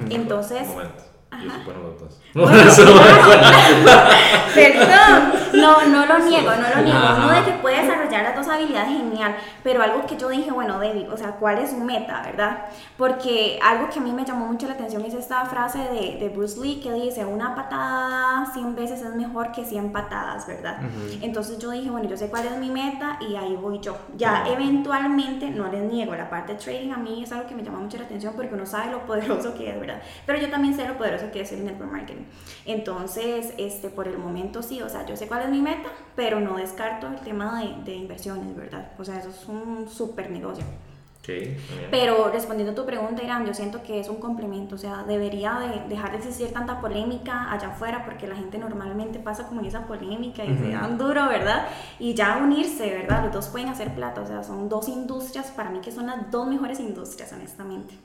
Entonces... 0.10 0.64
Un 0.64 0.74
momento. 0.74 1.17
Yo 1.32 2.72
soy 2.72 2.86
bueno 2.94 4.02
Perdón, 4.54 5.34
no, 5.54 5.86
no 5.88 6.06
lo 6.06 6.20
niego, 6.20 6.50
no 6.50 6.76
lo 6.76 6.82
niego. 6.82 7.00
Uno 7.18 7.32
de 7.32 7.44
que 7.44 7.52
puede 7.60 7.82
desarrollar 7.82 8.24
las 8.24 8.36
dos 8.36 8.48
habilidades 8.48 8.90
genial, 8.90 9.36
pero 9.64 9.84
algo 9.84 10.06
que 10.06 10.18
yo 10.18 10.30
dije, 10.30 10.52
bueno, 10.52 10.80
David, 10.80 11.12
o 11.12 11.18
sea, 11.18 11.32
¿cuál 11.34 11.60
es 11.60 11.72
su 11.72 11.78
meta, 11.78 12.22
verdad? 12.24 12.66
Porque 12.98 13.60
algo 13.64 13.90
que 13.90 14.00
a 14.00 14.02
mí 14.02 14.12
me 14.14 14.26
llamó 14.26 14.48
mucho 14.48 14.68
la 14.68 14.74
atención 14.74 15.04
es 15.06 15.14
esta 15.14 15.46
frase 15.46 15.80
de, 15.80 16.18
de 16.20 16.30
Bruce 16.30 16.60
Lee 16.60 16.80
que 16.82 16.92
dice, 16.94 17.26
una 17.26 17.54
patada 17.56 18.46
100 18.54 18.76
veces 18.76 19.02
es 19.02 19.14
mejor 19.16 19.52
que 19.52 19.66
100 19.66 19.92
patadas, 19.92 20.48
¿verdad? 20.48 20.80
Entonces 21.22 21.60
yo 21.60 21.72
dije, 21.72 21.90
bueno, 21.90 22.10
yo 22.10 22.18
sé 22.18 22.30
cuál 22.30 22.46
es 22.46 22.58
mi 22.58 22.72
meta 22.72 23.20
y 23.22 23.36
ahí 23.36 23.56
voy 23.56 23.80
yo. 23.80 23.98
Ya 24.16 24.48
eventualmente, 24.48 25.50
no 25.50 25.68
les 25.72 25.84
niego, 25.84 26.16
la 26.16 26.30
parte 26.30 26.54
de 26.54 26.60
trading 26.60 26.92
a 26.92 26.98
mí 26.98 27.24
es 27.24 27.32
algo 27.32 27.48
que 27.48 27.56
me 27.56 27.64
llama 27.64 27.80
mucho 27.80 27.98
la 27.98 28.06
atención 28.06 28.34
porque 28.36 28.56
uno 28.56 28.66
sabe 28.66 28.92
lo 28.92 29.06
poderoso 29.06 29.54
que 29.54 29.70
es, 29.70 29.80
¿verdad? 29.80 30.02
Pero 30.26 30.40
yo 30.40 30.50
también 30.50 30.76
sé 30.76 30.88
lo 30.88 30.98
poderoso 30.98 31.17
que 31.32 31.42
es 31.42 31.52
el 31.52 31.66
network 31.66 31.92
marketing. 31.92 32.24
Entonces, 32.66 33.54
este, 33.58 33.90
por 33.90 34.08
el 34.08 34.18
momento 34.18 34.62
sí, 34.64 34.82
o 34.82 34.90
sea, 34.90 35.06
yo 35.06 35.16
sé 35.16 35.28
cuál 35.28 35.44
es 35.44 35.50
mi 35.50 35.62
meta, 35.62 35.90
pero 36.16 36.40
no 36.40 36.58
descarto 36.58 37.08
el 37.08 37.20
tema 37.20 37.62
de, 37.62 37.84
de 37.84 37.96
inversiones, 37.96 38.56
¿verdad? 38.56 38.92
O 38.98 39.06
sea, 39.06 39.18
eso 39.20 39.30
es 39.30 39.46
un 39.48 39.90
súper 39.90 40.32
negocio. 40.32 40.64
Pero 41.92 42.30
respondiendo 42.32 42.72
a 42.72 42.76
tu 42.76 42.86
pregunta, 42.86 43.22
Irán, 43.22 43.46
yo 43.46 43.54
siento 43.54 43.84
que 43.84 44.00
es 44.00 44.08
un 44.08 44.18
complemento, 44.18 44.76
o 44.76 44.78
sea, 44.78 45.04
debería 45.04 45.60
de 45.60 45.90
dejar 45.90 46.12
de 46.12 46.18
existir 46.18 46.54
tanta 46.54 46.80
polémica 46.80 47.52
allá 47.52 47.70
afuera 47.70 48.06
porque 48.06 48.28
la 48.28 48.36
gente 48.36 48.58
normalmente 48.58 49.20
pasa 49.20 49.48
como 49.48 49.60
en 49.60 49.68
esa 49.68 49.86
polémica 49.86 50.46
y 50.46 50.58
se 50.58 50.72
dan 50.72 50.98
duro, 50.98 51.28
¿verdad? 51.28 51.68
Y 52.00 52.14
ya 52.14 52.38
unirse, 52.38 52.90
¿verdad? 52.90 53.26
Los 53.26 53.34
dos 53.34 53.48
pueden 53.50 53.68
hacer 53.68 53.94
plata, 53.94 54.22
o 54.22 54.28
sea, 54.28 54.44
son 54.44 54.70
dos 54.70 54.88
industrias 54.88 55.48
para 55.52 55.70
mí 55.70 55.82
que 55.82 55.92
son 55.92 56.08
las 56.08 56.32
dos 56.32 56.48
mejores 56.48 56.80
industrias, 56.80 57.32
honestamente. 57.34 57.96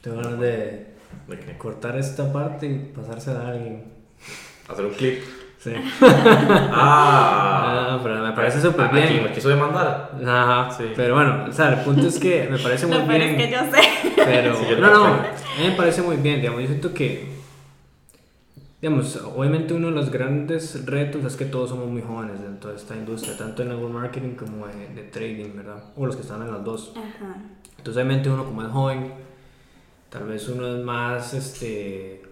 Tengo 0.00 0.18
ganas 0.18 0.38
de, 0.38 0.95
cortar 1.58 1.96
esta 1.98 2.32
parte 2.32 2.66
y 2.66 2.92
pasársela 2.94 3.40
a 3.40 3.48
alguien. 3.48 3.84
Hacer 4.68 4.84
un 4.84 4.92
clip. 4.92 5.22
Sí. 5.58 5.72
ah, 6.00 6.70
ah, 6.72 8.00
pero 8.02 8.22
me 8.22 8.32
parece 8.32 8.60
súper 8.60 8.88
bien. 8.90 9.24
me 9.24 9.32
quiso 9.32 9.48
demandar. 9.48 10.12
Ajá, 10.24 10.70
sí. 10.70 10.84
Pero 10.94 11.14
bueno, 11.14 11.46
o 11.48 11.52
sea, 11.52 11.70
el 11.70 11.80
punto 11.80 12.06
es 12.06 12.18
que 12.18 12.48
me 12.50 12.58
parece 12.58 12.86
muy 12.86 12.98
bien. 12.98 13.22
es 13.22 13.36
que 13.36 13.52
yo 13.52 13.58
sé. 13.72 14.12
Pero, 14.16 14.56
no, 14.80 14.90
no, 14.90 15.04
a 15.06 15.18
mí 15.58 15.68
me 15.68 15.72
parece 15.72 16.02
muy 16.02 16.16
bien, 16.16 16.40
digamos, 16.40 16.60
yo 16.60 16.68
siento 16.68 16.94
que, 16.94 17.26
digamos, 18.80 19.16
obviamente 19.16 19.74
uno 19.74 19.88
de 19.88 19.94
los 19.94 20.10
grandes 20.10 20.84
retos 20.86 21.24
es 21.24 21.36
que 21.36 21.46
todos 21.46 21.70
somos 21.70 21.88
muy 21.88 22.02
jóvenes 22.02 22.42
dentro 22.42 22.70
de 22.70 22.76
esta 22.76 22.94
industria, 22.94 23.36
tanto 23.36 23.62
en 23.62 23.70
network 23.70 23.92
marketing 23.92 24.34
como 24.34 24.66
de, 24.66 25.02
trading, 25.12 25.56
¿verdad? 25.56 25.82
O 25.96 26.06
los 26.06 26.16
que 26.16 26.22
están 26.22 26.42
en 26.42 26.52
las 26.52 26.62
dos. 26.62 26.92
Ajá. 26.96 27.40
Entonces, 27.78 28.04
obviamente 28.04 28.30
uno 28.30 28.44
como 28.44 28.62
es 28.62 28.68
joven, 28.68 29.12
tal 30.10 30.24
vez 30.24 30.48
uno 30.48 30.76
es 30.76 30.84
más, 30.84 31.34
este 31.34 32.22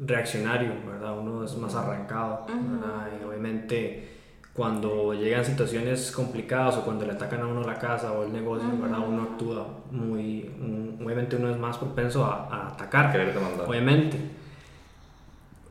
reaccionario, 0.00 0.72
¿verdad? 0.86 1.18
Uno 1.18 1.44
es 1.44 1.56
más 1.56 1.74
arrancado, 1.74 2.46
¿verdad? 2.46 3.08
Y 3.20 3.24
obviamente 3.24 4.08
cuando 4.52 5.14
llegan 5.14 5.44
situaciones 5.44 6.12
complicadas 6.12 6.76
o 6.76 6.82
cuando 6.82 7.06
le 7.06 7.12
atacan 7.12 7.40
a 7.40 7.46
uno 7.46 7.62
la 7.62 7.78
casa 7.78 8.12
o 8.12 8.24
el 8.24 8.32
negocio, 8.32 8.68
¿verdad? 8.80 8.98
Uno 9.06 9.22
actúa 9.22 9.66
muy, 9.90 10.50
obviamente 11.02 11.36
uno 11.36 11.50
es 11.50 11.58
más 11.58 11.78
propenso 11.78 12.24
a, 12.24 12.68
atacar, 12.68 13.16
obviamente. 13.66 14.18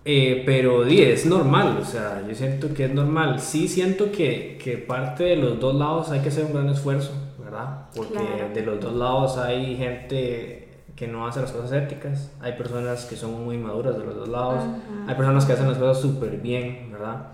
Eh, 0.03 0.41
pero 0.47 0.83
di, 0.83 0.99
es 1.03 1.27
normal, 1.27 1.77
o 1.79 1.85
sea, 1.85 2.25
yo 2.27 2.33
siento 2.33 2.73
que 2.73 2.85
es 2.85 2.93
normal. 2.93 3.39
Sí 3.39 3.67
siento 3.67 4.11
que, 4.11 4.59
que, 4.61 4.79
parte 4.79 5.25
de 5.25 5.35
los 5.35 5.59
dos 5.59 5.75
lados 5.75 6.09
hay 6.09 6.21
que 6.21 6.29
hacer 6.29 6.45
un 6.45 6.53
gran 6.53 6.69
esfuerzo, 6.69 7.11
¿verdad? 7.37 7.85
Porque 7.95 8.49
de 8.51 8.65
los 8.65 8.79
dos 8.79 8.95
lados 8.95 9.37
hay 9.37 9.77
gente 9.77 10.60
que 11.01 11.07
no 11.07 11.25
hace 11.25 11.41
las 11.41 11.51
cosas 11.51 11.71
éticas, 11.71 12.31
hay 12.41 12.53
personas 12.53 13.05
que 13.05 13.15
son 13.15 13.43
muy 13.43 13.57
maduras 13.57 13.97
de 13.97 14.05
los 14.05 14.15
dos 14.15 14.29
lados, 14.29 14.63
hay 15.07 15.15
personas 15.15 15.45
que 15.45 15.53
hacen 15.53 15.67
las 15.67 15.79
cosas 15.79 15.99
súper 15.99 16.37
bien, 16.37 16.89
¿verdad? 16.91 17.29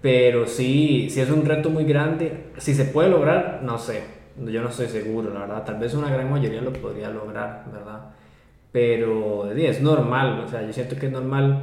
Pero 0.00 0.46
sí, 0.46 1.08
sí 1.10 1.20
es 1.20 1.28
un 1.28 1.44
reto 1.44 1.70
muy 1.70 1.82
grande. 1.86 2.52
Si 2.58 2.72
se 2.72 2.84
puede 2.84 3.08
lograr, 3.08 3.62
no 3.64 3.78
sé, 3.78 4.04
yo 4.46 4.62
no 4.62 4.68
estoy 4.68 4.86
seguro, 4.86 5.34
la 5.34 5.40
verdad. 5.40 5.64
Tal 5.64 5.80
vez 5.80 5.92
una 5.94 6.08
gran 6.08 6.30
mayoría 6.30 6.60
lo 6.60 6.72
podría 6.72 7.10
lograr, 7.10 7.64
¿verdad? 7.72 8.10
Pero 8.70 9.50
es 9.50 9.82
normal, 9.82 10.44
o 10.46 10.48
sea, 10.48 10.64
yo 10.64 10.72
siento 10.72 10.94
que 10.94 11.06
es 11.06 11.12
normal 11.12 11.62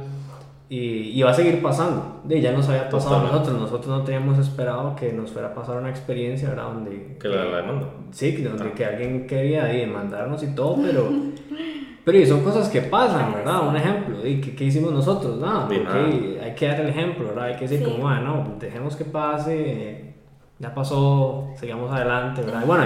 y, 0.74 1.22
va 1.22 1.32
a 1.32 1.34
seguir 1.34 1.60
pasando. 1.60 2.22
De, 2.24 2.40
ya 2.40 2.52
nos 2.52 2.66
había 2.66 2.88
pasado 2.88 3.16
a 3.16 3.22
nosotros. 3.24 3.60
Nosotros 3.60 3.88
no 3.88 4.04
teníamos 4.04 4.38
esperado 4.38 4.96
que 4.96 5.12
nos 5.12 5.30
fuera 5.30 5.48
a 5.48 5.54
pasar 5.54 5.76
una 5.76 5.90
experiencia, 5.90 6.48
¿verdad? 6.48 6.72
Donde, 6.72 7.18
que 7.20 7.28
la, 7.28 7.44
demanda. 7.44 7.90
Sí, 8.10 8.32
donde 8.38 8.64
ah. 8.64 8.74
que 8.74 8.86
alguien 8.86 9.26
quería 9.26 9.64
demandarnos 9.64 10.42
y 10.42 10.54
todo, 10.54 10.78
pero. 10.82 11.10
pero 12.06 12.26
son 12.26 12.42
cosas 12.42 12.70
que 12.70 12.80
pasan, 12.80 13.34
¿verdad? 13.34 13.68
Un 13.68 13.76
ejemplo. 13.76 14.26
¿Y 14.26 14.40
qué, 14.40 14.56
qué 14.56 14.64
hicimos 14.64 14.92
nosotros? 14.92 15.38
Nada, 15.38 15.68
porque 15.68 16.40
hay 16.42 16.54
que 16.54 16.66
dar 16.66 16.80
el 16.80 16.88
ejemplo, 16.88 17.26
¿verdad? 17.26 17.44
Hay 17.44 17.56
que 17.56 17.68
decir, 17.68 17.84
como, 17.84 17.98
bueno, 17.98 18.56
dejemos 18.58 18.96
que 18.96 19.04
pase, 19.04 20.14
ya 20.58 20.74
pasó, 20.74 21.50
sigamos 21.60 21.92
adelante, 21.92 22.40
¿verdad? 22.40 22.62
Y 22.62 22.66
bueno, 22.66 22.84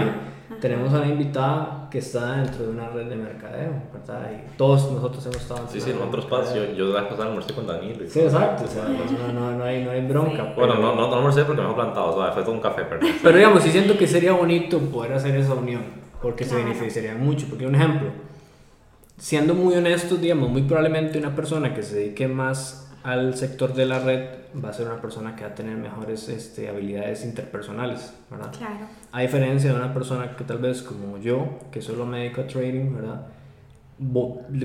tenemos 0.61 0.93
a 0.93 0.97
una 0.97 1.07
invitada 1.07 1.76
que 1.91 1.99
está 1.99 2.37
dentro 2.37 2.65
de 2.65 2.71
una 2.71 2.89
red 2.89 3.07
de 3.07 3.17
mercadeo, 3.17 3.73
¿verdad? 3.93 4.31
Y 4.33 4.57
todos 4.57 4.91
nosotros 4.91 5.25
hemos 5.27 5.37
estado 5.37 5.69
Sí, 5.69 5.81
sí, 5.81 5.91
en 5.91 6.03
otros 6.03 6.27
pasos. 6.27 6.55
Yo, 6.55 6.73
yo 6.73 6.87
la 6.93 7.09
pasada 7.09 7.29
almorcé 7.29 7.55
con 7.55 7.67
Daniel. 7.67 8.07
Sí, 8.09 8.21
exacto. 8.21 8.65
O 8.65 8.69
sea, 8.69 8.85
no, 8.85 9.33
no, 9.33 9.53
no, 9.53 9.65
hay, 9.65 9.85
no 9.85 9.91
hay 9.91 10.07
bronca. 10.07 10.53
Bueno, 10.57 10.75
no, 10.75 10.95
no, 10.95 11.09
no 11.09 11.17
almorcé 11.17 11.45
porque 11.45 11.63
me 11.63 11.71
he 11.71 11.75
plantado, 11.75 12.17
o 12.17 12.23
sea, 12.23 12.33
fue 12.33 12.43
todo 12.43 12.53
un 12.53 12.61
café, 12.61 12.83
pero... 12.89 13.01
pero 13.23 13.37
digamos, 13.37 13.63
sí 13.63 13.71
siento 13.71 13.97
que 13.97 14.07
sería 14.07 14.33
bonito 14.33 14.79
poder 14.79 15.13
hacer 15.15 15.37
esa 15.37 15.55
unión, 15.55 15.83
porque 16.21 16.45
se 16.45 16.57
beneficiaría 16.57 17.15
mucho. 17.15 17.47
Porque 17.49 17.67
un 17.67 17.75
ejemplo, 17.75 18.09
siendo 19.19 19.55
muy 19.55 19.75
honestos, 19.75 20.21
digamos, 20.21 20.51
muy 20.51 20.63
probablemente 20.63 21.19
una 21.19 21.35
persona 21.35 21.75
que 21.75 21.83
se 21.83 21.97
dedique 21.97 22.29
más 22.29 22.86
al 23.07 23.37
sector 23.37 23.73
de 23.73 23.87
la 23.87 24.01
red 24.01 24.31
va 24.63 24.71
a 24.71 24.73
ser 24.73 24.89
una 24.89 25.01
persona 25.01 25.37
que 25.37 25.45
va 25.45 25.51
a 25.51 25.55
tener 25.55 25.77
mejores 25.77 26.29
este, 26.29 26.69
habilidades 26.69 27.25
interpersonales, 27.25 28.13
¿verdad? 28.29 28.51
Claro. 28.59 28.87
A 29.13 29.21
diferencia 29.21 29.71
de 29.71 29.77
una 29.77 29.95
persona 29.95 30.35
que 30.35 30.43
tal 30.43 30.59
vez 30.59 30.83
como 30.83 31.17
yo, 31.17 31.61
que 31.71 31.81
solo 31.81 32.05
me 32.05 32.19
dedico 32.19 32.41
a 32.41 32.49
trading, 32.49 32.97
¿verdad? 32.97 33.27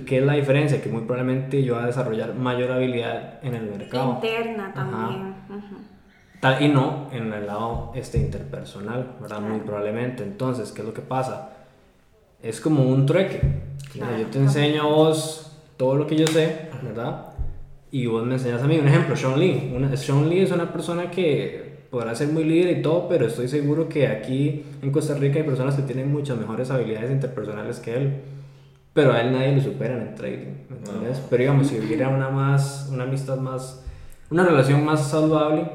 ¿Qué 0.08 0.18
es 0.18 0.26
la 0.26 0.34
diferencia? 0.34 0.82
Que 0.82 0.89
muy 0.89 1.04
probablemente 1.04 1.64
yo 1.64 1.76
voy 1.76 1.84
a 1.84 1.86
desarrollar 1.86 2.34
mayor 2.34 2.72
habilidad 2.72 3.44
en 3.44 3.54
el 3.54 3.70
mercado. 3.70 4.14
Interna 4.16 4.74
también. 4.74 5.36
Tal, 6.39 6.64
y 6.64 6.70
no 6.70 7.10
en 7.12 7.32
el 7.32 7.46
lado 7.46 7.92
este, 7.94 8.18
interpersonal, 8.18 9.18
¿verdad? 9.22 9.39
Muy 9.39 9.60
probablemente. 9.60 10.24
Entonces, 10.24 10.72
¿qué 10.72 10.82
es 10.82 10.88
lo 10.88 10.96
que 10.96 11.04
pasa? 11.04 11.50
Es 12.42 12.60
como 12.60 12.82
un 12.82 13.06
trueque. 13.06 13.39
yo 13.94 14.26
te 14.32 14.39
enseño 14.39 14.82
a 14.82 14.86
vos 14.88 15.60
todo 15.78 15.96
lo 15.96 16.08
que 16.08 16.16
yo 16.16 16.26
sé, 16.26 16.70
¿verdad? 16.82 17.31
Y 17.92 18.06
vos 18.08 18.26
me 18.26 18.36
enseñas 18.36 18.64
a 18.64 18.68
mí 18.68 18.80
un 18.80 18.88
ejemplo, 18.88 19.16
Sean 19.16 19.38
Lee. 19.38 19.72
Una, 19.76 19.96
Sean 19.98 20.30
Lee 20.30 20.39
es 20.39 20.52
una 20.52 20.72
persona 20.72 21.12
que 21.12 21.82
podrá 21.92 22.16
ser 22.16 22.30
muy 22.30 22.46
líder 22.46 22.78
y 22.78 22.82
todo, 22.82 23.08
pero 23.10 23.28
estoy 23.28 23.50
seguro 23.50 23.89
que 23.89 24.08
aquí 24.08 24.64
en 24.82 24.92
Costa 24.92 25.14
Rica 25.16 25.39
hay 25.39 25.44
personas 25.44 25.76
que 25.76 25.82
tienen 25.82 26.12
muchas 26.12 26.38
mejores 26.38 26.72
habilidades 26.72 27.12
interpersonales 27.12 27.80
que 27.80 27.96
él. 27.96 28.22
Pero 28.94 29.14
a 29.14 29.22
él 29.22 29.32
nadie 29.32 29.56
lo 29.56 29.62
supera 29.62 29.96
en 29.96 30.02
el 30.02 30.16
trading, 30.16 30.54
¿me 30.70 30.78
entiendes? 30.78 31.22
Pero 31.30 31.42
digamos, 31.42 31.68
si 31.68 31.80
hubiera 31.80 32.10
una 32.10 32.30
más, 32.30 32.89
una 32.92 33.04
amistad 33.04 33.38
más, 33.38 33.86
una 34.30 34.46
relación 34.46 34.84
más 34.86 35.10
saludable, 35.10 35.70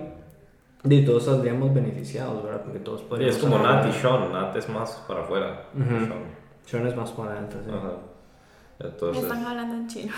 de 0.82 1.02
todos 1.02 1.24
saldríamos 1.24 1.74
beneficiados, 1.74 2.42
¿verdad? 2.42 2.62
Porque 2.62 2.78
todos 2.78 3.02
podríamos... 3.02 3.36
es 3.36 3.42
como 3.42 3.58
Nat 3.58 3.86
y 3.88 3.92
Sean, 3.92 4.32
Nat 4.32 4.56
es 4.56 4.68
más 4.68 5.02
para 5.08 5.20
afuera. 5.22 5.64
Sean. 6.64 6.86
es 6.86 6.96
más 6.96 7.10
para 7.12 7.32
adentro, 7.32 7.60
sí. 7.64 7.70
Entonces... 8.78 9.22
Están 9.22 9.46
hablando 9.46 9.74
en 9.74 9.86
chino. 9.88 10.12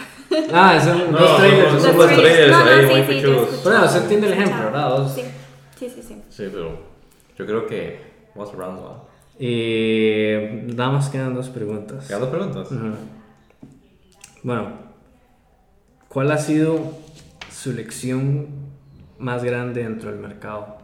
Ah, 0.52 0.80
son 0.82 1.12
no, 1.12 1.18
dos 1.18 1.36
traders. 1.36 1.82
Son 1.82 1.96
dos 1.96 2.06
traders 2.06 2.56
ahí 2.56 2.86
muy 2.86 3.02
pichudos. 3.02 3.62
Bueno, 3.62 3.88
se 3.88 3.98
entiende 3.98 4.26
el 4.26 4.32
ejemplo, 4.32 4.64
¿verdad? 4.64 5.09
Sí, 5.14 5.22
sí, 5.76 5.88
sí. 5.88 6.02
Sí, 6.02 6.14
sí 6.28 6.48
pero 6.52 6.78
yo 7.36 7.46
creo 7.46 7.66
que 7.66 8.00
what's 8.34 8.52
around 8.54 8.80
¿va? 8.84 9.04
Y 9.38 10.34
nada 10.74 10.90
más 10.90 11.09
quedan 11.09 11.34
dos 11.34 11.48
preguntas. 11.48 12.09
¿Quedan 12.09 12.20
dos 12.20 12.30
preguntas? 12.30 12.68
Bueno, 14.42 14.72
¿cuál 16.09 16.32
ha 16.32 16.38
sido 16.38 16.94
su 17.50 17.72
lección 17.72 18.48
más 19.18 19.44
grande 19.44 19.84
dentro 19.84 20.11
del 20.11 20.18
mercado? 20.18 20.78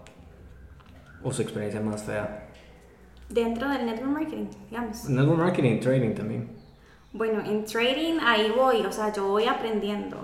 ¿O 1.24 1.32
su 1.32 1.42
experiencia 1.42 1.80
más 1.80 2.04
fea? 2.04 2.48
Dentro 3.28 3.68
del 3.68 3.86
network 3.86 4.12
marketing, 4.12 4.46
digamos. 4.70 5.08
Network 5.08 5.38
marketing, 5.38 5.80
trading 5.80 6.14
también. 6.14 6.63
Bueno, 7.14 7.44
en 7.46 7.64
trading 7.64 8.18
ahí 8.20 8.52
voy, 8.54 8.80
o 8.84 8.90
sea, 8.90 9.12
yo 9.12 9.28
voy 9.28 9.46
aprendiendo, 9.46 10.16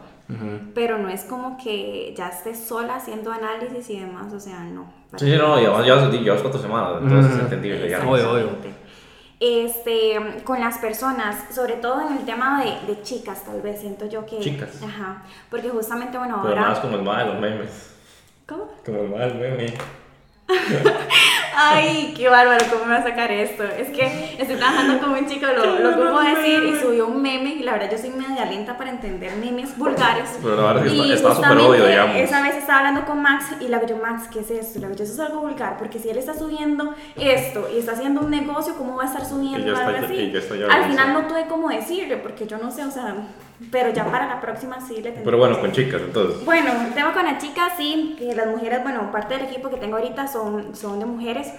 pero 0.75 0.99
no 0.99 1.09
es 1.09 1.23
como 1.23 1.57
que 1.57 2.13
ya 2.17 2.29
esté 2.29 2.53
sola 2.53 2.97
haciendo 2.97 3.31
análisis 3.31 3.91
y 3.91 4.01
demás, 4.01 4.33
o 4.33 4.41
sea, 4.41 4.65
no. 4.65 4.93
Sí, 5.17 5.31
sí, 5.31 5.37
no, 5.37 5.61
ya 5.61 6.11
llevas 6.11 6.43
cuatro 6.43 6.61
semanas, 6.61 7.01
entonces 7.01 7.33
es 7.33 7.41
entendible 7.43 7.89
ya. 7.89 8.03
Este, 9.39 10.43
con 10.43 10.59
las 10.59 10.79
personas, 10.79 11.55
sobre 11.55 11.75
todo 11.75 12.01
en 12.01 12.19
el 12.19 12.25
tema 12.25 12.63
de, 12.63 12.93
de, 12.93 13.03
chicas, 13.03 13.45
tal 13.45 13.63
vez, 13.63 13.81
siento 13.81 14.07
yo 14.07 14.27
que... 14.27 14.41
Chicas. 14.41 14.83
Ajá, 14.83 15.23
porque 15.49 15.71
justamente, 15.71 16.19
bueno, 16.19 16.41
Pero 16.43 16.57
ahora... 16.57 16.71
más 16.71 16.81
como 16.81 16.97
el 16.97 17.03
mal 17.03 17.25
de 17.25 17.33
los 17.33 17.41
memes. 17.41 17.95
¿Cómo? 18.47 18.69
Como 18.85 19.01
el 19.01 19.09
mal 19.09 19.35
meme. 19.37 19.75
Ay, 21.57 22.15
qué 22.17 22.29
bárbaro, 22.29 22.65
¿cómo 22.71 22.85
me 22.85 22.95
va 22.95 23.01
a 23.01 23.03
sacar 23.03 23.31
esto? 23.33 23.65
Es 23.65 23.89
que 23.89 24.37
estoy 24.39 24.57
trabajando 24.57 24.99
con 25.01 25.11
un 25.11 25.27
chico, 25.29 25.47
lo, 25.47 25.79
lo 25.79 25.97
puedo 25.97 26.21
decir, 26.21 26.63
y 26.65 26.77
subió 26.81 27.07
un 27.07 27.21
meme, 27.21 27.51
y 27.51 27.63
la 27.63 27.73
verdad 27.73 27.91
yo 27.91 27.99
soy 27.99 28.11
media 28.11 28.45
lenta 28.45 28.77
para 28.77 28.91
entender 28.91 29.35
memes 29.37 29.77
vulgares. 29.77 30.39
Pero 30.43 30.67
ahora 30.67 30.85
está, 30.85 31.15
está 31.15 31.35
súper 31.35 31.59
obvio, 31.59 31.87
digamos. 31.87 32.17
Esa 32.17 32.43
vez 32.43 32.57
estaba 32.57 32.79
hablando 32.81 33.05
con 33.05 33.23
Max, 33.23 33.47
y 33.61 33.69
le 33.69 33.79
digo, 33.81 33.99
Max, 34.01 34.29
¿qué 34.33 34.41
es 34.41 34.51
esto? 34.51 34.79
Le 34.79 34.89
digo, 34.89 35.03
eso 35.03 35.13
es 35.13 35.21
algo 35.21 35.41
vulgar, 35.41 35.77
porque 35.79 35.99
si 35.99 36.09
él 36.09 36.19
está 36.19 36.35
subiendo 36.35 36.95
esto, 37.17 37.69
y 37.75 37.79
está 37.79 37.93
haciendo 37.93 38.21
un 38.21 38.31
negocio, 38.31 38.75
¿cómo 38.77 38.97
va 38.97 39.05
a 39.05 39.07
estar 39.07 39.25
subiendo 39.25 39.77
algo 39.77 40.07
así? 40.07 40.33
Al 40.71 40.85
final 40.85 41.13
no 41.13 41.27
tuve 41.27 41.47
cómo 41.49 41.69
decirle, 41.69 42.17
porque 42.17 42.47
yo 42.47 42.59
no 42.59 42.71
sé, 42.71 42.85
o 42.85 42.91
sea 42.91 43.15
pero 43.71 43.91
ya 43.91 44.11
para 44.11 44.27
la 44.27 44.41
próxima 44.41 44.81
sí 44.81 44.97
le 44.97 45.03
tendré 45.03 45.25
Pero 45.25 45.39
bueno, 45.39 45.61
con 45.61 45.73
chicas 45.73 46.01
entonces. 46.03 46.45
Bueno, 46.45 46.71
el 46.87 46.95
tema 46.95 47.13
con 47.13 47.25
las 47.25 47.43
chicas 47.43 47.75
sí, 47.77 48.15
que 48.19 48.35
las 48.35 48.47
mujeres, 48.47 48.83
bueno, 48.83 49.11
parte 49.13 49.35
del 49.37 49.47
equipo 49.47 49.69
que 49.69 49.77
tengo 49.77 49.97
ahorita 49.97 50.27
son, 50.29 50.75
son 50.75 50.99
de 50.99 51.07
mujeres 51.07 51.53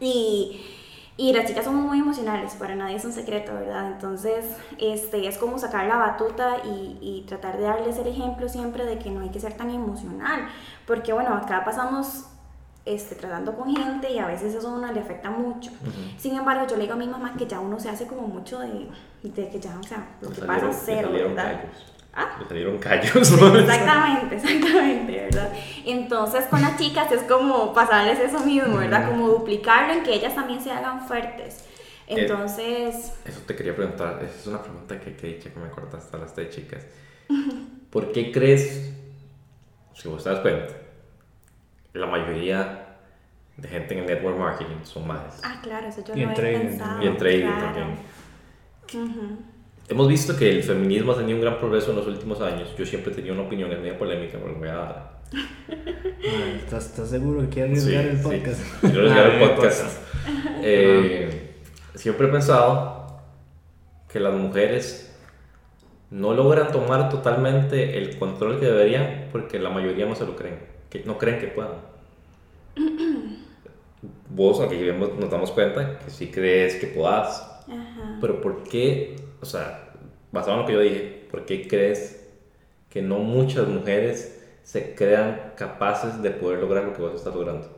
y, 0.00 0.64
y 1.16 1.32
las 1.32 1.46
chicas 1.46 1.64
somos 1.64 1.84
muy 1.84 1.98
emocionales, 1.98 2.54
para 2.54 2.76
nadie 2.76 2.96
es 2.96 3.04
un 3.04 3.12
secreto, 3.12 3.52
¿verdad? 3.52 3.88
Entonces, 3.88 4.44
este, 4.78 5.26
es 5.26 5.38
como 5.38 5.58
sacar 5.58 5.86
la 5.86 5.96
batuta 5.96 6.58
y, 6.64 6.98
y 7.00 7.24
tratar 7.26 7.56
de 7.56 7.64
darles 7.64 7.98
el 7.98 8.06
ejemplo 8.06 8.48
siempre 8.48 8.84
de 8.84 8.98
que 8.98 9.10
no 9.10 9.20
hay 9.20 9.30
que 9.30 9.40
ser 9.40 9.54
tan 9.54 9.70
emocional, 9.70 10.48
porque 10.86 11.12
bueno, 11.12 11.34
acá 11.34 11.64
pasamos 11.64 12.26
este, 12.84 13.14
tratando 13.14 13.54
con 13.54 13.74
gente 13.74 14.10
y 14.10 14.18
a 14.18 14.26
veces 14.26 14.54
eso 14.54 14.68
a 14.68 14.74
uno 14.74 14.92
le 14.92 15.00
afecta 15.00 15.30
mucho. 15.30 15.70
Sin 16.16 16.36
embargo, 16.36 16.66
yo 16.66 16.76
le 16.76 16.82
digo 16.82 16.94
a 16.94 16.96
mi 16.96 17.06
mamá 17.06 17.34
que 17.36 17.46
ya 17.46 17.60
uno 17.60 17.78
se 17.78 17.90
hace 17.90 18.06
como 18.06 18.26
mucho 18.26 18.58
de, 18.60 18.88
de 19.22 19.48
que 19.48 19.60
ya, 19.60 19.78
o 19.78 19.82
sea, 19.82 20.16
lo 20.20 20.30
que 20.30 20.42
pasa 20.42 20.70
es 20.70 20.82
cero, 20.84 21.10
¿verdad? 21.12 21.64
¿Ah? 22.14 22.36
Le 22.40 22.48
salieron 22.48 22.78
callos. 22.78 23.14
exactamente, 23.32 24.36
exactamente, 24.36 25.12
¿verdad? 25.12 25.52
Entonces 25.84 26.46
con 26.46 26.60
las 26.60 26.76
chicas 26.78 27.12
es 27.12 27.22
como 27.24 27.72
pasarles 27.72 28.18
eso 28.18 28.40
mismo, 28.40 28.78
¿verdad? 28.78 29.08
Como 29.08 29.28
duplicarlo 29.28 29.92
en 29.92 30.02
que 30.02 30.14
ellas 30.14 30.34
también 30.34 30.60
se 30.60 30.72
hagan 30.72 31.06
fuertes. 31.06 31.64
Eh, 32.08 32.22
Entonces... 32.22 33.12
eso 33.24 33.40
te 33.46 33.54
quería 33.54 33.76
preguntar, 33.76 34.18
esa 34.22 34.34
es 34.34 34.46
una 34.46 34.62
pregunta 34.62 34.98
que, 34.98 35.14
que, 35.14 35.38
que 35.38 35.60
me 35.60 35.68
cortaste 35.68 36.16
a 36.16 36.20
las 36.20 36.34
tres 36.34 36.48
chicas. 36.54 36.86
¿Por 37.90 38.12
qué 38.12 38.32
crees, 38.32 38.90
si 39.94 40.08
vos 40.08 40.24
te 40.24 40.30
das 40.30 40.40
cuenta, 40.40 40.74
la 41.92 42.06
mayoría 42.06 42.96
de 43.56 43.68
gente 43.68 43.94
en 43.94 44.00
el 44.00 44.06
network 44.06 44.38
marketing 44.38 44.84
son 44.84 45.06
más? 45.06 45.40
Ah, 45.42 45.60
claro, 45.62 45.88
eso 45.88 46.02
yo 46.04 46.14
lo 46.14 46.30
he 46.30 46.34
pensado. 46.34 47.02
Y 47.02 47.06
en 47.06 47.16
trading 47.16 47.46
también. 47.46 47.98
Hemos 49.88 50.08
visto 50.08 50.36
que 50.36 50.50
el 50.50 50.62
feminismo 50.62 51.12
ha 51.12 51.16
tenido 51.16 51.36
un 51.38 51.42
gran 51.42 51.58
progreso 51.58 51.90
en 51.90 51.96
los 51.96 52.06
últimos 52.06 52.40
años. 52.40 52.74
Yo 52.76 52.84
siempre 52.84 53.12
tenía 53.12 53.32
una 53.32 53.42
opinión, 53.42 53.72
es 53.72 53.78
media 53.78 53.98
polémica, 53.98 54.38
pero 54.38 54.52
lo 54.52 54.58
voy 54.58 54.68
a 54.68 54.74
dar. 54.74 55.18
¿Estás, 56.58 57.08
seguro 57.08 57.40
que 57.42 57.48
quieres 57.48 57.84
arriesgar 57.84 58.04
el 58.06 58.20
podcast? 58.20 58.60
Sí, 58.60 58.76
quiero 58.80 59.00
arriesgar 59.00 59.30
el 59.30 59.50
podcast. 59.54 59.98
Eh, 60.62 61.54
siempre 61.94 62.26
he 62.26 62.30
pensado 62.30 63.22
que 64.10 64.20
las 64.20 64.34
mujeres 64.34 65.16
no 66.10 66.32
logran 66.32 66.72
tomar 66.72 67.08
totalmente 67.08 67.98
el 67.98 68.18
control 68.18 68.58
que 68.58 68.66
deberían 68.66 69.28
porque 69.30 69.58
la 69.58 69.70
mayoría 69.70 70.06
no 70.06 70.14
se 70.14 70.24
lo 70.24 70.36
creen, 70.36 70.58
que 70.90 71.04
no 71.04 71.18
creen 71.18 71.38
que 71.38 71.48
puedan. 71.48 71.72
Vos 74.30 74.60
aquí 74.60 74.78
nos 75.18 75.30
damos 75.30 75.50
cuenta 75.50 75.98
que 75.98 76.10
sí 76.10 76.28
crees 76.28 76.76
que 76.76 76.86
puedas, 76.86 77.64
pero 78.20 78.40
¿por 78.40 78.62
qué 78.62 79.16
o 79.40 79.46
sea, 79.46 79.90
basado 80.32 80.54
en 80.54 80.60
lo 80.60 80.66
que 80.66 80.72
yo 80.72 80.80
dije, 80.80 81.28
¿por 81.30 81.44
qué 81.44 81.66
crees 81.68 82.26
que 82.90 83.02
no 83.02 83.18
muchas 83.18 83.68
mujeres 83.68 84.40
se 84.62 84.94
crean 84.94 85.52
capaces 85.56 86.22
de 86.22 86.30
poder 86.30 86.60
lograr 86.60 86.84
lo 86.84 86.92
que 86.92 87.02
vos 87.02 87.14
estás 87.14 87.34
logrando? 87.34 87.68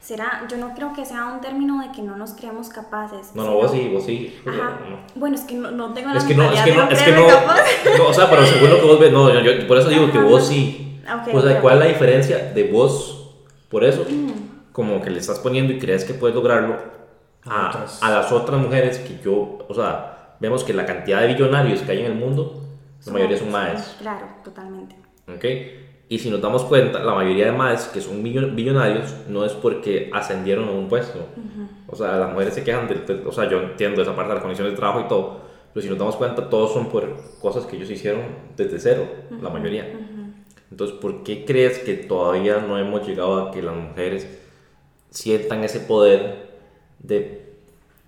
Será, 0.00 0.46
yo 0.48 0.56
no 0.56 0.72
creo 0.74 0.92
que 0.94 1.04
sea 1.04 1.24
un 1.26 1.40
término 1.40 1.82
de 1.82 1.90
que 1.90 2.00
no 2.00 2.16
nos 2.16 2.34
creamos 2.34 2.68
capaces. 2.68 3.34
No, 3.34 3.44
no, 3.44 3.54
vos 3.54 3.72
sí, 3.72 3.90
vos 3.92 4.04
sí. 4.04 4.38
Ajá. 4.46 4.78
Bueno, 5.16 5.34
es 5.34 5.42
que 5.42 5.56
no, 5.56 5.72
no 5.72 5.92
tengo 5.92 6.10
la 6.10 6.18
es 6.18 6.24
que 6.24 6.34
no, 6.34 6.52
es 6.52 6.60
que 6.60 6.72
no, 6.72 6.88
es 6.88 7.02
que 7.02 7.12
no, 7.12 7.26
no, 7.98 8.08
o 8.08 8.14
sea, 8.14 8.30
pero 8.30 8.46
según 8.46 8.70
lo 8.70 8.80
que 8.80 8.86
vos 8.86 9.00
ves, 9.00 9.12
no, 9.12 9.40
yo, 9.40 9.66
por 9.66 9.78
eso 9.78 9.88
digo 9.88 10.12
que 10.12 10.18
vos 10.18 10.46
sí. 10.46 10.85
O 11.32 11.40
sea, 11.40 11.60
¿cuál 11.60 11.74
es 11.74 11.80
la 11.80 11.86
diferencia 11.86 12.52
de 12.54 12.64
vos, 12.64 13.34
por 13.68 13.84
eso, 13.84 14.04
mm. 14.08 14.72
como 14.72 15.00
que 15.00 15.10
le 15.10 15.18
estás 15.18 15.38
poniendo 15.38 15.72
y 15.72 15.78
crees 15.78 16.04
que 16.04 16.14
puedes 16.14 16.34
lograrlo 16.34 16.76
a, 17.44 17.86
a 18.00 18.10
las 18.10 18.32
otras 18.32 18.60
mujeres 18.60 18.98
que 18.98 19.18
yo, 19.22 19.58
o 19.68 19.74
sea, 19.74 20.36
vemos 20.40 20.64
que 20.64 20.72
la 20.72 20.86
cantidad 20.86 21.20
de 21.20 21.28
billonarios 21.28 21.80
que 21.82 21.92
hay 21.92 22.00
en 22.00 22.06
el 22.06 22.14
mundo, 22.14 22.62
la 23.06 23.12
mayoría 23.12 23.36
son 23.36 23.52
maes. 23.52 23.96
Claro, 24.00 24.26
totalmente. 24.42 24.96
¿Ok? 25.28 25.44
Y 26.08 26.18
si 26.20 26.30
nos 26.30 26.40
damos 26.40 26.62
cuenta, 26.64 27.00
la 27.00 27.14
mayoría 27.14 27.46
de 27.46 27.52
maes 27.52 27.90
que 27.92 28.00
son 28.00 28.22
billonarios 28.22 29.12
no 29.28 29.44
es 29.44 29.52
porque 29.52 30.08
ascendieron 30.12 30.68
a 30.68 30.72
un 30.72 30.88
puesto. 30.88 31.18
O 31.88 31.96
sea, 31.96 32.16
las 32.16 32.32
mujeres 32.32 32.54
se 32.54 32.62
quejan 32.62 32.86
de, 32.86 33.24
o 33.26 33.32
sea, 33.32 33.48
yo 33.48 33.60
entiendo 33.60 34.02
esa 34.02 34.14
parte 34.14 34.28
de 34.28 34.34
las 34.34 34.42
condiciones 34.42 34.72
de 34.72 34.76
trabajo 34.76 35.00
y 35.00 35.08
todo, 35.08 35.40
pero 35.72 35.82
si 35.82 35.88
nos 35.88 35.98
damos 35.98 36.16
cuenta, 36.16 36.48
todos 36.48 36.72
son 36.72 36.88
por 36.88 37.16
cosas 37.40 37.66
que 37.66 37.76
ellos 37.76 37.90
hicieron 37.90 38.22
desde 38.56 38.78
cero, 38.78 39.04
la 39.42 39.50
mayoría. 39.50 39.84
Entonces, 40.70 40.96
¿por 40.98 41.22
qué 41.22 41.44
crees 41.44 41.78
que 41.78 41.94
todavía 41.94 42.58
no 42.58 42.78
hemos 42.78 43.06
llegado 43.06 43.40
a 43.40 43.52
que 43.52 43.62
las 43.62 43.74
mujeres 43.74 44.26
sientan 45.10 45.64
ese 45.64 45.80
poder 45.80 46.48
de, 46.98 47.54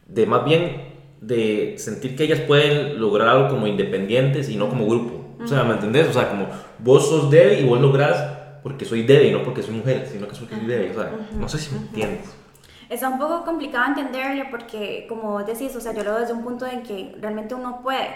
de 0.06 0.26
más 0.26 0.44
bien 0.44 0.88
de 1.20 1.74
sentir 1.78 2.16
que 2.16 2.24
ellas 2.24 2.40
pueden 2.40 3.00
lograr 3.00 3.28
algo 3.28 3.48
como 3.48 3.66
independientes 3.66 4.48
y 4.48 4.56
no 4.56 4.68
como 4.68 4.86
grupo. 4.86 5.24
O 5.42 5.46
sea, 5.46 5.62
¿me 5.62 5.74
entendés? 5.74 6.09
O 6.09 6.12
sea, 6.12 6.28
como 6.28 6.48
vos 6.78 7.09
sos 7.09 7.30
débil 7.30 7.61
y 7.61 7.68
vos 7.68 7.80
lográs 7.80 8.38
porque 8.62 8.84
soy 8.84 9.04
débil, 9.04 9.32
no 9.32 9.42
porque 9.44 9.62
soy 9.62 9.74
mujer, 9.74 10.06
sino 10.11 10.26
que 10.26 10.34
soy 10.34 10.48
débil. 10.66 10.90
O 10.90 10.94
sea, 10.94 11.12
no 11.38 11.48
sé 11.48 11.59
si 11.59 11.72
me 11.72 11.80
entiendes. 11.80 12.34
Está 12.88 13.09
un 13.09 13.18
poco 13.18 13.44
complicado 13.44 13.86
entenderle 13.86 14.46
porque, 14.50 15.06
como 15.09 15.32
vos 15.32 15.46
decís, 15.46 15.76
o 15.76 15.80
sea, 15.80 15.92
yo 15.92 16.02
lo 16.02 16.12
veo 16.12 16.20
desde 16.20 16.32
un 16.32 16.42
punto 16.42 16.66
en 16.66 16.82
que 16.82 17.14
realmente 17.20 17.54
uno 17.54 17.80
puede 17.82 18.09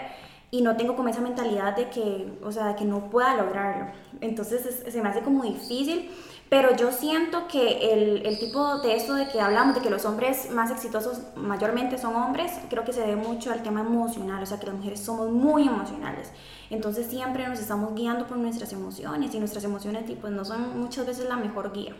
y 0.53 0.61
no 0.61 0.77
tengo 0.77 0.95
como 0.95 1.09
esa 1.09 1.19
mentalidad 1.19 1.75
de 1.75 1.89
que, 1.89 2.37
o 2.43 2.51
sea, 2.51 2.67
de 2.67 2.75
que 2.75 2.85
no 2.85 3.09
pueda 3.09 3.35
lograrlo. 3.35 3.87
Entonces 4.21 4.83
se 4.87 5.01
me 5.01 5.09
hace 5.09 5.21
como 5.21 5.41
difícil 5.41 6.11
pero 6.53 6.75
yo 6.75 6.91
siento 6.91 7.47
que 7.47 7.93
el, 7.93 8.27
el, 8.27 8.37
tipo 8.37 8.77
de 8.77 8.95
esto 8.95 9.15
de 9.15 9.27
que 9.27 9.41
hablamos, 9.41 9.73
de 9.73 9.81
que 9.81 9.89
los 9.89 10.05
hombres 10.05 10.51
más 10.51 10.69
exitosos 10.69 11.17
mayormente 11.35 11.97
son 11.97 12.15
hombres, 12.15 12.51
creo 12.69 12.83
que 12.83 12.93
se 12.93 13.01
debe 13.01 13.15
mucho 13.15 13.51
al 13.51 13.63
tema 13.63 13.81
emocional, 13.81 14.43
o 14.43 14.45
sea 14.45 14.59
que 14.59 14.67
las 14.67 14.75
mujeres 14.75 14.99
somos 14.99 15.31
muy 15.31 15.67
emocionales. 15.67 16.31
Entonces 16.73 17.05
siempre 17.05 17.47
nos 17.47 17.59
estamos 17.59 17.93
guiando 17.93 18.25
por 18.25 18.37
nuestras 18.37 18.73
emociones 18.73 19.33
y 19.35 19.39
nuestras 19.39 19.63
emociones 19.63 20.03
pues, 20.19 20.33
no 20.33 20.43
son 20.43 20.79
muchas 20.79 21.05
veces 21.05 21.29
la 21.29 21.37
mejor 21.37 21.71
guía. 21.71 21.95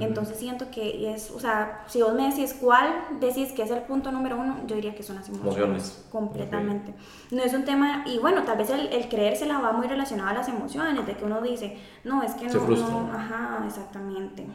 Entonces 0.00 0.36
siento 0.36 0.70
que 0.70 1.12
es, 1.12 1.30
o 1.30 1.38
sea, 1.38 1.84
si 1.86 2.02
vos 2.02 2.14
me 2.14 2.28
decís 2.28 2.56
cuál 2.60 2.92
decís 3.20 3.52
que 3.52 3.62
es 3.62 3.70
el 3.70 3.82
punto 3.82 4.10
número 4.10 4.36
uno, 4.36 4.56
yo 4.66 4.74
diría 4.74 4.94
que 4.94 5.04
son 5.04 5.16
las 5.16 5.28
emociones. 5.28 6.04
Completamente. 6.10 6.94
No 7.30 7.42
es 7.42 7.54
un 7.54 7.64
tema, 7.64 8.04
y 8.06 8.18
bueno, 8.18 8.42
tal 8.42 8.58
vez 8.58 8.70
el, 8.70 8.88
el 8.88 9.08
creérsela 9.08 9.60
va 9.60 9.72
muy 9.72 9.86
relacionado 9.86 10.30
a 10.30 10.34
las 10.34 10.48
emociones, 10.48 11.06
de 11.06 11.16
que 11.16 11.24
uno 11.24 11.40
dice, 11.40 11.78
no, 12.04 12.22
es 12.22 12.34
que 12.34 12.46
no, 12.46 12.66
no 12.66 13.12
ajá, 13.12 13.62
exactamente. 13.66 14.46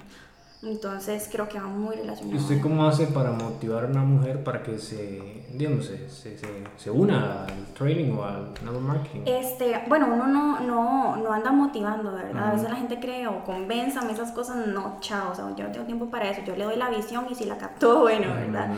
Entonces 0.66 1.28
creo 1.30 1.50
que 1.50 1.60
va 1.60 1.68
muy 1.68 1.96
relacionado. 1.96 2.36
¿Y 2.36 2.40
usted 2.40 2.62
cómo 2.62 2.86
hace 2.86 3.08
para 3.08 3.32
motivar 3.32 3.84
a 3.84 3.88
una 3.88 4.04
mujer 4.04 4.44
para 4.44 4.64
que 4.64 4.78
se, 4.78 5.44
digamos, 5.54 5.86
se, 5.88 6.10
se, 6.10 6.38
se, 6.78 6.90
una 6.90 7.44
al 7.44 7.66
training 7.78 8.14
o 8.14 8.24
al 8.24 8.54
network 8.54 8.82
marketing? 8.82 9.22
Este, 9.26 9.82
bueno, 9.90 10.08
uno 10.14 10.28
no, 10.28 10.60
no, 10.62 11.18
no 11.18 11.34
anda 11.34 11.52
motivando, 11.52 12.14
¿verdad? 12.14 12.50
A 12.50 12.52
veces 12.54 12.70
la 12.70 12.78
gente 12.78 12.98
cree 13.02 13.28
o 13.28 13.44
convénzame 13.44 14.14
esas 14.14 14.32
cosas, 14.32 14.68
no, 14.68 14.98
chao, 15.02 15.32
o 15.34 15.36
sea, 15.36 15.54
yo 15.54 15.66
no 15.66 15.72
tengo 15.72 15.86
tiempo 15.86 16.06
para 16.06 16.30
eso, 16.30 16.42
yo 16.46 16.56
le 16.56 16.64
doy 16.64 16.78
la 16.78 16.90
visión 16.90 17.26
y 17.30 17.36
si 17.36 17.44
la 17.44 17.58
captó, 17.58 18.00
bueno, 18.02 18.34
¿verdad? 18.34 18.70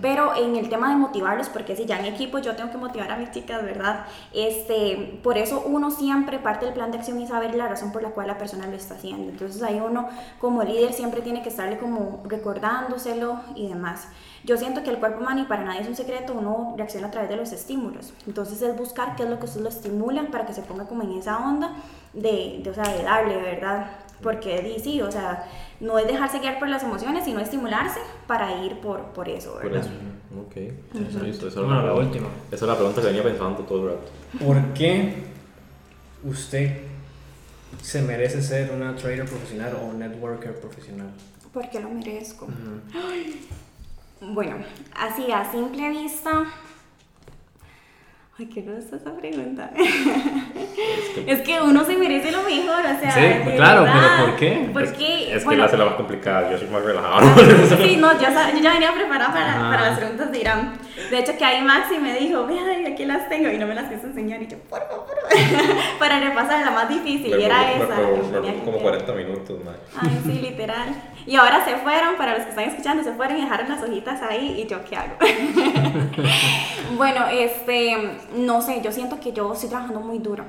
Pero 0.00 0.34
en 0.34 0.56
el 0.56 0.70
tema 0.70 0.88
de 0.88 0.96
motivarlos, 0.96 1.50
porque 1.50 1.76
si 1.76 1.84
ya 1.84 1.98
en 1.98 2.06
equipo 2.06 2.38
yo 2.38 2.56
tengo 2.56 2.70
que 2.70 2.78
motivar 2.78 3.12
a 3.12 3.18
mis 3.18 3.30
chicas, 3.32 3.62
¿verdad? 3.62 4.06
Este, 4.32 5.20
por 5.22 5.36
eso 5.36 5.62
uno 5.66 5.90
siempre 5.90 6.38
parte 6.38 6.64
del 6.64 6.74
plan 6.74 6.90
de 6.90 6.98
acción 6.98 7.20
y 7.20 7.26
saber 7.26 7.54
la 7.54 7.68
razón 7.68 7.92
por 7.92 8.02
la 8.02 8.10
cual 8.10 8.28
la 8.28 8.38
persona 8.38 8.66
lo 8.66 8.76
está 8.76 8.94
haciendo. 8.94 9.30
Entonces 9.30 9.62
ahí 9.62 9.78
uno 9.78 10.08
como 10.38 10.62
líder 10.62 10.94
siempre 10.94 11.20
tiene 11.20 11.33
que 11.42 11.48
estarle 11.48 11.78
como 11.78 12.22
recordándoselo 12.24 13.40
y 13.54 13.68
demás. 13.68 14.08
Yo 14.44 14.56
siento 14.56 14.82
que 14.82 14.90
el 14.90 14.98
cuerpo 14.98 15.20
humano, 15.20 15.42
y 15.42 15.44
para 15.44 15.64
nadie 15.64 15.80
es 15.80 15.88
un 15.88 15.96
secreto, 15.96 16.34
uno 16.34 16.74
reacciona 16.76 17.08
a 17.08 17.10
través 17.10 17.30
de 17.30 17.36
los 17.36 17.52
estímulos. 17.52 18.12
Entonces 18.26 18.60
es 18.60 18.76
buscar 18.76 19.16
qué 19.16 19.22
es 19.22 19.30
lo 19.30 19.38
que 19.38 19.46
usted 19.46 19.60
lo 19.60 19.68
estimulan 19.68 20.26
para 20.26 20.44
que 20.44 20.52
se 20.52 20.62
ponga 20.62 20.84
como 20.86 21.02
en 21.02 21.12
esa 21.12 21.38
onda 21.38 21.72
de, 22.12 22.60
de 22.62 22.70
o 22.70 22.74
sea, 22.74 22.84
de 22.84 23.02
darle, 23.02 23.36
¿verdad? 23.38 23.86
Porque 24.22 24.78
sí, 24.82 25.00
o 25.00 25.10
sea, 25.10 25.48
no 25.80 25.98
es 25.98 26.06
dejarse 26.06 26.38
guiar 26.38 26.58
por 26.58 26.68
las 26.68 26.82
emociones, 26.82 27.24
sino 27.24 27.40
estimularse 27.40 28.00
para 28.26 28.64
ir 28.64 28.80
por, 28.80 29.00
por 29.12 29.28
eso, 29.28 29.54
¿verdad? 29.56 29.70
Por 29.70 29.78
eso. 29.78 29.90
Ok. 30.46 30.56
Eso, 31.26 31.48
eso, 31.48 31.64
bueno, 31.64 31.82
la 31.82 31.94
última. 31.94 32.28
Esa 32.50 32.64
es 32.64 32.68
la 32.68 32.76
pregunta 32.76 33.00
que 33.00 33.06
venía 33.08 33.22
pensando 33.22 33.60
todo 33.60 33.88
el 33.88 33.94
rato. 33.94 34.10
¿Por 34.44 34.62
qué 34.74 35.24
usted 36.24 36.93
se 37.82 38.02
merece 38.02 38.42
ser 38.42 38.70
una 38.70 38.94
trader 38.96 39.24
profesional 39.24 39.76
o 39.80 39.86
un 39.86 39.98
networker 39.98 40.54
profesional? 40.60 41.08
Porque 41.52 41.80
lo 41.80 41.90
merezco. 41.90 42.48
Bueno, 44.20 44.56
así 44.94 45.30
a 45.30 45.50
simple 45.50 45.90
vista, 45.90 46.46
Ay, 48.36 48.46
¿qué 48.46 48.62
no 48.62 48.72
es 48.76 48.92
esa 48.92 49.14
pregunta? 49.16 49.70
Es 51.26 51.40
que, 51.42 51.60
uno 51.60 51.84
se 51.84 51.96
merece 51.96 52.32
lo 52.32 52.42
mejor, 52.42 52.80
o 52.80 53.00
sea. 53.00 53.12
Sí, 53.12 53.50
claro, 53.56 53.84
pero 53.84 54.26
¿por 54.26 54.36
qué? 54.36 54.70
Porque, 54.72 55.36
es, 55.36 55.44
que 55.44 55.56
la 55.56 55.66
hace 55.66 55.76
la 55.76 55.84
más 55.84 55.94
complicada, 55.94 56.50
yo 56.50 56.58
soy 56.58 56.68
más 56.68 56.82
relajado. 56.82 57.26
sí, 57.76 57.96
no, 57.96 58.12
yo, 58.14 58.28
yo 58.28 58.60
ya 58.60 58.72
venía 58.72 58.92
preparada 58.92 59.32
para, 59.32 59.70
para, 59.70 59.90
las 59.90 59.98
preguntas 59.98 60.32
de 60.32 60.40
Irán. 60.40 60.72
De 61.10 61.18
hecho, 61.18 61.36
que 61.36 61.44
ahí 61.44 61.62
Maxi 61.62 61.98
me 61.98 62.14
dijo, 62.14 62.46
vea, 62.46 62.62
aquí 62.86 63.04
las 63.04 63.28
tengo, 63.28 63.50
y 63.50 63.58
no 63.58 63.66
me 63.66 63.74
las 63.74 63.90
quiso 63.90 64.06
enseñar, 64.06 64.40
y 64.42 64.46
yo, 64.46 64.58
por 64.58 64.86
favor, 64.86 65.06
para 65.98 66.20
repasar 66.20 66.64
la 66.64 66.70
más 66.70 66.88
difícil, 66.88 67.38
y 67.38 67.42
era 67.42 67.72
esa. 67.72 67.96
como 68.64 68.78
40 68.78 69.12
minutos, 69.12 69.64
más. 69.64 69.74
Ay, 69.96 70.20
sí, 70.24 70.40
literal. 70.40 70.94
Y 71.26 71.36
ahora 71.36 71.64
se 71.64 71.76
fueron, 71.76 72.16
para 72.16 72.34
los 72.34 72.44
que 72.44 72.50
están 72.50 72.68
escuchando, 72.68 73.02
se 73.02 73.12
fueron 73.12 73.38
y 73.38 73.40
dejaron 73.42 73.68
las 73.68 73.82
hojitas 73.82 74.22
ahí, 74.22 74.60
y 74.60 74.68
yo, 74.68 74.84
¿qué 74.84 74.96
hago? 74.96 75.16
bueno, 76.96 77.26
este 77.28 78.18
no 78.36 78.62
sé, 78.62 78.80
yo 78.82 78.92
siento 78.92 79.18
que 79.20 79.32
yo 79.32 79.52
estoy 79.52 79.68
trabajando 79.68 80.00
muy 80.00 80.18
duro. 80.18 80.44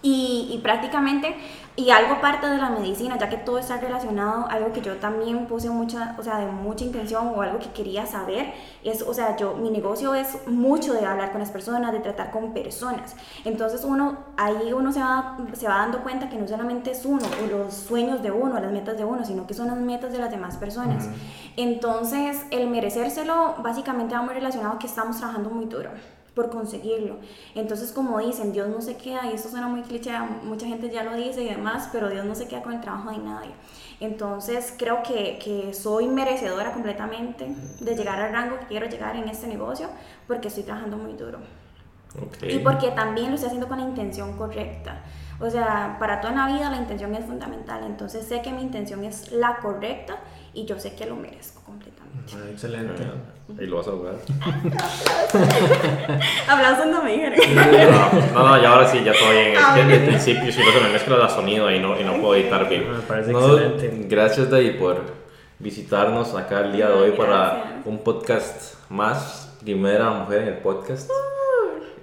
Y, 0.00 0.48
y, 0.52 0.58
prácticamente, 0.58 1.34
y 1.74 1.90
algo 1.90 2.20
parte 2.20 2.48
de 2.48 2.56
la 2.56 2.70
medicina, 2.70 3.18
ya 3.18 3.28
que 3.28 3.36
todo 3.36 3.58
está 3.58 3.78
relacionado, 3.78 4.46
algo 4.48 4.72
que 4.72 4.80
yo 4.80 4.96
también 4.96 5.46
puse 5.46 5.70
mucha, 5.70 6.14
o 6.18 6.22
sea, 6.22 6.38
de 6.38 6.46
mucha 6.46 6.84
intención 6.84 7.32
o 7.34 7.42
algo 7.42 7.58
que 7.58 7.70
quería 7.70 8.06
saber, 8.06 8.52
es, 8.84 9.02
o 9.02 9.12
sea, 9.12 9.36
yo, 9.36 9.54
mi 9.54 9.70
negocio 9.70 10.14
es 10.14 10.46
mucho 10.46 10.92
de 10.92 11.04
hablar 11.04 11.32
con 11.32 11.40
las 11.40 11.50
personas, 11.50 11.92
de 11.92 11.98
tratar 11.98 12.30
con 12.30 12.52
personas. 12.52 13.16
Entonces 13.44 13.84
uno, 13.84 14.18
ahí 14.36 14.72
uno 14.72 14.92
se 14.92 15.00
va, 15.00 15.36
se 15.52 15.66
va 15.66 15.78
dando 15.78 16.02
cuenta 16.04 16.28
que 16.28 16.36
no 16.36 16.46
solamente 16.46 16.92
es 16.92 17.04
uno, 17.04 17.24
o 17.42 17.46
los 17.46 17.74
sueños 17.74 18.22
de 18.22 18.30
uno, 18.30 18.58
las 18.60 18.70
metas 18.70 18.96
de 18.96 19.04
uno, 19.04 19.24
sino 19.24 19.48
que 19.48 19.54
son 19.54 19.66
las 19.66 19.78
metas 19.78 20.12
de 20.12 20.18
las 20.18 20.30
demás 20.30 20.56
personas. 20.56 21.08
Entonces, 21.56 22.44
el 22.50 22.68
merecérselo 22.68 23.56
básicamente 23.62 24.14
va 24.14 24.22
muy 24.22 24.34
relacionado 24.34 24.74
a 24.74 24.78
que 24.78 24.86
estamos 24.86 25.18
trabajando 25.18 25.50
muy 25.50 25.66
duro 25.66 25.90
por 26.38 26.50
conseguirlo. 26.50 27.16
Entonces, 27.56 27.90
como 27.90 28.20
dicen, 28.20 28.52
Dios 28.52 28.68
no 28.68 28.80
se 28.80 28.96
queda, 28.96 29.26
y 29.28 29.34
esto 29.34 29.48
suena 29.48 29.66
muy 29.66 29.82
cliché, 29.82 30.12
mucha 30.44 30.66
gente 30.68 30.88
ya 30.88 31.02
lo 31.02 31.16
dice 31.16 31.42
y 31.42 31.48
demás, 31.48 31.88
pero 31.90 32.08
Dios 32.08 32.24
no 32.24 32.36
se 32.36 32.46
queda 32.46 32.62
con 32.62 32.74
el 32.74 32.80
trabajo 32.80 33.10
de 33.10 33.18
nadie. 33.18 33.50
Entonces, 33.98 34.72
creo 34.78 35.02
que, 35.02 35.40
que 35.42 35.74
soy 35.74 36.06
merecedora 36.06 36.72
completamente 36.72 37.52
de 37.80 37.96
llegar 37.96 38.20
al 38.20 38.32
rango 38.32 38.60
que 38.60 38.66
quiero 38.66 38.86
llegar 38.86 39.16
en 39.16 39.28
este 39.28 39.48
negocio 39.48 39.88
porque 40.28 40.46
estoy 40.46 40.62
trabajando 40.62 40.96
muy 40.96 41.14
duro. 41.14 41.40
Okay. 42.28 42.54
Y 42.54 42.58
porque 42.60 42.92
también 42.92 43.30
lo 43.30 43.34
estoy 43.34 43.48
haciendo 43.48 43.66
con 43.66 43.78
la 43.78 43.84
intención 43.84 44.36
correcta. 44.36 45.02
O 45.40 45.50
sea, 45.50 45.96
para 45.98 46.20
toda 46.20 46.34
la 46.34 46.46
vida 46.46 46.70
la 46.70 46.76
intención 46.76 47.16
es 47.16 47.24
fundamental. 47.24 47.82
Entonces 47.84 48.24
sé 48.24 48.42
que 48.42 48.52
mi 48.52 48.62
intención 48.62 49.02
es 49.02 49.32
la 49.32 49.56
correcta 49.56 50.18
y 50.54 50.66
yo 50.66 50.78
sé 50.78 50.94
que 50.94 51.04
lo 51.04 51.16
merezco 51.16 51.62
completamente. 51.62 52.32
Ah, 52.36 52.48
excelente. 52.48 53.04
Y 53.58 53.66
lo 53.66 53.78
vas 53.78 53.88
a 53.88 53.90
lograr. 53.90 54.14
Aplausos 56.48 56.86
no 56.86 57.02
me 57.02 57.12
dijeron. 57.12 57.38
No, 58.34 58.46
no, 58.46 58.62
ya 58.62 58.72
ahora 58.72 58.86
sí, 58.88 59.02
ya 59.02 59.12
estoy 59.12 59.36
bien. 59.36 59.56
Es 59.56 59.64
que 59.66 59.80
desde 59.84 59.94
el 59.94 60.06
principio 60.08 60.52
si 60.52 60.60
no 60.60 60.70
se 60.72 60.80
me 60.80 60.88
mezcla 60.90 61.16
el 61.22 61.30
sonido 61.30 61.70
y 61.70 61.80
no, 61.80 61.98
y 61.98 62.04
no 62.04 62.20
puedo 62.20 62.34
editar 62.34 62.68
bien. 62.68 62.92
Me 62.92 62.98
parece 63.00 63.32
No, 63.32 63.56
excelente. 63.58 64.06
Gracias, 64.08 64.50
David, 64.50 64.78
por 64.78 65.00
visitarnos 65.58 66.34
acá 66.34 66.60
el 66.60 66.72
día 66.72 66.88
de 66.88 66.94
hoy 66.94 67.12
para 67.12 67.36
Gracias. 67.36 67.86
un 67.86 67.98
podcast 68.04 68.74
más. 68.90 69.56
Primera 69.64 70.10
mujer 70.10 70.42
en 70.42 70.48
el 70.48 70.58
podcast. 70.58 71.10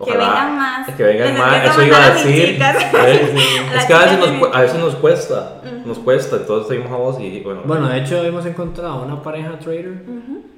Que 0.04 0.12
vengan 0.12 0.56
más. 0.58 0.90
Que 0.96 1.04
vengan 1.04 1.28
Les 1.30 1.38
más, 1.38 1.66
eso 1.66 1.84
iba 1.84 2.04
a 2.06 2.10
decir. 2.12 2.60
Es 3.76 3.86
que 3.86 3.94
a 3.94 4.00
veces, 4.00 4.18
nos, 4.20 4.56
a 4.56 4.62
veces 4.62 4.80
nos 4.80 4.96
cuesta, 4.96 5.62
nos 5.86 6.00
cuesta, 6.00 6.38
entonces 6.38 6.68
seguimos 6.70 6.92
a 6.92 6.96
vos 6.96 7.20
y 7.20 7.40
bueno. 7.42 7.62
Bueno, 7.66 7.88
de 7.90 8.00
hecho 8.00 8.24
hemos 8.24 8.46
encontrado 8.46 9.04
una 9.04 9.22
pareja 9.22 9.58
trader, 9.60 9.94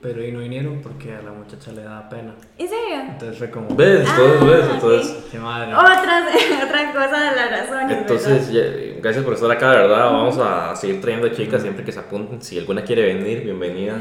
pero 0.02 0.22
ahí 0.22 0.32
no 0.32 0.40
vinieron 0.40 0.80
porque 0.82 1.14
a 1.16 1.22
la 1.22 1.32
muchacha 1.32 1.72
le 1.72 1.84
da 1.84 2.08
pena. 2.10 2.36
¿En 2.58 2.68
serio? 2.70 3.02
Entonces 3.10 3.38
fue 3.38 3.50
como... 3.50 3.76
¿Ves? 3.76 4.08
Entonces, 4.08 4.40
Ah, 4.40 4.46
¿ves? 4.46 4.66
ok. 4.66 4.74
Entonces, 4.74 5.18
¡Qué 5.32 5.40
madre! 5.40 5.74
Otra, 5.76 6.28
otra 6.66 6.94
cosa 6.94 7.30
de 7.32 7.36
las 7.36 7.52
razones. 7.62 7.98
entonces 7.98 8.52
ya- 8.52 9.00
gracias 9.02 9.24
por 9.26 9.34
estar 9.34 9.52
acá, 9.52 9.72
de 9.72 9.78
verdad. 9.80 10.06
Vamos 10.06 10.38
a 10.38 10.76
seguir 10.76 11.02
trayendo 11.02 11.28
chicas 11.30 11.62
siempre 11.62 11.84
que 11.84 11.92
se 11.92 12.00
apunten. 12.00 12.42
Si 12.42 12.58
alguna 12.60 12.84
quiere 12.84 13.14
venir, 13.14 13.42
bienvenida. 13.44 13.96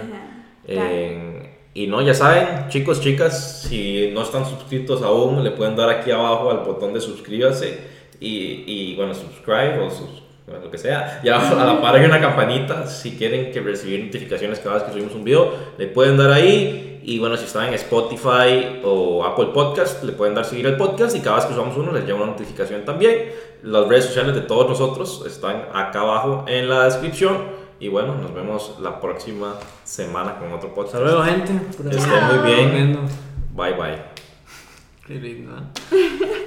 Eh, 0.68 1.45
y 1.76 1.86
no, 1.88 2.00
ya 2.00 2.14
saben, 2.14 2.70
chicos, 2.70 3.02
chicas, 3.02 3.66
si 3.68 4.10
no 4.14 4.22
están 4.22 4.46
suscritos 4.46 5.02
aún, 5.02 5.44
le 5.44 5.50
pueden 5.50 5.76
dar 5.76 5.90
aquí 5.90 6.10
abajo 6.10 6.50
al 6.50 6.60
botón 6.60 6.94
de 6.94 7.02
suscríbase 7.02 7.78
y, 8.18 8.64
y 8.66 8.96
bueno, 8.96 9.12
subscribe 9.12 9.80
o 9.80 9.90
lo 10.50 10.70
que 10.70 10.78
sea. 10.78 11.20
Y 11.22 11.28
abajo 11.28 11.54
a 11.60 11.66
la 11.66 11.82
par 11.82 11.96
hay 11.96 12.06
una 12.06 12.18
campanita 12.18 12.86
si 12.86 13.18
quieren 13.18 13.52
que 13.52 13.60
recibir 13.60 14.02
notificaciones 14.06 14.58
cada 14.60 14.76
vez 14.76 14.84
que 14.84 14.92
subimos 14.92 15.14
un 15.14 15.24
video, 15.24 15.52
le 15.76 15.86
pueden 15.88 16.16
dar 16.16 16.32
ahí. 16.32 17.02
Y 17.04 17.18
bueno, 17.18 17.36
si 17.36 17.44
están 17.44 17.68
en 17.68 17.74
Spotify 17.74 18.80
o 18.82 19.22
Apple 19.26 19.48
Podcast, 19.52 20.02
le 20.02 20.12
pueden 20.12 20.34
dar 20.34 20.46
seguir 20.46 20.66
el 20.66 20.78
podcast 20.78 21.14
y 21.14 21.20
cada 21.20 21.36
vez 21.36 21.44
que 21.44 21.52
subamos 21.52 21.76
uno 21.76 21.92
les 21.92 22.06
llega 22.06 22.16
una 22.16 22.32
notificación 22.32 22.86
también. 22.86 23.32
Las 23.62 23.86
redes 23.86 24.06
sociales 24.06 24.34
de 24.34 24.40
todos 24.40 24.66
nosotros 24.66 25.24
están 25.26 25.66
acá 25.74 26.00
abajo 26.00 26.46
en 26.48 26.70
la 26.70 26.86
descripción. 26.86 27.65
Y 27.78 27.88
bueno, 27.88 28.14
nos 28.16 28.32
vemos 28.34 28.76
la 28.80 29.00
próxima 29.00 29.54
semana 29.84 30.38
con 30.38 30.52
otro 30.52 30.74
podcast. 30.74 30.96
Hasta 30.96 31.06
luego, 31.06 31.22
gente. 31.24 31.52
Que 31.90 31.96
estén 31.96 32.26
muy 32.26 32.38
bien. 32.50 32.98
Bye 33.54 33.72
bye. 33.74 34.02
Qué 35.06 35.14
lindo. 35.14 35.56
¿eh? 35.92 36.46